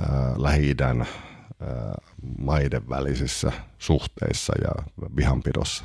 ää, 0.00 0.34
Lähi-idän 0.36 1.00
ää, 1.00 1.94
maiden 2.38 2.88
välisissä 2.88 3.52
suhteissa 3.78 4.52
ja 4.62 5.04
vihanpidossa. 5.16 5.84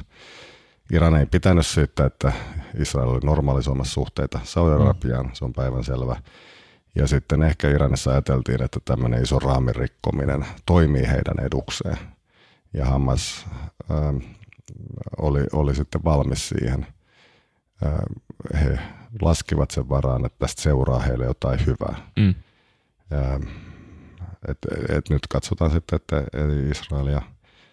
Iran 0.94 1.16
ei 1.16 1.26
pitänyt 1.26 1.66
siitä, 1.66 2.06
että 2.06 2.32
Israel 2.80 3.10
oli 3.10 3.20
normalisoimassa 3.24 3.94
suhteita 3.94 4.40
Saudi-Arabiaan, 4.44 5.26
mm. 5.26 5.32
se 5.34 5.46
on 5.46 5.54
päivän 5.54 5.84
selvä. 5.84 6.16
Ja 6.96 7.08
sitten 7.08 7.44
ehkä 7.44 7.70
Iranissa 7.70 8.12
ajateltiin, 8.12 8.64
että 8.64 8.80
tämmöinen 8.86 9.24
iso 9.24 9.40
raamin 9.40 9.76
rikkominen 9.76 10.46
toimii 10.66 11.08
heidän 11.08 11.46
edukseen. 11.46 11.98
Ja 12.74 12.86
Hamas 12.86 13.46
äh, 13.92 14.32
oli, 15.18 15.44
oli 15.54 15.76
sitten 15.76 16.04
valmis 16.04 16.50
siihen. 16.50 16.88
Äh, 17.86 18.62
he 18.62 18.80
laskivat 19.22 19.72
sen 19.72 19.90
varaan, 19.90 20.26
että 20.26 20.40
tästä 20.40 20.62
seuraa 20.62 21.00
heille 21.00 21.26
jotain 21.26 21.66
hyvää. 21.66 21.96
Mm. 22.18 22.36
Äh, 23.14 23.42
et, 24.48 24.58
et 24.90 25.10
nyt 25.10 25.28
katsotaan 25.30 25.72
sitten, 25.72 25.96
että 25.96 26.24
Israel 26.72 27.08
ja 27.08 27.22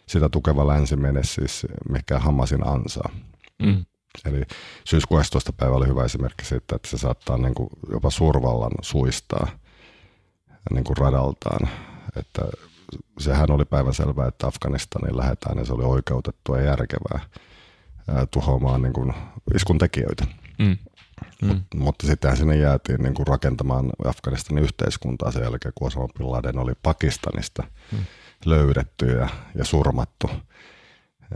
sitä 0.07 0.29
tukeva 0.29 0.67
länsi 0.67 0.97
mene 0.97 1.25
siis 1.25 1.67
mikä 1.89 2.19
Hamasin 2.19 2.67
ansaa. 2.67 3.11
Mm. 3.63 3.85
Eli 4.25 4.43
syyskuun 4.85 5.21
11. 5.21 5.53
päivä 5.53 5.75
oli 5.75 5.87
hyvä 5.87 6.05
esimerkki 6.05 6.45
siitä, 6.45 6.77
että 6.77 6.89
se 6.89 6.99
saattaa 6.99 7.39
niin 7.39 7.55
kuin 7.55 7.69
jopa 7.91 8.11
suurvallan 8.11 8.73
suistaa 8.83 9.49
niin 10.71 10.85
kuin 10.85 10.97
radaltaan. 10.97 11.69
Että 12.17 12.43
sehän 13.19 13.51
oli 13.51 13.65
päivänselvää, 13.65 14.29
että 14.29 14.47
Afganistaniin 14.47 15.17
lähdetään 15.17 15.59
ja 15.59 15.65
se 15.65 15.73
oli 15.73 15.85
oikeutettua 15.85 16.59
ja 16.59 16.65
järkevää 16.65 17.21
ää, 18.09 18.27
tuhoamaan 18.27 18.83
niin 18.83 18.93
kuin 18.93 19.15
iskun 19.55 19.79
tekijöitä. 19.79 20.27
Mm. 20.59 20.77
Mm. 21.43 21.49
Mut, 21.49 21.59
mutta 21.75 22.07
sitten 22.07 22.37
sinne 22.37 22.57
jäätiin 22.57 23.03
niin 23.03 23.15
kuin 23.15 23.27
rakentamaan 23.27 23.91
Afganistanin 24.05 24.65
yhteiskuntaa 24.65 25.31
sen 25.31 25.43
jälkeen, 25.43 25.73
kun 25.75 25.87
Osama 25.87 26.09
Bin 26.19 26.33
Laden 26.33 26.59
oli 26.59 26.73
Pakistanista 26.83 27.63
mm. 27.93 27.99
löydetty 28.45 29.07
ja, 29.07 29.29
ja 29.55 29.65
surmattu. 29.65 30.31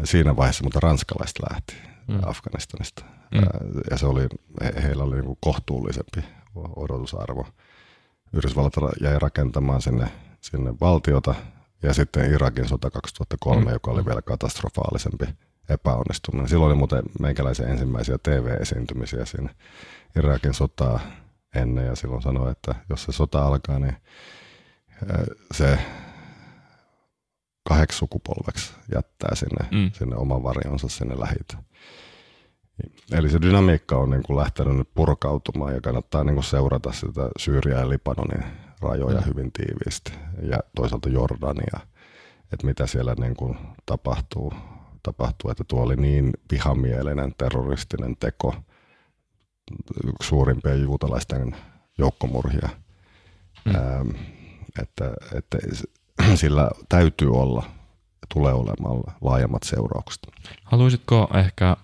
Ja 0.01 0.07
siinä 0.07 0.37
vaiheessa 0.37 0.65
mutta 0.65 0.81
ranskalaiset 0.81 1.39
lähti 1.51 1.92
mm. 2.13 2.21
Afganistanista. 2.27 3.05
Mm. 3.35 3.43
Ja 3.91 3.99
se 3.99 4.07
oli, 4.07 4.27
he, 4.65 4.83
heillä 4.83 5.05
oli 5.05 5.23
niin 5.23 5.37
kohtuullisempi 5.41 6.25
odotusarvo. 6.55 7.47
Yhdysvallat 8.33 8.75
jäi 9.01 9.19
rakentamaan 9.19 9.83
sinne, 9.83 10.09
sinne 10.41 10.75
valtiota 10.81 11.35
ja 11.83 11.95
sitten 11.95 12.33
Irakin 12.33 12.69
sota 12.69 12.91
2003, 12.91 13.65
mm. 13.65 13.73
joka 13.73 13.91
oli 13.91 14.05
vielä 14.05 14.23
katastrofaalisempi 14.23 15.25
epäonnistuminen. 15.69 16.49
Silloin 16.49 16.67
oli 16.69 16.79
muuten 16.79 17.03
meikäläisen 17.21 17.69
ensimmäisiä 17.69 18.19
TV-esiintymisiä 18.23 19.25
siinä 19.25 19.55
Irakin 20.17 20.55
sotaa 20.55 21.01
ennen 21.55 21.87
ja 21.87 21.97
silloin 21.97 22.23
sanoi, 22.23 22.51
että 22.51 22.75
jos 22.89 23.05
se 23.05 23.13
sota 23.13 23.47
alkaa, 23.47 23.79
niin 23.79 23.97
se 25.55 25.79
kahdeksi 27.69 27.99
sukupolveksi 27.99 28.73
jättää 28.95 29.35
sinne, 29.35 29.69
mm. 29.71 29.91
sinne 29.93 30.17
oman 30.17 30.43
varjonsa 30.43 30.89
sinne 30.89 31.21
lähitä. 31.21 31.57
Eli 33.13 33.31
se 33.31 33.43
dynamiikka 33.43 33.97
on 33.97 34.11
niin 34.11 34.23
kuin 34.23 34.37
lähtenyt 34.37 34.77
nyt 34.77 34.89
purkautumaan 34.95 35.75
ja 35.75 35.81
kannattaa 35.81 36.25
niin 36.25 36.35
kuin 36.35 36.45
seurata 36.45 36.93
sitä 36.93 37.29
Syyriä 37.39 37.79
ja 37.79 37.89
Libanonin 37.89 38.45
rajoja 38.81 39.21
mm. 39.21 39.27
hyvin 39.27 39.53
tiiviisti 39.53 40.13
ja 40.43 40.59
toisaalta 40.77 41.09
Jordania, 41.09 41.81
että 42.53 42.67
mitä 42.67 42.87
siellä 42.87 43.15
niin 43.15 43.37
kuin 43.37 43.59
tapahtuu, 43.87 44.53
tapahtuu, 45.03 45.51
että 45.51 45.65
tuo 45.69 45.83
oli 45.83 45.97
niin 45.97 46.33
vihamielinen 46.53 47.35
terroristinen 47.39 48.17
teko, 48.17 48.55
yksi 50.05 50.29
suurimpia 50.29 50.75
juutalaisten 50.75 51.57
joukkomurhia, 51.99 52.69
mm. 53.65 53.75
ähm, 53.75 54.09
että, 54.83 55.15
että 55.35 55.59
sillä 56.35 56.71
täytyy 56.89 57.33
olla 57.33 57.65
tulee 58.35 58.53
olemaan 58.53 59.15
laajemmat 59.21 59.63
seuraukset. 59.63 60.27
Haluaisitko 60.65 61.29
ehkä 61.35 61.77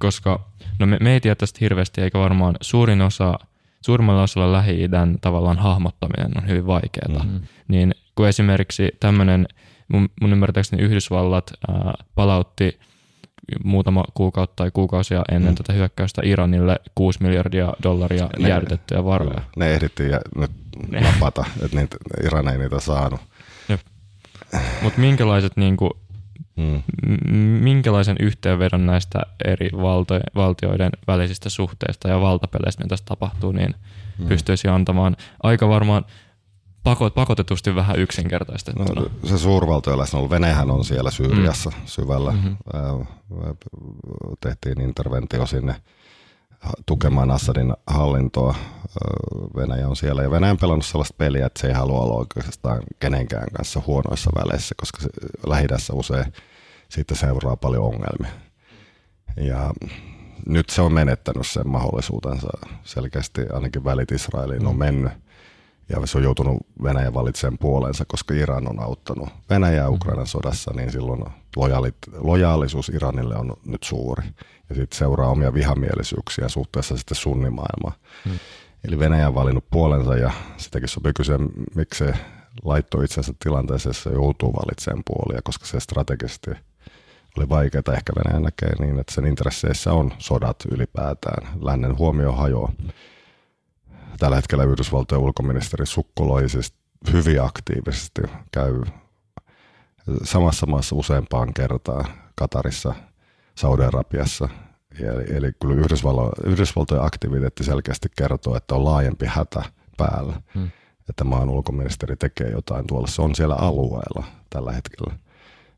koska 0.00 0.40
no 0.78 0.86
me, 0.86 0.96
me 1.00 1.12
ei 1.12 1.20
tiedä 1.20 1.34
tästä 1.34 1.58
hirveästi, 1.60 2.00
eikä 2.00 2.18
varmaan 2.18 2.56
suurin 2.60 3.02
osa, 3.02 3.38
suurimmalla 3.80 4.22
osalla 4.22 4.52
Lähi-idän 4.52 5.18
tavallaan 5.20 5.58
hahmottaminen 5.58 6.32
on 6.36 6.48
hyvin 6.48 6.66
vaikeaa. 6.66 7.24
Mm-hmm. 7.24 7.40
Niin 7.68 7.94
kun 8.14 8.28
esimerkiksi 8.28 8.90
tämmöinen, 9.00 9.48
mun, 9.88 10.08
mun 10.20 10.32
ymmärtääkseni 10.32 10.82
Yhdysvallat 10.82 11.52
ää, 11.68 11.94
palautti 12.14 12.80
muutama 13.64 14.04
kuukautta 14.14 14.56
tai 14.56 14.70
kuukausia 14.70 15.22
ennen 15.32 15.52
mm. 15.52 15.56
tätä 15.56 15.72
hyökkäystä 15.72 16.22
Iranille 16.24 16.76
6 16.94 17.22
miljardia 17.22 17.72
dollaria 17.82 18.28
ne, 18.38 18.48
jäädytettyjä 18.48 19.04
varoja. 19.04 19.40
Ne 19.56 19.72
ehdittiin 19.74 20.10
ja 20.10 20.20
nyt 20.36 20.50
napata, 20.90 21.44
että 21.64 21.76
niitä, 21.76 21.96
Iran 22.24 22.48
ei 22.48 22.58
niitä 22.58 22.80
saanut. 22.80 23.20
Mutta 24.82 25.00
minkälaiset 25.00 25.56
niinku, 25.56 25.90
Mm. 26.56 26.82
Minkälaisen 27.62 28.16
yhteenvedon 28.20 28.86
näistä 28.86 29.20
eri 29.44 29.70
valto- 29.72 30.20
valtioiden 30.34 30.90
välisistä 31.06 31.48
suhteista 31.48 32.08
ja 32.08 32.20
valtapeleistä, 32.20 32.82
mitä 32.82 32.88
tässä 32.88 33.04
tapahtuu, 33.04 33.52
niin 33.52 33.74
mm. 34.18 34.26
pystyisi 34.26 34.68
antamaan 34.68 35.16
aika 35.42 35.68
varmaan 35.68 36.04
pakot, 36.82 37.14
pakotetusti 37.14 37.74
vähän 37.74 37.98
yksinkertaistettuna. 37.98 39.00
No, 39.00 39.28
se 39.28 39.38
suurvaltojen 39.38 39.98
läsnäolo, 39.98 40.30
Venäjähän 40.30 40.70
on 40.70 40.84
siellä 40.84 41.10
Syyriassa 41.10 41.70
mm. 41.70 41.76
syvällä. 41.84 42.32
Mm-hmm. 42.32 42.56
Tehtiin 44.40 44.80
interventio 44.80 45.46
sinne 45.46 45.74
tukemaan 46.86 47.30
Assadin 47.30 47.74
hallintoa. 47.86 48.54
Venäjä 49.56 49.88
on 49.88 49.96
siellä 49.96 50.22
ja 50.22 50.30
Venäjä 50.30 50.50
on 50.50 50.58
pelannut 50.58 50.86
sellaista 50.86 51.14
peliä, 51.18 51.46
että 51.46 51.60
se 51.60 51.66
ei 51.66 51.72
halua 51.74 52.00
olla 52.00 52.14
oikeastaan 52.14 52.82
kenenkään 53.00 53.46
kanssa 53.56 53.82
huonoissa 53.86 54.30
väleissä, 54.34 54.74
koska 54.78 54.98
lähidässä 55.46 55.92
usein 55.92 56.32
siitä 56.88 57.14
seuraa 57.14 57.56
paljon 57.56 57.84
ongelmia. 57.84 58.40
Ja 59.36 59.74
nyt 60.46 60.70
se 60.70 60.82
on 60.82 60.92
menettänyt 60.92 61.46
sen 61.46 61.68
mahdollisuutensa. 61.68 62.48
Selkeästi 62.84 63.40
ainakin 63.52 63.84
välit 63.84 64.12
Israeliin 64.12 64.66
on 64.66 64.78
mennyt. 64.78 65.12
Ja 65.90 66.06
se 66.06 66.18
on 66.18 66.24
joutunut 66.24 66.56
Venäjän 66.82 67.14
valitsemaan 67.14 67.58
puolensa, 67.58 68.04
koska 68.04 68.34
Iran 68.34 68.68
on 68.68 68.82
auttanut 68.82 69.28
Venäjää 69.50 69.88
Ukrainan 69.88 70.26
sodassa, 70.26 70.72
niin 70.74 70.92
silloin 70.92 71.24
lojaalit, 71.56 71.94
lojaalisuus 72.18 72.88
Iranille 72.88 73.36
on 73.36 73.56
nyt 73.66 73.82
suuri. 73.82 74.24
Ja 74.68 74.74
sitten 74.74 74.98
seuraa 74.98 75.28
omia 75.28 75.54
vihamielisyyksiä 75.54 76.48
suhteessa 76.48 76.96
sitten 76.96 77.16
sunnimaailmaan. 77.16 77.94
Hmm. 78.24 78.38
Eli 78.84 78.98
Venäjä 78.98 79.28
on 79.28 79.34
valinnut 79.34 79.64
puolensa 79.70 80.16
ja 80.16 80.30
sitäkin 80.56 80.88
sopii 80.88 81.12
kysyä, 81.12 81.38
miksi 81.74 82.04
se 82.04 82.14
laittoi 82.64 83.04
itsensä 83.04 83.32
tilanteeseen, 83.42 83.90
jossa 83.90 84.10
joutuu 84.10 84.52
valitsemaan 84.52 85.02
puolia, 85.06 85.40
koska 85.44 85.66
se 85.66 85.80
strategisesti 85.80 86.50
oli 87.36 87.48
vaikeaa. 87.48 87.94
Ehkä 87.94 88.12
Venäjä 88.16 88.40
näkee 88.40 88.72
niin, 88.78 88.98
että 88.98 89.14
sen 89.14 89.26
intresseissä 89.26 89.92
on 89.92 90.12
sodat 90.18 90.56
ylipäätään. 90.70 91.48
Lännen 91.60 91.98
huomio 91.98 92.32
hajoaa. 92.32 92.72
Tällä 94.18 94.36
hetkellä 94.36 94.64
Yhdysvaltojen 94.64 95.22
ulkoministeri 95.22 95.86
Sukkolo 95.86 96.48
siis 96.48 96.74
hyvin 97.12 97.42
aktiivisesti 97.42 98.22
käy 98.52 98.82
samassa 100.22 100.66
maassa 100.66 100.96
useampaan 100.96 101.54
kertaan 101.54 102.04
Katarissa, 102.34 102.94
Saudi-Arabiassa. 103.54 104.48
Eli, 105.00 105.36
eli 105.36 105.52
kyllä 105.60 105.74
Yhdysvalto, 105.74 106.30
Yhdysvaltojen 106.44 107.04
aktiviteetti 107.04 107.64
selkeästi 107.64 108.08
kertoo, 108.16 108.56
että 108.56 108.74
on 108.74 108.84
laajempi 108.84 109.26
hätä 109.26 109.62
päällä. 109.96 110.42
Hmm. 110.54 110.70
Että 111.08 111.24
maan 111.24 111.50
ulkoministeri 111.50 112.16
tekee 112.16 112.50
jotain 112.50 112.86
tuolla. 112.86 113.06
Se 113.06 113.22
on 113.22 113.34
siellä 113.34 113.54
alueella 113.54 114.24
tällä 114.50 114.72
hetkellä. 114.72 115.14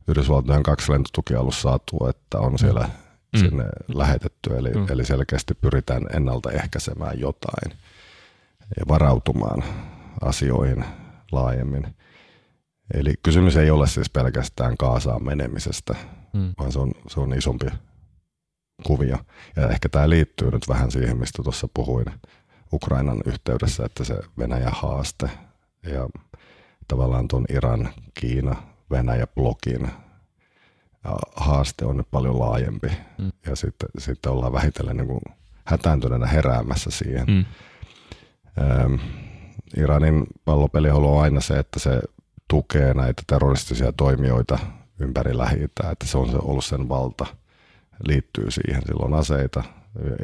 Yhdysvaltojen 0.09 0.63
kaksi 0.63 0.93
lentotukialusta 0.93 1.63
saatu, 1.63 2.07
että 2.09 2.39
on 2.39 2.59
siellä 2.59 2.85
hmm. 3.37 3.41
sinne 3.41 3.65
lähetetty. 3.89 4.57
Eli, 4.57 4.73
hmm. 4.73 4.87
eli 4.89 5.05
selkeästi 5.05 5.55
pyritään 5.55 6.03
ennaltaehkäisemään 6.17 7.21
jotain 7.21 7.79
ja 8.81 8.85
varautumaan 8.89 9.65
asioihin 10.21 10.85
laajemmin. 11.33 11.87
Eli 12.95 13.15
kysymys 13.23 13.57
ei 13.57 13.71
ole 13.71 13.87
siis 13.87 14.11
pelkästään 14.11 14.77
Kaasaan 14.77 15.25
menemisestä, 15.25 15.95
mm. 16.33 16.55
vaan 16.59 16.73
se 16.73 16.79
on, 16.79 16.93
se 17.09 17.21
on 17.21 17.33
isompi 17.33 17.67
kuvio. 18.87 19.19
Ja 19.57 19.69
ehkä 19.69 19.89
tämä 19.89 20.11
liittyy 20.11 20.51
nyt 20.51 20.69
vähän 20.69 20.91
siihen, 20.91 21.19
mistä 21.19 21.43
tuossa 21.43 21.69
puhuin 21.75 22.07
Ukrainan 22.73 23.21
yhteydessä, 23.27 23.85
että 23.85 24.05
se 24.05 24.15
Venäjä 24.39 24.71
haaste 24.71 25.31
ja 25.83 26.09
tavallaan 26.89 27.29
tuon 27.29 27.45
Iran, 27.49 27.89
Kiina, 28.15 28.57
Venäjä 28.91 29.27
blokin 29.27 29.91
haaste 31.37 31.85
on 31.85 31.97
nyt 31.97 32.11
paljon 32.11 32.39
laajempi. 32.39 32.89
Mm. 33.19 33.33
Ja 33.47 33.57
sitten, 33.57 33.89
sitten 33.99 34.33
ollaan 34.33 34.53
vähitellen 34.53 34.97
niin 34.97 35.21
hätääntyneenä 35.65 36.27
heräämässä 36.27 36.91
siihen. 36.91 37.27
Mm. 37.27 37.45
Ähm, 38.61 38.95
Iranin 39.77 40.27
pallopeli 40.45 40.91
on 40.91 41.23
aina 41.23 41.41
se, 41.41 41.59
että 41.59 41.81
se 41.81 42.01
tukee 42.49 42.95
näitä 42.95 43.23
terroristisia 43.27 43.93
toimijoita 43.93 44.59
ympäri 45.03 45.39
lähi 45.39 45.63
että 45.65 46.07
se 46.07 46.19
on 46.19 46.31
se 46.31 46.37
ollut 46.37 46.65
sen 46.65 46.89
valta, 46.89 47.27
liittyy 48.07 48.51
siihen. 48.51 48.83
Sillä 48.87 49.05
on 49.05 49.15
aseita, 49.15 49.63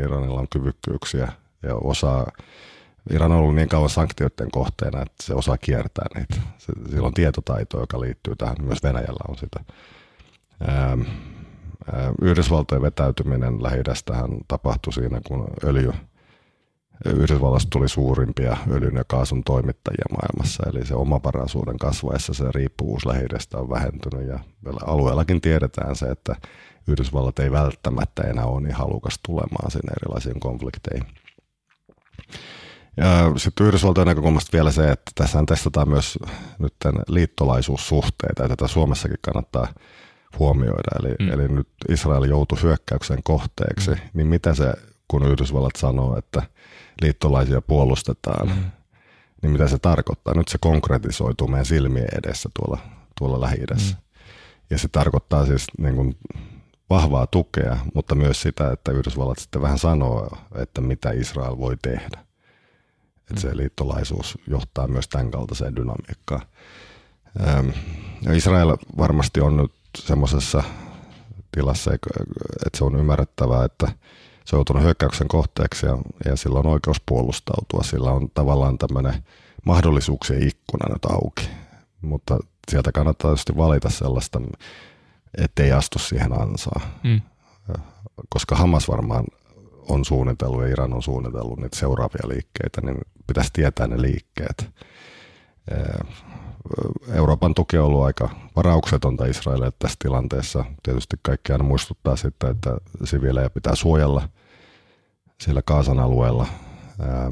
Iranilla 0.05 0.41
on 0.41 0.49
kyvykkyyksiä 0.53 1.33
ja 1.63 1.75
osaa, 1.75 2.33
Iran 3.11 3.33
on 3.33 3.39
ollut 3.39 3.55
niin 3.55 3.69
kauan 3.69 3.91
sanktioiden 3.91 4.51
kohteena, 4.51 5.03
että 5.03 5.25
se 5.25 5.35
osaa 5.35 5.59
kiertää 5.59 6.07
niitä. 6.15 6.35
Sillä 6.59 7.07
on 7.07 7.15
tietotaito, 7.15 7.81
joka 7.81 8.01
liittyy 8.01 8.37
tähän, 8.37 8.57
myös 8.61 8.83
Venäjällä 8.83 9.25
on 9.29 9.37
sitä. 9.37 9.61
Ähm, 10.69 11.01
äh, 11.01 12.11
Yhdysvaltojen 12.23 12.83
vetäytyminen 12.83 13.63
lähi 13.63 13.83
tapahtui 14.49 14.93
siinä, 14.93 15.21
kun 15.27 15.47
öljy 15.65 15.93
Yhdysvallasta 17.05 17.70
tuli 17.70 17.89
suurimpia 17.89 18.57
öljyn 18.70 18.97
ja 18.97 19.05
kaasun 19.05 19.45
toimittajia 19.45 20.05
maailmassa, 20.11 20.62
eli 20.70 20.87
se 20.87 20.95
omavaraisuuden 20.95 21.79
kasvaessa 21.79 22.35
se 22.35 22.45
riippuvuus 22.55 23.07
lähi 23.07 23.25
on 23.55 23.70
vähentynyt 23.70 24.29
ja 24.29 24.39
alueellakin 24.87 25.41
tiedetään 25.41 25.97
se, 25.97 26.07
että 26.07 26.37
Yhdysvallat 26.89 27.39
ei 27.39 27.51
välttämättä 27.51 28.23
enää 28.23 28.45
ole 28.45 28.61
niin 28.61 28.75
halukas 28.75 29.19
tulemaan 29.27 29.70
sinne 29.70 29.93
erilaisiin 30.03 30.41
konflikteihin. 30.41 31.07
Ja 32.97 33.33
sitten 33.37 33.66
Yhdysvaltojen 33.66 34.07
näkökulmasta 34.07 34.53
vielä 34.53 34.70
se, 34.70 34.91
että 34.91 35.12
tässä 35.15 35.45
testataan 35.49 35.89
myös 35.89 36.19
nyt 36.59 36.75
liittolaisuussuhteita, 37.09 38.43
ja 38.43 38.49
tätä 38.49 38.66
Suomessakin 38.69 39.19
kannattaa 39.20 39.69
huomioida. 40.39 40.91
Eli, 41.01 41.15
mm. 41.20 41.33
eli 41.33 41.49
nyt 41.49 41.69
Israel 41.89 42.23
joutui 42.23 42.62
hyökkäyksen 42.62 43.23
kohteeksi, 43.23 43.91
mm. 43.91 43.99
niin 44.15 44.27
mitä 44.27 44.55
se, 44.55 44.75
kun 45.09 45.26
Yhdysvallat 45.26 45.76
sanoo, 45.76 46.18
että– 46.18 46.43
liittolaisia 47.02 47.62
puolustetaan, 47.62 48.48
mm. 48.48 48.70
niin 49.43 49.52
mitä 49.52 49.68
se 49.68 49.78
tarkoittaa? 49.78 50.35
Nyt 50.35 50.48
se 50.48 50.59
konkretisoituu 50.60 51.48
meidän 51.48 51.66
silmien 51.66 52.09
edessä 52.18 52.48
tuolla, 52.59 52.78
tuolla 53.18 53.40
lähi 53.40 53.56
mm. 53.56 53.97
Ja 54.70 54.78
se 54.78 54.89
tarkoittaa 54.89 55.47
siis 55.47 55.66
niin 55.78 55.94
kuin 55.94 56.16
vahvaa 56.90 57.26
tukea, 57.26 57.76
mutta 57.94 58.14
myös 58.14 58.43
sitä, 58.43 58.72
että 58.72 58.93
Yhdysvallat 58.93 59.39
sitten 59.39 59.62
vähän 59.62 59.78
sanoo, 59.78 60.39
että 60.55 60.80
mitä 60.80 61.10
Israel 61.10 61.59
voi 61.59 61.76
tehdä. 61.82 62.24
Että 63.18 63.35
mm. 63.35 63.39
se 63.39 63.56
liittolaisuus 63.56 64.39
johtaa 64.47 64.86
myös 64.86 65.09
tämän 65.09 65.30
kaltaiseen 65.30 65.76
dynamiikkaan. 65.76 66.43
Ja 68.22 68.32
Israel 68.32 68.76
varmasti 68.98 69.40
on 69.40 69.56
nyt 69.56 69.72
semmoisessa 69.98 70.62
tilassa, 71.55 71.94
että 71.94 72.78
se 72.78 72.85
on 72.85 72.97
ymmärrettävää, 72.97 73.64
että 73.64 73.89
se 74.49 74.57
on 74.57 74.59
joutunut 74.59 74.83
hyökkäyksen 74.83 75.29
kohteeksi 75.29 75.87
ja, 75.87 75.99
ja 76.25 76.37
sillä 76.37 76.59
on 76.59 76.66
oikeus 76.66 77.03
puolustautua. 77.07 77.83
Sillä 77.83 78.11
on 78.11 78.31
tavallaan 78.35 78.79
tämmöinen 78.79 79.15
mahdollisuuksien 79.66 80.49
ikkuna 80.49 80.93
nyt 80.93 81.05
auki, 81.05 81.49
mutta 82.01 82.39
sieltä 82.70 82.93
kannattaa 82.93 83.31
tietysti 83.31 83.57
valita 83.57 83.91
sellaista, 83.91 84.41
ettei 85.39 85.73
astu 85.73 85.99
siihen 85.99 86.41
ansaan. 86.41 86.83
Mm. 87.05 87.20
Koska 88.29 88.57
Hamas 88.57 88.89
varmaan 88.89 89.25
on 89.89 90.05
suunnitellut 90.05 90.62
ja 90.62 90.69
Iran 90.69 90.95
on 90.95 91.03
suunnitellut 91.03 91.61
niitä 91.61 91.77
seuraavia 91.77 92.29
liikkeitä, 92.29 92.81
niin 92.81 92.99
pitäisi 93.27 93.51
tietää 93.53 93.87
ne 93.87 94.03
liikkeet. 94.03 94.70
Euroopan 97.12 97.55
tuki 97.55 97.79
on 97.79 97.87
ollut 97.87 98.05
aika 98.05 98.31
varauksetonta 98.57 99.27
Israelille 99.27 99.73
tässä 99.79 99.97
tilanteessa. 99.99 100.65
Tietysti 100.83 101.16
kaikki 101.23 101.53
aina 101.53 101.65
muistuttaa 101.65 102.16
sitten, 102.16 102.51
että 102.51 102.77
siviilejä 103.05 103.51
pitää 103.51 103.75
suojella 103.75 104.29
siellä 105.43 105.62
Kaasan 105.62 105.98
alueella, 105.98 106.47
ää, 107.01 107.31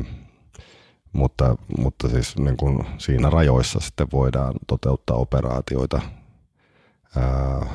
mutta, 1.12 1.56
mutta 1.78 2.08
siis 2.08 2.36
niin 2.36 2.56
kuin 2.56 2.86
siinä 2.98 3.30
rajoissa 3.30 3.80
sitten 3.80 4.06
voidaan 4.12 4.54
toteuttaa 4.66 5.16
operaatioita 5.16 6.00
ää, 7.16 7.66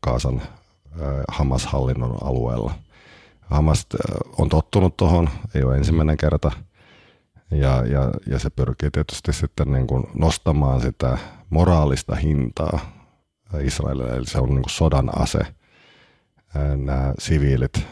Kaasan 0.00 0.42
Hamas-hallinnon 1.28 2.18
alueella. 2.24 2.74
Hamas 3.40 3.86
on 4.38 4.48
tottunut 4.48 4.96
tuohon, 4.96 5.28
ei 5.54 5.62
ole 5.62 5.76
ensimmäinen 5.76 6.16
kerta, 6.16 6.50
ja, 7.50 7.84
ja, 7.86 8.10
ja 8.26 8.38
se 8.38 8.50
pyrkii 8.50 8.90
tietysti 8.90 9.32
sitten 9.32 9.72
niin 9.72 9.86
kuin 9.86 10.06
nostamaan 10.14 10.80
sitä 10.80 11.18
moraalista 11.50 12.14
hintaa 12.14 12.78
Israelille, 13.62 14.16
eli 14.16 14.26
se 14.26 14.38
on 14.38 14.48
niin 14.48 14.62
kuin 14.62 14.70
sodan 14.70 15.22
ase. 15.22 15.38
Nämä 16.76 17.14
siviilit 17.18 17.86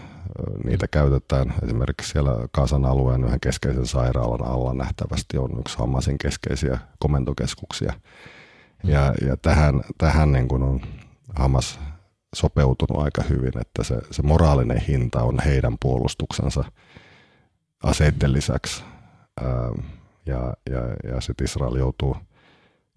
niitä 0.64 0.88
käytetään 0.88 1.54
esimerkiksi 1.64 2.10
siellä 2.10 2.48
Kasan 2.52 2.84
alueen 2.84 3.24
yhden 3.24 3.40
keskeisen 3.40 3.86
sairaalan 3.86 4.46
alla 4.46 4.74
nähtävästi 4.74 5.38
on 5.38 5.50
yksi 5.60 5.78
Hamasin 5.78 6.18
keskeisiä 6.18 6.78
komentokeskuksia. 6.98 7.92
Ja, 8.84 9.14
ja 9.26 9.36
tähän, 9.36 9.80
tähän 9.98 10.32
niin 10.32 10.48
kuin 10.48 10.62
on 10.62 10.80
Hamas 11.36 11.80
sopeutunut 12.34 13.02
aika 13.02 13.22
hyvin, 13.22 13.58
että 13.60 13.84
se, 13.84 13.98
se 14.10 14.22
moraalinen 14.22 14.80
hinta 14.88 15.22
on 15.22 15.38
heidän 15.44 15.76
puolustuksensa 15.80 16.64
aseiden 17.82 18.32
lisäksi. 18.32 18.84
ja 20.26 20.54
ja, 20.70 20.80
ja 21.12 21.20
sitten 21.20 21.44
Israel 21.44 21.76
joutuu, 21.76 22.16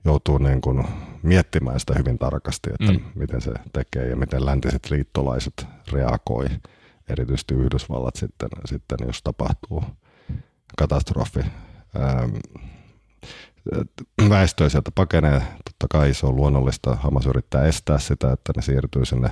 joutuu 0.05 0.37
niin 0.37 0.61
kuin 0.61 0.87
miettimään 1.23 1.79
sitä 1.79 1.93
hyvin 1.97 2.19
tarkasti, 2.19 2.69
että 2.69 2.93
mm. 2.93 2.99
miten 3.15 3.41
se 3.41 3.51
tekee 3.73 4.07
ja 4.09 4.15
miten 4.15 4.45
läntiset 4.45 4.89
liittolaiset 4.89 5.67
reagoi 5.91 6.45
erityisesti 7.11 7.53
Yhdysvallat 7.53 8.15
sitten, 8.15 8.49
sitten 8.65 8.97
jos 9.05 9.21
tapahtuu 9.23 9.83
katastrofi. 10.77 11.39
Ähm, 11.39 12.35
väestö 14.29 14.69
sieltä 14.69 14.91
pakenee, 14.95 15.39
totta 15.39 15.87
kai 15.89 16.13
se 16.13 16.25
on 16.25 16.35
luonnollista. 16.35 16.95
Hamas 16.95 17.25
yrittää 17.25 17.65
estää 17.65 17.99
sitä, 17.99 18.31
että 18.31 18.53
ne 18.55 18.61
siirtyy 18.61 19.05
sinne 19.05 19.29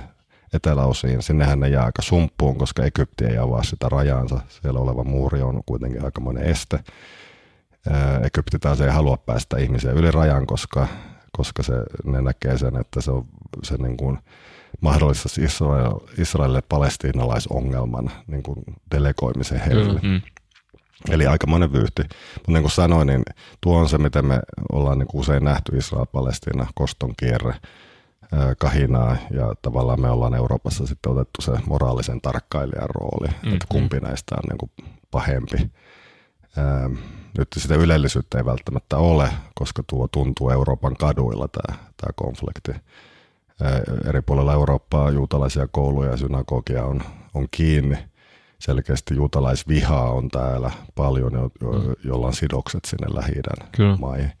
eteläosiin. 0.52 1.22
Sinnehän 1.22 1.60
ne 1.60 1.68
jää 1.68 1.84
aika 1.84 2.02
sumppuun, 2.02 2.58
koska 2.58 2.84
Egypti 2.84 3.24
ei 3.24 3.38
avaa 3.38 3.62
sitä 3.62 3.88
rajaansa. 3.88 4.40
Siellä 4.48 4.80
oleva 4.80 5.04
muuri 5.04 5.42
on 5.42 5.62
kuitenkin 5.66 6.04
aikamoinen 6.04 6.44
este. 6.44 6.76
Äh, 7.90 8.16
Egypti 8.16 8.58
taas 8.60 8.80
ei 8.80 8.90
halua 8.90 9.16
päästä 9.16 9.58
ihmisiä 9.58 9.92
yli 9.92 10.10
rajan, 10.10 10.46
koska, 10.46 10.88
koska 11.32 11.62
se, 11.62 11.74
ne 12.04 12.22
näkee 12.22 12.58
sen, 12.58 12.76
että 12.76 13.00
se 13.00 13.10
on 13.10 13.26
se 13.62 13.76
niin 13.76 13.96
kuin, 13.96 14.18
mahdollistaisi 14.80 15.42
Israel, 15.42 15.92
Israelille 16.18 16.62
palestiinalaisongelman 16.68 18.10
niin 18.26 18.42
kuin 18.42 18.64
delegoimisen 18.94 19.60
heille. 19.60 19.92
Mm-hmm. 19.92 20.20
Eli 21.10 21.26
aikamoinen 21.26 21.72
vyyhti. 21.72 22.02
Mutta 22.34 22.52
niin 22.52 22.62
kuin 22.62 22.72
sanoin, 22.72 23.06
niin 23.06 23.22
tuo 23.60 23.78
on 23.78 23.88
se, 23.88 23.98
miten 23.98 24.26
me 24.26 24.40
ollaan 24.72 24.98
niin 24.98 25.06
kuin 25.06 25.20
usein 25.20 25.44
nähty 25.44 25.76
Israel-Palestiina 25.76 26.66
koston 26.74 27.14
kierre 27.16 27.54
kahinaa 28.58 29.16
ja 29.30 29.54
tavallaan 29.62 30.00
me 30.00 30.10
ollaan 30.10 30.34
Euroopassa 30.34 30.86
sitten 30.86 31.12
otettu 31.12 31.42
se 31.42 31.52
moraalisen 31.66 32.20
tarkkailijan 32.20 32.90
rooli, 32.90 33.28
mm-hmm. 33.28 33.52
että 33.52 33.66
kumpi 33.68 34.00
näistä 34.00 34.34
on 34.34 34.48
niin 34.48 34.58
kuin 34.58 34.70
pahempi. 35.10 35.70
Nyt 37.38 37.48
sitä 37.56 37.74
ylellisyyttä 37.74 38.38
ei 38.38 38.44
välttämättä 38.44 38.96
ole, 38.96 39.30
koska 39.54 39.82
tuo 39.86 40.08
tuntuu 40.08 40.50
Euroopan 40.50 40.96
kaduilla 40.96 41.48
tämä, 41.48 41.78
tämä 41.78 42.12
konflikti. 42.16 42.72
Eri 44.08 44.22
puolilla 44.22 44.52
Eurooppaa 44.52 45.10
juutalaisia 45.10 45.68
kouluja 45.70 46.10
ja 46.10 46.16
synagogia 46.16 46.84
on, 46.84 47.02
on 47.34 47.48
kiinni. 47.50 47.96
Selkeästi 48.58 49.14
juutalaisvihaa 49.16 50.10
on 50.10 50.28
täällä 50.28 50.70
paljon, 50.94 51.32
jo, 51.32 51.50
jo, 51.60 51.72
mm. 51.72 51.94
jolla 52.04 52.26
on 52.26 52.32
sidokset 52.32 52.84
sinne 52.84 53.06
lähi 53.14 53.34
maihin. 53.98 54.32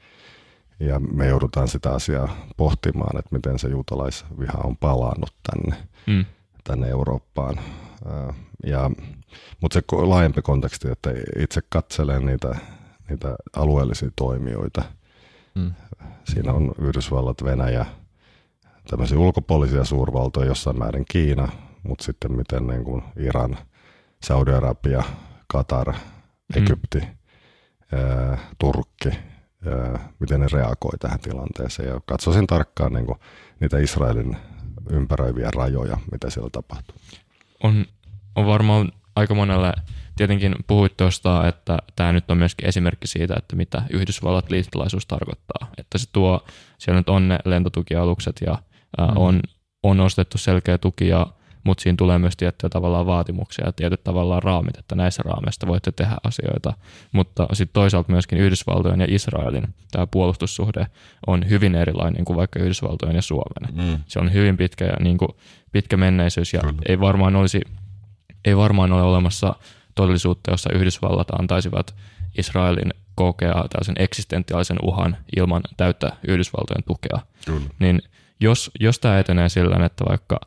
Ja 0.80 1.00
me 1.00 1.26
joudutaan 1.26 1.68
sitä 1.68 1.92
asiaa 1.92 2.36
pohtimaan, 2.56 3.18
että 3.18 3.36
miten 3.36 3.58
se 3.58 3.68
juutalaisviha 3.68 4.58
on 4.64 4.76
palannut 4.76 5.34
tänne, 5.50 5.88
mm. 6.06 6.24
tänne 6.64 6.88
Eurooppaan. 6.88 7.60
Ja, 8.64 8.90
mutta 9.60 9.74
se 9.74 9.82
laajempi 9.92 10.42
konteksti, 10.42 10.90
että 10.90 11.10
itse 11.38 11.60
katselen 11.68 12.26
niitä, 12.26 12.56
niitä 13.08 13.36
alueellisia 13.56 14.10
toimijoita. 14.16 14.82
Mm. 15.54 15.72
Siinä 16.24 16.52
on 16.52 16.72
Yhdysvallat, 16.78 17.44
Venäjä, 17.44 17.86
tämmöisiä 18.90 19.18
ulkopuolisia 19.18 19.84
suurvaltoja, 19.84 20.46
jossain 20.46 20.78
määrin 20.78 21.04
Kiina, 21.10 21.48
mutta 21.82 22.04
sitten 22.04 22.32
miten 22.32 22.66
niin 22.66 22.84
kuin 22.84 23.02
Iran, 23.16 23.58
Saudi-Arabia, 24.22 25.02
Katar, 25.46 25.92
mm. 25.92 26.62
Egypti, 26.62 26.98
mm. 26.98 27.98
ää, 27.98 28.38
Turkki, 28.58 29.08
ää, 29.66 30.08
miten 30.18 30.40
ne 30.40 30.46
reagoi 30.52 30.98
tähän 30.98 31.20
tilanteeseen. 31.20 31.88
Ja 31.88 32.00
katsoisin 32.06 32.46
tarkkaan 32.46 32.92
niin 32.92 33.06
kuin 33.06 33.18
niitä 33.60 33.78
Israelin 33.78 34.36
ympäröiviä 34.90 35.50
rajoja, 35.56 35.98
mitä 36.12 36.30
siellä 36.30 36.50
tapahtuu. 36.52 36.96
On 37.62 37.84
on 38.36 38.46
varmaan 38.46 38.92
aika 39.16 39.34
monelle, 39.34 39.72
tietenkin 40.16 40.54
puhuit 40.66 40.96
tuosta, 40.96 41.48
että 41.48 41.78
tämä 41.96 42.12
nyt 42.12 42.30
on 42.30 42.38
myöskin 42.38 42.68
esimerkki 42.68 43.06
siitä, 43.06 43.34
että 43.38 43.56
mitä 43.56 43.82
Yhdysvallat 43.90 44.50
liittolaisuus 44.50 45.06
tarkoittaa. 45.06 45.68
Että 45.78 45.98
se 45.98 46.06
tuo, 46.12 46.44
siellä 46.78 47.00
nyt 47.00 47.08
on 47.08 47.28
ne 47.28 47.38
lentotukialukset 47.44 48.36
ja 48.46 48.58
mm. 48.98 49.16
on, 49.16 49.40
on 49.82 50.00
ostettu 50.00 50.38
selkeä 50.38 50.78
tuki 50.78 51.08
ja 51.08 51.26
mutta 51.64 51.82
siinä 51.82 51.96
tulee 51.96 52.18
myös 52.18 52.36
tiettyjä 52.36 52.70
tavallaan 52.70 53.06
vaatimuksia 53.06 53.66
ja 53.66 53.72
tietyt 53.72 54.04
tavallaan 54.04 54.42
raamit, 54.42 54.78
että 54.78 54.94
näissä 54.94 55.22
raameista 55.26 55.66
voitte 55.66 55.92
tehdä 55.92 56.16
asioita. 56.24 56.72
Mutta 57.12 57.46
sitten 57.52 57.72
toisaalta 57.72 58.12
myöskin 58.12 58.38
Yhdysvaltojen 58.38 59.00
ja 59.00 59.06
Israelin 59.08 59.74
tämä 59.90 60.06
puolustussuhde 60.06 60.86
on 61.26 61.48
hyvin 61.50 61.74
erilainen 61.74 62.24
kuin 62.24 62.36
vaikka 62.36 62.58
Yhdysvaltojen 62.58 63.16
ja 63.16 63.22
Suomen. 63.22 63.74
Mm. 63.74 63.98
Se 64.06 64.18
on 64.18 64.32
hyvin 64.32 64.56
pitkä 64.56 64.84
ja 64.84 64.96
niin 65.00 65.18
kuin 65.18 65.30
pitkä 65.72 65.96
menneisyys 65.96 66.52
ja 66.52 66.60
Kyllä. 66.60 66.82
ei 66.88 67.00
varmaan 67.00 67.36
olisi 67.36 67.60
ei 68.44 68.56
varmaan 68.56 68.92
ole 68.92 69.02
olemassa 69.02 69.54
todellisuutta, 69.94 70.50
jossa 70.50 70.72
Yhdysvallat 70.72 71.30
antaisivat 71.30 71.94
Israelin 72.38 72.94
kokea 73.14 73.52
tällaisen 73.52 73.94
eksistentiaalisen 73.98 74.78
uhan 74.82 75.16
ilman 75.36 75.62
täyttä 75.76 76.12
Yhdysvaltojen 76.28 76.84
tukea. 76.86 77.20
Kyllä. 77.46 77.66
Niin 77.78 78.02
jos, 78.40 78.70
jos 78.80 78.98
tämä 78.98 79.18
etenee 79.18 79.48
sillä 79.48 79.86
että 79.86 80.04
vaikka 80.08 80.40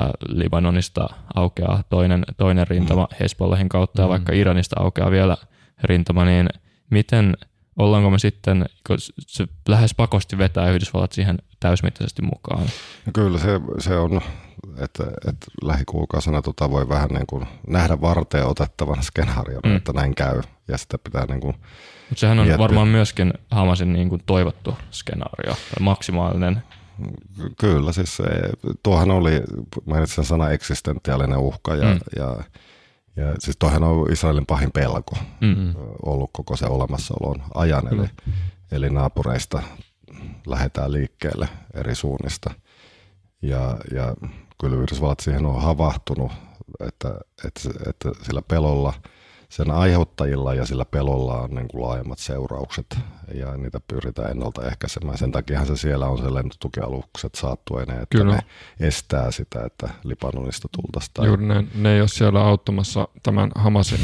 äh, 0.00 0.10
Libanonista 0.28 1.08
aukeaa 1.34 1.84
toinen, 1.90 2.24
toinen 2.36 2.68
rintama 2.68 3.08
mm. 3.10 3.16
Hezbollahin 3.20 3.68
kautta 3.68 4.02
mm. 4.02 4.04
ja 4.04 4.08
vaikka 4.08 4.32
Iranista 4.32 4.80
aukeaa 4.80 5.10
vielä 5.10 5.36
rintama, 5.84 6.24
niin 6.24 6.48
miten 6.90 7.36
ollaanko 7.78 8.10
me 8.10 8.18
sitten, 8.18 8.66
kun 8.86 8.96
se 9.26 9.46
lähes 9.68 9.94
pakosti 9.94 10.38
vetää 10.38 10.70
Yhdysvallat 10.70 11.12
siihen 11.12 11.38
täysmittaisesti 11.60 12.22
mukaan? 12.22 12.62
No 13.06 13.12
kyllä 13.12 13.38
se, 13.38 13.60
se 13.78 13.96
on 13.96 14.20
että, 14.78 15.04
että 15.28 15.46
lähikuukausina 15.62 16.42
tota 16.42 16.70
voi 16.70 16.88
vähän 16.88 17.08
niin 17.08 17.26
kuin 17.26 17.46
nähdä 17.66 18.00
varteen 18.00 18.46
otettavan 18.46 19.02
skenaarion, 19.02 19.60
mm. 19.66 19.76
että 19.76 19.92
näin 19.92 20.14
käy. 20.14 20.42
Ja 20.68 20.78
sitä 20.78 20.98
pitää 20.98 21.26
niin 21.26 21.40
kuin 21.40 21.54
Mut 22.10 22.18
sehän 22.18 22.38
on 22.38 22.46
miettiä. 22.46 22.62
varmaan 22.62 22.88
myöskin 22.88 23.32
Hamasin 23.50 23.92
niin 23.92 24.08
kuin 24.08 24.22
toivottu 24.26 24.76
skenaario, 24.90 25.56
maksimaalinen. 25.80 26.62
Kyllä, 27.58 27.92
siis 27.92 28.16
se, 28.16 28.24
tuohan 28.82 29.10
oli, 29.10 29.42
mainitsin 29.86 30.24
sana 30.24 30.50
eksistentiaalinen 30.50 31.38
uhka 31.38 31.74
ja, 31.74 31.94
mm. 31.94 32.00
ja, 32.16 32.44
ja 33.16 33.34
siis 33.38 33.56
tuohan 33.58 33.82
on 33.82 34.12
Israelin 34.12 34.46
pahin 34.46 34.72
pelko 34.72 35.16
mm. 35.40 35.74
ollut 36.02 36.30
koko 36.32 36.56
se 36.56 36.66
olemassaolon 36.66 37.42
ajan, 37.54 37.88
eli, 37.92 38.08
mm. 38.26 38.32
eli 38.72 38.90
naapureista 38.90 39.62
lähdetään 40.46 40.92
liikkeelle 40.92 41.48
eri 41.74 41.94
suunnista. 41.94 42.50
Ja, 43.42 43.76
ja 43.94 44.14
kyllä 44.60 44.76
Yhdysvallat 44.76 45.20
siihen 45.20 45.46
on 45.46 45.62
havahtunut, 45.62 46.32
että, 46.80 47.08
että, 47.46 47.60
että 47.88 48.10
sillä 48.22 48.42
pelolla, 48.42 48.94
sen 49.50 49.70
aiheuttajilla 49.70 50.54
ja 50.54 50.66
sillä 50.66 50.84
pelolla 50.84 51.40
on 51.40 51.50
niin 51.50 51.68
kuin 51.68 51.82
laajemmat 51.82 52.18
seuraukset 52.18 52.86
ja 53.34 53.56
niitä 53.56 53.80
pyritään 53.88 54.30
ennaltaehkäisemään. 54.30 55.18
Sen 55.18 55.32
takia 55.32 55.64
se 55.64 55.76
siellä 55.76 56.06
on 56.06 56.18
se 56.18 56.34
lentotukialukset 56.34 57.34
saattuinen, 57.34 58.02
että 58.02 58.18
Kyllä. 58.18 58.34
ne 58.34 58.42
estää 58.86 59.30
sitä, 59.30 59.64
että 59.64 59.88
Libanonista 60.04 60.68
tultaisiin. 60.72 61.26
Juuri 61.26 61.46
ne, 61.46 61.64
ne 61.74 61.94
ei 61.94 62.00
ole 62.00 62.08
siellä 62.08 62.40
auttamassa 62.40 63.08
tämän 63.22 63.50
Hamasin 63.54 64.00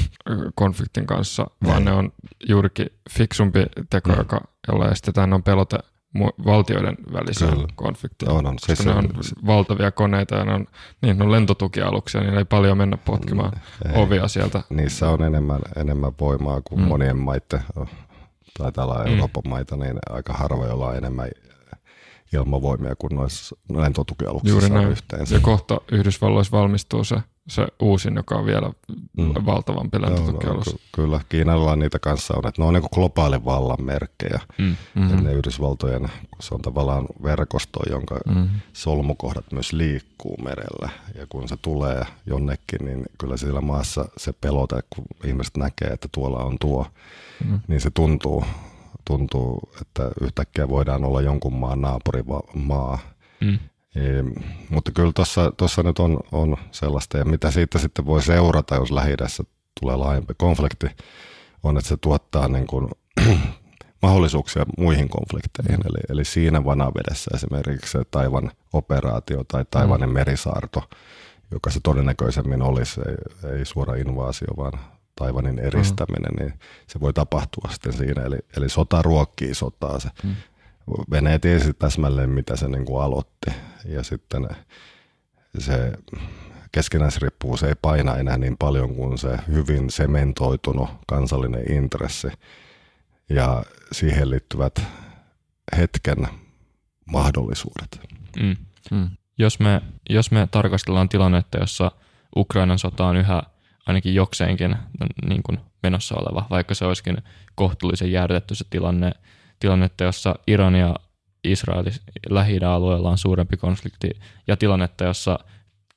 konfliktin 0.55 1.07
kanssa, 1.07 1.47
vaan 1.67 1.85
ne 1.85 1.93
on 1.93 2.13
juurikin 2.49 2.87
fiksumpi 3.11 3.67
teko, 3.91 4.11
mm. 4.13 4.19
joka, 4.19 4.41
jolla 4.69 4.91
estetään 4.91 5.33
on 5.33 5.43
pelote 5.43 5.79
valtioiden 6.21 6.97
välisiä 7.13 7.49
Kyllä. 7.49 7.67
konflikteja. 7.75 8.33
On, 8.33 8.47
on. 8.47 8.57
Siis 8.67 8.85
ne 8.87 8.93
on 8.93 9.09
valtavia 9.47 9.91
koneita 9.91 10.35
ja 10.35 10.45
ne 10.45 10.55
on, 10.55 10.67
niin, 11.03 11.19
ne 11.19 11.25
on 11.25 11.33
lentotukialuksia, 11.33 12.21
niin 12.21 12.39
ei 12.39 12.45
paljon 12.45 12.79
mennä 12.79 12.97
potkimaan 12.97 13.53
ei. 13.85 14.03
ovia 14.03 14.29
sieltä. 14.29 14.63
Niissä 14.71 15.11
on 15.11 15.23
enemmän, 15.23 15.61
enemmän 15.77 16.13
voimaa 16.21 16.61
kuin 16.65 16.81
mm. 16.81 16.87
monien 16.87 17.17
maiden, 17.17 17.61
tai 18.59 18.73
täällä 18.73 18.95
mm. 18.95 19.13
Euroopan 19.13 19.43
maita, 19.49 19.77
niin 19.77 19.99
aika 20.11 20.33
harvoin 20.33 20.69
jolla 20.69 20.87
on 20.87 20.97
enemmän 20.97 21.29
ilmavoimia 22.33 22.97
kuin 22.99 23.17
noissa 23.17 23.57
lentotukialuksissa 23.73 24.53
Juuri 24.53 24.71
näin. 24.71 24.89
yhteensä. 24.89 25.35
Ja 25.35 25.41
kohta 25.41 25.81
Yhdysvalloissa 25.93 26.57
valmistuu 26.57 27.05
se 27.05 27.17
se 27.49 27.67
uusin, 27.81 28.15
joka 28.17 28.35
on 28.35 28.47
vielä 28.47 28.71
mm. 29.17 29.35
valtavampi 29.47 30.03
lentotukialus. 30.03 30.67
No, 30.67 30.79
kyllä, 30.93 31.21
Kiinalla 31.29 31.77
niitä 31.77 31.99
kanssa 31.99 32.35
on, 32.37 32.49
että 32.49 32.63
ne 32.63 32.67
on 32.69 32.75
niin 32.75 32.89
globaalin 32.95 33.45
vallan 33.45 33.85
merkkejä. 33.85 34.41
Mm. 34.59 34.77
Mm-hmm. 34.95 35.25
Ne 35.25 35.33
Yhdysvaltojen, 35.33 36.09
se 36.41 36.55
on 36.55 36.63
tavallaan 36.63 37.07
verkosto, 37.23 37.81
jonka 37.91 38.19
mm. 38.27 38.49
solmukohdat 38.73 39.53
myös 39.53 39.73
liikkuu 39.73 40.37
merellä. 40.43 40.89
Ja 41.15 41.27
kun 41.29 41.49
se 41.49 41.57
tulee 41.57 42.03
jonnekin, 42.27 42.85
niin 42.85 43.05
kyllä 43.19 43.37
siellä 43.37 43.61
maassa 43.61 44.09
se 44.17 44.33
pelote, 44.33 44.81
kun 44.91 45.05
ihmiset 45.25 45.57
näkee, 45.57 45.89
että 45.89 46.09
tuolla 46.13 46.39
on 46.39 46.57
tuo, 46.61 46.87
mm. 47.45 47.61
niin 47.69 47.81
se 47.81 47.91
tuntuu, 47.91 48.45
tuntuu, 49.05 49.71
että 49.81 50.11
yhtäkkiä 50.21 50.69
voidaan 50.69 51.05
olla 51.05 51.21
jonkun 51.21 51.55
maan 51.55 51.81
naapurimaa. 51.81 52.99
Mm 53.41 53.59
E, 53.97 54.23
mutta 54.71 54.93
kyllä 54.93 55.13
tuossa 55.57 55.83
nyt 55.83 55.99
on, 55.99 56.21
on 56.33 56.57
sellaista, 56.71 57.19
ja 57.19 57.25
mitä 57.25 57.51
siitä 57.51 57.79
sitten 57.79 58.07
voi 58.07 58.23
seurata, 58.23 58.75
jos 58.75 58.91
lähi 58.91 59.15
tulee 59.81 59.97
laajempi 59.97 60.35
konflikti, 60.37 60.87
on, 61.63 61.77
että 61.79 61.89
se 61.89 61.97
tuottaa 61.97 62.49
niin 62.49 62.67
kuin, 62.67 62.89
mahdollisuuksia 64.03 64.67
muihin 64.79 65.09
konflikteihin. 65.09 65.81
Mm. 65.81 65.87
Eli, 65.87 65.99
eli 66.09 66.25
siinä 66.25 66.65
vanavedessä 66.65 67.31
esimerkiksi 67.35 67.93
se 67.93 68.03
Taivan 68.11 68.51
operaatio 68.73 69.45
tai 69.45 69.65
Taivanin 69.71 70.09
mm. 70.09 70.15
merisaarto, 70.15 70.83
joka 71.51 71.71
se 71.71 71.81
todennäköisemmin 71.83 72.63
olisi, 72.63 73.01
ei, 73.07 73.53
ei 73.59 73.65
suora 73.65 73.95
invaasio, 73.95 74.49
vaan 74.57 74.73
Taivanin 75.17 75.59
eristäminen, 75.59 76.33
mm. 76.33 76.39
niin 76.39 76.55
se 76.87 77.01
voi 77.01 77.13
tapahtua 77.13 77.71
sitten 77.73 77.93
siinä. 77.93 78.23
Eli, 78.23 78.39
eli 78.57 78.69
sota 78.69 79.03
ruokkii 79.03 79.55
sotaa. 79.55 80.01
Se 80.01 80.09
mm. 80.23 80.37
Venäjä 81.11 81.39
tiesi 81.39 81.73
täsmälleen, 81.75 82.31
mitä 82.31 82.57
se 82.57 82.69
niin 82.69 82.85
kuin 82.85 83.03
aloitti. 83.03 83.51
Ja 83.85 84.03
sitten 84.03 84.49
se 85.59 85.93
keskinäisriippuvuus 86.73 87.63
ei 87.63 87.75
paina 87.83 88.17
enää 88.17 88.39
niin 88.39 88.57
paljon 88.57 88.95
kuin 88.95 89.19
se 89.19 89.39
hyvin 89.53 89.91
sementoitunut 89.91 90.89
kansallinen 91.07 91.73
intressi 91.73 92.29
ja 93.29 93.63
siihen 93.93 94.31
liittyvät 94.31 94.83
hetken 95.77 96.29
mahdollisuudet. 97.07 98.01
Mm. 98.41 98.57
Mm. 98.91 99.11
Jos, 99.39 99.61
me, 99.61 99.83
jos 100.11 100.31
me 100.31 100.49
tarkastellaan 100.51 101.09
tilannetta, 101.09 101.59
jossa 101.59 101.93
Ukrainan 102.37 102.79
sota 102.79 103.07
on 103.07 103.17
yhä 103.17 103.43
ainakin 103.87 104.15
jokseenkin 104.15 104.77
niin 105.29 105.43
kuin 105.43 105.59
menossa 105.83 106.15
oleva, 106.15 106.47
vaikka 106.51 106.75
se 106.75 106.85
olisikin 106.85 107.19
kohtuullisen 107.55 108.13
jäädytetty 108.13 108.55
se 108.55 108.65
tilanne, 108.71 109.13
tilannetta, 109.61 110.05
jossa 110.05 110.35
Iran 110.47 110.75
ja 110.75 110.95
Israel 111.45 111.85
lähi 112.31 112.59
alueella 112.59 113.11
on 113.11 113.19
suurempi 113.19 113.57
konflikti 113.57 114.11
ja 114.47 114.57
tilannetta, 114.57 115.05
jossa 115.05 115.39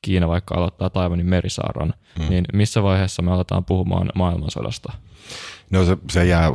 Kiina 0.01 0.27
vaikka 0.27 0.55
aloittaa 0.55 0.89
Taiwanin 0.89 1.25
merisaaron, 1.25 1.93
mm. 2.19 2.29
niin 2.29 2.45
missä 2.53 2.83
vaiheessa 2.83 3.21
me 3.21 3.31
aletaan 3.31 3.65
puhumaan 3.65 4.09
maailmansodasta? 4.15 4.93
No 5.69 5.85
se, 5.85 5.97
se 6.11 6.25
jää 6.25 6.49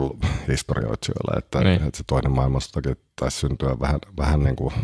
historioitsijoille, 0.48 1.39
että, 1.39 1.60
niin. 1.60 1.82
että 1.82 1.98
se 1.98 2.05
toinen 2.06 2.32
maailmansotakin 2.32 2.97
taisi 3.20 3.39
syntyä 3.39 3.81
vähän, 3.81 3.98
vähän 4.16 4.44
niin 4.44 4.56
kuin 4.56 4.74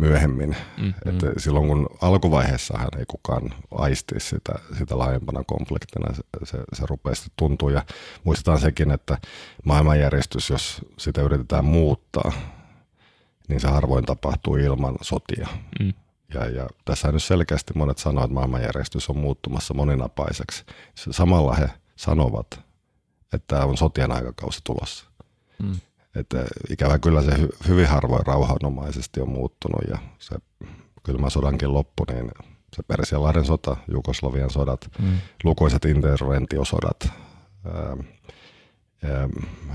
myöhemmin. 0.00 0.56
Mm-hmm. 0.76 1.10
Että 1.10 1.26
silloin 1.36 1.68
kun 1.68 1.86
alkuvaiheessahan 2.00 2.88
ei 2.98 3.04
kukaan 3.08 3.54
aisti 3.70 4.20
sitä, 4.20 4.52
sitä 4.78 4.98
laajempana 4.98 5.44
konfliktina, 5.46 6.14
se, 6.14 6.22
se, 6.44 6.58
se 6.72 6.86
rupeaa 6.86 7.14
sitten 7.14 7.32
tuntua. 7.36 7.70
Ja 7.70 7.84
muistetaan 8.24 8.60
sekin, 8.60 8.90
että 8.90 9.18
maailmanjärjestys, 9.64 10.50
jos 10.50 10.80
sitä 10.98 11.22
yritetään 11.22 11.64
muuttaa, 11.64 12.32
niin 13.48 13.60
se 13.60 13.68
harvoin 13.68 14.04
tapahtuu 14.04 14.56
ilman 14.56 14.96
sotia. 15.02 15.48
Mm. 15.80 15.92
Ja, 16.34 16.46
ja 16.46 16.68
tässä 16.84 17.12
nyt 17.12 17.22
selkeästi 17.22 17.74
monet 17.74 17.98
sanoivat, 17.98 18.24
että 18.24 18.34
maailmanjärjestys 18.34 19.10
on 19.10 19.16
muuttumassa 19.16 19.74
moninapaiseksi. 19.74 20.64
Samalla 20.94 21.54
he 21.54 21.70
sanovat, 21.96 22.60
että 23.32 23.64
on 23.64 23.76
sotien 23.76 24.12
aikakausi 24.12 24.60
tulossa. 24.64 25.04
Mm. 25.62 25.80
Että 26.14 26.44
ikävä 26.70 26.98
kyllä 26.98 27.22
se 27.22 27.38
hy, 27.38 27.48
hyvin 27.68 27.86
harvoin 27.86 28.26
rauhanomaisesti 28.26 29.20
on 29.20 29.28
muuttunut 29.28 29.80
ja 29.90 29.98
se 30.18 30.36
kylmä 31.02 31.30
sodankin 31.30 31.74
loppu, 31.74 32.04
niin 32.12 32.30
se 32.76 32.82
Persianlahden 32.82 33.44
sota, 33.44 33.76
Jugoslavian 33.92 34.50
sodat, 34.50 34.90
mm. 34.98 35.18
lukuiset 35.44 35.84
interventiosodat, 35.84 37.08
ää, 37.64 37.96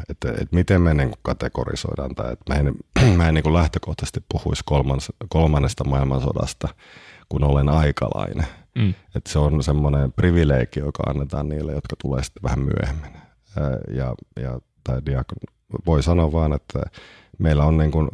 että, 0.09 0.29
että 0.31 0.55
miten 0.55 0.81
me 0.81 0.93
niin 0.93 1.13
kategorisoidaan 1.21 2.15
tämä. 2.15 2.29
Että 2.29 2.53
mä 2.53 2.59
en, 2.59 2.75
mä 3.17 3.27
en 3.27 3.33
niin 3.33 3.53
lähtökohtaisesti 3.53 4.23
puhuisi 4.29 4.63
kolmans, 4.65 5.11
kolmannesta 5.29 5.83
maailmansodasta, 5.83 6.67
kun 7.29 7.43
olen 7.43 7.69
aikalainen. 7.69 8.47
Mm. 8.75 8.93
Että 9.15 9.31
se 9.31 9.39
on 9.39 9.63
semmoinen 9.63 10.11
privileegi, 10.11 10.79
joka 10.79 11.03
annetaan 11.07 11.49
niille, 11.49 11.71
jotka 11.71 11.95
tulee 12.01 12.23
sitten 12.23 12.43
vähän 12.43 12.59
myöhemmin. 12.59 13.21
Ja, 13.95 14.15
ja 14.39 14.59
tai 14.83 15.01
diakon, 15.05 15.37
voi 15.85 16.03
sanoa 16.03 16.31
vaan, 16.31 16.53
että 16.53 16.79
meillä 17.37 17.65
on 17.65 17.77
niin 17.77 17.91
kuin 17.91 18.09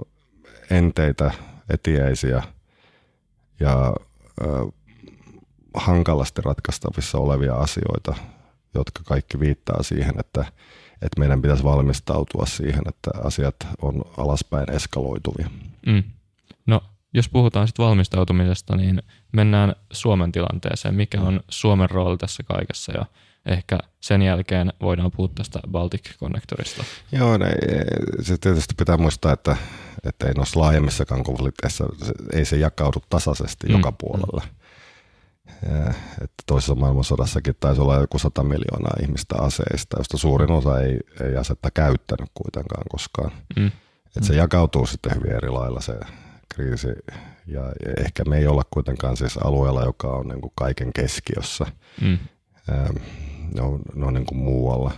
enteitä, 0.70 1.32
etieisiä 1.70 2.44
ja 3.60 3.94
äh, 4.42 4.74
hankalasti 5.74 6.42
ratkaistavissa 6.42 7.18
olevia 7.18 7.56
asioita, 7.56 8.16
jotka 8.74 9.04
kaikki 9.06 9.40
viittaa 9.40 9.84
siihen, 9.84 10.14
että, 10.20 10.46
että 11.02 11.20
meidän 11.20 11.42
pitäisi 11.42 11.64
valmistautua 11.64 12.46
siihen, 12.46 12.82
että 12.88 13.12
asiat 13.24 13.56
on 13.82 14.02
alaspäin 14.18 14.72
eskaloituvia. 14.72 15.50
Mm. 15.86 16.04
No, 16.66 16.82
jos 17.14 17.30
puhutaan 17.30 17.68
sitten 17.68 17.86
valmistautumisesta, 17.86 18.76
niin 18.76 19.04
mennään 19.32 19.76
Suomen 19.92 20.32
tilanteeseen. 20.32 20.96
Mikä 20.96 21.22
on 21.22 21.40
Suomen 21.50 21.90
rooli 21.90 22.18
tässä 22.18 22.44
kaikessa 22.44 22.92
ja 22.92 23.06
ehkä 23.46 23.80
sen 24.00 24.22
jälkeen 24.22 24.74
voidaan 24.82 25.12
puhua 25.12 25.32
tästä 25.36 25.60
Baltic 25.72 26.18
Connectorista. 26.18 26.84
Joo, 27.12 27.38
ne, 27.38 27.52
se 28.22 28.38
tietysti 28.38 28.74
pitää 28.78 28.98
muistaa, 28.98 29.34
että, 29.34 29.56
että 30.04 30.28
ei 30.28 30.34
noissa 30.34 30.60
laajemmissakaan 30.60 31.24
konflikteissa, 31.24 31.86
ei 32.34 32.46
se 32.46 32.58
jakaudu 32.58 33.00
tasaisesti 33.10 33.68
mm. 33.68 33.74
joka 33.74 33.92
puolella. 33.92 34.42
Ja, 35.72 35.90
että 36.22 36.44
toisessa 36.46 36.76
maailmansodassakin 36.76 37.56
taisi 37.60 37.82
olla 37.82 37.96
joku 37.96 38.20
100 38.20 38.44
miljoonaa 38.44 38.94
ihmistä 39.02 39.36
aseista, 39.38 40.00
josta 40.00 40.18
suurin 40.18 40.52
osa 40.52 40.80
ei, 40.80 41.00
ei 41.24 41.38
asetta 41.38 41.72
käyttänyt 41.72 42.30
kuitenkaan 42.34 42.84
koskaan. 42.92 43.32
Mm. 43.56 43.72
Että 44.18 44.28
se 44.28 44.36
jakautuu 44.36 44.86
sitten 44.86 45.16
hyvin 45.16 45.32
eri 45.32 45.50
lailla 45.50 45.82
se 45.82 45.94
kriisi. 46.56 46.88
Ja 47.48 47.62
ehkä 48.06 48.24
me 48.24 48.38
ei 48.38 48.48
olla 48.48 48.64
kuitenkaan 48.72 49.18
siis 49.18 49.38
alueella, 49.38 49.84
joka 49.84 50.08
on 50.08 50.28
niin 50.28 50.42
kuin 50.42 50.54
kaiken 50.56 50.94
keskiössä. 50.94 51.66
Mm 52.02 52.18
ne 53.56 53.62
on, 53.62 53.80
ne 53.96 54.06
on 54.06 54.14
niin 54.14 54.26
kuin 54.26 54.38
muualla. 54.38 54.92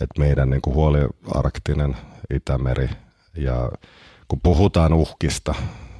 Et 0.00 0.10
meidän 0.18 0.50
niin 0.50 0.62
kuin 0.62 0.74
huoli 0.74 0.98
arktinen 1.34 1.96
Itämeri 2.34 2.88
ja 3.36 3.70
kun 4.28 4.40
puhutaan 4.42 4.92
uhkista, 4.92 5.54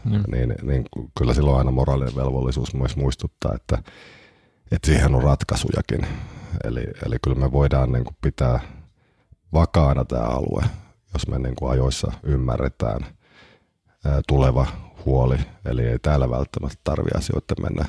mm. 0.05 0.23
niin, 0.33 0.55
niin 0.63 0.85
kyllä 1.19 1.35
silloin 1.35 1.59
aina 1.59 1.71
moraalinen 1.71 2.17
velvollisuus 2.17 2.75
myös 2.75 2.97
muistuttaa, 2.97 3.55
että, 3.55 3.79
että 4.73 4.87
siihen 4.87 5.15
on 5.15 5.23
ratkaisujakin. 5.23 6.07
Eli, 6.65 6.85
eli 7.07 7.17
kyllä 7.25 7.41
me 7.41 7.53
voidaan 7.53 7.93
niin 7.93 8.05
kuin 8.05 8.17
pitää 8.21 8.61
vakaana 9.53 10.05
tämä 10.05 10.25
alue, 10.25 10.63
jos 11.13 11.29
me 11.29 11.39
niin 11.39 11.57
kuin 11.57 11.71
ajoissa 11.71 12.13
ymmärretään 12.23 13.07
ää, 14.05 14.21
tuleva 14.29 14.67
huoli. 15.05 15.37
Eli 15.65 15.83
ei 15.83 15.99
täällä 15.99 16.31
välttämättä 16.31 16.79
tarvitse 16.85 17.19
asioita 17.19 17.55
mennä 17.63 17.85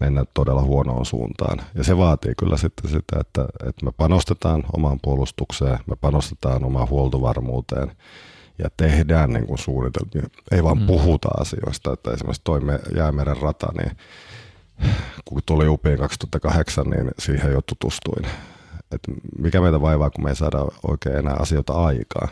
mennä 0.00 0.24
todella 0.34 0.62
huonoon 0.62 1.06
suuntaan. 1.06 1.60
Ja 1.74 1.84
se 1.84 1.96
vaatii 1.96 2.34
kyllä 2.38 2.56
sitten 2.56 2.90
sitä, 2.90 3.16
että, 3.20 3.46
että 3.68 3.84
me 3.84 3.92
panostetaan 3.96 4.64
omaan 4.72 4.98
puolustukseen, 5.02 5.78
me 5.86 5.96
panostetaan 6.00 6.64
omaan 6.64 6.88
huoltovarmuuteen 6.88 7.92
ja 8.58 8.68
tehdään 8.76 9.32
niin 9.32 9.46
kuin 9.46 9.58
suunnitelmia. 9.58 10.28
Ei 10.50 10.64
vaan 10.64 10.78
mm. 10.78 10.86
puhuta 10.86 11.28
asioista, 11.40 11.92
että 11.92 12.10
esimerkiksi 12.10 12.42
toi 12.44 12.60
jäämeren 12.96 13.36
rata, 13.36 13.66
niin 13.78 13.96
kun 15.24 15.42
tuli 15.46 15.68
upiin 15.68 15.98
2008, 15.98 16.84
niin 16.84 17.10
siihen 17.18 17.52
jo 17.52 17.62
tutustuin. 17.62 18.26
että 18.92 19.12
mikä 19.38 19.60
meitä 19.60 19.80
vaivaa, 19.80 20.10
kun 20.10 20.24
me 20.24 20.30
ei 20.30 20.36
saada 20.36 20.58
oikein 20.88 21.16
enää 21.16 21.36
asioita 21.40 21.72
aikaa 21.72 22.28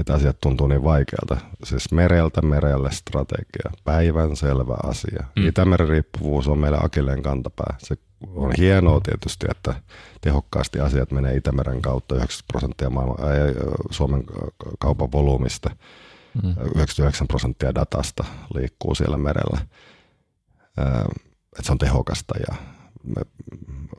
että 0.00 0.14
asiat 0.14 0.36
tuntuu 0.40 0.66
niin 0.66 0.84
vaikealta. 0.84 1.36
Siis 1.64 1.92
mereltä 1.92 2.42
merelle 2.42 2.90
strategia, 2.90 3.70
päivän 3.84 4.36
selvä 4.36 4.76
asia. 4.82 5.24
Mm. 5.36 5.48
Itämeren 5.48 5.88
riippuvuus 5.88 6.48
on 6.48 6.58
meidän 6.58 6.84
akilleen 6.84 7.22
kantapää. 7.22 7.74
Se 7.78 7.96
on 8.34 8.52
hienoa 8.58 9.00
tietysti, 9.00 9.46
että 9.50 9.74
tehokkaasti 10.20 10.80
asiat 10.80 11.10
menee 11.10 11.36
Itämeren 11.36 11.82
kautta 11.82 12.14
90 12.14 12.52
prosenttia 12.52 12.90
maailman, 12.90 13.16
ää, 13.20 13.30
Suomen 13.90 14.24
kaupan 14.78 15.12
volyymista. 15.12 15.70
Mm. 16.42 16.50
99 16.50 17.28
prosenttia 17.28 17.74
datasta 17.74 18.24
liikkuu 18.54 18.94
siellä 18.94 19.16
merellä. 19.16 19.58
Ää, 20.78 21.04
että 21.58 21.62
se 21.62 21.72
on 21.72 21.78
tehokasta 21.78 22.34
ja 22.48 22.56
me 23.04 23.22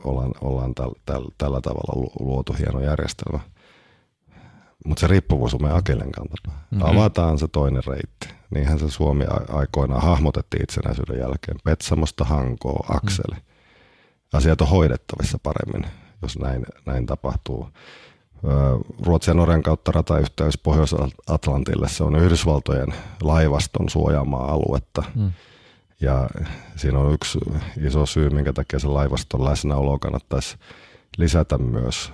ollaan, 0.03 0.31
ollaan 0.41 0.75
täl, 0.75 0.91
täl, 1.05 1.23
tällä 1.37 1.61
tavalla 1.61 2.09
luotu 2.19 2.53
hieno 2.53 2.79
järjestelmä. 2.79 3.39
Mutta 4.85 5.01
se 5.01 5.07
riippuvuus 5.07 5.53
on 5.53 5.61
meidän 5.61 5.77
akellen 5.77 6.11
kantapää. 6.11 6.53
Mm-hmm. 6.71 6.89
Avataan 6.89 7.39
se 7.39 7.47
toinen 7.47 7.83
reitti. 7.87 8.27
Niinhän 8.49 8.79
se 8.79 8.89
Suomi 8.89 9.25
aikoinaan 9.49 10.01
hahmotettiin 10.01 10.63
itsenäisyyden 10.63 11.19
jälkeen. 11.19 11.57
Petsamosta 11.63 12.25
Hankoo, 12.25 12.85
Akseli. 12.89 13.35
Mm. 13.35 13.41
Asiat 14.33 14.61
on 14.61 14.67
hoidettavissa 14.67 15.39
paremmin, 15.43 15.91
jos 16.21 16.39
näin, 16.39 16.65
näin 16.85 17.05
tapahtuu. 17.05 17.69
Ruotsin 19.05 19.31
ja 19.31 19.35
Norjan 19.35 19.63
kautta 19.63 19.91
ratayhteys 19.91 20.57
Pohjois-Atlantille, 20.57 21.89
se 21.89 22.03
on 22.03 22.15
Yhdysvaltojen 22.15 22.93
laivaston 23.21 23.89
suojaamaa 23.89 24.51
aluetta. 24.51 25.03
Mm. 25.15 25.31
Ja 26.01 26.29
siinä 26.75 26.99
on 26.99 27.13
yksi 27.13 27.39
iso 27.85 28.05
syy, 28.05 28.29
minkä 28.29 28.53
takia 28.53 28.79
se 28.79 28.87
laivaston 28.87 29.45
läsnäolo 29.45 29.99
kannattaisi 29.99 30.57
lisätä 31.17 31.57
myös 31.57 32.13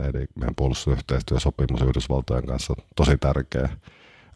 Eli 0.00 0.26
meidän 0.34 0.54
puolustusyhteistyösopimus 0.54 1.82
Yhdysvaltojen 1.82 2.46
kanssa 2.46 2.74
on 2.78 2.84
tosi 2.96 3.16
tärkeä 3.18 3.68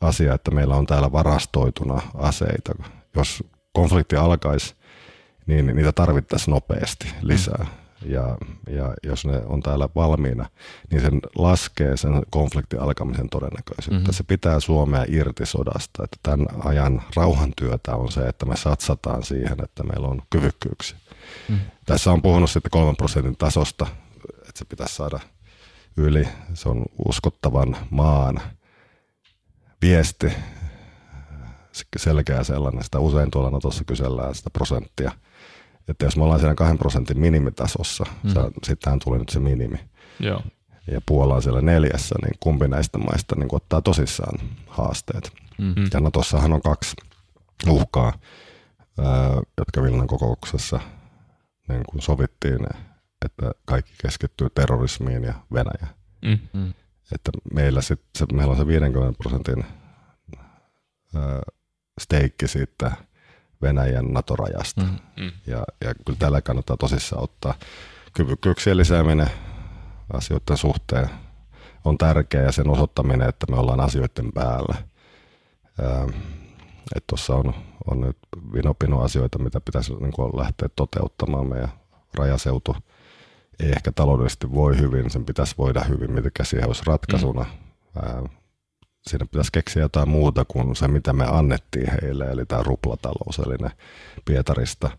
asia, 0.00 0.34
että 0.34 0.50
meillä 0.50 0.76
on 0.76 0.86
täällä 0.86 1.12
varastoituna 1.12 2.00
aseita. 2.14 2.72
Jos 3.16 3.44
konflikti 3.72 4.16
alkaisi, 4.16 4.74
niin 5.46 5.66
niitä 5.66 5.92
tarvittaisiin 5.92 6.52
nopeasti 6.52 7.08
lisää. 7.22 7.66
Ja, 8.04 8.38
ja 8.70 8.94
jos 9.02 9.24
ne 9.24 9.42
on 9.46 9.62
täällä 9.62 9.88
valmiina, 9.94 10.46
niin 10.90 11.00
sen 11.00 11.20
laskee 11.36 11.96
sen 11.96 12.22
konfliktin 12.30 12.80
alkamisen 12.80 13.28
todennäköisyyttä. 13.28 14.00
Mm-hmm. 14.00 14.12
Se 14.12 14.22
pitää 14.22 14.60
Suomea 14.60 15.04
irti 15.08 15.46
sodasta. 15.46 16.04
Että 16.04 16.16
tämän 16.22 16.46
ajan 16.64 17.02
rauhantyötä 17.16 17.96
on 17.96 18.12
se, 18.12 18.20
että 18.20 18.46
me 18.46 18.56
satsataan 18.56 19.22
siihen, 19.22 19.64
että 19.64 19.82
meillä 19.82 20.08
on 20.08 20.22
kyvykkyyksiä. 20.30 20.98
Mm-hmm. 21.48 21.64
Tässä 21.86 22.12
on 22.12 22.22
puhunut 22.22 22.50
sitten 22.50 22.70
kolmen 22.70 22.96
prosentin 22.96 23.36
tasosta, 23.36 23.86
että 24.38 24.58
se 24.58 24.64
pitäisi 24.64 24.94
saada– 24.94 25.20
yli. 25.96 26.28
Se 26.54 26.68
on 26.68 26.84
uskottavan 27.08 27.76
maan 27.90 28.40
viesti, 29.82 30.32
selkeä 31.96 32.44
sellainen. 32.44 32.84
Sitä 32.84 32.98
usein 32.98 33.30
tuolla 33.30 33.50
Natossa 33.50 33.84
kysellään 33.84 34.34
sitä 34.34 34.50
prosenttia. 34.50 35.12
Että 35.88 36.04
jos 36.04 36.16
me 36.16 36.24
ollaan 36.24 36.40
siinä 36.40 36.54
kahden 36.54 36.78
prosentin 36.78 37.20
minimitasossa, 37.20 38.04
mm. 38.22 38.30
sittenhän 38.64 38.98
tuli 38.98 39.18
nyt 39.18 39.28
se 39.28 39.40
minimi. 39.40 39.78
Joo. 40.20 40.42
Ja 40.90 41.00
Puola 41.06 41.34
on 41.34 41.42
siellä 41.42 41.60
neljässä, 41.60 42.14
niin 42.22 42.36
kumpi 42.40 42.68
näistä 42.68 42.98
maista 42.98 43.36
niin 43.36 43.48
ottaa 43.52 43.82
tosissaan 43.82 44.38
haasteet. 44.66 45.32
Mm-hmm. 45.58 45.88
Ja 45.94 46.00
Natossahan 46.00 46.52
on 46.52 46.62
kaksi 46.62 46.96
uhkaa, 47.68 48.12
jotka 49.58 49.82
Vilnan 49.82 50.06
kokouksessa 50.06 50.80
niin 51.68 51.82
kuin 51.90 52.02
sovittiin 52.02 52.66
että 53.24 53.52
kaikki 53.64 53.92
keskittyy 54.02 54.50
terrorismiin 54.50 55.24
ja 55.24 55.34
Venäjä. 55.52 55.86
Mm. 56.22 56.38
mm. 56.52 56.72
Että 57.14 57.30
meillä, 57.54 57.80
sit, 57.80 58.00
se, 58.18 58.26
meillä 58.32 58.50
on 58.50 58.56
se 58.56 58.66
50 58.66 59.18
prosentin 59.18 59.64
ö, 61.14 61.40
steikki 62.00 62.48
siitä 62.48 62.92
Venäjän 63.62 64.12
NATO-rajasta. 64.12 64.80
Mm. 64.80 64.98
Mm. 65.16 65.32
Ja, 65.46 65.64
ja 65.84 65.94
kyllä 66.06 66.18
tällä 66.18 66.40
kannattaa 66.42 66.76
tosissaan 66.76 67.22
ottaa. 67.22 67.54
Kyvykkyyksien 68.12 68.76
lisääminen 68.76 69.30
asioiden 70.12 70.56
suhteen 70.56 71.10
on 71.84 71.98
tärkeää 71.98 72.44
ja 72.44 72.52
sen 72.52 72.70
osoittaminen, 72.70 73.28
että 73.28 73.46
me 73.50 73.56
ollaan 73.56 73.80
asioiden 73.80 74.32
päällä. 74.32 74.74
Tuossa 77.06 77.34
on, 77.34 77.54
on 77.86 78.00
nyt 78.00 78.18
vinopino 78.52 79.00
asioita, 79.00 79.38
mitä 79.38 79.60
pitäisi 79.60 79.94
niin 79.94 80.12
kuin 80.12 80.36
lähteä 80.36 80.68
toteuttamaan. 80.76 81.46
Meidän 81.46 81.72
rajaseutu 82.14 82.76
ei 83.62 83.70
ehkä 83.70 83.92
taloudellisesti 83.92 84.54
voi 84.54 84.78
hyvin, 84.78 85.10
sen 85.10 85.24
pitäisi 85.24 85.54
voida 85.58 85.80
hyvin, 85.80 86.12
mitkä 86.12 86.44
siihen 86.44 86.66
olisi 86.66 86.82
ratkaisuna. 86.86 87.42
Mm. 87.42 88.02
Ää, 88.02 88.22
siinä 89.02 89.26
pitäisi 89.30 89.52
keksiä 89.52 89.82
jotain 89.82 90.08
muuta 90.08 90.44
kuin 90.44 90.76
se, 90.76 90.88
mitä 90.88 91.12
me 91.12 91.24
annettiin 91.24 91.90
heille, 92.02 92.24
eli 92.24 92.46
tämä 92.46 92.62
ruplatalous, 92.62 93.38
eli 93.38 93.56
ne 93.56 93.70
Pietarista 94.24 94.90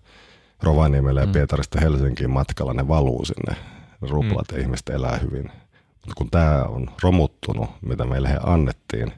Rovaniemelle 0.64 1.20
ja 1.20 1.26
mm. 1.26 1.32
Pietarista 1.32 1.82
Helsinkiin 1.82 2.30
matkalla, 2.30 2.74
ne 2.74 2.88
valuu 2.88 3.26
sinne, 3.26 3.56
ne 4.02 4.08
ruplat 4.10 4.52
mm. 4.52 4.58
ja 4.58 4.62
ihmiset 4.62 4.90
elää 4.90 5.18
hyvin. 5.18 5.52
Mutta 5.94 6.14
kun 6.18 6.30
tämä 6.32 6.64
on 6.64 6.90
romuttunut, 7.04 7.70
mitä 7.82 8.06
meille 8.06 8.30
he 8.30 8.40
annettiin, 8.44 9.14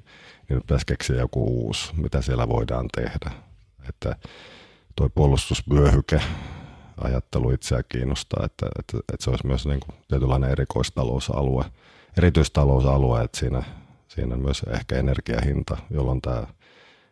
niin 0.50 0.62
pitäisi 0.62 0.86
keksiä 0.86 1.16
joku 1.16 1.66
uusi, 1.66 1.94
mitä 1.96 2.22
siellä 2.22 2.48
voidaan 2.48 2.88
tehdä. 2.96 3.32
Että 3.90 4.16
tuo 4.96 5.10
puolustusvyöhyke, 5.10 6.22
ajattelu 7.02 7.52
itseä 7.52 7.84
kiinnostaa, 7.84 8.46
että, 8.46 8.66
että, 8.80 8.98
että 9.14 9.24
se 9.24 9.30
olisi 9.30 9.48
myös 9.48 9.66
niin 9.66 9.80
kuin 9.80 9.96
tietynlainen 10.08 10.52
erikoistalousalue, 10.52 11.66
erityistalousalue, 12.18 13.24
että 13.24 13.40
siinä, 13.40 13.64
siinä 14.08 14.36
on 14.36 14.42
myös 14.42 14.62
ehkä 14.70 14.96
energiahinta, 14.96 15.78
jolloin 15.90 16.22
tämä 16.22 16.48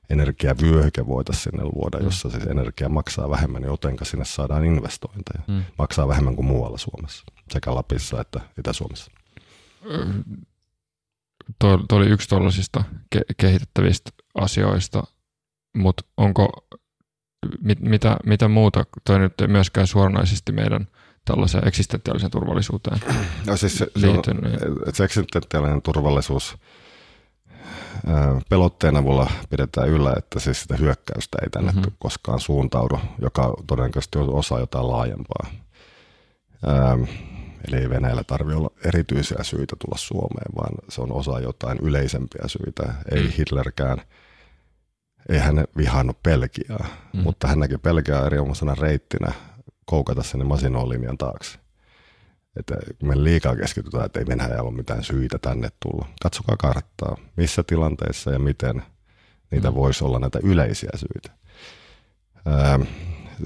energiavyöhyke 0.09 1.07
voitaisiin 1.07 1.43
sinne 1.43 1.63
luoda, 1.63 1.99
mm. 1.99 2.05
jossa 2.05 2.29
siis 2.29 2.43
energia 2.43 2.89
maksaa 2.89 3.29
vähemmän, 3.29 3.63
jotenka 3.63 4.05
sinne 4.05 4.25
saadaan 4.25 4.65
investointeja. 4.65 5.43
Mm. 5.47 5.63
Maksaa 5.77 6.07
vähemmän 6.07 6.35
kuin 6.35 6.45
muualla 6.45 6.77
Suomessa, 6.77 7.23
sekä 7.49 7.75
Lapissa 7.75 8.21
että 8.21 8.39
Itä-Suomessa. 8.59 9.11
Tuo, 11.59 11.77
tuo 11.89 11.97
oli 11.97 12.07
yksi 12.07 12.29
tuollaisista 12.29 12.83
ke- 13.15 13.33
kehitettävistä 13.37 14.11
asioista, 14.35 15.03
mutta 15.75 16.03
onko 16.17 16.67
mit, 17.61 17.79
mitä, 17.79 18.17
mitä 18.25 18.47
muuta, 18.47 18.85
toi 19.03 19.19
nyt 19.19 19.33
myöskään 19.47 19.87
suoranaisesti 19.87 20.51
meidän 20.51 20.87
tällaiseen 21.25 21.67
eksistentiaaliseen 21.67 22.31
turvallisuuteen 22.31 22.99
no 23.47 23.57
siis 23.57 23.77
se, 23.77 23.87
liittynyt. 23.95 24.59
Se, 24.59 24.65
on, 24.65 24.93
se 24.93 25.03
eksistentiaalinen 25.03 25.81
turvallisuus 25.81 26.57
pelotteen 28.49 28.95
avulla 28.95 29.31
pidetään 29.49 29.89
yllä, 29.89 30.13
että 30.17 30.39
siis 30.39 30.61
sitä 30.61 30.75
hyökkäystä 30.75 31.37
ei 31.41 31.49
tänne 31.49 31.71
mm-hmm. 31.71 31.91
koskaan 31.99 32.39
suuntaudu, 32.39 32.99
joka 33.21 33.53
todennäköisesti 33.67 34.19
on 34.19 34.33
osa 34.33 34.59
jotain 34.59 34.87
laajempaa. 34.87 35.47
Ähm, 36.67 37.03
eli 37.67 37.81
ei 37.81 37.89
Venäjällä 37.89 38.23
tarvitse 38.23 38.57
olla 38.57 38.71
erityisiä 38.85 39.37
syitä 39.41 39.75
tulla 39.79 39.97
Suomeen, 39.97 40.55
vaan 40.55 40.75
se 40.89 41.01
on 41.01 41.11
osa 41.11 41.39
jotain 41.39 41.77
yleisempiä 41.81 42.43
syitä. 42.47 42.93
Ei 43.11 43.23
mm. 43.23 43.29
Hitlerkään, 43.37 44.01
ei 45.29 45.39
hän 45.39 45.65
vihannut 45.77 46.23
Pelkiaa, 46.23 46.87
mm. 47.13 47.21
mutta 47.21 47.47
hän 47.47 47.59
näki 47.59 47.77
Pelkiaa 47.77 48.25
erinomaisena 48.25 48.75
reittinä 48.75 49.31
koukata 49.85 50.23
sinne 50.23 50.45
Masinolinjan 50.45 51.17
taakse. 51.17 51.59
Että 52.59 52.75
me 53.03 53.23
liikaa 53.23 53.55
keskitytään, 53.55 54.05
että 54.05 54.19
ei 54.19 54.27
Venäjällä 54.27 54.61
ole 54.61 54.71
mitään 54.71 55.03
syitä 55.03 55.39
tänne 55.39 55.69
tulla. 55.79 56.07
Katsokaa 56.23 56.57
karttaa, 56.57 57.17
missä 57.35 57.63
tilanteissa 57.63 58.31
ja 58.31 58.39
miten 58.39 58.83
niitä 59.51 59.69
mm. 59.69 59.75
voisi 59.75 60.03
olla 60.03 60.19
näitä 60.19 60.39
yleisiä 60.43 60.89
syitä. 60.95 61.31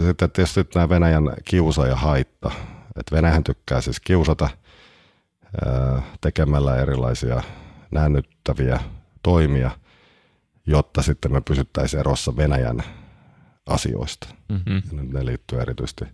Sitten 0.07 0.31
tietysti 0.31 0.65
nämä 0.75 0.89
Venäjän 0.89 1.33
kiusa 1.45 1.87
ja 1.87 1.95
haitta. 1.95 2.51
Että 2.95 3.15
Venäjän 3.15 3.43
tykkää 3.43 3.81
siis 3.81 3.99
kiusata 3.99 4.49
tekemällä 6.21 6.75
erilaisia 6.75 7.43
näännyttäviä 7.91 8.79
toimia, 9.23 9.71
jotta 10.65 11.01
sitten 11.01 11.31
me 11.31 11.41
pysyttäisiin 11.41 11.99
erossa 11.99 12.37
Venäjän 12.37 12.83
asioista. 13.65 14.27
Mm-hmm. 14.49 15.13
ne 15.13 15.25
liittyy 15.25 15.61
erityisesti 15.61 16.05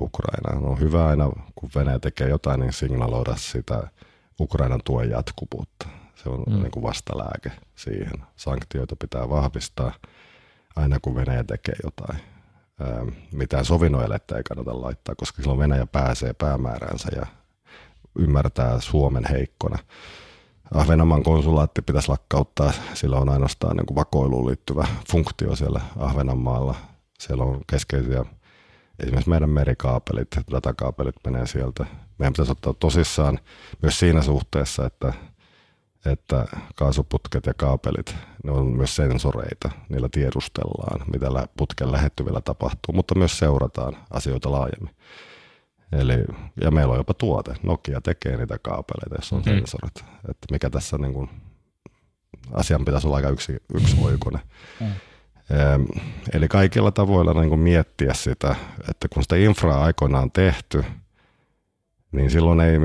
Ukrainaan. 0.00 0.64
On 0.64 0.80
hyvä 0.80 1.06
aina, 1.06 1.30
kun 1.54 1.70
Venäjä 1.74 1.98
tekee 1.98 2.28
jotain, 2.28 2.60
niin 2.60 2.72
signaloida 2.72 3.36
sitä 3.36 3.88
Ukrainan 4.40 4.80
tuen 4.84 5.10
jatkuvuutta. 5.10 5.88
Se 6.14 6.28
on 6.28 6.44
mm. 6.46 6.62
niin 6.62 6.70
kuin 6.70 6.82
vastalääke 6.82 7.52
siihen. 7.76 8.26
Sanktioita 8.36 8.96
pitää 8.96 9.28
vahvistaa 9.28 9.92
aina, 10.76 10.98
kun 11.02 11.14
Venäjä 11.14 11.44
tekee 11.44 11.74
jotain. 11.84 12.20
mitään 13.32 13.64
sovinnoelettä 13.64 14.36
ei 14.36 14.42
kannata 14.42 14.80
laittaa, 14.80 15.14
koska 15.14 15.42
silloin 15.42 15.60
Venäjä 15.60 15.86
pääsee 15.86 16.32
päämääränsä 16.32 17.08
ja 17.16 17.26
ymmärtää 18.18 18.80
Suomen 18.80 19.24
heikkona. 19.30 19.78
Ahvenanmaan 20.74 21.22
konsulaatti 21.22 21.82
pitäisi 21.82 22.08
lakkauttaa, 22.08 22.72
sillä 22.94 23.16
on 23.16 23.28
ainoastaan 23.28 23.76
niin 23.76 23.86
kuin 23.86 23.96
vakoiluun 23.96 24.46
liittyvä 24.46 24.86
funktio 25.12 25.56
siellä 25.56 25.80
Ahvenanmaalla. 25.98 26.74
Siellä 27.18 27.44
on 27.44 27.60
keskeisiä 27.66 28.24
esimerkiksi 28.98 29.30
meidän 29.30 29.50
merikaapelit, 29.50 30.28
datakaapelit 30.50 31.14
menee 31.24 31.46
sieltä. 31.46 31.86
Meidän 32.18 32.32
pitäisi 32.32 32.52
ottaa 32.52 32.74
tosissaan 32.74 33.38
myös 33.82 33.98
siinä 33.98 34.22
suhteessa, 34.22 34.86
että, 34.86 35.12
että 36.06 36.46
kaasuputket 36.74 37.46
ja 37.46 37.54
kaapelit, 37.54 38.14
ne 38.44 38.52
on 38.52 38.66
myös 38.66 38.96
sensoreita. 38.96 39.70
Niillä 39.88 40.08
tiedustellaan, 40.12 41.00
mitä 41.12 41.48
putken 41.56 41.92
lähettyvillä 41.92 42.40
tapahtuu, 42.40 42.94
mutta 42.94 43.14
myös 43.14 43.38
seurataan 43.38 43.96
asioita 44.10 44.52
laajemmin. 44.52 44.94
Eli, 45.92 46.24
ja 46.60 46.70
meillä 46.70 46.92
on 46.92 46.98
jopa 46.98 47.14
tuote. 47.14 47.54
Nokia 47.62 48.00
tekee 48.00 48.36
niitä 48.36 48.58
kaapeleita, 48.62 49.14
jos 49.14 49.32
on 49.32 49.38
mm-hmm. 49.38 49.52
sensorit. 49.52 50.04
Että 50.30 50.46
mikä 50.50 50.70
tässä 50.70 50.98
niin 50.98 51.12
kuin, 51.12 51.30
asian 52.52 52.84
pitäisi 52.84 53.06
olla 53.06 53.16
aika 53.16 53.28
yksi, 53.28 53.56
yksi 53.74 53.96
oikone. 54.02 54.38
Mm. 54.80 54.86
Eli 56.32 56.48
kaikilla 56.48 56.90
tavoilla 56.90 57.34
niin 57.34 57.48
kuin 57.48 57.60
miettiä 57.60 58.14
sitä, 58.14 58.56
että 58.90 59.08
kun 59.08 59.22
sitä 59.22 59.36
infraa 59.36 59.84
aikoinaan 59.84 60.22
on 60.22 60.32
tehty, 60.32 60.84
niin 62.12 62.30
silloin 62.30 62.60
ei 62.60 62.78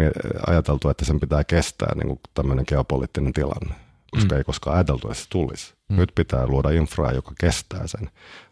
ajateltu, 0.47 0.89
että 0.89 1.05
sen 1.05 1.19
pitää 1.19 1.43
kestää 1.43 1.95
niin 1.95 2.07
kuin 2.07 2.19
tämmöinen 2.33 2.65
geopoliittinen 2.67 3.33
tilanne, 3.33 3.75
koska 4.11 4.35
mm. 4.35 4.37
ei 4.37 4.43
koskaan 4.43 4.75
ajateltu, 4.75 5.07
että 5.07 5.23
se 5.23 5.29
tulisi. 5.29 5.73
Mm. 5.89 5.95
Nyt 5.95 6.11
pitää 6.15 6.47
luoda 6.47 6.69
infraa, 6.69 7.11
joka 7.11 7.31
kestää 7.39 7.87
sen, 7.87 8.09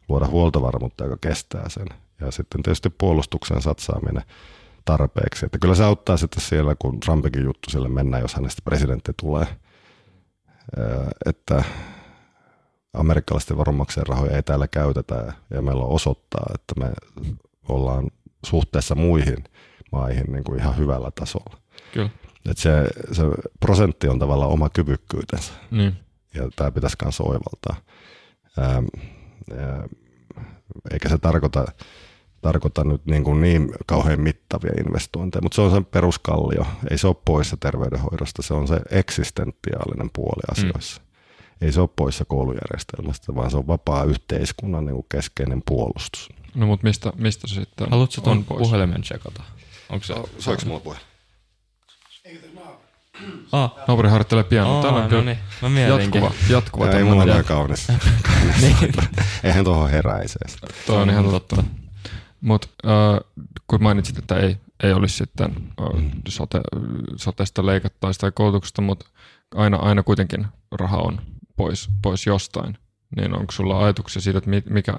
luoda 0.10 0.28
huoltovarmuutta, 0.28 1.04
joka 1.04 1.18
kestää 1.22 1.70
sen, 1.70 1.88
ja 2.20 2.32
sitten 2.32 2.64
tietysti 2.64 2.90
puolustuksen 2.90 3.62
satsaaminen 3.62 4.24
tarpeeksi. 4.86 5.46
Että 5.46 5.58
kyllä 5.58 5.76
se 5.76 5.84
auttaa 5.84 6.18
sitten 6.18 6.42
siellä, 6.42 6.76
kun 6.80 7.00
Trumpikin 7.00 7.44
juttu 7.44 7.70
sille 7.70 7.90
mennään, 7.90 8.22
jos 8.22 8.34
hänestä 8.34 8.62
presidentti 8.66 9.12
tulee, 9.20 9.48
että 11.26 11.64
amerikkalaisten 12.94 13.58
varonmaksajien 13.58 14.08
rahoja 14.08 14.36
ei 14.36 14.44
täällä 14.44 14.68
käytetä 14.68 15.34
ja 15.50 15.62
meillä 15.62 15.84
on 15.84 15.90
osoittaa, 15.90 16.46
että 16.54 16.74
me 16.80 16.92
ollaan 17.70 18.08
suhteessa 18.46 18.96
muihin 18.96 19.44
maihin 19.92 20.26
niin 20.32 20.44
kuin 20.44 20.60
ihan 20.60 20.78
hyvällä 20.78 21.12
tasolla. 21.12 21.58
Kyllä. 21.94 22.10
Et 22.50 22.58
se, 22.58 22.88
se 23.12 23.24
prosentti 23.60 24.08
on 24.08 24.20
tavallaan 24.20 24.52
oma 24.52 24.70
kyvykkyytensä 24.70 25.54
niin. 25.72 25.96
ja 26.34 26.50
tämä 26.56 26.72
pitäisi 26.72 26.98
myös 27.04 27.22
oivaltaa. 27.22 27.76
Ähm, 28.60 28.86
äh, 29.52 29.84
eikä 30.92 31.10
se 31.10 31.18
tarkoita, 31.18 31.66
tarkoita 32.42 32.84
nyt 32.84 33.06
niin, 33.06 33.24
kuin 33.24 33.42
niin 33.42 33.72
kauhean 33.86 34.22
mittavia 34.22 34.72
investointeja, 34.86 35.42
mutta 35.42 35.56
se 35.56 35.62
on 35.62 35.72
se 35.72 35.82
peruskallio. 35.82 36.66
Ei 36.92 36.98
se 36.98 37.08
ole 37.08 37.16
poissa 37.26 37.58
terveydenhoidosta, 37.58 38.42
se 38.42 38.54
on 38.54 38.68
se 38.68 38.80
eksistentiaalinen 38.92 40.10
puoli 40.14 40.42
mm. 40.48 40.52
asioissa. 40.52 41.02
Mm 41.02 41.10
ei 41.62 41.72
se 41.72 41.82
ole 41.82 41.90
poissa 41.96 42.26
koulujärjestelmästä, 42.26 43.36
vaan 43.36 43.52
se 43.52 43.58
on 43.58 43.68
vapaa 43.68 44.04
yhteiskunnan 44.04 44.86
niin 44.86 44.96
kuin 44.96 45.06
keskeinen 45.12 45.62
puolustus. 45.66 46.30
No 46.56 46.66
mutta 46.66 46.88
mistä, 46.88 47.14
mistä 47.16 47.48
se 47.48 47.56
sitten 47.56 47.90
Haluatko 47.90 48.22
tuon 48.22 48.44
puhelimen 48.44 49.02
tsekata? 49.02 49.44
Onko 49.90 50.06
se... 50.06 50.14
Oh, 50.14 50.30
Soiko 50.40 50.62
mulla 50.66 50.80
puhe? 50.80 50.98
Ah. 53.52 53.76
Naapuri 53.88 54.10
harjoittelee 54.10 54.44
pianoa. 54.44 54.78
Oh, 54.78 54.82
Täällä 54.82 55.04
on 55.04 55.12
no 55.12 55.22
niin. 55.22 55.38
Mä 55.62 55.80
jatkuva, 55.80 56.32
jatkuva 56.50 56.86
ja 56.86 56.98
ei 56.98 57.04
mulla 57.04 57.24
ole 57.36 57.44
kaunis. 57.44 57.88
niin. 58.62 58.76
Eihän 59.44 59.64
tuohon 59.64 59.90
heräise. 59.90 60.40
Tuo 60.86 60.98
on 60.98 61.10
ihan 61.10 61.30
totta. 61.30 61.64
Mutta 62.42 62.68
äh, 62.86 63.20
kun 63.68 63.84
mainitsit, 63.84 64.18
että 64.18 64.36
ei, 64.36 64.58
ei 64.84 64.94
olisi 64.94 65.18
sitten 65.18 65.52
äh, 65.82 66.04
sote, 66.28 66.62
sotesta 67.16 67.66
leikattaisi 67.66 68.20
tai 68.20 68.32
koulutuksesta, 68.32 68.82
mutta 68.82 69.06
aina, 69.56 69.78
aina 69.78 70.04
kuitenkin 70.04 70.48
raha 70.72 70.98
on 70.98 71.22
pois, 71.56 71.90
pois 72.02 72.26
jostain, 72.26 72.78
niin 73.16 73.36
onko 73.36 73.52
sulla 73.52 73.84
ajatuksia 73.84 74.22
siitä, 74.22 74.38
että 74.38 74.50
mikä... 74.70 74.94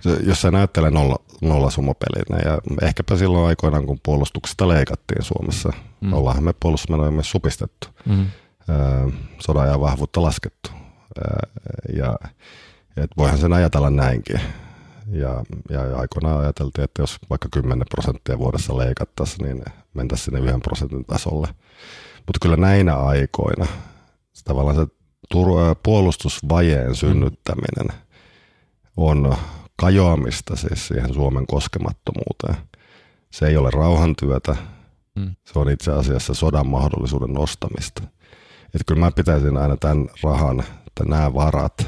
Se, 0.00 0.18
jos 0.26 0.40
sä 0.40 0.50
näyttelee 0.50 0.90
nolla, 0.90 1.16
nollasumopelinä 1.40 2.50
ja 2.50 2.58
ehkäpä 2.82 3.16
silloin 3.16 3.46
aikoinaan, 3.46 3.86
kun 3.86 4.00
puolustuksesta 4.02 4.68
leikattiin 4.68 5.22
Suomessa, 5.22 5.72
mm. 6.00 6.12
ollaanhan 6.12 6.44
me 6.44 6.52
puolustusmenoja 6.60 7.10
myös 7.10 7.30
supistettu, 7.30 7.88
mm. 8.06 8.26
sodan 9.38 9.68
ja 9.68 9.80
vahvuutta 9.80 10.22
laskettu. 10.22 10.70
Ja 11.96 12.18
et 12.96 13.10
voihan 13.16 13.38
sen 13.38 13.52
ajatella 13.52 13.90
näinkin. 13.90 14.40
Ja, 15.06 15.44
ja 15.70 15.98
aikoinaan 15.98 16.40
ajateltiin, 16.40 16.84
että 16.84 17.02
jos 17.02 17.18
vaikka 17.30 17.48
10 17.52 17.86
prosenttia 17.90 18.38
vuodessa 18.38 18.78
leikattaisiin, 18.78 19.44
niin 19.44 19.64
mentäisiin 19.94 20.24
sinne 20.24 20.50
1 20.50 20.60
prosentin 20.60 21.04
tasolle. 21.04 21.48
Mutta 22.26 22.38
kyllä 22.42 22.56
näinä 22.56 22.96
aikoina 22.96 23.66
tavallaan 24.44 24.76
se 24.76 24.86
puolustusvajeen 25.82 26.94
synnyttäminen 26.94 28.00
on 28.96 29.36
kajoamista 29.76 30.56
siis 30.56 30.88
siihen 30.88 31.14
Suomen 31.14 31.46
koskemattomuuteen. 31.46 32.56
Se 33.30 33.46
ei 33.46 33.56
ole 33.56 33.70
rauhantyötä, 33.70 34.56
mm. 35.14 35.34
se 35.44 35.58
on 35.58 35.70
itse 35.70 35.92
asiassa 35.92 36.34
sodan 36.34 36.66
mahdollisuuden 36.66 37.32
nostamista. 37.32 38.02
Että 38.64 38.84
kyllä 38.86 39.00
mä 39.00 39.10
pitäisin 39.10 39.56
aina 39.56 39.76
tämän 39.76 40.08
rahan, 40.22 40.60
että 40.60 41.04
nämä 41.06 41.34
varat, 41.34 41.86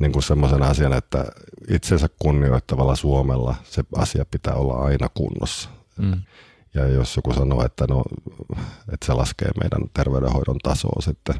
niin 0.00 0.12
kuin 0.12 0.22
semmoisen 0.22 0.62
asian, 0.62 0.92
että 0.92 1.24
itsensä 1.68 2.08
kunnioittavalla 2.18 2.96
Suomella 2.96 3.54
se 3.64 3.84
asia 3.96 4.24
pitää 4.30 4.54
olla 4.54 4.74
aina 4.74 5.08
kunnossa. 5.14 5.68
Mm. 5.98 6.22
Ja 6.74 6.86
jos 6.86 7.16
joku 7.16 7.34
sanoo, 7.34 7.64
että, 7.64 7.84
no, 7.88 8.02
että 8.92 9.06
se 9.06 9.12
laskee 9.12 9.50
meidän 9.60 9.90
terveydenhoidon 9.94 10.58
tasoa 10.58 11.02
sitten, 11.02 11.34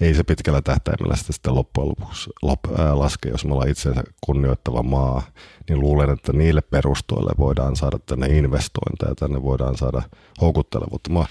ei 0.00 0.14
se 0.14 0.22
pitkällä 0.22 0.62
tähtäimellä 0.62 1.16
sitä 1.16 1.32
sitten 1.32 1.54
loppujen 1.54 1.88
lopuksi 1.88 2.30
lop, 2.42 2.60
ää, 2.78 2.98
laske, 2.98 3.28
jos 3.28 3.44
me 3.44 3.52
ollaan 3.52 3.68
itsensä 3.68 4.02
kunnioittava 4.20 4.82
maa, 4.82 5.22
niin 5.68 5.80
luulen, 5.80 6.10
että 6.10 6.32
niille 6.32 6.60
perustoille 6.60 7.32
voidaan 7.38 7.76
saada 7.76 7.98
tänne 8.06 8.26
investointeja, 8.26 9.14
tänne 9.14 9.42
voidaan 9.42 9.76
saada 9.76 10.02
houkuttelevuutta. 10.40 11.10
Mua 11.10 11.26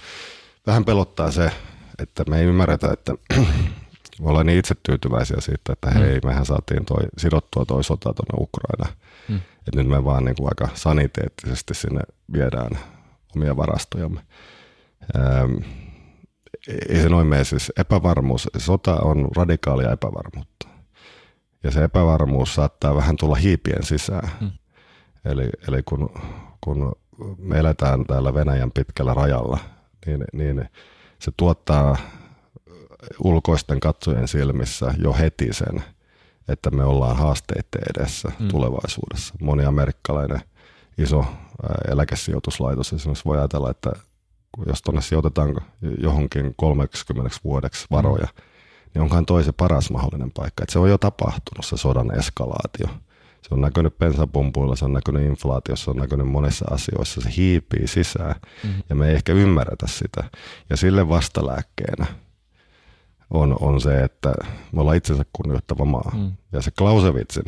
vähän 0.68 0.86
pelottaa 0.86 1.32
se, 1.32 1.52
että 2.00 2.24
me 2.30 2.40
ei 2.40 2.46
ymmärretä, 2.46 2.94
että 2.94 3.14
me 4.24 4.30
ollaan 4.30 4.46
niin 4.46 4.60
itse 4.60 4.76
tyytyväisiä 4.84 5.38
siitä, 5.40 5.74
että 5.74 5.92
hei, 5.92 6.20
mm. 6.20 6.28
mehän 6.28 6.46
saatiin 6.46 6.86
toi, 6.86 7.04
sidottua 7.18 7.66
toi 7.66 7.84
sota 7.84 8.14
tuonne 8.14 8.44
Ukraina. 8.44 8.98
Mm. 9.30 9.36
Että 9.36 9.76
nyt 9.76 9.88
me 9.88 10.06
vaan 10.06 10.26
niin 10.26 10.36
kuin 10.36 10.48
aika 10.48 10.76
saniteettisesti 10.76 11.74
sinne 11.74 12.02
viedään 12.34 12.72
omia 13.36 13.58
varastojamme. 13.58 14.22
Ähm, 15.16 15.54
ei 16.90 17.02
se 17.02 17.10
noin 17.10 17.28
mene, 17.28 17.44
siis 17.44 17.72
epävarmuus, 17.78 18.50
sota 18.58 18.96
on 18.96 19.30
radikaalia 19.36 19.92
epävarmuutta. 19.92 20.68
Ja 21.64 21.72
se 21.72 21.84
epävarmuus 21.84 22.56
saattaa 22.56 22.96
vähän 22.96 23.16
tulla 23.16 23.36
hiipien 23.36 23.84
sisään. 23.84 24.30
Hmm. 24.40 24.52
Eli, 25.26 25.50
eli 25.68 25.84
kun, 25.84 26.10
kun 26.62 26.96
me 27.38 27.60
eletään 27.60 28.06
täällä 28.06 28.34
Venäjän 28.34 28.72
pitkällä 28.72 29.14
rajalla, 29.14 29.60
niin, 30.06 30.26
niin 30.34 30.70
se 31.20 31.32
tuottaa 31.38 31.98
ulkoisten 33.24 33.80
katsojen 33.80 34.28
silmissä 34.28 34.94
jo 34.98 35.14
heti 35.14 35.54
sen, 35.54 35.84
että 36.48 36.72
me 36.72 36.84
ollaan 36.84 37.18
haasteiden 37.18 37.82
edessä 37.98 38.32
hmm. 38.40 38.48
tulevaisuudessa. 38.48 39.34
Moni 39.42 39.66
amerikkalainen 39.66 40.42
iso 40.98 41.26
eläkesijoituslaitos 41.92 42.94
esimerkiksi 42.94 43.26
voi 43.26 43.38
ajatella, 43.38 43.72
että 43.72 43.92
jos 44.66 44.82
tuonne 44.82 45.02
sijoitetaan 45.02 45.56
johonkin 45.98 46.54
30 46.58 47.38
vuodeksi 47.44 47.88
varoja, 47.92 48.26
mm. 48.26 48.42
niin 48.94 49.02
onkaan 49.02 49.26
toi 49.26 49.44
se 49.44 49.52
paras 49.52 49.92
mahdollinen 49.92 50.32
paikka. 50.32 50.64
Että 50.64 50.74
se 50.74 50.80
on 50.80 50.90
jo 50.90 50.98
tapahtunut 50.98 51.66
se 51.66 51.78
sodan 51.78 52.20
eskalaatio. 52.20 52.88
Se 53.42 53.50
on 53.52 53.62
näkynyt 53.62 53.98
pensapumpuilla, 53.98 54.76
se 54.76 54.86
on 54.86 54.94
näkynyt 54.94 55.24
inflaatiossa, 55.24 55.84
se 55.84 55.92
on 55.92 55.98
näkynyt 55.98 56.28
monissa 56.28 56.66
asioissa. 56.72 57.22
Se 57.22 57.30
hiipii 57.38 57.88
sisään 57.88 58.36
mm. 58.64 58.70
ja 58.90 58.96
me 58.96 59.10
ei 59.10 59.16
ehkä 59.16 59.34
ymmärretä 59.34 59.88
sitä. 59.88 60.24
Ja 60.70 60.78
sille 60.78 61.10
vastalääkkeenä 61.10 62.06
on, 63.34 63.58
on 63.60 63.82
se, 63.82 64.04
että 64.04 64.34
me 64.72 64.82
ollaan 64.82 64.98
itsensä 64.98 65.24
kunnioittava 65.34 65.86
maa. 65.86 66.12
Mm. 66.16 66.32
Ja 66.52 66.62
se 66.62 66.72
Clausewitsin 66.72 67.44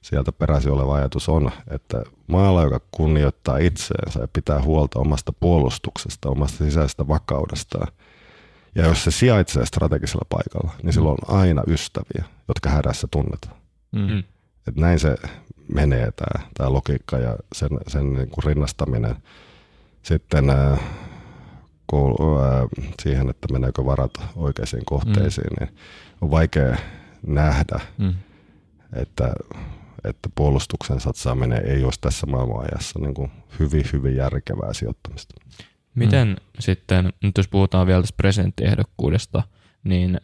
sieltä 0.00 0.32
peräisin 0.32 0.72
oleva 0.72 0.94
ajatus 0.94 1.28
on, 1.28 1.50
että 1.70 2.02
maalla, 2.26 2.62
joka 2.62 2.80
kunnioittaa 2.90 3.58
itseensä 3.58 4.20
ja 4.20 4.28
pitää 4.32 4.62
huolta 4.62 5.00
omasta 5.00 5.32
puolustuksesta, 5.40 6.28
omasta 6.28 6.64
sisäisestä 6.64 7.08
vakaudestaan, 7.08 7.92
ja 8.74 8.86
jos 8.86 9.04
se 9.04 9.10
sijaitsee 9.10 9.66
strategisella 9.66 10.26
paikalla, 10.28 10.72
niin 10.82 10.92
silloin 10.92 11.18
on 11.22 11.38
aina 11.38 11.62
ystäviä, 11.66 12.24
jotka 12.48 12.70
hädässä 12.70 13.08
tunnetaan. 13.10 13.56
Mm. 13.92 14.18
Et 14.68 14.76
näin 14.76 14.98
se 14.98 15.16
menee 15.74 16.12
tämä, 16.12 16.48
tämä 16.54 16.72
logiikka 16.72 17.18
ja 17.18 17.36
sen, 17.54 17.68
sen 17.86 18.14
niin 18.14 18.30
kuin 18.30 18.44
rinnastaminen 18.44 19.16
sitten 20.02 20.50
äh, 20.50 20.80
koulu, 21.90 22.38
ää, 22.38 22.66
siihen, 23.02 23.30
että 23.30 23.52
meneekö 23.52 23.84
varat 23.84 24.10
oikeisiin 24.36 24.84
kohteisiin, 24.84 25.46
mm. 25.46 25.66
niin 25.66 25.78
on 26.20 26.30
vaikea 26.30 26.76
nähdä, 27.26 27.80
mm. 27.98 28.14
että 28.92 29.32
että 30.04 30.28
puolustuksen 30.34 31.00
satsaaminen 31.00 31.66
ei 31.66 31.84
olisi 31.84 32.00
tässä 32.00 32.26
maailmanajassa 32.26 32.98
niin 32.98 33.14
kuin 33.14 33.30
hyvin, 33.58 33.84
hyvin 33.92 34.16
järkevää 34.16 34.72
sijoittamista. 34.72 35.34
Miten 35.94 36.28
mm. 36.28 36.36
sitten, 36.58 37.12
nyt 37.22 37.36
jos 37.36 37.48
puhutaan 37.48 37.86
vielä 37.86 38.00
tästä 38.00 38.16
presidenttiehdokkuudesta, 38.16 39.42
niin 39.84 40.20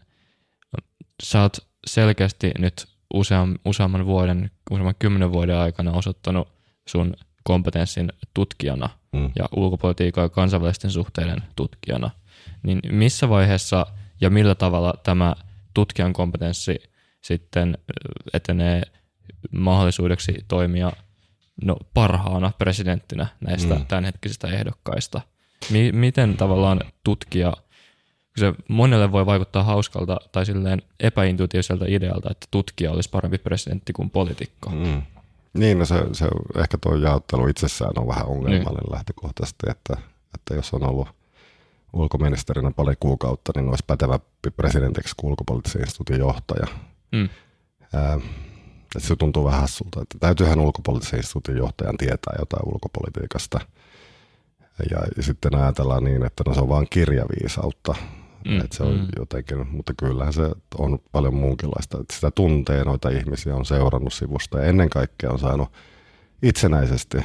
sä 1.22 1.42
oot 1.42 1.56
selkeästi 1.86 2.52
nyt 2.58 2.86
useam, 3.14 3.54
useamman 3.64 4.06
vuoden, 4.06 4.50
useamman 4.70 4.94
kymmenen 4.98 5.32
vuoden 5.32 5.56
aikana 5.56 5.92
osoittanut 5.92 6.48
sun 6.88 7.14
kompetenssin 7.42 8.12
tutkijana 8.34 8.88
mm. 9.14 9.30
ja 9.36 9.48
ulkopolitiikan 9.56 10.22
ja 10.22 10.28
kansainvälisten 10.28 10.90
suhteiden 10.90 11.42
tutkijana. 11.56 12.10
Niin 12.62 12.80
missä 12.90 13.28
vaiheessa 13.28 13.86
ja 14.20 14.30
millä 14.30 14.54
tavalla 14.54 14.94
tämä 15.02 15.34
tutkijan 15.74 16.12
kompetenssi 16.12 16.78
sitten 17.20 17.78
etenee 18.32 18.82
mahdollisuudeksi 19.50 20.34
toimia 20.48 20.92
no, 21.64 21.76
parhaana 21.94 22.52
presidenttinä 22.58 23.26
näistä 23.40 23.74
mm. 23.74 23.86
tämänhetkisistä 23.86 24.48
ehdokkaista. 24.48 25.20
M- 25.70 25.96
miten 25.96 26.36
tavallaan 26.36 26.80
tutkija, 27.04 27.52
se 28.36 28.54
monelle 28.68 29.12
voi 29.12 29.26
vaikuttaa 29.26 29.62
hauskalta 29.62 30.16
tai 30.32 30.46
silleen 30.46 30.82
epäintuitiiviselta 31.00 31.84
idealta, 31.88 32.30
että 32.30 32.46
tutkija 32.50 32.90
olisi 32.92 33.10
parempi 33.10 33.38
presidentti 33.38 33.92
kuin 33.92 34.10
poliitikko. 34.10 34.70
Mm. 34.70 35.02
Niin, 35.54 35.78
no 35.78 35.84
se, 35.84 35.94
se, 36.12 36.28
ehkä 36.56 36.78
tuo 36.78 36.94
jaottelu 36.94 37.46
itsessään 37.46 37.92
on 37.96 38.08
vähän 38.08 38.26
ongelmallinen 38.26 38.84
niin. 38.84 38.92
lähtökohtaisesti, 38.92 39.66
että, 39.70 39.96
että 40.34 40.54
jos 40.54 40.74
on 40.74 40.82
ollut 40.82 41.08
ulkoministerinä 41.92 42.70
pari 42.70 42.94
kuukautta, 43.00 43.52
niin 43.56 43.68
olisi 43.68 43.84
pätevämpi 43.86 44.50
presidentiksi 44.56 45.14
kuin 45.16 45.30
ulkopoliittisen 45.30 45.80
instituutin 45.80 46.18
johtaja. 46.18 46.66
Mm. 47.12 47.28
Ää, 47.92 48.20
että 48.96 49.08
se 49.08 49.16
tuntuu 49.16 49.44
vähän 49.44 49.60
hassulta. 49.60 50.02
Että 50.02 50.18
täytyyhän 50.18 50.60
ulkopoliittisen 50.60 51.18
instituutin 51.18 51.56
johtajan 51.56 51.96
tietää 51.96 52.34
jotain 52.38 52.74
ulkopolitiikasta. 52.74 53.60
Ja, 54.90 54.98
ja 55.16 55.22
sitten 55.22 55.54
ajatellaan 55.54 56.04
niin, 56.04 56.24
että 56.24 56.44
no 56.46 56.54
se 56.54 56.60
on 56.60 56.68
vain 56.68 56.86
kirjaviisautta. 56.90 57.94
Mm, 58.44 58.60
että 58.60 58.76
se 58.76 58.82
on 58.82 58.98
mm. 58.98 59.06
jotenkin, 59.18 59.68
mutta 59.68 59.92
kyllähän 59.96 60.32
se 60.32 60.50
on 60.78 60.98
paljon 61.12 61.34
muunkinlaista. 61.34 61.98
Että 62.00 62.14
sitä 62.14 62.30
tuntee 62.30 62.84
noita 62.84 63.08
ihmisiä, 63.08 63.56
on 63.56 63.64
seurannut 63.64 64.12
sivusta 64.12 64.58
ja 64.58 64.64
ennen 64.64 64.90
kaikkea 64.90 65.30
on 65.30 65.38
saanut 65.38 65.68
itsenäisesti 66.42 67.18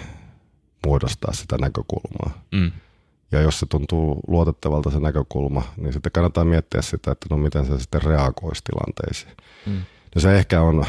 muodostaa 0.86 1.34
sitä 1.34 1.58
näkökulmaa. 1.58 2.44
Mm. 2.52 2.72
Ja 3.32 3.42
jos 3.42 3.60
se 3.60 3.66
tuntuu 3.66 4.20
luotettavalta 4.28 4.92
se 4.92 5.00
näkökulma, 5.00 5.64
niin 5.78 5.94
sitten 5.94 6.12
kannattaa 6.12 6.44
miettiä 6.44 6.82
sitä, 6.82 7.12
että 7.12 7.28
no 7.30 7.38
miten 7.38 7.66
se 7.66 7.80
sitten 7.80 8.02
reagoisi 8.02 8.64
tilanteisiin. 8.64 9.32
Mm. 9.66 9.82
No 10.16 10.22
se 10.22 10.38
ehkä 10.38 10.62
on 10.62 10.86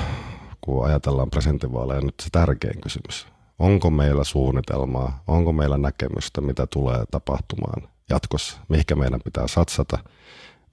kun 0.60 0.86
ajatellaan 0.86 1.30
presidentinvaaleja 1.30 2.00
nyt 2.00 2.14
se 2.22 2.28
tärkein 2.32 2.80
kysymys. 2.80 3.26
Onko 3.58 3.90
meillä 3.90 4.24
suunnitelmaa, 4.24 5.22
onko 5.26 5.52
meillä 5.52 5.78
näkemystä, 5.78 6.40
mitä 6.40 6.66
tulee 6.66 7.04
tapahtumaan 7.10 7.88
jatkossa, 8.10 8.58
mihinkä 8.68 8.94
meidän 8.96 9.20
pitää 9.24 9.48
satsata, 9.48 9.98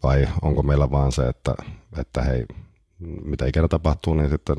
vai 0.04 0.28
onko 0.42 0.64
meillä 0.64 0.92
vaan 0.92 1.12
se, 1.12 1.28
että, 1.28 1.56
että 1.98 2.22
hei, 2.22 2.46
mitä 3.00 3.46
ikinä 3.46 3.68
tapahtuu, 3.68 4.14
niin 4.14 4.30
sitten 4.30 4.56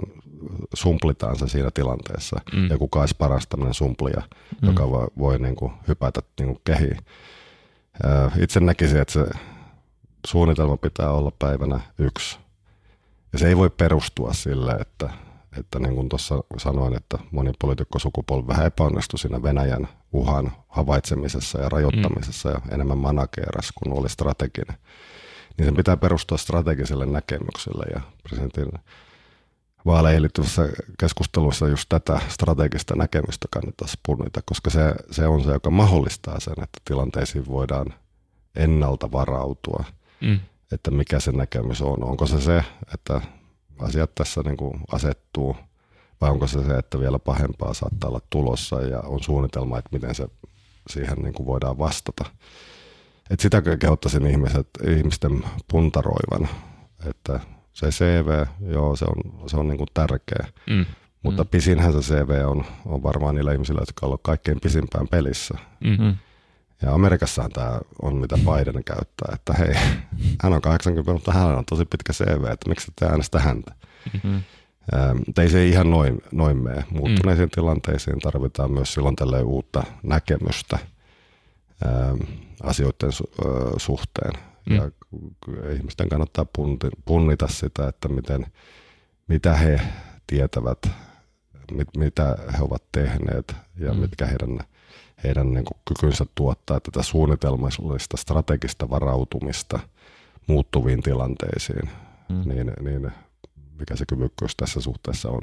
sumplitaan 0.74 1.38
se 1.38 1.48
siinä 1.48 1.70
tilanteessa. 1.74 2.40
Mm. 2.52 2.70
Ja 2.70 2.78
kuka 2.78 3.00
olisi 3.00 3.14
paras 3.18 3.46
tämmöinen 3.46 3.74
sumplia, 3.74 4.22
mm. 4.62 4.68
joka 4.68 4.90
voi, 4.90 5.06
voi 5.18 5.38
niin 5.38 5.56
kuin 5.56 5.72
hypätä 5.88 6.20
niin 6.40 6.46
kuin 6.48 6.60
kehiin. 6.64 6.98
Itse 8.40 8.60
näkisin, 8.60 9.00
että 9.00 9.12
se 9.12 9.26
suunnitelma 10.26 10.76
pitää 10.76 11.10
olla 11.10 11.32
päivänä 11.38 11.80
yksi. 11.98 12.38
Ja 13.32 13.38
se 13.38 13.48
ei 13.48 13.56
voi 13.56 13.70
perustua 13.70 14.32
sille, 14.32 14.72
että 14.72 15.10
että 15.58 15.78
niin 15.78 15.94
kuin 15.94 16.08
tuossa 16.08 16.44
sanoin, 16.56 16.96
että 16.96 17.18
moni 17.30 17.52
poliitikkosukupolvi 17.58 18.46
vähän 18.46 18.66
epäonnistui 18.66 19.18
siinä 19.18 19.42
Venäjän 19.42 19.88
uhan 20.12 20.52
havaitsemisessa 20.68 21.60
ja 21.60 21.68
rajoittamisessa 21.68 22.48
mm. 22.48 22.54
ja 22.54 22.74
enemmän 22.74 22.98
manageeras 22.98 23.72
kuin 23.72 23.98
oli 23.98 24.08
strateginen. 24.08 24.78
Niin 25.58 25.66
sen 25.66 25.76
pitää 25.76 25.96
perustua 25.96 26.38
strategiselle 26.38 27.06
näkemykselle 27.06 27.84
ja 27.94 28.00
presidentin 28.22 28.72
vaaleihin 29.86 30.22
liittyvässä 30.22 30.68
keskustelussa 30.98 31.68
just 31.68 31.88
tätä 31.88 32.20
strategista 32.28 32.96
näkemystä 32.96 33.48
kannattaisi 33.50 33.98
punnita, 34.06 34.40
koska 34.44 34.70
se, 34.70 34.94
se 35.10 35.26
on 35.26 35.44
se, 35.44 35.52
joka 35.52 35.70
mahdollistaa 35.70 36.40
sen, 36.40 36.54
että 36.62 36.78
tilanteisiin 36.84 37.46
voidaan 37.46 37.94
ennalta 38.56 39.12
varautua, 39.12 39.84
mm. 40.20 40.40
että 40.72 40.90
mikä 40.90 41.20
se 41.20 41.32
näkemys 41.32 41.82
on. 41.82 42.04
Onko 42.04 42.26
se 42.26 42.40
se, 42.40 42.64
että 42.94 43.20
asiat 43.78 44.14
tässä 44.14 44.42
niin 44.42 44.56
kuin 44.56 44.80
asettuu, 44.92 45.56
vai 46.20 46.30
onko 46.30 46.46
se 46.46 46.64
se, 46.64 46.74
että 46.78 47.00
vielä 47.00 47.18
pahempaa 47.18 47.74
saattaa 47.74 48.10
olla 48.10 48.20
tulossa 48.30 48.82
ja 48.82 49.00
on 49.00 49.22
suunnitelma, 49.22 49.78
että 49.78 49.90
miten 49.92 50.14
se 50.14 50.28
siihen 50.90 51.18
niin 51.18 51.34
kuin 51.34 51.46
voidaan 51.46 51.78
vastata. 51.78 52.24
Et 53.30 53.40
sitä 53.40 53.62
kehottaisin 53.80 54.26
ihmiset, 54.26 54.68
ihmisten 54.86 55.44
puntaroivan 55.70 56.48
että 57.06 57.40
se 57.72 57.88
CV, 57.88 58.46
joo, 58.72 58.96
se 58.96 59.04
on, 59.04 59.48
se 59.48 59.56
on 59.56 59.68
niin 59.68 59.78
kuin 59.78 59.88
tärkeä. 59.94 60.46
Mm. 60.70 60.86
Mutta 61.22 61.44
mm. 61.44 61.48
pisinhän 61.48 61.92
se 61.92 61.98
CV 62.14 62.30
on, 62.46 62.64
on 62.86 63.02
varmaan 63.02 63.34
niillä 63.34 63.52
ihmisillä, 63.52 63.80
jotka 63.80 64.06
ovat 64.06 64.20
kaikkein 64.22 64.60
pisimpään 64.60 65.08
pelissä. 65.08 65.54
Mm-hmm. 65.84 66.16
Ja 66.82 66.94
Amerikassahan 66.94 67.50
tämä 67.50 67.80
on, 68.02 68.16
mitä 68.16 68.36
Biden 68.36 68.84
käyttää, 68.84 69.34
että 69.34 69.52
hei, 69.52 69.74
hän 70.42 70.52
on 70.52 70.60
80, 70.60 71.12
mutta 71.12 71.32
hän 71.32 71.58
on 71.58 71.64
tosi 71.64 71.84
pitkä 71.84 72.12
CV, 72.12 72.44
että 72.44 72.68
miksi 72.68 72.92
te 73.00 73.06
äänestä 73.06 73.40
häntä. 73.40 73.74
Mm-hmm. 74.12 74.42
Ei 75.38 75.48
se 75.48 75.66
ihan 75.66 75.90
noin, 75.90 76.22
noin 76.32 76.56
mene. 76.56 76.84
Muuttuneisiin 76.90 77.46
mm. 77.48 77.54
tilanteisiin 77.54 78.20
tarvitaan 78.20 78.72
myös 78.72 78.94
silloin 78.94 79.16
tälle 79.16 79.42
uutta 79.42 79.82
näkemystä 80.02 80.78
ähm, 81.86 82.16
asioiden 82.62 83.10
su- 83.10 83.46
äh, 83.46 83.72
suhteen. 83.76 84.32
Mm. 84.70 84.76
Ja 84.76 84.90
ihmisten 85.74 86.08
kannattaa 86.08 86.46
punnita 87.04 87.48
sitä, 87.48 87.88
että 87.88 88.08
miten, 88.08 88.46
mitä 89.28 89.56
he 89.56 89.80
tietävät, 90.26 90.78
mit, 91.72 91.88
mitä 91.96 92.36
he 92.58 92.62
ovat 92.62 92.82
tehneet 92.92 93.56
ja 93.78 93.94
mm. 93.94 94.00
mitkä 94.00 94.26
heidän, 94.26 94.58
heidän 95.24 95.54
niin 95.54 95.64
kuin 95.64 95.78
kykynsä 95.88 96.26
tuottaa 96.34 96.80
tätä 96.80 97.02
suunnitelmallista 97.02 98.16
strategista 98.16 98.90
varautumista 98.90 99.78
muuttuviin 100.46 101.02
tilanteisiin. 101.02 101.90
Mm. 102.28 102.48
Niin, 102.48 102.72
niin 102.80 103.12
mikä 103.78 103.96
se 103.96 104.04
kyvykkyys 104.08 104.56
tässä 104.56 104.80
suhteessa 104.80 105.30
on. 105.30 105.40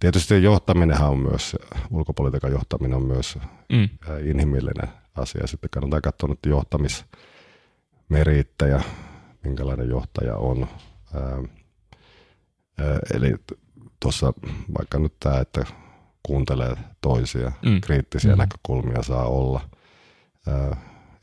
Tietysti 0.00 0.42
johtaminenhan 0.42 1.10
on 1.10 1.18
myös, 1.18 1.56
ulkopolitiikan 1.90 2.52
johtaminen 2.52 2.96
on 2.96 3.06
myös 3.06 3.38
mm. 3.72 3.88
inhimillinen 4.24 4.88
asia. 5.14 5.46
Sitten 5.46 5.70
kannattaa 5.70 6.00
katsoa 6.00 6.28
nyt 6.28 6.38
johtamismeriittejä, 6.46 8.82
minkälainen 9.44 9.88
johtaja 9.88 10.36
on. 10.36 10.66
Ää, 11.14 11.42
ää, 12.78 12.98
eli 13.14 13.34
tuossa 14.00 14.32
vaikka 14.78 14.98
nyt 14.98 15.14
tämä, 15.20 15.38
että 15.38 15.64
kuuntelee 16.22 16.76
toisia, 17.00 17.52
mm. 17.62 17.80
kriittisiä 17.80 18.32
mm. 18.32 18.38
näkökulmia 18.38 19.02
saa 19.02 19.26
olla. 19.26 19.60
Ää, 20.46 20.76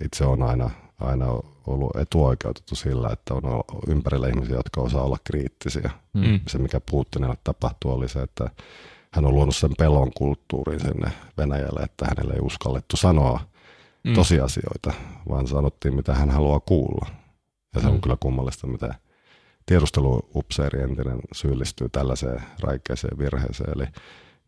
itse 0.06 0.26
on 0.26 0.44
aina, 0.44 0.70
aina 1.04 1.26
ollut 1.68 1.96
etuoikeutettu 1.96 2.76
sillä, 2.76 3.10
että 3.12 3.34
on 3.34 3.64
ympärillä 3.88 4.28
ihmisiä, 4.28 4.56
jotka 4.56 4.82
osaa 4.82 5.04
olla 5.04 5.18
kriittisiä. 5.24 5.92
Mm. 6.14 6.40
Se, 6.48 6.58
mikä 6.58 6.82
Putinille 6.92 7.38
tapahtui, 7.44 7.92
oli 7.92 8.10
se, 8.10 8.22
että 8.22 8.50
hän 9.12 9.26
on 9.26 9.36
luonut 9.36 9.56
sen 9.56 9.72
pelon 9.78 10.12
kulttuurin 10.14 10.80
sinne 10.80 11.12
Venäjälle, 11.38 11.82
että 11.84 12.06
hänelle 12.06 12.34
ei 12.34 12.42
uskallettu 12.42 12.98
sanoa 12.98 13.40
mm. 14.04 14.14
tosiasioita, 14.14 14.94
vaan 15.30 15.48
sanottiin, 15.48 15.96
mitä 15.96 16.14
hän 16.14 16.30
haluaa 16.30 16.60
kuulla. 16.60 17.08
Ja 17.76 17.82
se 17.82 17.88
on 17.88 17.94
mm. 17.94 18.02
kyllä 18.02 18.18
kummallista, 18.20 18.68
mitä 18.68 18.96
tiedusteluupseeri 19.66 20.82
entinen 20.82 21.20
syyllistyy 21.34 21.90
tällaiseen 21.90 22.42
räikeäseen 22.64 23.18
virheeseen. 23.18 23.74
Eli 23.76 23.88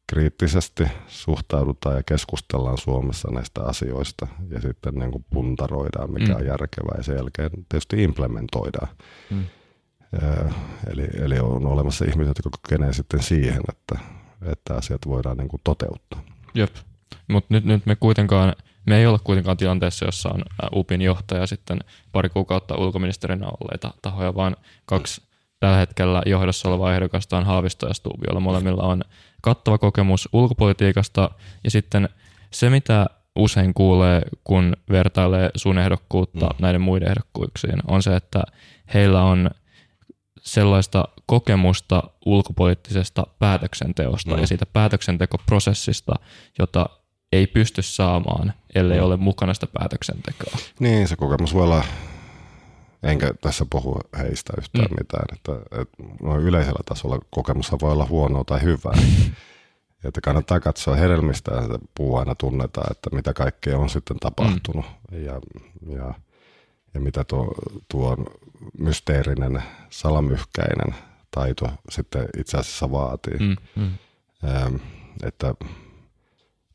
kriittisesti 0.08 0.84
suhtaudutaan 1.08 1.96
ja 1.96 2.04
keskustellaan 2.04 2.78
Suomessa 2.78 3.32
näistä 3.32 3.64
asioista 3.64 4.28
ja 4.50 4.62
sitten 4.62 4.96
niin 4.96 5.12
kuin 5.12 5.26
puntaroidaan, 5.34 6.14
mikä 6.14 6.34
mm. 6.34 6.36
on 6.36 6.46
järkevää 6.46 6.98
ja 6.98 7.04
sen 7.04 7.16
jälkeen 7.16 7.50
tietysti 7.70 8.04
implementoidaan. 8.04 8.88
Mm. 9.30 9.46
Eli, 10.92 11.08
eli 11.22 11.40
on 11.40 11.66
olemassa 11.66 12.06
ihmisiä, 12.06 12.30
jotka 12.30 12.50
kykenee 12.64 12.94
sitten 12.94 13.24
siihen, 13.24 13.62
että, 13.70 14.00
että 14.52 14.76
asiat 14.76 15.02
voidaan 15.08 15.38
niin 15.38 15.48
kuin 15.48 15.62
toteuttaa. 15.64 16.24
Jep, 16.54 16.76
mutta 17.28 17.54
nyt, 17.54 17.66
nyt 17.66 17.86
me 17.86 17.96
kuitenkaan, 17.96 18.56
me 18.86 18.98
ei 18.98 19.06
olla 19.06 19.20
kuitenkaan 19.20 19.58
tilanteessa, 19.58 20.06
jossa 20.06 20.30
on 20.30 20.44
UPin 20.76 21.02
johtaja 21.02 21.48
sitten 21.48 21.80
pari 22.12 22.30
kuukautta 22.30 22.78
ulkoministerinä 22.78 23.48
olleita 23.48 23.94
tahoja, 24.02 24.36
vaan 24.36 24.56
kaksi 24.86 25.22
tällä 25.66 25.78
hetkellä 25.78 26.22
johdossa 26.26 26.70
oleva 26.70 26.94
ehdokasta 26.94 27.38
on 27.38 27.46
Haavisto 27.46 27.88
ja 27.88 27.94
Stubb, 27.94 28.24
joilla 28.28 28.40
molemmilla 28.40 28.84
on 28.84 29.02
kattava 29.42 29.78
kokemus 29.78 30.30
ulkopolitiikasta 30.34 31.30
ja 31.64 31.72
sitten 31.72 32.10
se, 32.52 32.70
mitä 32.70 33.06
usein 33.36 33.74
kuulee, 33.74 34.22
kun 34.44 34.78
vertailee 34.90 35.50
sun 35.56 35.78
ehdokkuutta 35.78 36.46
mm. 36.46 36.56
näiden 36.60 36.82
muiden 36.82 37.10
ehdokkuuksiin, 37.10 37.80
on 37.88 38.04
se, 38.04 38.16
että 38.16 38.44
heillä 38.94 39.24
on 39.24 39.50
sellaista 40.42 41.08
kokemusta 41.26 42.04
ulkopoliittisesta 42.26 43.28
päätöksenteosta 43.40 44.36
mm. 44.36 44.42
ja 44.42 44.48
siitä 44.48 44.66
päätöksentekoprosessista, 44.66 46.14
jota 46.60 46.90
ei 47.32 47.48
pysty 47.48 47.82
saamaan, 47.82 48.54
ellei 48.76 49.00
mm. 49.00 49.06
ole 49.06 49.18
mukana 49.18 49.54
sitä 49.54 49.68
päätöksentekoa. 49.80 50.58
Niin, 50.80 51.08
se 51.08 51.16
kokemus 51.16 51.54
voi 51.54 51.64
olla 51.64 51.84
enkä 53.04 53.34
tässä 53.42 53.66
puhu 53.70 54.00
heistä 54.18 54.54
yhtään 54.58 54.88
mm. 54.92 54.96
mitään. 55.00 55.26
Että, 55.34 55.82
että 55.82 56.38
yleisellä 56.42 56.80
tasolla 56.86 57.20
kokemus 57.30 57.72
voi 57.82 57.92
olla 57.92 58.06
huonoa 58.06 58.44
tai 58.44 58.62
hyvää. 58.62 58.94
että 60.08 60.22
kannattaa 60.22 60.60
katsoa 60.60 60.96
hedelmistä 60.96 61.52
ja 61.54 61.62
se 61.62 61.80
puu 61.96 62.18
aina 62.18 62.36
tunnetaan, 62.36 62.92
että 62.92 63.10
mitä 63.16 63.34
kaikkea 63.34 63.78
on 63.78 63.90
sitten 63.90 64.18
tapahtunut 64.20 64.86
mm. 65.12 65.24
ja, 65.26 65.42
ja, 65.88 66.14
ja 66.94 67.00
mitä 67.00 67.24
tuo, 67.24 67.56
tuo 67.88 68.18
mysteerinen, 68.80 69.64
salamyhkäinen 69.90 70.96
taito 71.32 71.70
sitten 71.90 72.30
itse 72.38 72.58
asiassa 72.58 72.92
vaatii. 72.92 73.38
Mm. 73.40 73.56
Mm. 73.76 73.92
Ähm, 74.44 74.76
että 75.24 75.54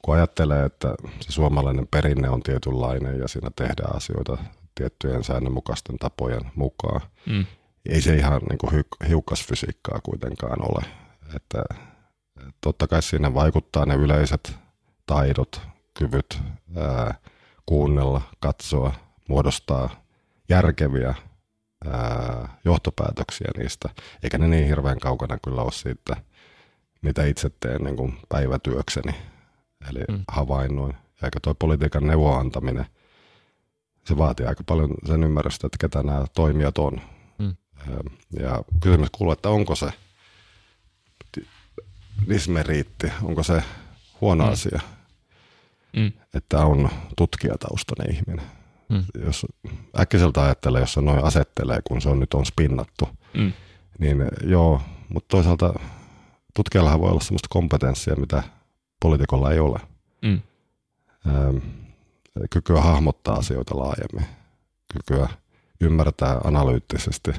kun 0.03 0.15
ajattelee, 0.15 0.65
että 0.65 0.95
se 1.21 1.33
suomalainen 1.33 1.87
perinne 1.91 2.29
on 2.29 2.43
tietynlainen 2.43 3.19
ja 3.19 3.29
siinä 3.29 3.51
tehdään 3.57 3.97
asioita 3.97 4.39
tiettyjen 4.81 5.25
säännönmukaisten 5.25 5.97
tapojen 5.99 6.51
mukaan. 6.55 7.01
Mm. 7.27 7.47
Ei 7.87 8.01
se 8.01 8.15
ihan 8.15 8.41
niin 8.49 8.59
kuin 8.59 8.85
hiukkasfysiikkaa 9.09 10.01
kuitenkaan 10.03 10.73
ole. 10.73 10.85
Että, 11.37 11.63
totta 12.61 12.87
kai 12.87 13.03
siinä 13.03 13.35
vaikuttaa 13.35 13.87
ne 13.87 13.95
yleiset 13.95 14.55
taidot, 15.07 15.61
kyvyt 15.99 16.39
ää, 16.77 17.15
kuunnella, 17.67 18.23
katsoa, 18.41 18.93
muodostaa 19.29 19.91
järkeviä 20.49 21.15
ää, 21.87 22.49
johtopäätöksiä 22.65 23.51
niistä. 23.57 23.89
Eikä 24.23 24.39
ne 24.39 24.49
niin 24.49 24.67
hirveän 24.67 24.99
kaukana 24.99 25.39
kyllä 25.45 25.63
ole 25.63 25.73
siitä, 25.73 26.17
mitä 27.03 27.25
itse 27.25 27.51
teen 27.61 27.85
niin 27.85 27.97
kuin 27.97 28.19
päivätyökseni. 28.29 29.15
Eli 29.91 30.05
mm. 30.09 30.25
havainnoin. 30.29 30.97
Eikä 31.23 31.41
tuo 31.43 31.55
politiikan 31.55 32.07
neuvonantaminen– 32.07 32.87
se 34.05 34.19
vaatii 34.19 34.47
aika 34.47 34.65
paljon 34.65 34.95
sen 35.07 35.25
ymmärrystä, 35.25 35.67
että 35.67 35.79
ketä 35.81 36.03
nämä 36.03 36.25
toimijat 36.35 36.79
on. 36.79 37.01
Mm. 37.39 37.55
Ja 38.41 38.63
kysymys 38.81 39.09
kuuluu, 39.13 39.33
että 39.33 39.49
onko 39.49 39.75
se 39.75 39.93
dismeriitti, 42.29 43.13
onko 43.23 43.43
se 43.43 43.63
huono 44.21 44.45
mm. 44.45 44.53
asia, 44.53 44.81
mm. 45.97 46.13
että 46.35 46.59
on 46.59 46.89
tutkijataustainen 47.17 48.17
ihminen. 48.17 48.47
Mm. 48.89 49.05
Jos 49.25 49.47
äkkiseltä 50.01 50.43
ajattelee, 50.43 50.81
jos 50.81 50.93
se 50.93 51.01
noin 51.01 51.25
asettelee, 51.25 51.81
kun 51.85 52.01
se 52.01 52.09
on 52.09 52.21
nyt 52.21 52.35
on 52.35 52.47
spinnattu, 52.47 53.09
mm. 53.35 53.53
niin 53.99 54.25
joo, 54.45 54.81
mutta 55.09 55.29
toisaalta 55.29 55.75
tutkijallahan 56.55 57.01
voi 57.01 57.11
olla 57.11 57.21
sellaista 57.21 57.49
kompetenssia, 57.51 58.17
mitä 58.17 58.43
poliitikolla 59.01 59.53
ei 59.53 59.59
ole. 59.59 59.81
Mm 60.23 60.41
kykyä 62.51 62.81
hahmottaa 62.81 63.35
asioita 63.35 63.79
laajemmin, 63.79 64.27
kykyä 64.93 65.29
ymmärtää 65.81 66.41
analyyttisesti 66.45 67.33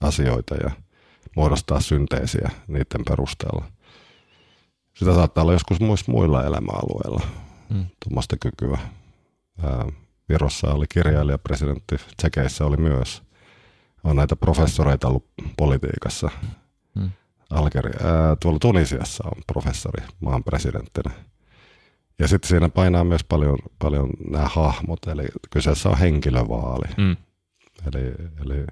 asioita 0.00 0.54
ja 0.54 0.70
muodostaa 1.36 1.80
synteesiä 1.80 2.50
niiden 2.66 3.04
perusteella. 3.08 3.64
Sitä 4.94 5.14
saattaa 5.14 5.42
olla 5.42 5.52
joskus 5.52 5.80
muissa 5.80 6.12
muilla 6.12 6.44
elämäalueilla, 6.44 7.20
mm. 7.70 7.86
tuommoista 8.04 8.36
kykyä. 8.40 8.78
Ää, 9.62 9.86
Virossa 10.28 10.72
oli 10.72 10.86
kirjailija, 10.88 11.38
presidentti, 11.38 11.96
Tsekeissä 12.16 12.64
oli 12.64 12.76
myös. 12.76 13.22
On 14.04 14.16
näitä 14.16 14.36
professoreita 14.36 15.08
ollut 15.08 15.26
politiikassa. 15.56 16.30
Mm. 16.94 17.10
Algeri- 17.50 18.06
ää, 18.06 18.36
tuolla 18.40 18.58
Tunisiassa 18.58 19.24
on 19.26 19.42
professori 19.46 20.04
maan 20.20 20.44
presidenttinä. 20.44 21.10
Ja 22.18 22.28
sitten 22.28 22.48
siinä 22.48 22.68
painaa 22.68 23.04
myös 23.04 23.24
paljon, 23.24 23.58
paljon 23.78 24.10
nämä 24.30 24.48
hahmot, 24.48 25.06
eli 25.06 25.24
kyseessä 25.50 25.88
on 25.88 25.98
henkilövaali. 25.98 26.94
Mm. 26.96 27.16
Eli, 27.86 28.14
eli 28.40 28.66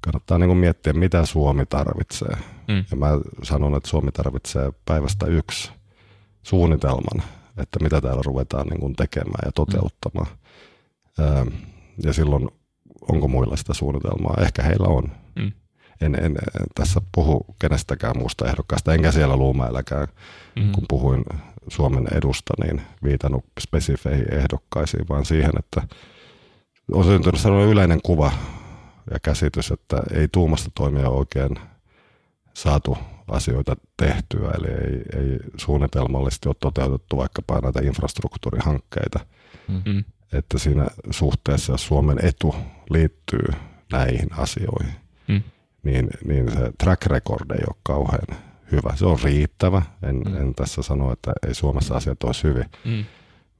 kannattaa 0.00 0.38
niin 0.38 0.56
miettiä, 0.56 0.92
mitä 0.92 1.26
Suomi 1.26 1.66
tarvitsee. 1.66 2.36
Mm. 2.68 2.84
Ja 2.90 2.96
mä 2.96 3.08
sanon, 3.42 3.76
että 3.76 3.88
Suomi 3.88 4.12
tarvitsee 4.12 4.72
päivästä 4.84 5.26
yksi 5.26 5.72
suunnitelman, 6.42 7.22
että 7.56 7.78
mitä 7.82 8.00
täällä 8.00 8.22
ruvetaan 8.24 8.66
niin 8.66 8.96
tekemään 8.96 9.42
ja 9.44 9.52
toteuttamaan. 9.52 10.26
Mm. 11.18 11.52
Ja 12.04 12.12
silloin 12.12 12.48
onko 13.12 13.28
muilla 13.28 13.56
sitä 13.56 13.74
suunnitelmaa? 13.74 14.36
Ehkä 14.40 14.62
heillä 14.62 14.86
on. 14.86 15.12
Mm. 15.36 15.52
En, 16.00 16.14
en 16.14 16.36
tässä 16.74 17.00
puhu 17.14 17.46
kenestäkään 17.58 18.18
muusta 18.18 18.48
ehdokkaasta, 18.48 18.94
enkä 18.94 19.12
siellä 19.12 19.36
Luumäelläkään, 19.36 20.08
mm. 20.56 20.72
kun 20.72 20.84
puhuin 20.88 21.24
Suomen 21.68 22.08
edusta, 22.14 22.54
niin 22.64 22.82
viitannut 23.04 23.44
spesifeihin 23.60 24.34
ehdokkaisiin, 24.34 25.08
vaan 25.08 25.24
siihen, 25.24 25.52
että 25.58 25.82
on 26.92 27.04
syntynyt 27.04 27.40
sellainen 27.40 27.70
yleinen 27.70 28.02
kuva 28.02 28.32
ja 29.10 29.18
käsitys, 29.22 29.70
että 29.70 30.02
ei 30.14 30.28
tuumasta 30.32 30.70
toimia 30.74 31.08
oikein 31.08 31.58
saatu 32.54 32.98
asioita 33.28 33.76
tehtyä, 33.96 34.50
eli 34.50 34.68
ei, 34.68 35.22
ei 35.22 35.38
suunnitelmallisesti 35.56 36.48
ole 36.48 36.56
toteutettu 36.60 37.16
vaikkapa 37.16 37.60
näitä 37.60 37.80
infrastruktuurihankkeita. 37.82 39.20
Mm-hmm. 39.68 40.04
Että 40.32 40.58
siinä 40.58 40.86
suhteessa, 41.10 41.72
jos 41.72 41.86
Suomen 41.86 42.24
etu 42.24 42.54
liittyy 42.90 43.46
näihin 43.92 44.28
asioihin, 44.32 44.94
mm. 45.28 45.42
niin, 45.82 46.10
niin 46.24 46.52
se 46.52 46.72
track 46.78 47.06
record 47.06 47.50
ei 47.50 47.64
ole 47.66 47.76
kauhean 47.82 48.53
hyvä. 48.72 48.96
Se 48.96 49.06
on 49.06 49.18
riittävä. 49.22 49.82
En, 50.02 50.16
mm. 50.16 50.36
en 50.36 50.54
tässä 50.54 50.82
sano, 50.82 51.12
että 51.12 51.32
ei 51.46 51.54
Suomessa 51.54 51.94
asiat 51.96 52.24
olisi 52.24 52.42
hyvin, 52.42 52.64
mm. 52.84 53.04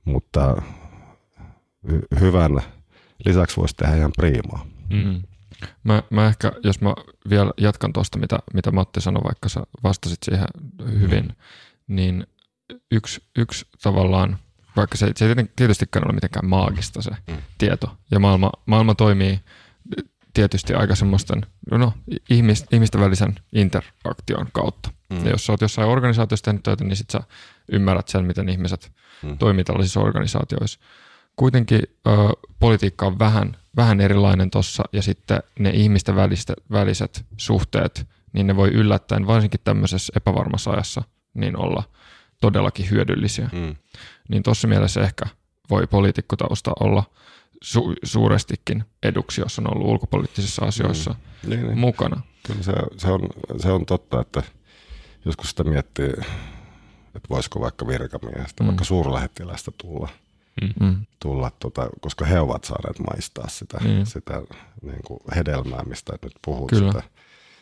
mutta 0.04 0.62
hy- 1.88 2.20
hyvän 2.20 2.60
lisäksi 3.24 3.56
voisi 3.56 3.76
tehdä 3.76 3.96
ihan 3.96 4.12
priimaa. 4.16 4.66
Mm. 4.90 5.22
Mä, 5.84 6.02
mä 6.10 6.26
ehkä, 6.26 6.52
jos 6.64 6.80
mä 6.80 6.94
vielä 7.30 7.52
jatkan 7.56 7.92
tuosta, 7.92 8.18
mitä, 8.18 8.38
mitä 8.54 8.70
Matti 8.70 9.00
sanoi, 9.00 9.24
vaikka 9.24 9.48
sä 9.48 9.62
vastasit 9.82 10.18
siihen 10.22 10.46
hyvin, 11.00 11.24
mm. 11.24 11.34
niin 11.96 12.26
yksi, 12.90 13.22
yksi 13.36 13.66
tavallaan, 13.82 14.38
vaikka 14.76 14.96
se, 14.96 15.12
se 15.16 15.28
ei 15.28 15.34
tietystikään 15.56 16.06
ole 16.06 16.14
mitenkään 16.14 16.46
maagista 16.46 17.02
se 17.02 17.10
mm. 17.10 17.36
tieto, 17.58 17.96
ja 18.10 18.20
maailma, 18.20 18.52
maailma 18.66 18.94
toimii 18.94 19.40
tietysti 20.34 20.74
aika 20.74 20.94
semmoisten 20.94 21.46
no, 21.70 21.92
ihmis, 22.30 22.64
ihmisten 22.72 23.00
välisen 23.00 23.34
interaktion 23.52 24.48
kautta. 24.52 24.90
Mm. 25.10 25.24
Ja 25.24 25.30
jos 25.30 25.46
sä 25.46 25.52
oot 25.52 25.60
jossain 25.60 25.88
organisaatiossa 25.88 26.44
tehnyt 26.44 26.62
töitä, 26.62 26.84
niin 26.84 26.96
sit 26.96 27.10
sä 27.10 27.20
ymmärrät 27.72 28.08
sen, 28.08 28.24
miten 28.24 28.48
ihmiset 28.48 28.92
mm. 29.22 29.38
toimii 29.38 29.64
tällaisissa 29.64 30.00
organisaatioissa. 30.00 30.80
Kuitenkin 31.36 31.82
ö, 32.06 32.10
politiikka 32.58 33.06
on 33.06 33.18
vähän, 33.18 33.56
vähän 33.76 34.00
erilainen 34.00 34.50
tuossa, 34.50 34.84
ja 34.92 35.02
sitten 35.02 35.42
ne 35.58 35.70
ihmisten 35.70 36.16
väliset, 36.16 36.52
väliset 36.70 37.24
suhteet, 37.36 38.06
niin 38.32 38.46
ne 38.46 38.56
voi 38.56 38.68
yllättäen, 38.68 39.26
varsinkin 39.26 39.60
tämmöisessä 39.64 40.12
epävarmassa 40.16 40.70
ajassa, 40.70 41.02
niin 41.34 41.56
olla 41.56 41.82
todellakin 42.40 42.90
hyödyllisiä. 42.90 43.50
Mm. 43.52 43.76
Niin 44.28 44.42
tuossa 44.42 44.68
mielessä 44.68 45.00
ehkä 45.00 45.26
voi 45.70 45.86
poliitikkotausta 45.86 46.72
olla– 46.80 47.04
su- 47.64 47.94
suurestikin 48.02 48.84
eduksi, 49.02 49.40
jos 49.40 49.58
on 49.58 49.74
ollut 49.74 49.88
ulkopoliittisissa 49.88 50.64
asioissa 50.64 51.10
mm. 51.10 51.50
niin, 51.50 51.66
niin. 51.66 51.78
mukana. 51.78 52.22
Kyllä 52.46 52.62
se, 52.62 52.72
se, 52.96 53.08
on, 53.08 53.28
se 53.58 53.72
on 53.72 53.86
totta, 53.86 54.20
että 54.20 54.42
joskus 55.24 55.50
sitä 55.50 55.64
miettii, 55.64 56.12
että 57.14 57.28
voisiko 57.30 57.60
vaikka 57.60 57.86
virkamiehestä, 57.86 58.62
mm. 58.62 58.66
vaikka 58.66 58.84
suurlähettilästä 58.84 59.70
tulla, 59.78 60.08
mm. 60.62 60.86
mm. 60.86 61.06
tulla 61.20 61.50
tota, 61.58 61.88
koska 62.00 62.24
he 62.24 62.40
ovat 62.40 62.64
saaneet 62.64 62.98
maistaa 62.98 63.48
sitä, 63.48 63.78
mm. 63.78 64.04
sitä 64.04 64.42
niin 64.82 65.02
kuin 65.06 65.20
hedelmää, 65.36 65.82
mistä 65.82 66.12
nyt 66.22 66.34
puhut. 66.44 66.70
Kyllä. 66.70 66.92
Sitä, 66.92 67.02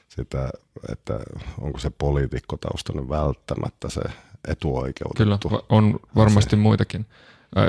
sitä, 0.08 0.50
että 0.92 1.20
onko 1.60 1.78
se 1.78 1.90
poliitikkotaustainen 1.90 3.08
välttämättä 3.08 3.90
se 3.90 4.00
etuoikeutettu. 4.48 5.48
Kyllä, 5.48 5.62
on 5.68 6.00
varmasti 6.16 6.56
muitakin 6.56 7.06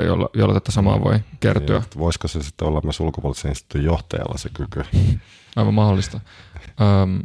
jolla, 0.06 0.28
jolla 0.34 0.54
tätä 0.54 0.72
samaa 0.72 1.04
voi 1.04 1.20
kertyä. 1.40 1.78
Niin, 1.78 1.88
voisiko 1.98 2.28
se 2.28 2.42
sitten 2.42 2.68
olla 2.68 2.80
myös 2.84 3.00
ulkopuolisen 3.00 3.50
instituutin 3.50 3.86
johtajalla 3.86 4.38
se 4.38 4.48
kyky? 4.48 4.84
Aivan 5.56 5.74
mahdollista. 5.74 6.20
Öm, 6.80 7.22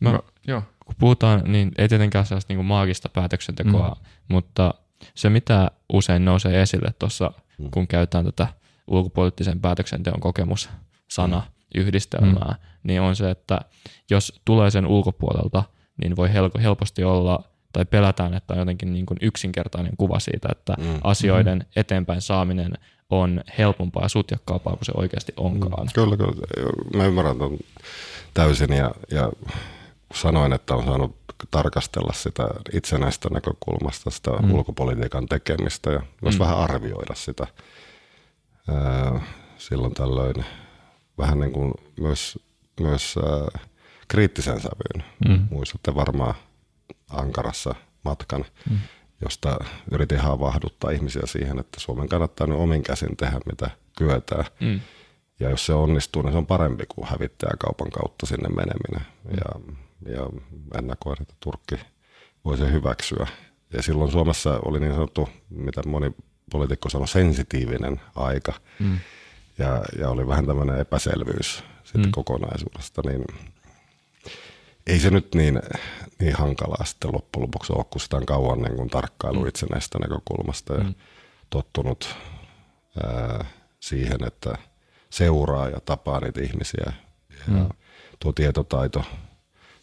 mä, 0.00 0.12
mä, 0.12 0.20
joo. 0.46 0.62
Kun 0.84 0.94
puhutaan, 0.98 1.52
niin 1.52 1.72
ei 1.78 1.88
tietenkään 1.88 2.26
sellaista 2.26 2.54
niin 2.54 2.64
maagista 2.64 3.08
päätöksentekoa, 3.08 3.88
mm. 3.88 4.06
mutta 4.28 4.74
se 5.14 5.30
mitä 5.30 5.70
usein 5.92 6.24
nousee 6.24 6.62
esille 6.62 6.92
tuossa, 6.98 7.32
mm. 7.58 7.70
kun 7.70 7.86
käytetään 7.86 8.24
tätä 8.24 8.46
ulkopoliittisen 8.86 9.60
päätöksenteon 9.60 10.20
kokemus 10.20 10.70
sana 11.08 11.36
mm. 11.36 11.80
yhdistelmää, 11.80 12.48
mm. 12.48 12.66
niin 12.82 13.00
on 13.00 13.16
se, 13.16 13.30
että 13.30 13.60
jos 14.10 14.40
tulee 14.44 14.70
sen 14.70 14.86
ulkopuolelta, 14.86 15.62
niin 16.02 16.16
voi 16.16 16.28
helposti 16.62 17.04
olla 17.04 17.44
tai 17.72 17.84
pelätään, 17.84 18.34
että 18.34 18.54
on 18.54 18.58
jotenkin 18.60 18.92
niin 18.92 19.06
kuin 19.06 19.18
yksinkertainen 19.22 19.96
kuva 19.96 20.18
siitä, 20.18 20.48
että 20.52 20.74
mm. 20.78 21.00
asioiden 21.04 21.58
mm. 21.58 21.64
eteenpäin 21.76 22.20
saaminen 22.20 22.72
on 23.10 23.40
helpompaa 23.58 24.02
ja 24.02 24.08
sutjakkaampaa 24.08 24.76
kuin 24.76 24.84
se 24.84 24.92
oikeasti 24.94 25.32
onkaan. 25.36 25.86
Mm. 25.86 25.90
Kyllä, 25.94 26.16
kyllä. 26.16 26.32
Mä 26.96 27.04
ymmärrän 27.04 27.38
tämän 27.38 27.58
täysin 28.34 28.72
ja, 28.72 28.90
ja 29.10 29.32
sanoin, 30.14 30.52
että 30.52 30.74
on 30.74 30.84
saanut 30.84 31.16
tarkastella 31.50 32.12
sitä 32.12 32.48
itsenäistä 32.72 33.28
näkökulmasta, 33.28 34.10
sitä 34.10 34.30
mm. 34.30 34.54
ulkopolitiikan 34.54 35.26
tekemistä 35.26 35.90
ja 35.90 36.02
myös 36.22 36.34
mm. 36.34 36.38
vähän 36.38 36.58
arvioida 36.58 37.14
sitä 37.14 37.46
ää, 38.68 39.20
silloin 39.58 39.94
tällöin 39.94 40.44
vähän 41.18 41.40
niin 41.40 41.52
kuin 41.52 41.74
myös, 42.00 42.38
myös 42.80 43.14
ää, 43.18 43.60
kriittisen 44.08 44.60
sävyyn. 44.60 45.04
Mm. 45.28 45.48
Muistatte 45.50 45.94
varmaan 45.94 46.34
Ankarassa 47.10 47.74
matkan, 48.04 48.44
mm. 48.70 48.78
josta 49.20 49.58
yritin 49.90 50.18
havahduttaa 50.18 50.90
ihmisiä 50.90 51.22
siihen, 51.24 51.58
että 51.58 51.80
Suomen 51.80 52.08
kannattaa 52.08 52.46
nyt 52.46 52.58
omin 52.58 52.82
käsin 52.82 53.16
tehdä 53.16 53.40
mitä 53.46 53.70
kyetään. 53.98 54.44
Mm. 54.60 54.80
Ja 55.40 55.50
jos 55.50 55.66
se 55.66 55.72
onnistuu, 55.74 56.22
niin 56.22 56.32
se 56.32 56.38
on 56.38 56.46
parempi 56.46 56.84
kuin 56.88 57.08
kaupan 57.58 57.90
kautta 57.90 58.26
sinne 58.26 58.48
meneminen. 58.48 59.12
Mm. 59.24 59.30
Ja, 59.30 59.74
ja 60.06 60.30
ennakoin, 60.78 61.22
että 61.22 61.34
Turkki 61.40 61.74
voi 62.44 62.58
sen 62.58 62.72
hyväksyä. 62.72 63.26
Ja 63.72 63.82
silloin 63.82 64.12
Suomessa 64.12 64.60
oli 64.64 64.80
niin 64.80 64.92
sanottu, 64.92 65.28
mitä 65.50 65.82
moni 65.86 66.14
poliitikko 66.50 66.90
sanoi, 66.90 67.08
sensitiivinen 67.08 68.00
aika. 68.14 68.52
Mm. 68.78 68.98
Ja, 69.58 69.82
ja 69.98 70.10
oli 70.10 70.28
vähän 70.28 70.46
tämmöinen 70.46 70.78
epäselvyys 70.78 71.64
sitten 71.84 72.02
mm. 72.02 72.10
kokonaisuudesta. 72.10 73.02
Niin 73.04 73.24
ei 74.86 74.98
se 75.00 75.10
nyt 75.10 75.34
niin, 75.34 75.62
niin 76.20 76.34
hankalaa 76.34 76.84
sitten 76.84 77.12
loppujen 77.12 77.42
lopuksi 77.42 77.72
ole, 77.72 77.84
kun 77.90 78.00
sitä 78.00 78.16
on 78.16 78.26
kauan 78.26 78.62
niin 78.62 78.76
kuin 78.76 78.90
tarkkailu 78.90 79.40
mm. 79.40 79.48
itsenäistä 79.48 79.98
näkökulmasta 79.98 80.74
ja 80.74 80.84
mm. 80.84 80.94
tottunut 81.50 82.16
ää, 83.04 83.44
siihen, 83.80 84.24
että 84.26 84.58
seuraa 85.10 85.68
ja 85.68 85.80
tapaa 85.80 86.20
niitä 86.20 86.40
ihmisiä 86.40 86.92
ja 87.30 87.44
mm. 87.46 87.68
tuo 88.18 88.32
tietotaito. 88.32 89.04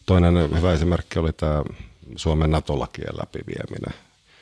Toinen 0.06 0.56
hyvä 0.56 0.72
esimerkki 0.72 1.18
oli 1.18 1.32
tämä 1.32 1.62
Suomen 2.16 2.50
NATO-lakien 2.50 3.16
läpivieminen. 3.18 3.94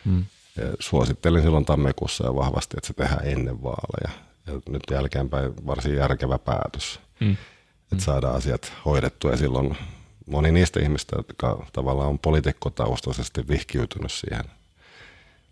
Mm. 0.05 0.24
Ja 0.57 0.65
suosittelin 0.78 1.43
silloin 1.43 1.65
tammikuussa 1.65 2.27
jo 2.27 2.37
vahvasti, 2.37 2.77
että 2.77 2.87
se 2.87 2.93
tehdään 2.93 3.27
ennen 3.27 3.62
vaaleja. 3.62 4.11
Ja 4.47 4.53
nyt 4.69 4.82
jälkeenpäin 4.91 5.66
varsin 5.66 5.97
järkevä 5.97 6.39
päätös, 6.39 7.01
mm. 7.20 7.32
että 7.82 7.95
mm. 7.95 8.01
saadaan 8.01 8.37
asiat 8.37 8.73
hoidettua 8.85 9.31
ja 9.31 9.37
silloin 9.37 9.77
moni 10.27 10.53
niistä 10.53 10.81
ihmistä, 10.81 11.16
jotka 11.16 11.66
tavallaan 11.73 12.09
on 12.09 12.19
poliitikkotaustaisesti 12.19 13.49
vihkiytynyt 13.49 14.12
siihen 14.12 14.45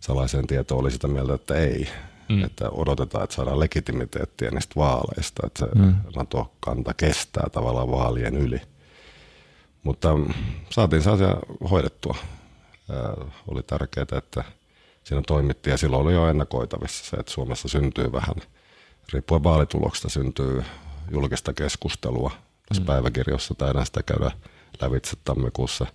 salaiseen 0.01 0.47
tietoon, 0.47 0.81
oli 0.81 0.91
sitä 0.91 1.09
mieltä, 1.09 1.35
että 1.35 1.55
ei. 1.55 1.89
Mm. 2.29 2.45
Että 2.45 2.71
odotetaan, 2.71 3.25
että 3.25 3.37
saadaan 3.37 3.61
legitimiteettiä 3.61 4.51
niistä 4.51 4.75
vaaleista, 4.77 5.47
että 5.47 5.67
se 5.67 5.79
mm. 5.79 5.95
NATO-kanta 6.17 6.95
kestää 6.95 7.47
tavallaan 7.53 7.91
vaalien 7.91 8.37
yli. 8.37 8.61
Mutta 9.83 10.09
saatiin 10.71 11.03
se 11.03 11.11
asia 11.11 11.37
hoidettua. 11.71 12.17
Ää, 12.91 13.15
oli 13.49 13.63
tärkeää, 13.63 14.07
että 14.19 14.45
siinä 15.05 15.23
toimittiin 15.27 15.71
ja 15.71 15.77
silloin 15.79 16.03
oli 16.03 16.15
jo 16.15 16.29
ennakoitavissa 16.29 17.05
se, 17.05 17.17
että 17.17 17.33
Suomessa 17.33 17.69
syntyy 17.69 18.13
vähän, 18.13 18.35
riippuen 19.13 19.45
vaalituloksesta 19.45 20.09
syntyy 20.09 20.65
julkista 21.11 21.53
keskustelua. 21.53 22.31
Tässä 22.69 22.83
mm. 22.83 22.87
päiväkirjassa 22.87 23.55
taidaan 23.55 23.87
sitä 23.87 24.03
käydä 24.03 24.31
lävitse 24.81 25.17
tammikuussa, 25.25 25.87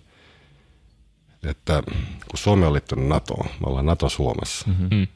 että 1.44 1.82
kun 2.30 2.38
Suomi 2.38 2.66
on 2.66 2.72
liittynyt 2.72 3.08
NATOon, 3.08 3.46
me 3.46 3.66
ollaan 3.66 3.86
NATO 3.86 4.08
Suomessa, 4.08 4.66
mm-hmm. 4.66 5.06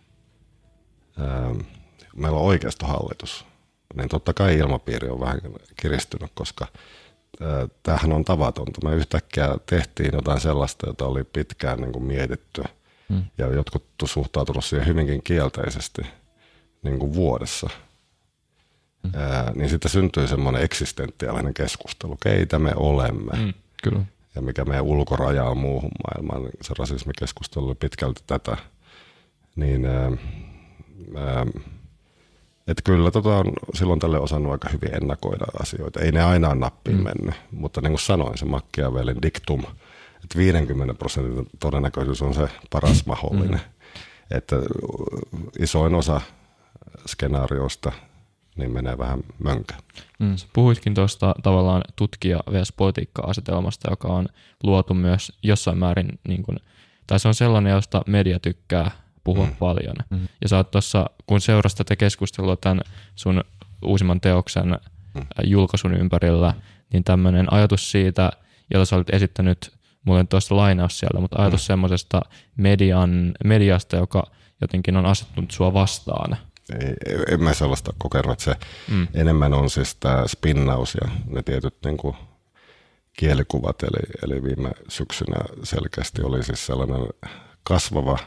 ää, 1.19 1.55
meillä 2.16 2.39
on 2.39 2.45
oikeistohallitus, 2.45 3.45
niin 3.97 4.09
totta 4.09 4.35
kai 4.35 4.59
ilmapiiri 4.59 5.09
on 5.09 5.20
vähän 5.20 5.40
kiristynyt, 5.81 6.31
koska 6.35 6.66
tämähän 7.82 8.12
on 8.12 8.24
tavatonta. 8.24 8.89
Me 8.89 8.94
yhtäkkiä 8.94 9.56
tehtiin 9.66 10.10
jotain 10.12 10.40
sellaista, 10.40 10.86
jota 10.86 11.06
oli 11.06 11.24
pitkään 11.24 11.81
niin 11.81 11.93
kuin 11.93 12.05
mietitty, 12.05 12.62
mm. 13.09 13.24
ja 13.39 13.47
jotkut 13.47 13.85
suhtautuneet 14.05 14.65
siihen 14.65 14.86
hyvinkin 14.86 15.23
kielteisesti 15.23 16.02
niin 16.82 16.98
kuin 16.98 17.15
vuodessa– 17.15 17.70
ää, 19.15 19.52
niin 19.55 19.70
sitten 19.70 19.90
syntyy 19.90 20.27
semmoinen 20.27 20.62
eksistentiaalinen 20.62 21.55
keskustelu, 21.55 22.16
keitä 22.23 22.59
me 22.59 22.73
olemme. 22.77 23.36
Mm, 23.36 23.55
kyllä. 23.82 24.01
Ja 24.35 24.43
mikä 24.43 24.65
meidän 24.65 24.85
ulkoraja 24.85 25.44
on 25.44 25.59
muuhun 25.59 25.90
maailmaan. 26.05 26.43
Niin 26.43 26.52
se 26.62 26.74
rasismikeskustelu 26.78 27.66
oli 27.66 27.74
pitkälti 27.74 28.23
tätä. 28.27 28.56
Niin, 29.56 29.86
ää, 29.86 30.10
ää, 31.16 31.47
että 32.69 32.82
kyllä 32.85 33.11
tota 33.11 33.36
on 33.36 33.53
silloin 33.74 34.01
tälle 34.01 34.19
osannut 34.19 34.53
aika 34.53 34.69
hyvin 34.69 34.95
ennakoida 34.95 35.45
asioita. 35.61 36.01
Ei 36.01 36.12
ne 36.12 36.23
aina 36.23 36.55
nappiin 36.55 36.97
mm. 36.97 37.03
mennyt, 37.03 37.35
mutta 37.53 37.81
niin 37.81 37.90
kuin 37.90 38.01
sanoin, 38.01 38.39
se 38.39 38.45
Machiavellin 38.45 39.23
diktum, 39.23 39.62
että 40.24 40.39
50 40.39 40.95
prosentin 40.95 41.47
todennäköisyys 41.61 42.23
on 42.23 42.35
se 42.35 42.49
paras 42.70 43.07
mahdollinen. 43.07 43.61
Mm. 43.61 44.36
Että 44.36 44.57
isoin 45.59 45.95
osa 45.95 46.20
skenaarioista 47.07 47.93
niin 48.57 48.73
menee 48.73 48.99
vähän 48.99 49.20
mönkä. 49.39 49.74
Mm. 50.19 50.36
puhuitkin 50.53 50.95
tuosta 50.95 51.35
tavallaan 51.43 51.82
tutkija 51.97 52.40
vs. 52.53 52.73
politiikka-asetelmasta, 52.73 53.90
joka 53.90 54.09
on 54.09 54.28
luotu 54.62 54.95
myös 54.95 55.32
jossain 55.43 55.78
määrin, 55.78 56.19
niin 56.28 56.43
kun, 56.43 56.57
tai 57.07 57.20
se 57.20 57.28
on 57.28 57.35
sellainen, 57.35 57.73
josta 57.73 58.03
media 58.07 58.40
tykkää 58.40 58.90
puhua 59.29 59.47
mm. 59.47 59.57
paljon. 59.57 59.97
Mm. 60.11 60.29
Ja 60.43 60.49
sä 60.49 60.57
oot 60.57 60.71
tuossa, 60.71 61.07
kun 61.27 61.41
seurasit 61.41 61.79
tätä 61.79 61.97
keskustelua 61.97 62.57
tämän 62.57 62.81
sun 63.15 63.45
uusimman 63.85 64.21
teoksen 64.21 64.79
mm. 65.15 65.23
julkaisun 65.45 65.95
ympärillä, 65.95 66.55
niin 66.93 67.05
tämmöinen 67.05 67.53
ajatus 67.53 67.91
siitä, 67.91 68.31
jota 68.75 68.85
sä 68.85 68.97
olit 68.97 69.15
esittänyt, 69.15 69.73
mulla 70.05 70.21
on 70.21 70.29
tuosta 70.29 70.57
lainaus 70.57 70.99
siellä, 70.99 71.21
mutta 71.21 71.43
ajatus 71.43 71.61
mm. 71.61 71.67
semmoisesta 71.67 72.21
median, 72.57 73.35
mediasta, 73.45 73.97
joka 73.97 74.27
jotenkin 74.61 74.97
on 74.97 75.07
asettunut 75.07 75.51
sua 75.51 75.73
vastaan. 75.73 76.37
Ei, 76.81 76.95
en 77.31 77.43
mä 77.43 77.55
sellaista 77.55 77.93
kokenut, 77.99 78.33
että 78.33 78.45
se 78.45 78.55
mm. 78.91 79.09
enemmän 79.15 79.55
on 79.55 79.71
siis 79.71 79.95
tämä 79.95 80.25
spinnaus 80.27 80.95
ja 80.95 81.09
ne 81.27 81.43
tietyt 81.43 81.75
niin 81.85 81.97
kuin 81.97 82.17
kielikuvat, 83.13 83.83
eli, 83.83 84.13
eli 84.23 84.43
viime 84.43 84.71
syksynä 84.89 85.37
selkeästi 85.63 86.23
oli 86.23 86.43
siis 86.43 86.67
sellainen 86.67 87.09
kasvava 87.63 88.19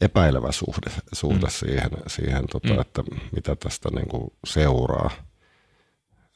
epäilevä 0.00 0.52
suhde, 0.52 0.90
suhde 1.12 1.46
mm. 1.46 1.50
siihen, 1.50 1.90
siihen 2.06 2.46
tota, 2.52 2.74
mm. 2.74 2.80
että 2.80 3.02
mitä 3.32 3.56
tästä 3.56 3.88
niin 3.94 4.08
kuin 4.08 4.32
seuraa. 4.44 5.10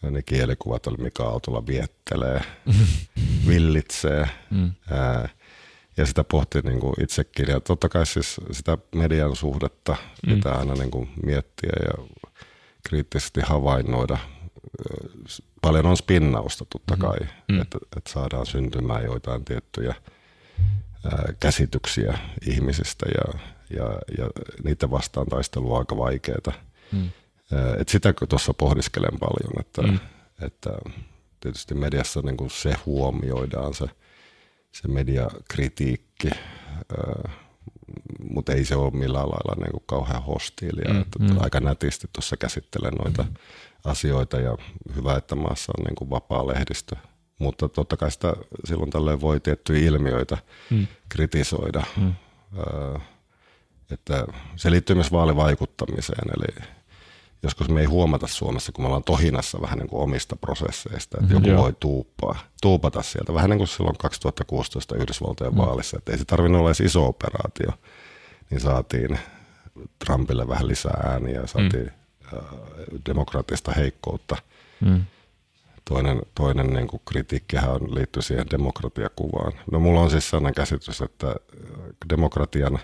Ja 0.02 0.10
ne 0.10 0.22
kielikuvat 0.22 0.86
oli 0.86 0.96
Mika 0.96 1.24
Autolla 1.24 1.66
viettelee, 1.66 2.40
villitsee, 3.48 4.28
mm. 4.50 4.72
ää, 4.90 5.28
ja 5.96 6.06
sitä 6.06 6.24
pohti 6.24 6.60
niin 6.60 6.80
kuin 6.80 6.94
itsekin. 7.02 7.48
Ja 7.48 7.60
totta 7.60 7.88
kai 7.88 8.06
siis 8.06 8.40
sitä 8.50 8.78
median 8.94 9.36
suhdetta 9.36 9.96
mm. 10.26 10.34
pitää 10.34 10.54
aina 10.54 10.74
niin 10.74 10.90
kuin 10.90 11.08
miettiä 11.24 11.72
ja 11.82 12.04
kriittisesti 12.88 13.40
havainnoida. 13.40 14.18
Paljon 15.62 15.86
on 15.86 15.96
spinnausta 15.96 16.64
totta 16.64 16.96
mm-hmm. 16.96 17.08
kai, 17.08 17.28
mm. 17.48 17.60
että, 17.60 17.78
että 17.96 18.12
saadaan 18.12 18.46
syntymään 18.46 19.04
joitain 19.04 19.44
tiettyjä 19.44 19.94
käsityksiä 21.40 22.18
ihmisistä 22.46 23.06
ja, 23.14 23.40
ja, 23.76 23.84
ja 24.18 24.30
niiden 24.64 24.90
vastaan 24.90 25.26
taistelu 25.26 25.72
on 25.72 25.78
aika 25.78 25.96
vaikeaa. 25.96 26.52
Mm. 26.92 27.10
Et 27.78 27.88
sitä 27.88 28.14
tuossa 28.28 28.54
pohdiskelen 28.54 29.18
paljon, 29.20 29.60
että, 29.60 29.82
mm. 29.82 29.98
että 30.46 30.70
tietysti 31.40 31.74
mediassa 31.74 32.20
niin 32.20 32.36
kuin 32.36 32.50
se 32.50 32.74
huomioidaan 32.86 33.74
se– 33.74 33.86
se 34.72 34.88
mediakritiikki, 34.88 36.30
mutta 38.30 38.52
ei 38.52 38.64
se 38.64 38.76
ole 38.76 38.90
millään 38.90 39.28
lailla 39.28 39.64
niin 39.64 39.70
kuin 39.70 39.82
kauhean 39.86 40.22
hostiilia. 40.22 40.94
Mm, 40.94 41.00
että 41.00 41.18
mm. 41.18 41.40
Aika 41.40 41.60
nätisti 41.60 42.08
tuossa 42.12 42.36
käsittelen 42.36 42.94
noita 42.94 43.22
mm. 43.22 43.34
asioita 43.84 44.40
ja 44.40 44.56
hyvä, 44.96 45.16
että 45.16 45.34
maassa 45.34 45.72
on 45.78 45.84
niin 45.84 45.94
kuin 45.94 46.10
vapaa 46.10 46.46
lehdistö. 46.46 46.96
Mutta 47.40 47.68
totta 47.68 47.96
kai 47.96 48.10
sitä 48.10 48.32
silloin 48.64 48.90
tällöin 48.90 49.20
voi 49.20 49.40
tiettyjä 49.40 49.86
ilmiöitä 49.88 50.38
mm. 50.70 50.86
kritisoida. 51.08 51.82
Mm. 51.96 52.14
että 53.90 54.26
se 54.56 54.70
liittyy 54.70 54.96
myös 54.96 55.12
vaalivaikuttamiseen, 55.12 56.28
eli 56.36 56.66
joskus 57.42 57.68
me 57.68 57.80
ei 57.80 57.86
huomata 57.86 58.26
Suomessa, 58.26 58.72
kun 58.72 58.84
me 58.84 58.86
ollaan 58.86 59.04
tohinassa 59.04 59.60
vähän 59.60 59.78
niin 59.78 59.88
kuin 59.88 60.02
omista 60.02 60.36
prosesseista, 60.36 61.18
että 61.22 61.34
mm-hmm, 61.34 61.50
joku 61.50 61.62
voi 61.62 61.72
tuupaa, 61.80 62.38
tuupata 62.62 63.02
sieltä. 63.02 63.34
Vähän 63.34 63.50
niin 63.50 63.58
kuin 63.58 63.68
silloin 63.68 63.96
2016 63.98 64.96
Yhdysvaltojen 64.96 65.52
mm. 65.52 65.58
vaalissa, 65.58 65.98
että 65.98 66.12
ei 66.12 66.18
se 66.18 66.24
tarvinnut 66.24 66.58
olla 66.58 66.68
edes 66.68 66.80
iso 66.80 67.06
operaatio, 67.06 67.70
niin 68.50 68.60
saatiin 68.60 69.18
Trumpille 70.04 70.48
vähän 70.48 70.68
lisää 70.68 71.00
ääniä 71.04 71.40
ja 71.40 71.46
saatiin 71.46 71.92
mm. 72.32 72.98
demokraattista 73.06 73.72
heikkoutta. 73.72 74.36
Mm. 74.80 75.04
Toinen, 75.94 76.22
toinen 76.34 76.66
niin 76.66 76.88
kuin 76.88 77.02
kritiikkihän 77.08 77.94
liittyy 77.94 78.22
siihen 78.22 78.50
demokratiakuvaan. 78.50 79.52
No 79.72 79.80
mulla 79.80 80.00
on 80.00 80.10
siis 80.10 80.30
sellainen 80.30 80.54
käsitys, 80.54 81.00
että 81.00 81.26
äh, 81.26 81.34
demokratian, 82.08 82.78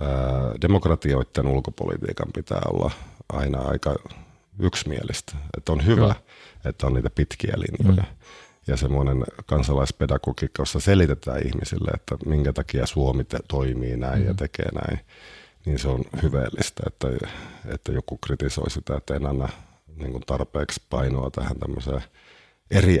ää, 0.00 0.08
äh, 0.08 0.60
demokratioiden 0.60 1.46
ulkopolitiikan 1.46 2.28
pitää 2.34 2.60
olla– 2.72 2.90
aina 3.32 3.58
aika 3.58 3.94
yksimielistä. 4.58 5.32
Että 5.56 5.72
on 5.72 5.86
hyvä, 5.86 6.00
Kyllä. 6.00 6.14
että 6.64 6.86
on 6.86 6.94
niitä 6.94 7.10
pitkiä 7.10 7.54
linjoja. 7.56 8.02
Mm. 8.02 8.16
Ja 8.66 8.76
semmoinen 8.76 9.24
kansalaispedagogiikka, 9.46 10.60
jossa 10.60 10.80
selitetään 10.80 11.46
ihmisille, 11.46 11.90
että 11.94 12.16
minkä 12.26 12.52
takia 12.52 12.86
Suomi 12.86 13.24
te- 13.24 13.38
toimii 13.48 13.96
näin 13.96 14.20
mm. 14.20 14.26
ja 14.26 14.34
tekee 14.34 14.68
näin, 14.72 15.00
niin 15.66 15.78
se 15.78 15.88
on 15.88 16.04
hyveellistä, 16.22 16.82
että, 16.86 17.08
että 17.74 17.92
joku 17.92 18.16
kritisoi 18.16 18.70
sitä, 18.70 18.96
että 18.96 19.16
en 19.16 19.26
anna 19.26 19.48
niin 19.96 20.12
kuin 20.12 20.22
tarpeeksi 20.26 20.82
painoa 20.90 21.30
tähän 21.30 21.58
tämmöiseen 21.58 22.02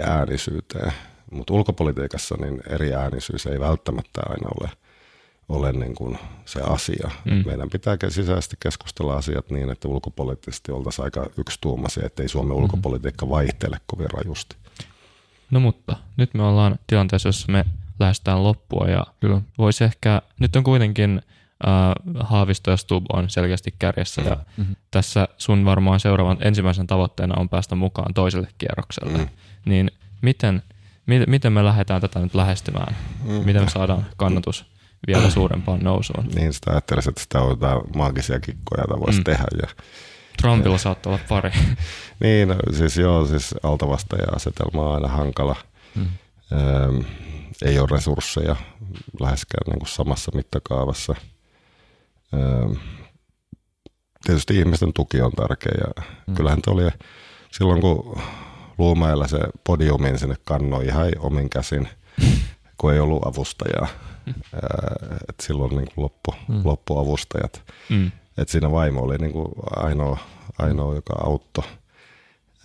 äänisyyteen. 0.02 0.92
Mutta 1.30 1.54
ulkopolitiikassa 1.54 2.36
niin 2.40 2.62
äänisyys 2.96 3.46
ei 3.46 3.60
välttämättä 3.60 4.20
aina 4.28 4.48
ole– 4.60 4.70
ole 5.48 5.72
niin 5.72 5.94
kuin 5.94 6.18
se 6.44 6.60
asia. 6.60 7.10
Mm. 7.24 7.42
Meidän 7.46 7.70
pitää 7.70 7.96
sisäisesti 8.08 8.56
keskustella 8.60 9.16
asiat 9.16 9.50
niin, 9.50 9.70
että 9.70 9.88
ulkopoliittisesti 9.88 10.72
oltaisiin 10.72 11.04
aika 11.04 11.26
yksituumaisia, 11.38 12.06
ettei 12.06 12.28
Suomen 12.28 12.56
mm. 12.56 12.62
ulkopolitiikka 12.62 13.28
vaihtele 13.28 13.78
kovin 13.86 14.10
rajusti. 14.10 14.56
No 15.50 15.60
mutta 15.60 15.96
nyt 16.16 16.34
me 16.34 16.42
ollaan 16.42 16.78
tilanteessa, 16.86 17.28
jossa 17.28 17.52
me 17.52 17.64
lähestytään 18.00 18.44
loppua 18.44 18.86
ja 18.88 19.06
Kyllä. 19.20 19.40
voisi 19.58 19.84
ehkä, 19.84 20.22
nyt 20.40 20.56
on 20.56 20.64
kuitenkin 20.64 21.22
äh, 21.66 21.72
Haavisto 22.20 22.70
ja 22.70 22.76
Stub 22.76 23.04
on 23.12 23.30
selkeästi 23.30 23.74
kärjessä 23.78 24.22
ja 24.22 24.36
mm-hmm. 24.56 24.76
tässä 24.90 25.28
sun 25.38 25.64
varmaan 25.64 26.00
seuraavan 26.00 26.38
ensimmäisen 26.40 26.86
tavoitteena 26.86 27.34
on 27.40 27.48
päästä 27.48 27.74
mukaan 27.74 28.14
toiselle 28.14 28.48
kierrokselle. 28.58 29.18
Mm. 29.18 29.28
Niin 29.64 29.90
miten, 30.22 30.62
miten, 31.06 31.30
miten 31.30 31.52
me 31.52 31.64
lähdetään 31.64 32.00
tätä 32.00 32.20
nyt 32.20 32.34
lähestymään? 32.34 32.96
Mm. 33.24 33.32
Miten 33.32 33.62
me 33.62 33.70
saadaan 33.70 34.06
kannatus 34.16 34.66
vielä 35.06 35.30
suurempaan 35.30 35.80
nousuun. 35.80 36.28
Niin, 36.34 36.52
sitä 36.52 36.70
ajattelisin, 36.70 37.10
että 37.10 37.22
sitä 37.22 37.40
on 37.40 37.50
jotain 37.50 37.80
maagisia 37.96 38.40
kikkoja, 38.40 38.84
joita 38.88 39.00
voisi 39.00 39.18
mm. 39.18 39.24
tehdä. 39.24 39.44
Ja, 39.62 39.68
Trumpilla 40.42 40.78
saattaa 40.78 41.12
olla 41.12 41.24
pari. 41.28 41.50
niin, 42.22 42.48
no, 42.48 42.56
siis 42.72 42.96
joo, 42.96 43.26
siis 43.26 43.54
altavastaja 43.62 44.26
asetelma 44.36 44.82
on 44.82 44.94
aina 44.94 45.08
hankala. 45.08 45.56
Mm. 45.94 46.06
Ähm, 46.52 47.00
ei 47.64 47.78
ole 47.78 47.88
resursseja 47.90 48.56
läheskään 49.20 49.64
niin 49.66 49.78
kuin 49.78 49.88
samassa 49.88 50.32
mittakaavassa. 50.34 51.14
Ähm, 52.34 52.72
tietysti 54.24 54.58
ihmisten 54.58 54.92
tuki 54.92 55.20
on 55.20 55.32
tärkeä 55.32 55.72
ja 55.78 56.02
mm. 56.26 56.34
kyllähän 56.34 56.60
oli 56.66 56.88
silloin 57.50 57.80
kun 57.80 58.20
Luumäellä 58.78 59.28
se 59.28 59.38
podiumin 59.66 60.18
sinne 60.18 60.36
kannoi 60.44 60.86
ihan 60.86 61.12
omin 61.18 61.50
käsin, 61.50 61.88
kun 62.78 62.92
ei 62.92 63.00
ollut 63.00 63.26
avustajaa 63.26 63.88
et 65.28 65.40
silloin 65.42 65.76
niin 65.76 65.88
kuin 65.94 66.02
loppu, 66.02 66.34
mm. 66.48 66.60
loppuavustajat. 66.64 67.62
Mm. 67.88 68.10
Et 68.38 68.48
siinä 68.48 68.70
vaimo 68.70 69.00
oli 69.00 69.18
niin 69.18 69.32
kuin 69.32 69.48
ainoa, 69.76 70.18
ainoa, 70.58 70.94
joka 70.94 71.14
auttoi, 71.24 71.64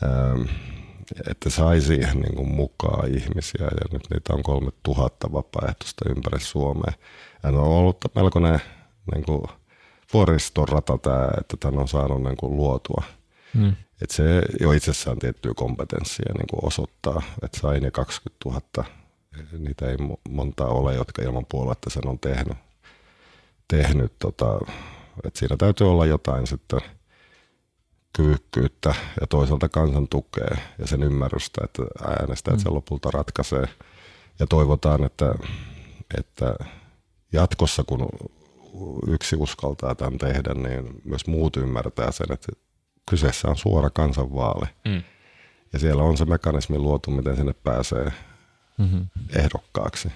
ähm, 0.04 0.42
että 1.30 1.50
sai 1.50 1.82
siihen 1.82 2.20
niin 2.20 2.36
kuin 2.36 2.56
mukaan 2.56 3.08
ihmisiä. 3.08 3.66
Ja 3.66 3.88
nyt 3.92 4.04
niitä 4.10 4.34
on 4.34 4.44
3000 4.44 5.32
vapaaehtoista 5.32 6.10
ympäri 6.10 6.40
Suomea. 6.40 6.94
Ja 7.44 7.50
on 7.50 7.58
ollut 7.58 7.98
melkoinen 8.16 8.62
niin 9.14 9.26
kuin 9.26 9.44
vuoriston 10.14 10.68
rata 10.68 10.98
tämä, 10.98 11.30
että 11.41 11.57
tämän 11.60 11.80
on 11.80 11.88
saanut 11.88 12.23
niin 12.23 12.38
kuin 12.38 12.57
luotua. 12.57 13.03
Mm. 13.53 13.76
Et 14.02 14.11
se 14.11 14.41
jo 14.60 14.72
itsessään 14.72 15.19
tiettyä 15.19 15.53
kompetenssia 15.56 16.34
niin 16.34 16.48
kuin 16.49 16.65
osoittaa, 16.65 17.22
että 17.44 17.60
sai 17.60 17.80
ne 17.80 17.91
20 17.91 18.49
000 18.49 18.86
niitä 19.60 19.90
ei 19.90 19.98
monta 20.30 20.65
ole, 20.65 20.95
jotka 20.95 21.22
ilman 21.22 21.45
puoluetta 21.52 21.90
sen 21.90 22.07
on 22.07 22.19
tehnyt. 22.19 22.57
tehnyt 23.68 24.19
tota, 24.19 24.60
et 25.23 25.36
siinä 25.36 25.57
täytyy 25.57 25.90
olla 25.90 26.06
jotain 26.06 26.48
sitten 26.48 26.80
kyvykkyyttä 28.14 28.95
ja 29.22 29.28
toisaalta 29.28 29.69
kansan 29.69 30.07
tukea 30.07 30.57
ja 30.80 30.88
sen 30.88 31.03
ymmärrystä, 31.03 31.61
että 31.64 31.84
äänestäjät 32.07 32.57
mm. 32.57 32.64
sen 32.64 32.73
lopulta 32.73 33.11
ratkaisee. 33.11 33.65
Ja 34.40 34.48
toivotaan, 34.48 35.03
että, 35.03 35.36
että 36.18 36.56
jatkossa 37.34 37.84
kun 37.84 38.10
yksi 39.07 39.35
uskaltaa 39.35 39.95
tämän 39.95 40.18
tehdä, 40.18 40.53
niin 40.53 41.02
myös 41.03 41.27
muut 41.27 41.57
ymmärtää 41.57 42.11
sen, 42.11 42.34
että 42.34 42.52
kyseessä 43.10 43.48
on 43.48 43.57
suora 43.57 43.89
kansanvaali. 43.89 44.65
Mm. 44.85 45.03
Ja 45.73 45.80
siellä 45.80 46.03
on 46.03 46.18
se 46.18 46.26
mekanismi 46.26 46.77
luotu, 46.77 47.11
miten 47.11 47.35
sinne 47.35 47.53
pääsee 47.53 48.11
mm-hmm. 48.77 49.07
ehdokkaaksi. 49.35 50.11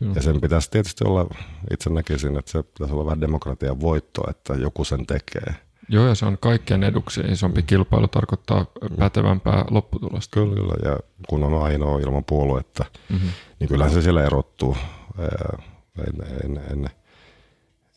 Mm. 0.00 0.14
Ja 0.14 0.22
sen 0.22 0.40
pitäisi 0.40 0.70
tietysti 0.70 1.04
olla, 1.04 1.26
itse 1.70 1.90
näkisin, 1.90 2.38
että 2.38 2.50
se 2.50 2.62
pitäisi 2.62 2.94
olla 2.94 3.04
vähän 3.04 3.20
demokratian 3.20 3.80
voitto, 3.80 4.30
että 4.30 4.54
joku 4.54 4.84
sen 4.84 5.06
tekee. 5.06 5.54
Joo, 5.88 6.06
ja 6.06 6.14
se 6.14 6.26
on 6.26 6.38
kaikkien 6.38 6.84
eduksi. 6.84 7.20
Isompi 7.20 7.62
kilpailu 7.62 8.08
tarkoittaa 8.08 8.66
pätevämpää 8.98 9.64
lopputulosta. 9.70 10.40
Kyllä, 10.40 10.54
kyllä. 10.54 10.90
ja 10.90 10.98
kun 11.28 11.44
on 11.44 11.62
ainoa 11.62 11.98
ilman 11.98 12.24
puoluetta, 12.24 12.84
mm-hmm. 13.08 13.28
niin 13.60 13.68
kyllähän 13.68 13.94
se 13.94 14.02
siellä 14.02 14.24
erottuu. 14.24 14.76
En, 15.98 16.26
en, 16.44 16.60
en, 16.70 16.90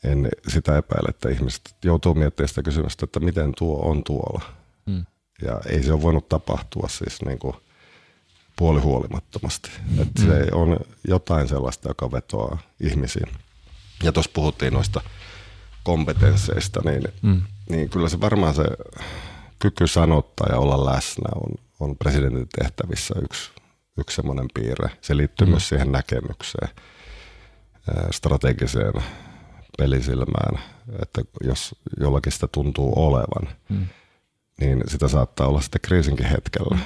en 0.03 0.29
sitä 0.47 0.77
epäile, 0.77 1.09
että 1.09 1.29
ihmiset 1.29 1.75
joutuu 1.83 2.13
miettimään 2.13 2.49
sitä 2.49 2.63
kysymystä, 2.63 3.05
että 3.05 3.19
miten 3.19 3.53
tuo 3.57 3.89
on 3.89 4.03
tuolla. 4.03 4.41
Mm. 4.85 5.05
Ja 5.41 5.61
ei 5.69 5.83
se 5.83 5.93
ole 5.93 6.01
voinut 6.01 6.29
tapahtua 6.29 6.87
siis 6.87 7.21
niin 7.21 7.39
kuin 7.39 7.55
puolihuolimattomasti. 8.55 9.69
Mm. 9.97 10.05
se 10.27 10.47
on 10.51 10.79
jotain 11.07 11.47
sellaista, 11.47 11.89
joka 11.89 12.11
vetoaa 12.11 12.57
ihmisiin. 12.79 13.31
Ja 14.03 14.11
tuossa 14.11 14.31
puhuttiin 14.33 14.73
noista 14.73 15.01
kompetensseista, 15.83 16.81
niin, 16.85 17.03
mm. 17.21 17.41
niin 17.69 17.89
kyllä 17.89 18.09
se 18.09 18.21
varmaan 18.21 18.53
se 18.53 18.63
kyky 19.59 19.87
sanottaa 19.87 20.47
ja 20.49 20.57
olla 20.57 20.85
läsnä 20.85 21.29
on, 21.35 21.51
on 21.79 21.97
presidentin 21.97 22.47
tehtävissä 22.59 23.15
yksi, 23.23 23.51
yksi 23.97 24.15
semmoinen 24.15 24.47
piirre. 24.53 24.89
Se 25.01 25.17
liittyy 25.17 25.47
mm. 25.47 25.51
myös 25.51 25.69
siihen 25.69 25.91
näkemykseen, 25.91 26.69
strategiseen 28.11 28.93
pelisilmään, 29.79 30.59
että 31.01 31.21
jos 31.43 31.75
jollakin 31.99 32.31
sitä 32.31 32.47
tuntuu 32.47 32.93
olevan, 32.95 33.55
mm. 33.69 33.85
niin 34.59 34.83
sitä 34.87 35.07
saattaa 35.07 35.47
olla 35.47 35.61
sitten 35.61 35.81
kriisinkin 35.81 36.25
hetkellä. 36.25 36.75
Mm. 36.75 36.83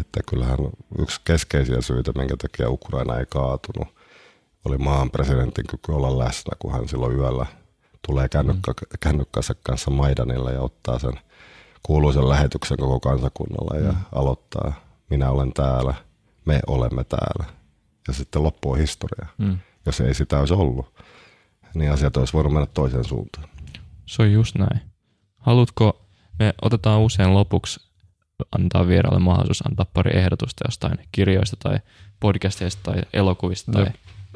Että 0.00 0.20
kyllähän 0.30 0.58
yksi 0.98 1.20
keskeisiä 1.24 1.80
syitä, 1.80 2.12
minkä 2.16 2.36
takia 2.36 2.70
Ukraina 2.70 3.18
ei 3.18 3.26
kaatunut, 3.26 3.88
oli 4.64 4.78
maan 4.78 5.10
presidentin 5.10 5.66
kyky 5.66 5.92
olla 5.92 6.18
läsnä, 6.18 6.52
kun 6.58 6.72
hän 6.72 6.88
silloin 6.88 7.16
yöllä 7.16 7.46
tulee 8.06 8.28
kännykkä, 8.28 8.72
mm. 8.72 8.86
kännykkänsä 9.00 9.54
kanssa 9.62 9.90
Maidanilla 9.90 10.50
ja 10.50 10.60
ottaa 10.60 10.98
sen 10.98 11.20
kuuluisen 11.82 12.28
lähetyksen 12.28 12.76
koko 12.76 13.00
kansakunnalla 13.00 13.78
ja 13.86 13.92
mm. 13.92 13.98
aloittaa 14.12 14.90
minä 15.10 15.30
olen 15.30 15.52
täällä, 15.52 15.94
me 16.44 16.60
olemme 16.66 17.04
täällä. 17.04 17.44
Ja 18.08 18.14
sitten 18.14 18.42
loppu 18.42 18.72
on 18.72 18.78
historia. 18.78 19.26
Mm. 19.38 19.58
Jos 19.86 20.00
ei 20.00 20.14
sitä 20.14 20.38
olisi 20.38 20.54
ollut, 20.54 20.94
niin 21.74 21.92
asiat 21.92 22.16
olisi 22.16 22.32
voinut 22.32 22.52
mennä 22.52 22.66
toiseen 22.66 23.04
suuntaan. 23.04 23.48
Se 24.06 24.22
on 24.22 24.32
just 24.32 24.54
näin. 24.54 24.80
Haluatko, 25.36 26.06
me 26.38 26.54
otetaan 26.62 27.00
usein 27.00 27.34
lopuksi 27.34 27.90
antaa 28.58 28.88
vieraalle 28.88 29.20
mahdollisuus 29.20 29.66
antaa 29.66 29.86
pari 29.94 30.18
ehdotusta 30.18 30.64
jostain 30.68 30.98
kirjoista 31.12 31.56
tai 31.62 31.78
podcasteista 32.20 32.92
tai 32.92 33.02
elokuvista 33.12 33.72
tai 33.72 33.86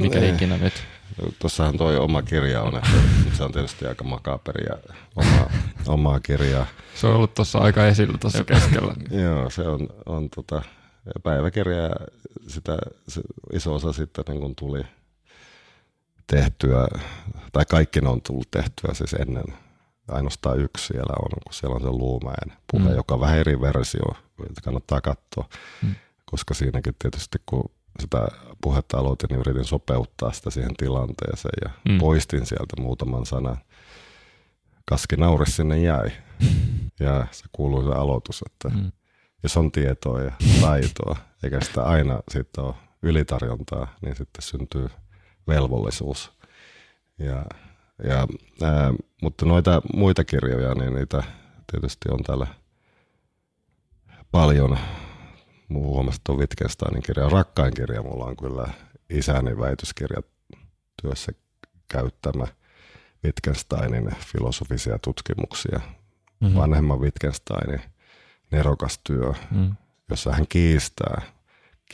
mikä 0.01 0.19
ei. 0.19 0.31
ikinä 0.35 0.57
nyt. 0.57 0.73
Tuossahan 1.39 1.77
toi 1.77 1.97
oma 1.97 2.23
kirja 2.23 2.63
on, 2.63 2.77
että 2.77 2.91
se 3.33 3.43
on 3.45 3.53
tietysti 3.53 3.87
aika 3.87 4.05
makaperia 4.05 4.77
oma, 5.17 5.47
omaa 5.87 6.21
kirjaa. 6.21 6.67
Se 6.95 7.07
on 7.07 7.15
ollut 7.15 7.35
tuossa 7.35 7.59
aika 7.59 7.87
esillä 7.87 8.19
tuossa 8.19 8.45
keskellä. 8.45 8.95
Joo, 9.23 9.51
se 9.51 9.63
on, 9.63 9.89
on 10.07 10.31
tota, 10.31 10.63
päiväkirja 11.23 11.83
ja 11.83 11.95
sitä, 12.49 12.79
se 13.09 13.21
iso 13.53 13.75
osa 13.75 13.93
sitten 13.93 14.25
niin 14.29 14.41
kun 14.41 14.55
tuli 14.57 14.85
tehtyä, 16.27 16.89
tai 17.53 17.65
kaikki 17.65 18.01
ne 18.01 18.09
on 18.09 18.23
tullut 18.23 18.51
tehtyä 18.51 18.95
siis 18.95 19.13
ennen. 19.13 19.45
Ainoastaan 20.09 20.61
yksi 20.61 20.87
siellä 20.87 21.15
on, 21.23 21.31
kun 21.45 21.55
siellä 21.55 21.75
on 21.75 21.83
se 21.83 21.89
Luumäen 21.89 22.53
puhe, 22.73 22.89
mm. 22.89 22.97
joka 22.97 23.15
on 23.15 23.21
vähän 23.21 23.39
eri 23.39 23.61
versio, 23.61 24.05
että 24.49 24.61
kannattaa 24.65 25.01
katsoa. 25.01 25.49
Mm. 25.83 25.95
Koska 26.25 26.55
siinäkin 26.55 26.95
tietysti, 26.99 27.39
kun 27.47 27.71
sitä 28.01 28.29
puhetta 28.61 28.99
aloitin, 28.99 29.29
niin 29.29 29.41
yritin 29.41 29.65
sopeuttaa 29.65 30.33
sitä 30.33 30.51
siihen 30.51 30.77
tilanteeseen 30.77 31.59
ja 31.65 31.71
mm. 31.89 31.99
poistin 31.99 32.47
sieltä 32.47 32.83
muutaman 32.83 33.27
sanan. 33.27 33.59
Kaski 34.85 35.17
nauris 35.17 35.57
sinne 35.57 35.79
jäi. 35.79 36.11
Ja 37.01 37.27
se 37.31 37.45
kuului 37.53 37.85
se 37.85 37.91
aloitus, 37.91 38.45
että 38.47 38.69
mm. 38.69 38.93
jos 39.43 39.57
on 39.57 39.73
tietoa 39.73 40.23
ja 40.23 40.33
taitoa, 40.61 41.17
eikä 41.43 41.61
sitä 41.61 41.85
aina 41.85 42.21
sitten 42.29 42.65
ole 42.65 42.75
ylitarjontaa, 43.03 43.95
niin 44.03 44.17
sitten 44.17 44.43
syntyy 44.43 44.89
velvollisuus. 45.49 46.33
Ja, 47.19 47.45
ja, 48.05 48.27
ää, 48.63 48.95
mutta 49.23 49.47
noita 49.47 49.83
muita 49.95 50.25
kirjoja, 50.25 50.75
niin 50.75 50.95
niitä 50.95 51.23
tietysti 51.73 52.09
on 52.11 52.23
täällä 52.23 52.47
paljon. 54.31 54.79
Muu 55.69 55.95
huomasi 55.95 56.21
tuon 56.25 56.39
Wittgensteinin 56.39 57.03
kirja. 57.03 57.29
Rakkain 57.29 57.75
kirja 57.75 58.03
mulla 58.03 58.25
on 58.25 58.37
kyllä 58.37 58.67
isäni 59.11 59.59
väitöskirja 59.59 60.23
työssä 61.03 61.33
käyttämä 61.89 62.47
Wittgensteinin 63.25 64.11
filosofisia 64.17 64.99
tutkimuksia. 64.99 65.81
Mm-hmm. 66.41 66.59
Vanhemman 66.59 67.01
Wittgensteinin 67.01 67.81
nerokas 68.51 69.01
työ, 69.05 69.33
mm. 69.51 69.75
jossa 70.11 70.33
hän 70.33 70.47
kiistää 70.49 71.23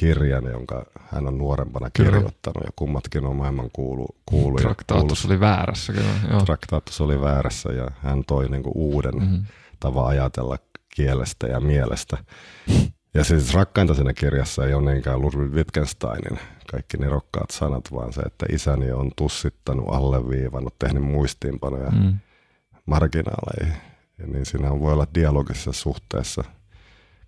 kirjan, 0.01 0.45
jonka 0.45 0.87
hän 1.01 1.27
on 1.27 1.39
nuorempana 1.39 1.91
kyllä. 1.91 2.11
kirjoittanut 2.11 2.65
ja 2.65 2.71
kummatkin 2.77 3.27
on 3.27 3.37
maailman 3.37 3.71
kuulu, 3.73 4.07
kuuluja. 4.27 4.63
Traktaatus 4.63 5.27
oli 5.27 5.41
väärässä 5.41 5.93
kyllä. 5.93 6.11
Joo. 6.31 6.41
Traktaatus 6.41 7.01
oli 7.01 7.21
väärässä 7.21 7.73
ja 7.73 7.89
hän 8.03 8.25
toi 8.27 8.49
niinku 8.49 8.73
uuden 8.75 9.15
mm-hmm. 9.15 9.45
tavan 9.81 10.07
ajatella 10.07 10.59
kielestä 10.95 11.47
ja 11.47 11.61
mielestä. 11.61 12.19
Ja 13.15 13.25
siis 13.25 13.55
rakkainta 13.55 13.95
siinä 13.95 14.13
kirjassa 14.13 14.67
ei 14.67 14.75
ole 14.75 14.93
niinkään 14.93 15.23
Ludwig 15.23 15.53
Wittgensteinin 15.53 16.39
kaikki 16.71 16.97
nerokkaat 16.97 17.51
sanat, 17.51 17.93
vaan 17.93 18.13
se, 18.13 18.21
että 18.21 18.47
isäni 18.53 18.93
on 18.93 19.11
tussittanut, 19.17 19.89
alleviivannut, 19.89 20.79
tehnyt 20.79 21.03
muistiinpanoja 21.03 21.91
mm. 21.91 22.19
marginaaleihin. 22.87 23.77
Ja 24.19 24.27
niin 24.27 24.47
siinä 24.47 24.71
voi 24.71 24.93
olla 24.93 25.07
dialogisessa 25.15 25.73
suhteessa– 25.73 26.45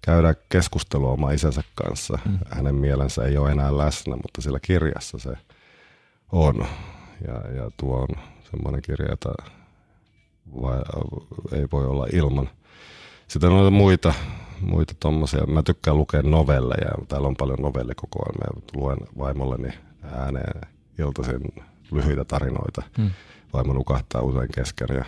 käydä 0.04 0.34
keskustelua 0.48 1.10
oma 1.10 1.30
isänsä 1.30 1.62
kanssa. 1.74 2.18
Mm. 2.24 2.38
Hänen 2.50 2.74
mielensä 2.74 3.24
ei 3.24 3.36
ole 3.36 3.52
enää 3.52 3.76
läsnä, 3.76 4.16
mutta 4.16 4.42
sillä 4.42 4.58
kirjassa 4.62 5.18
se 5.18 5.30
on. 6.32 6.66
Ja, 7.26 7.34
ja 7.34 7.70
tuo 7.76 7.96
on 7.96 8.08
semmoinen 8.50 8.82
kirja, 8.82 9.10
jota 9.10 9.34
vai, 10.62 10.78
ei 11.52 11.66
voi 11.72 11.86
olla 11.86 12.06
ilman. 12.12 12.50
Sitten 13.28 13.50
on 13.50 13.56
noita 13.56 13.70
muita, 13.70 14.14
muita 14.60 14.94
tommosia. 15.00 15.46
Mä 15.46 15.62
tykkään 15.62 15.98
lukea 15.98 16.22
novelleja. 16.22 16.90
Täällä 17.08 17.28
on 17.28 17.36
paljon 17.36 17.58
novellikokoelmia. 17.58 18.62
Luen 18.74 18.98
vaimolleni 19.18 19.72
ääneen 20.02 20.60
iltaisin 20.98 21.40
lyhyitä 21.92 22.24
tarinoita. 22.24 22.82
Mm. 22.98 23.10
Vaimo 23.52 23.72
nukahtaa 23.72 24.22
usein 24.22 24.48
kesken 24.54 24.88
ja, 24.96 25.04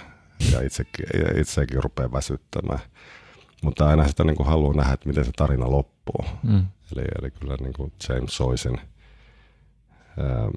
ja 0.53 0.66
itsekin, 0.66 1.07
itsekin 1.41 1.83
rupeaa 1.83 2.12
väsyttämään. 2.12 2.81
Mutta 3.65 3.89
aina 3.89 4.09
sitä 4.09 4.24
niin 4.24 4.36
kuin 4.36 4.47
haluaa 4.47 4.74
nähdä, 4.74 4.93
että 4.93 5.09
miten 5.09 5.24
se 5.24 5.32
tarina 5.36 5.70
loppuu. 5.70 6.24
Mm. 6.43 6.66
Eli, 6.93 7.05
eli 7.20 7.31
kyllä 7.31 7.57
niin 7.61 7.73
kuin 7.73 7.93
James 8.09 8.36
Soisin 8.36 8.78
ää, 10.19 10.49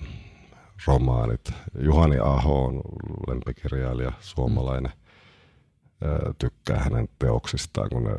romaanit. 0.88 1.54
Juhani 1.80 2.18
Aho 2.20 2.66
on 2.66 2.82
lempikirjailija, 3.28 4.12
suomalainen. 4.20 4.92
Ää, 6.04 6.34
tykkää 6.40 6.80
hänen 6.80 7.10
teoksistaan, 7.20 7.90
kun 7.90 8.04
ne 8.04 8.16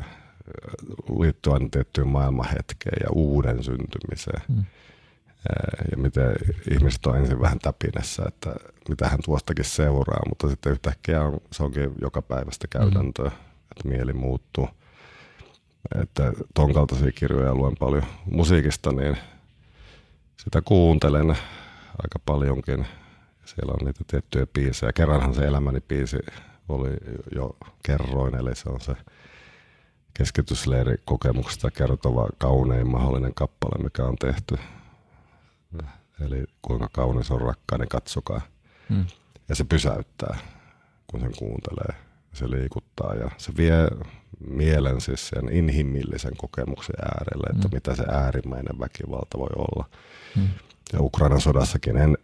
liittyy 1.20 1.52
aina 1.52 1.68
tiettyyn 1.70 2.08
maailmanhetkeen 2.08 2.96
ja 3.00 3.08
uuden 3.12 3.64
syntymiseen. 3.64 4.42
Mm. 4.48 4.64
Ja 5.90 5.96
miten 5.96 6.34
ihmiset 6.70 7.06
on 7.06 7.16
ensin 7.16 7.40
vähän 7.40 7.58
täpinessä, 7.58 8.22
että 8.28 8.54
mitä 8.88 9.08
hän 9.08 9.18
tuostakin 9.24 9.64
seuraa, 9.64 10.28
mutta 10.28 10.48
sitten 10.48 10.72
yhtäkkiä 10.72 11.22
on, 11.22 11.40
se 11.52 11.62
onkin 11.62 11.92
joka 12.00 12.22
päivästä 12.22 12.66
käytäntöä. 12.68 13.28
Mm 13.28 13.48
että 13.78 13.88
mieli 13.88 14.12
muuttuu. 14.12 14.68
Että 16.00 16.32
ton 16.54 16.74
kaltaisia 16.74 17.12
kirjoja 17.12 17.54
luen 17.54 17.76
paljon 17.78 18.02
musiikista, 18.24 18.92
niin 18.92 19.16
sitä 20.36 20.62
kuuntelen 20.62 21.30
aika 22.02 22.18
paljonkin. 22.26 22.86
Siellä 23.44 23.72
on 23.72 23.86
niitä 23.86 24.04
tiettyjä 24.06 24.46
biisejä. 24.46 24.92
Kerranhan 24.92 25.34
se 25.34 25.46
elämäni 25.46 25.80
biisi 25.80 26.18
oli 26.68 26.90
jo 27.34 27.56
kerroin, 27.82 28.34
eli 28.34 28.56
se 28.56 28.68
on 28.68 28.80
se 28.80 28.96
keskitysleirikokemuksesta 30.14 31.70
kertova 31.70 32.28
kaunein 32.38 32.88
mahdollinen 32.88 33.34
kappale, 33.34 33.82
mikä 33.82 34.04
on 34.04 34.16
tehty. 34.16 34.58
Eli 36.20 36.44
kuinka 36.62 36.88
kaunis 36.92 37.30
on 37.30 37.40
rakkainen, 37.40 37.88
katsokaa. 37.88 38.40
Hmm. 38.88 39.06
Ja 39.48 39.54
se 39.54 39.64
pysäyttää, 39.64 40.38
kun 41.06 41.20
sen 41.20 41.32
kuuntelee 41.38 41.94
se 42.32 42.50
liikuttaa 42.50 43.14
ja 43.14 43.30
se 43.36 43.52
vie 43.56 43.88
mielen 44.46 45.00
siis 45.00 45.28
sen 45.28 45.52
inhimillisen 45.52 46.36
kokemuksen 46.36 46.96
äärelle, 47.02 47.46
että 47.50 47.68
mm. 47.68 47.74
mitä 47.74 47.94
se 47.94 48.04
äärimmäinen 48.08 48.78
väkivalta 48.80 49.38
voi 49.38 49.48
olla. 49.56 49.84
Mm. 50.36 50.48
Ja 50.92 51.00
Ukrainan 51.00 51.40
sodassakin 51.40 51.96
en 51.96 52.18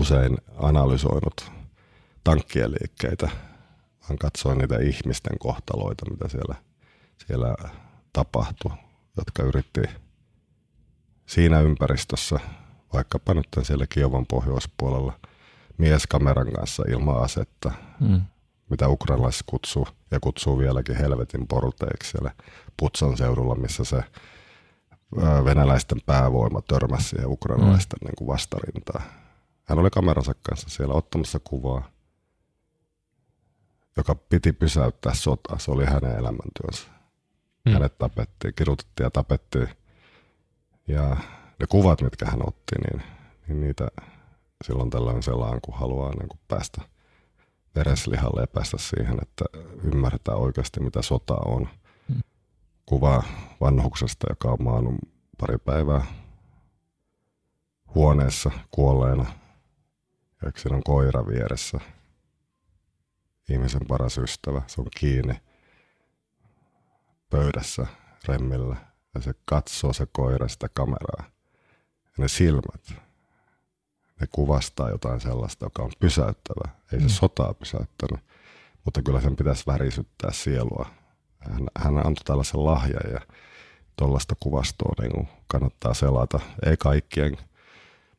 usein 0.00 0.36
analysoinut 0.58 1.52
tankkien 2.24 2.70
liikkeitä, 2.70 3.28
vaan 4.02 4.18
katsoin 4.18 4.58
niitä 4.58 4.78
ihmisten 4.78 5.38
kohtaloita, 5.38 6.10
mitä 6.10 6.28
siellä, 6.28 6.54
siellä 7.26 7.54
tapahtui, 8.12 8.72
jotka 9.16 9.42
yritti 9.42 9.80
siinä 11.26 11.60
ympäristössä, 11.60 12.40
vaikkapa 12.92 13.34
nyt 13.34 13.48
siellä 13.62 13.86
Kiovan 13.86 14.26
pohjoispuolella, 14.26 15.20
mies 15.78 16.06
kameran 16.06 16.52
kanssa 16.52 16.82
ilman 16.88 17.22
asetta, 17.22 17.72
mm 18.00 18.22
mitä 18.70 18.88
ukrainalaiset 18.88 19.42
kutsuu, 19.46 19.88
ja 20.10 20.20
kutsuu 20.20 20.58
vieläkin 20.58 20.96
helvetin 20.96 21.46
porteiksi 21.46 22.10
siellä 22.10 22.30
Putsan 22.76 23.16
seudulla, 23.16 23.54
missä 23.54 23.84
se 23.84 24.04
venäläisten 25.44 25.98
päävoima 26.06 26.62
törmäsi 26.62 27.08
siihen 27.08 27.28
ukrainalaisten 27.28 27.98
mm. 28.02 28.06
niin 28.06 28.16
kuin 28.16 28.28
vastarintaan. 28.28 29.02
Hän 29.64 29.78
oli 29.78 29.90
kameransa 29.90 30.34
kanssa 30.42 30.68
siellä 30.68 30.94
ottamassa 30.94 31.40
kuvaa. 31.44 31.88
joka 33.96 34.14
piti 34.14 34.52
pysäyttää 34.52 35.14
sota. 35.14 35.58
Se 35.58 35.70
oli 35.70 35.84
hänen 35.84 36.18
elämäntyönsä. 36.18 36.88
Hmm. 37.64 37.72
Hänet 37.72 37.98
tapettiin, 37.98 38.54
kidutettiin 38.54 39.04
ja 39.04 39.10
tapettiin. 39.10 39.68
Ja 40.88 41.16
ne 41.60 41.66
kuvat, 41.68 42.02
mitkä 42.02 42.26
hän 42.26 42.48
otti, 42.48 42.74
niin, 42.78 43.02
niin 43.48 43.60
niitä 43.60 43.88
silloin 44.64 44.90
tällöin 44.90 45.22
selaan, 45.22 45.60
kun 45.62 45.74
haluaa 45.74 46.10
niin 46.10 46.28
kuin 46.28 46.40
päästä 46.48 46.82
vereslihalle 47.74 48.40
ja 48.40 48.46
päästä 48.46 48.78
siihen, 48.78 49.18
että 49.22 49.44
ymmärretään 49.84 50.38
oikeasti, 50.38 50.80
mitä 50.80 51.02
sota 51.02 51.34
on. 51.34 51.68
Hmm. 52.08 52.20
Kuva 52.86 53.22
vanhuksesta, 53.60 54.26
joka 54.30 54.50
on 54.50 54.62
maannut 54.62 54.94
pari 55.38 55.58
päivää 55.58 56.06
huoneessa 57.94 58.50
kuolleena. 58.70 59.26
Ja 60.42 60.52
siinä 60.56 60.76
on 60.76 60.82
koira 60.82 61.26
vieressä. 61.26 61.78
Ihmisen 63.48 63.86
paras 63.88 64.18
ystävä. 64.18 64.62
Se 64.66 64.80
on 64.80 64.86
kiinni 64.98 65.34
pöydässä 67.30 67.86
remmillä. 68.28 68.76
Ja 69.14 69.20
se 69.20 69.34
katsoo 69.44 69.92
se 69.92 70.06
koira 70.12 70.48
sitä 70.48 70.68
kameraa. 70.74 71.24
Ja 72.04 72.12
ne 72.18 72.28
silmät, 72.28 72.94
ne 74.22 74.28
kuvastaa 74.32 74.90
jotain 74.90 75.20
sellaista, 75.20 75.66
joka 75.66 75.82
on 75.82 75.92
pysäyttävä. 76.00 76.70
Ei 76.92 77.00
se 77.00 77.06
mm. 77.06 77.08
sotaa 77.08 77.54
pysäyttänyt, 77.54 78.24
mutta 78.84 79.02
kyllä 79.02 79.20
sen 79.20 79.36
pitäisi 79.36 79.64
värisyttää 79.66 80.32
sielua. 80.32 80.86
Hän, 81.40 81.68
hän 81.78 81.96
antoi 81.96 82.24
tällaisen 82.24 82.64
lahjan 82.64 83.12
ja 83.12 83.20
tuollaista 83.96 84.34
kuvastoa 84.40 84.94
niin 85.00 85.28
kannattaa 85.46 85.94
selata. 85.94 86.40
Ei 86.66 86.76
kaikkien 86.76 87.36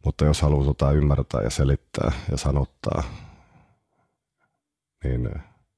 mutta 0.06 0.26
jos 0.26 0.42
haluaa 0.42 0.66
tota 0.66 0.92
ymmärtää 0.92 1.42
ja 1.42 1.50
selittää 1.50 2.12
ja 2.32 2.38
sanottaa, 2.38 3.04
niin, 5.04 5.30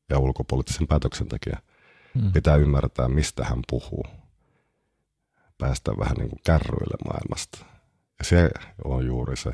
ja 0.09 0.19
ulkopoliittisen 0.19 0.87
päätöksentekijä 0.87 1.59
hmm. 2.19 2.31
pitää 2.31 2.55
ymmärtää, 2.55 3.07
mistä 3.07 3.45
hän 3.45 3.59
puhuu. 3.69 4.05
Päästä 5.57 5.91
vähän 5.99 6.15
niin 6.17 6.29
kuin 6.29 6.41
kärryille 6.45 6.97
maailmasta. 7.05 7.65
Ja 8.19 8.25
se 8.25 8.49
on 8.83 9.05
juuri 9.05 9.37
se, 9.37 9.51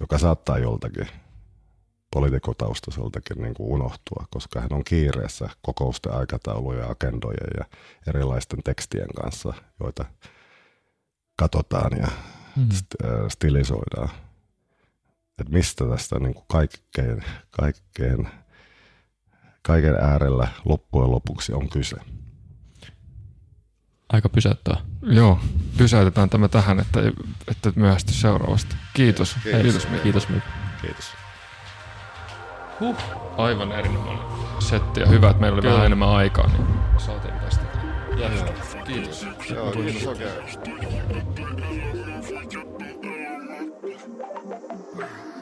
joka 0.00 0.18
saattaa 0.18 0.58
joltakin 0.58 1.06
poliitikotaustaiseltakin 2.12 3.42
niin 3.42 3.54
kuin 3.54 3.72
unohtua, 3.72 4.26
koska 4.30 4.60
hän 4.60 4.72
on 4.72 4.84
kiireessä 4.84 5.48
kokousten 5.62 6.14
aikatauluja, 6.14 6.86
agendojen 6.86 7.50
ja 7.58 7.64
erilaisten 8.06 8.62
tekstien 8.62 9.08
kanssa, 9.22 9.52
joita 9.80 10.04
katsotaan 11.36 11.98
ja 11.98 12.08
mm. 12.56 12.68
stilisoidaan. 13.28 14.08
Että 15.40 15.52
mistä 15.52 15.84
tästä 15.88 16.18
niin 16.18 16.34
kuin 16.34 16.44
kaikkein, 16.48 17.24
kaikkein, 17.50 18.28
kaiken 19.62 19.94
äärellä 19.94 20.48
loppujen 20.64 21.10
lopuksi 21.10 21.52
on 21.52 21.68
kyse 21.68 21.96
aika 24.12 24.28
pysäyttää. 24.28 24.76
Joo, 25.02 25.40
pysäytetään 25.78 26.30
tämä 26.30 26.48
tähän, 26.48 26.80
että, 26.80 27.00
että 27.48 27.72
myöhästy 27.76 28.12
seuraavasta. 28.12 28.76
Kiitos. 28.94 29.36
Kiitos, 29.42 29.62
kiitos 29.62 30.02
Kiitos. 30.02 30.28
Mikko. 30.28 30.50
kiitos. 30.80 31.12
Huh. 32.80 32.96
Aivan 33.36 33.72
erinomainen 33.72 34.24
setti 34.58 35.00
ja 35.00 35.06
hyvä, 35.06 35.30
että 35.30 35.40
meillä 35.40 35.54
oli 35.54 35.62
Kyllä. 35.62 35.74
vähän 35.74 35.86
enemmän 35.86 36.08
aikaa, 36.08 36.46
niin 36.46 36.66
saatiin 36.98 37.34
tästä. 37.34 37.64
Kiitos. 38.16 38.50
Kiitos. 38.86 39.26
Joo, 39.50 39.72
kiitos 39.72 40.06
oikein. 40.06 40.30
Okay. 44.94 45.35